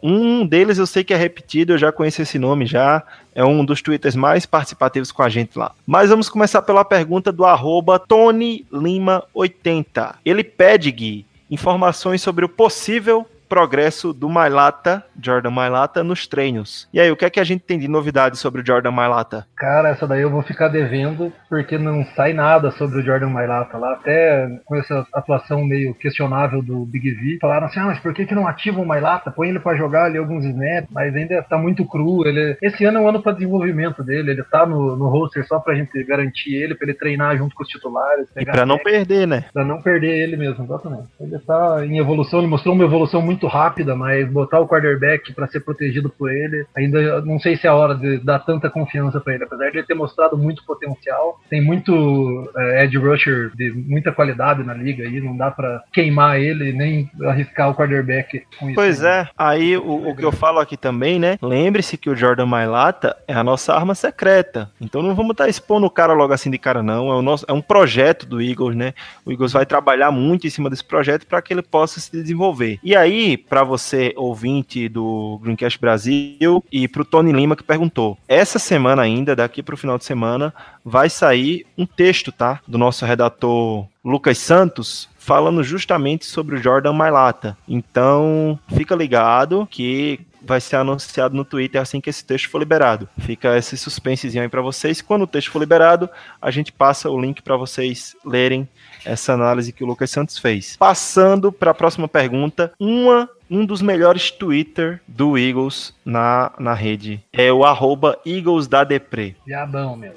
Um 0.00 0.46
deles 0.46 0.78
eu 0.78 0.86
sei 0.86 1.02
que 1.02 1.12
é 1.12 1.16
repetido, 1.16 1.72
eu 1.72 1.78
já 1.78 1.90
conheço 1.90 2.22
esse 2.22 2.38
nome 2.38 2.64
já. 2.64 3.02
É 3.34 3.44
um 3.44 3.64
dos 3.64 3.82
twitters 3.82 4.14
mais 4.14 4.46
participativos 4.46 5.10
com 5.10 5.24
a 5.24 5.28
gente 5.28 5.58
lá. 5.58 5.72
Mas 5.84 6.10
vamos 6.10 6.28
começar 6.28 6.62
pela 6.62 6.84
pergunta 6.84 7.32
do 7.32 7.44
arroba 7.44 7.98
Tony 7.98 8.64
Lima 8.72 9.24
80. 9.34 10.14
Ele 10.24 10.44
pede, 10.44 10.92
Gui, 10.92 11.26
informações 11.50 12.22
sobre 12.22 12.44
o 12.44 12.48
possível 12.48 13.26
progresso 13.52 14.14
do 14.14 14.30
Mailata, 14.30 15.04
Jordan 15.22 15.50
Mailata, 15.50 16.02
nos 16.02 16.26
treinos. 16.26 16.88
E 16.90 16.98
aí, 16.98 17.10
o 17.10 17.16
que 17.16 17.26
é 17.26 17.28
que 17.28 17.38
a 17.38 17.44
gente 17.44 17.60
tem 17.60 17.78
de 17.78 17.86
novidade 17.86 18.38
sobre 18.38 18.62
o 18.62 18.66
Jordan 18.66 18.92
Mailata? 18.92 19.46
Cara, 19.58 19.90
essa 19.90 20.06
daí 20.06 20.22
eu 20.22 20.30
vou 20.30 20.40
ficar 20.40 20.68
devendo, 20.68 21.30
porque 21.50 21.76
não 21.76 22.02
sai 22.16 22.32
nada 22.32 22.70
sobre 22.70 23.00
o 23.00 23.02
Jordan 23.02 23.28
Mailata 23.28 23.76
lá. 23.76 23.92
Até 23.92 24.48
com 24.64 24.74
essa 24.74 25.06
atuação 25.12 25.66
meio 25.66 25.94
questionável 25.94 26.62
do 26.62 26.86
Big 26.86 27.10
V, 27.10 27.38
falaram 27.42 27.66
assim: 27.66 27.78
ah, 27.78 27.84
mas 27.84 27.98
por 27.98 28.14
que, 28.14 28.24
que 28.24 28.34
não 28.34 28.48
ativa 28.48 28.80
o 28.80 28.86
Mailata? 28.86 29.30
Põe 29.30 29.50
ele 29.50 29.60
para 29.60 29.76
jogar 29.76 30.06
ali 30.06 30.16
alguns 30.16 30.46
snaps, 30.46 30.88
mas 30.90 31.14
ainda 31.14 31.42
tá 31.42 31.58
muito 31.58 31.84
cru. 31.84 32.26
Ele... 32.26 32.56
Esse 32.62 32.86
ano 32.86 32.96
é 32.96 33.00
um 33.02 33.08
ano 33.10 33.22
para 33.22 33.32
desenvolvimento 33.32 34.02
dele, 34.02 34.30
ele 34.30 34.44
tá 34.44 34.64
no, 34.64 34.96
no 34.96 35.10
roster 35.10 35.46
só 35.46 35.60
pra 35.60 35.74
gente 35.74 36.02
garantir 36.04 36.54
ele, 36.54 36.74
pra 36.74 36.88
ele 36.88 36.96
treinar 36.96 37.36
junto 37.36 37.54
com 37.54 37.64
os 37.64 37.68
titulares. 37.68 38.28
E 38.34 38.46
pra 38.46 38.64
não 38.64 38.78
perder, 38.78 39.26
né? 39.26 39.44
Pra 39.52 39.62
não 39.62 39.82
perder 39.82 40.22
ele 40.22 40.38
mesmo, 40.38 40.64
exatamente. 40.64 41.08
Ele 41.20 41.38
tá 41.40 41.84
em 41.84 41.98
evolução, 41.98 42.38
ele 42.38 42.48
mostrou 42.48 42.74
uma 42.74 42.84
evolução 42.84 43.20
muito 43.20 43.41
muito 43.42 43.46
rápida, 43.46 43.96
mas 43.96 44.28
botar 44.30 44.60
o 44.60 44.68
quarterback 44.68 45.32
para 45.32 45.48
ser 45.48 45.60
protegido 45.60 46.08
por 46.08 46.30
ele, 46.30 46.64
ainda 46.76 47.20
não 47.22 47.38
sei 47.40 47.56
se 47.56 47.66
é 47.66 47.70
a 47.70 47.74
hora 47.74 47.94
de 47.94 48.18
dar 48.18 48.38
tanta 48.38 48.70
confiança 48.70 49.20
para 49.20 49.34
ele. 49.34 49.44
Apesar 49.44 49.70
de 49.70 49.78
ele 49.78 49.86
ter 49.86 49.94
mostrado 49.94 50.38
muito 50.38 50.64
potencial, 50.64 51.40
tem 51.50 51.60
muito 51.60 52.50
é, 52.56 52.84
edge 52.84 52.96
rusher 52.96 53.50
de 53.56 53.72
muita 53.72 54.12
qualidade 54.12 54.62
na 54.62 54.74
liga 54.74 55.04
aí, 55.04 55.20
não 55.20 55.36
dá 55.36 55.50
para 55.50 55.82
queimar 55.92 56.40
ele 56.40 56.72
nem 56.72 57.10
arriscar 57.24 57.70
o 57.70 57.74
quarterback 57.74 58.44
com 58.58 58.66
isso. 58.66 58.74
Pois 58.76 59.02
é, 59.02 59.28
aí 59.36 59.76
o, 59.76 60.10
o 60.10 60.16
que 60.16 60.24
eu 60.24 60.32
falo 60.32 60.60
aqui 60.60 60.76
também, 60.76 61.18
né? 61.18 61.36
Lembre-se 61.42 61.96
que 61.96 62.10
o 62.10 62.16
Jordan 62.16 62.46
Mailata 62.46 63.16
é 63.26 63.34
a 63.34 63.42
nossa 63.42 63.74
arma 63.74 63.94
secreta. 63.94 64.70
Então 64.80 65.02
não 65.02 65.14
vamos 65.14 65.32
estar 65.32 65.44
tá 65.44 65.50
expondo 65.50 65.86
o 65.86 65.90
cara 65.90 66.12
logo 66.12 66.32
assim 66.32 66.50
de 66.50 66.58
cara, 66.58 66.82
não. 66.82 67.10
É, 67.10 67.14
o 67.14 67.22
nosso, 67.22 67.44
é 67.48 67.52
um 67.52 67.62
projeto 67.62 68.26
do 68.26 68.40
Eagles, 68.40 68.76
né? 68.76 68.94
O 69.24 69.32
Eagles 69.32 69.52
vai 69.52 69.66
trabalhar 69.66 70.10
muito 70.10 70.46
em 70.46 70.50
cima 70.50 70.70
desse 70.70 70.84
projeto 70.84 71.26
para 71.26 71.42
que 71.42 71.52
ele 71.52 71.62
possa 71.62 71.98
se 71.98 72.10
desenvolver. 72.12 72.78
E 72.82 72.94
aí, 72.94 73.31
para 73.36 73.64
você, 73.64 74.12
ouvinte 74.16 74.88
do 74.88 75.38
Greencast 75.42 75.80
Brasil, 75.80 76.64
e 76.70 76.88
para 76.88 77.02
o 77.02 77.04
Tony 77.04 77.32
Lima 77.32 77.56
que 77.56 77.62
perguntou. 77.62 78.18
Essa 78.26 78.58
semana 78.58 79.02
ainda, 79.02 79.36
daqui 79.36 79.62
para 79.62 79.74
o 79.74 79.78
final 79.78 79.98
de 79.98 80.04
semana, 80.04 80.54
vai 80.84 81.08
sair 81.08 81.66
um 81.76 81.86
texto, 81.86 82.32
tá? 82.32 82.60
Do 82.66 82.78
nosso 82.78 83.04
redator 83.04 83.86
Lucas 84.04 84.38
Santos, 84.38 85.08
falando 85.16 85.62
justamente 85.62 86.24
sobre 86.26 86.56
o 86.56 86.62
Jordan 86.62 86.92
Mailata. 86.92 87.56
Então, 87.68 88.58
fica 88.74 88.94
ligado 88.94 89.68
que 89.70 90.20
vai 90.44 90.60
ser 90.60 90.76
anunciado 90.76 91.34
no 91.34 91.44
Twitter 91.44 91.80
assim 91.80 92.00
que 92.00 92.10
esse 92.10 92.24
texto 92.24 92.50
for 92.50 92.58
liberado. 92.58 93.08
Fica 93.18 93.56
esse 93.56 93.76
suspensezinho 93.76 94.42
aí 94.42 94.48
para 94.48 94.62
vocês. 94.62 95.00
Quando 95.00 95.22
o 95.22 95.26
texto 95.26 95.50
for 95.50 95.58
liberado, 95.58 96.08
a 96.40 96.50
gente 96.50 96.72
passa 96.72 97.10
o 97.10 97.20
link 97.20 97.42
para 97.42 97.56
vocês 97.56 98.16
lerem 98.24 98.68
essa 99.04 99.32
análise 99.32 99.72
que 99.72 99.84
o 99.84 99.86
Lucas 99.86 100.10
Santos 100.10 100.38
fez. 100.38 100.76
Passando 100.76 101.52
para 101.52 101.70
a 101.70 101.74
próxima 101.74 102.08
pergunta, 102.08 102.72
uma 102.78 103.28
um 103.52 103.66
dos 103.66 103.82
melhores 103.82 104.30
Twitter 104.30 105.02
do 105.06 105.36
Eagles 105.36 105.94
na, 106.02 106.52
na 106.58 106.72
rede. 106.72 107.22
É 107.30 107.52
o 107.52 107.64
arroba 107.64 108.18
Eagles 108.24 108.66
da 108.66 108.82
Depre. 108.82 109.36
Diabão, 109.46 109.94
meu. 109.94 110.12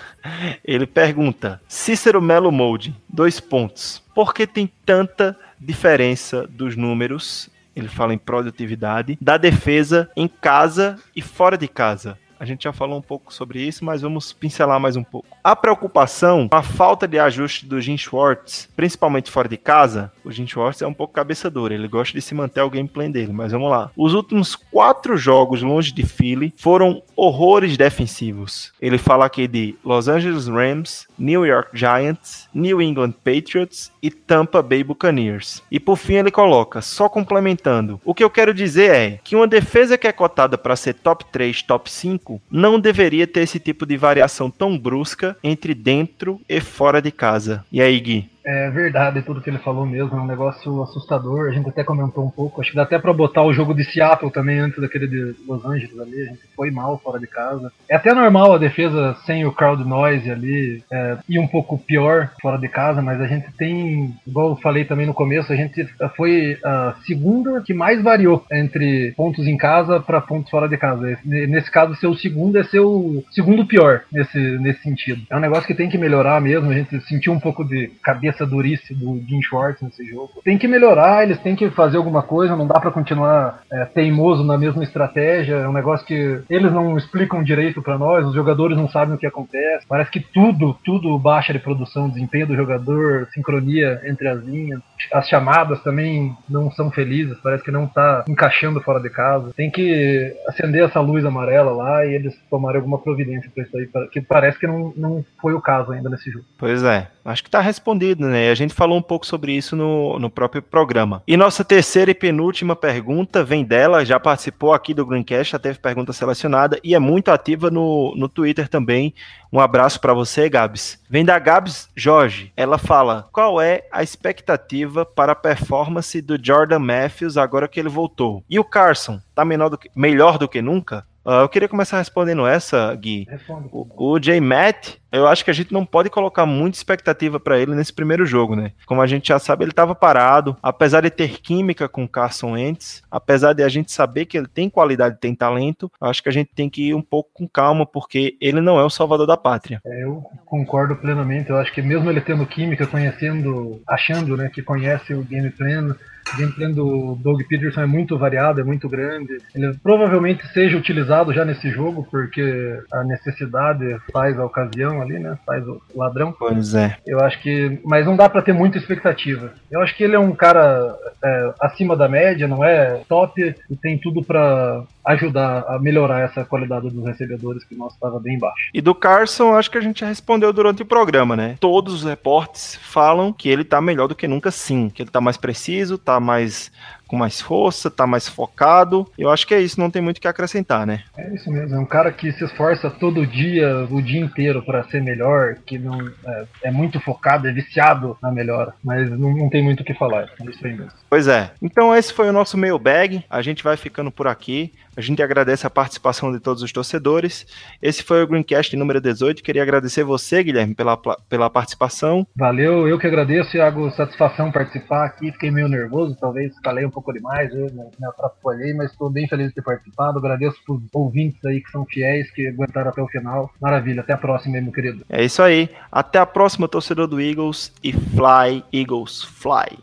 Ele 0.64 0.86
pergunta: 0.86 1.60
Cícero 1.68 2.22
Melo 2.22 2.50
Mode, 2.50 2.94
dois 3.06 3.38
pontos. 3.38 4.02
Por 4.14 4.32
que 4.32 4.46
tem 4.46 4.70
tanta 4.86 5.36
diferença 5.60 6.46
dos 6.46 6.74
números 6.74 7.50
ele 7.74 7.88
fala 7.88 8.14
em 8.14 8.18
produtividade, 8.18 9.18
da 9.20 9.36
defesa 9.36 10.10
em 10.16 10.28
casa 10.28 10.98
e 11.14 11.22
fora 11.22 11.56
de 11.56 11.68
casa. 11.68 12.18
A 12.40 12.46
gente 12.46 12.64
já 12.64 12.72
falou 12.72 12.96
um 12.96 13.02
pouco 13.02 13.34
sobre 13.34 13.60
isso, 13.60 13.84
mas 13.84 14.00
vamos 14.00 14.32
pincelar 14.32 14.80
mais 14.80 14.96
um 14.96 15.04
pouco. 15.04 15.28
A 15.44 15.54
preocupação 15.54 16.48
com 16.48 16.56
a 16.56 16.62
falta 16.62 17.06
de 17.06 17.18
ajuste 17.18 17.66
do 17.66 17.78
Jim 17.82 17.98
Schwartz, 17.98 18.66
principalmente 18.74 19.30
fora 19.30 19.46
de 19.46 19.58
casa, 19.58 20.10
o 20.24 20.32
Jim 20.32 20.46
Schwartz 20.46 20.80
é 20.80 20.86
um 20.86 20.94
pouco 20.94 21.12
cabeça 21.12 21.50
dura, 21.50 21.74
ele 21.74 21.86
gosta 21.86 22.14
de 22.14 22.22
se 22.22 22.34
manter 22.34 22.62
o 22.62 22.70
gameplay 22.70 23.10
dele, 23.10 23.30
mas 23.30 23.52
vamos 23.52 23.70
lá. 23.70 23.90
Os 23.94 24.14
últimos 24.14 24.56
quatro 24.56 25.18
jogos 25.18 25.60
longe 25.60 25.92
de 25.92 26.02
Philly 26.02 26.54
foram 26.56 27.02
horrores 27.14 27.76
defensivos. 27.76 28.72
Ele 28.80 28.96
fala 28.96 29.26
aqui 29.26 29.46
de 29.46 29.76
Los 29.84 30.08
Angeles 30.08 30.48
Rams, 30.48 31.06
New 31.18 31.44
York 31.44 31.68
Giants, 31.74 32.48
New 32.54 32.80
England 32.80 33.12
Patriots 33.22 33.92
e 34.02 34.10
Tampa 34.10 34.62
Bay 34.62 34.82
Buccaneers. 34.82 35.62
E 35.70 35.78
por 35.78 35.96
fim 35.96 36.14
ele 36.14 36.30
coloca, 36.30 36.80
só 36.80 37.06
complementando, 37.06 38.00
o 38.02 38.14
que 38.14 38.24
eu 38.24 38.30
quero 38.30 38.54
dizer 38.54 38.90
é 38.94 39.20
que 39.22 39.36
uma 39.36 39.46
defesa 39.46 39.98
que 39.98 40.08
é 40.08 40.12
cotada 40.12 40.56
para 40.56 40.74
ser 40.74 40.94
top 40.94 41.26
3, 41.30 41.62
top 41.64 41.90
5, 41.90 42.29
não 42.50 42.78
deveria 42.78 43.26
ter 43.26 43.40
esse 43.40 43.58
tipo 43.58 43.86
de 43.86 43.96
variação 43.96 44.50
tão 44.50 44.76
brusca 44.76 45.36
entre 45.42 45.74
dentro 45.74 46.40
e 46.48 46.60
fora 46.60 47.00
de 47.00 47.10
casa. 47.10 47.64
E 47.72 47.80
aí, 47.80 47.98
Gui? 47.98 48.28
É 48.44 48.70
verdade 48.70 49.22
tudo 49.22 49.40
que 49.40 49.50
ele 49.50 49.58
falou 49.58 49.84
mesmo, 49.84 50.16
é 50.16 50.20
um 50.20 50.26
negócio 50.26 50.82
assustador. 50.82 51.48
A 51.48 51.52
gente 51.52 51.68
até 51.68 51.84
comentou 51.84 52.24
um 52.24 52.30
pouco. 52.30 52.60
Acho 52.60 52.70
que 52.70 52.76
dá 52.76 52.82
até 52.82 52.98
pra 52.98 53.12
botar 53.12 53.42
o 53.42 53.52
jogo 53.52 53.74
de 53.74 53.84
Seattle 53.84 54.30
também 54.30 54.58
antes 54.58 54.80
daquele 54.80 55.06
de 55.06 55.34
Los 55.46 55.64
Angeles 55.64 55.98
ali. 55.98 56.22
A 56.22 56.26
gente 56.26 56.40
foi 56.56 56.70
mal 56.70 56.98
fora 56.98 57.18
de 57.18 57.26
casa. 57.26 57.70
É 57.88 57.96
até 57.96 58.14
normal 58.14 58.54
a 58.54 58.58
defesa 58.58 59.16
sem 59.26 59.44
o 59.44 59.52
crowd 59.52 59.84
noise 59.84 60.30
ali 60.30 60.82
é, 60.90 61.18
e 61.28 61.38
um 61.38 61.46
pouco 61.46 61.78
pior 61.78 62.30
fora 62.40 62.58
de 62.58 62.68
casa, 62.68 63.02
mas 63.02 63.20
a 63.20 63.26
gente 63.26 63.50
tem, 63.56 64.14
igual 64.26 64.50
eu 64.50 64.56
falei 64.56 64.84
também 64.84 65.06
no 65.06 65.14
começo, 65.14 65.52
a 65.52 65.56
gente 65.56 65.86
foi 66.16 66.58
a 66.64 66.94
segunda 67.06 67.60
que 67.62 67.74
mais 67.74 68.02
variou 68.02 68.44
entre 68.50 69.12
pontos 69.16 69.46
em 69.46 69.56
casa 69.56 70.00
para 70.00 70.20
pontos 70.20 70.50
fora 70.50 70.68
de 70.68 70.76
casa. 70.76 71.18
Nesse 71.24 71.70
caso, 71.70 71.94
ser 71.96 72.06
o 72.06 72.16
segundo 72.16 72.58
é 72.58 72.64
ser 72.64 72.80
o 72.80 73.22
segundo 73.30 73.66
pior 73.66 74.02
nesse, 74.12 74.38
nesse 74.58 74.82
sentido. 74.82 75.22
É 75.30 75.36
um 75.36 75.40
negócio 75.40 75.66
que 75.66 75.74
tem 75.74 75.88
que 75.88 75.98
melhorar 75.98 76.40
mesmo. 76.40 76.70
A 76.70 76.74
gente 76.74 77.00
sentiu 77.02 77.32
um 77.32 77.40
pouco 77.40 77.64
de 77.64 77.90
cabeça 78.02 78.29
cabeça 78.30 78.46
durice 78.46 78.94
do 78.94 79.20
Jim 79.28 79.42
Schwartz 79.42 79.82
nesse 79.82 80.04
jogo. 80.06 80.40
Tem 80.44 80.56
que 80.56 80.68
melhorar, 80.68 81.22
eles 81.22 81.38
têm 81.40 81.56
que 81.56 81.70
fazer 81.70 81.96
alguma 81.96 82.22
coisa, 82.22 82.56
não 82.56 82.66
dá 82.66 82.78
para 82.78 82.90
continuar 82.90 83.62
é, 83.70 83.84
teimoso 83.86 84.44
na 84.44 84.56
mesma 84.56 84.82
estratégia. 84.82 85.54
É 85.56 85.68
um 85.68 85.72
negócio 85.72 86.06
que 86.06 86.40
eles 86.48 86.72
não 86.72 86.96
explicam 86.96 87.42
direito 87.42 87.82
para 87.82 87.98
nós, 87.98 88.26
os 88.26 88.34
jogadores 88.34 88.76
não 88.76 88.88
sabem 88.88 89.14
o 89.14 89.18
que 89.18 89.26
acontece. 89.26 89.86
Parece 89.88 90.10
que 90.10 90.20
tudo, 90.20 90.76
tudo 90.84 91.18
baixa 91.18 91.52
de 91.52 91.58
produção, 91.58 92.08
desempenho 92.08 92.46
do 92.46 92.56
jogador, 92.56 93.28
sincronia 93.32 94.00
entre 94.04 94.28
as 94.28 94.42
linhas. 94.42 94.80
As 95.12 95.28
chamadas 95.28 95.82
também 95.82 96.36
não 96.48 96.70
são 96.70 96.90
felizes, 96.90 97.38
parece 97.42 97.64
que 97.64 97.70
não 97.70 97.86
tá 97.86 98.24
encaixando 98.28 98.80
fora 98.80 99.00
de 99.00 99.10
casa. 99.10 99.52
Tem 99.56 99.70
que 99.70 100.34
acender 100.46 100.84
essa 100.84 101.00
luz 101.00 101.24
amarela 101.24 101.72
lá 101.72 102.06
e 102.06 102.14
eles 102.14 102.34
tomarem 102.48 102.78
alguma 102.78 102.98
providência 102.98 103.50
para 103.54 103.64
isso 103.64 103.76
aí, 103.76 103.88
que 104.10 104.20
parece 104.20 104.58
que 104.58 104.66
não, 104.66 104.92
não 104.96 105.24
foi 105.40 105.54
o 105.54 105.60
caso 105.60 105.92
ainda 105.92 106.08
nesse 106.08 106.30
jogo. 106.30 106.44
Pois 106.58 106.82
é, 106.82 107.08
acho 107.24 107.42
que 107.42 107.50
tá 107.50 107.60
respondido, 107.60 108.19
né? 108.26 108.50
A 108.50 108.54
gente 108.54 108.74
falou 108.74 108.98
um 108.98 109.02
pouco 109.02 109.26
sobre 109.26 109.52
isso 109.52 109.76
no, 109.76 110.18
no 110.18 110.30
próprio 110.30 110.62
programa. 110.62 111.22
E 111.26 111.36
nossa 111.36 111.64
terceira 111.64 112.10
e 112.10 112.14
penúltima 112.14 112.76
pergunta 112.76 113.44
vem 113.44 113.64
dela, 113.64 114.04
já 114.04 114.18
participou 114.18 114.72
aqui 114.72 114.94
do 114.94 115.06
Greencast, 115.06 115.52
já 115.52 115.58
teve 115.58 115.78
pergunta 115.78 116.12
selecionada 116.12 116.78
e 116.82 116.94
é 116.94 116.98
muito 116.98 117.30
ativa 117.30 117.70
no, 117.70 118.14
no 118.16 118.28
Twitter 118.28 118.68
também. 118.68 119.14
Um 119.52 119.58
abraço 119.58 120.00
para 120.00 120.14
você, 120.14 120.48
Gabs. 120.48 121.00
Vem 121.08 121.24
da 121.24 121.38
Gabs 121.38 121.88
Jorge. 121.96 122.52
Ela 122.56 122.78
fala: 122.78 123.28
qual 123.32 123.60
é 123.60 123.84
a 123.90 124.02
expectativa 124.02 125.04
para 125.04 125.32
a 125.32 125.36
performance 125.36 126.20
do 126.20 126.38
Jordan 126.40 126.78
Matthews 126.78 127.36
agora 127.36 127.66
que 127.66 127.80
ele 127.80 127.88
voltou? 127.88 128.44
E 128.48 128.58
o 128.58 128.64
Carson, 128.64 129.20
tá 129.34 129.44
do 129.44 129.78
que, 129.78 129.90
melhor 129.94 130.38
do 130.38 130.48
que 130.48 130.62
nunca? 130.62 131.04
Uh, 131.24 131.42
eu 131.42 131.48
queria 131.48 131.68
começar 131.68 131.98
respondendo 131.98 132.46
essa, 132.46 132.94
Gui. 132.94 133.26
O, 133.70 134.14
o 134.14 134.18
J. 134.18 134.40
Matt, 134.40 134.96
eu 135.12 135.26
acho 135.26 135.44
que 135.44 135.50
a 135.50 135.54
gente 135.54 135.72
não 135.72 135.84
pode 135.84 136.10
colocar 136.10 136.46
muita 136.46 136.76
expectativa 136.76 137.40
para 137.40 137.58
ele 137.58 137.74
nesse 137.74 137.92
primeiro 137.92 138.24
jogo, 138.24 138.54
né? 138.54 138.72
Como 138.86 139.02
a 139.02 139.06
gente 139.06 139.28
já 139.28 139.38
sabe, 139.38 139.64
ele 139.64 139.72
estava 139.72 139.94
parado, 139.94 140.56
apesar 140.62 141.02
de 141.02 141.10
ter 141.10 141.40
química 141.40 141.88
com 141.88 142.08
Carson 142.08 142.52
Wentz, 142.52 143.02
apesar 143.10 143.52
de 143.52 143.62
a 143.62 143.68
gente 143.68 143.92
saber 143.92 144.26
que 144.26 144.36
ele 144.36 144.46
tem 144.46 144.70
qualidade, 144.70 145.18
tem 145.20 145.34
talento, 145.34 145.90
acho 146.00 146.22
que 146.22 146.28
a 146.28 146.32
gente 146.32 146.50
tem 146.54 146.68
que 146.68 146.88
ir 146.88 146.94
um 146.94 147.02
pouco 147.02 147.30
com 147.32 147.48
calma, 147.48 147.84
porque 147.86 148.36
ele 148.40 148.60
não 148.60 148.78
é 148.78 148.84
o 148.84 148.90
salvador 148.90 149.26
da 149.26 149.36
pátria. 149.36 149.80
É, 149.84 150.04
eu 150.04 150.22
concordo 150.46 150.96
plenamente. 150.96 151.50
Eu 151.50 151.56
acho 151.56 151.72
que 151.72 151.82
mesmo 151.82 152.10
ele 152.10 152.20
tendo 152.20 152.46
química, 152.46 152.86
conhecendo, 152.86 153.80
achando, 153.88 154.36
né, 154.36 154.50
que 154.52 154.62
conhece 154.62 155.14
o 155.14 155.22
game 155.22 155.50
plan, 155.50 155.96
o 156.34 156.38
gameplay 156.38 156.72
do 156.72 157.16
Doug 157.16 157.42
Peterson 157.48 157.82
é 157.82 157.86
muito 157.86 158.16
variado, 158.16 158.60
é 158.60 158.64
muito 158.64 158.88
grande. 158.88 159.38
Ele 159.54 159.74
provavelmente 159.82 160.46
seja 160.48 160.76
utilizado 160.76 161.32
já 161.32 161.44
nesse 161.44 161.70
jogo, 161.70 162.06
porque 162.10 162.78
a 162.92 163.02
necessidade 163.04 163.98
faz 164.12 164.38
a 164.38 164.44
ocasião 164.44 164.99
ali, 165.00 165.18
né? 165.18 165.38
Faz 165.46 165.66
o 165.66 165.80
ladrão. 165.94 166.34
Pois 166.38 166.74
é. 166.74 166.96
Eu 167.06 167.20
acho 167.20 167.40
que. 167.40 167.80
Mas 167.84 168.06
não 168.06 168.16
dá 168.16 168.28
para 168.28 168.42
ter 168.42 168.52
muita 168.52 168.78
expectativa. 168.78 169.52
Eu 169.70 169.80
acho 169.80 169.96
que 169.96 170.04
ele 170.04 170.16
é 170.16 170.18
um 170.18 170.32
cara 170.32 170.96
é, 171.22 171.54
acima 171.60 171.96
da 171.96 172.08
média, 172.08 172.48
não 172.48 172.64
é 172.64 173.00
top, 173.08 173.54
e 173.70 173.76
tem 173.76 173.98
tudo 173.98 174.22
para 174.22 174.82
ajudar 175.06 175.64
a 175.68 175.78
melhorar 175.78 176.20
essa 176.20 176.44
qualidade 176.44 176.90
dos 176.90 177.04
recebedores 177.04 177.64
que 177.64 177.74
nós 177.74 177.92
estava 177.92 178.20
bem 178.20 178.38
baixo. 178.38 178.70
E 178.72 178.80
do 178.80 178.94
Carson, 178.94 179.54
acho 179.54 179.70
que 179.70 179.78
a 179.78 179.80
gente 179.80 180.00
já 180.00 180.06
respondeu 180.06 180.52
durante 180.52 180.82
o 180.82 180.86
programa, 180.86 181.36
né? 181.36 181.56
Todos 181.58 181.94
os 181.94 182.04
reportes 182.04 182.76
falam 182.76 183.32
que 183.32 183.48
ele 183.48 183.64
tá 183.64 183.80
melhor 183.80 184.08
do 184.08 184.14
que 184.14 184.28
nunca, 184.28 184.50
sim, 184.50 184.88
que 184.88 185.02
ele 185.02 185.10
tá 185.10 185.20
mais 185.20 185.36
preciso, 185.36 185.98
tá 185.98 186.20
mais 186.20 186.70
com 187.10 187.16
mais 187.16 187.40
força, 187.40 187.90
tá 187.90 188.06
mais 188.06 188.28
focado. 188.28 189.04
Eu 189.18 189.30
acho 189.30 189.44
que 189.44 189.52
é 189.52 189.60
isso, 189.60 189.80
não 189.80 189.90
tem 189.90 190.00
muito 190.00 190.18
o 190.18 190.20
que 190.20 190.28
acrescentar, 190.28 190.86
né? 190.86 191.02
É 191.18 191.34
isso 191.34 191.50
mesmo, 191.50 191.74
é 191.74 191.78
um 191.78 191.84
cara 191.84 192.12
que 192.12 192.30
se 192.30 192.44
esforça 192.44 192.88
todo 192.88 193.26
dia, 193.26 193.84
o 193.90 194.00
dia 194.00 194.20
inteiro 194.20 194.62
para 194.62 194.84
ser 194.84 195.02
melhor, 195.02 195.56
que 195.66 195.76
não 195.76 196.00
é, 196.24 196.44
é, 196.64 196.70
muito 196.70 197.00
focado, 197.00 197.48
é 197.48 197.52
viciado 197.52 198.16
na 198.22 198.30
melhora, 198.30 198.74
mas 198.84 199.10
não, 199.10 199.36
não 199.36 199.50
tem 199.50 199.60
muito 199.60 199.80
o 199.80 199.84
que 199.84 199.92
falar, 199.92 200.30
é 200.40 200.44
isso 200.48 200.64
aí 200.64 200.72
mesmo. 200.72 200.92
Pois 201.08 201.26
é. 201.26 201.50
Então 201.60 201.94
esse 201.96 202.12
foi 202.12 202.28
o 202.28 202.32
nosso 202.32 202.56
mailbag, 202.56 203.24
a 203.28 203.42
gente 203.42 203.64
vai 203.64 203.76
ficando 203.76 204.12
por 204.12 204.28
aqui. 204.28 204.72
A 205.00 205.02
gente 205.02 205.22
agradece 205.22 205.66
a 205.66 205.70
participação 205.70 206.30
de 206.30 206.38
todos 206.38 206.62
os 206.62 206.70
torcedores. 206.70 207.46
Esse 207.80 208.02
foi 208.02 208.22
o 208.22 208.26
Greencast 208.26 208.76
número 208.76 209.00
18. 209.00 209.42
Queria 209.42 209.62
agradecer 209.62 210.04
você, 210.04 210.42
Guilherme, 210.44 210.74
pela, 210.74 210.94
pela 211.26 211.48
participação. 211.48 212.26
Valeu, 212.36 212.86
eu 212.86 212.98
que 212.98 213.06
agradeço, 213.06 213.56
Iago. 213.56 213.90
Satisfação 213.92 214.52
participar 214.52 215.06
aqui. 215.06 215.32
Fiquei 215.32 215.50
meio 215.50 215.68
nervoso, 215.68 216.14
talvez 216.20 216.52
falei 216.62 216.84
um 216.84 216.90
pouco 216.90 217.14
demais, 217.14 217.50
eu 217.54 217.64
me 217.72 218.06
atrapalhei, 218.06 218.74
mas 218.74 218.90
estou 218.90 219.08
bem 219.08 219.26
feliz 219.26 219.48
de 219.48 219.54
ter 219.54 219.62
participado. 219.62 220.18
Agradeço 220.18 220.58
por 220.66 220.78
ouvintes 220.92 221.42
aí 221.46 221.62
que 221.62 221.70
são 221.70 221.86
fiéis, 221.86 222.30
que 222.32 222.48
aguentaram 222.48 222.90
até 222.90 223.00
o 223.00 223.08
final. 223.08 223.50
Maravilha, 223.58 224.02
até 224.02 224.12
a 224.12 224.18
próxima, 224.18 224.60
meu 224.60 224.70
querido. 224.70 225.02
É 225.08 225.24
isso 225.24 225.42
aí. 225.42 225.70
Até 225.90 226.18
a 226.18 226.26
próxima, 226.26 226.68
torcedor 226.68 227.06
do 227.06 227.18
Eagles. 227.18 227.72
E 227.82 227.90
fly, 227.90 228.62
Eagles, 228.70 229.22
fly. 229.22 229.78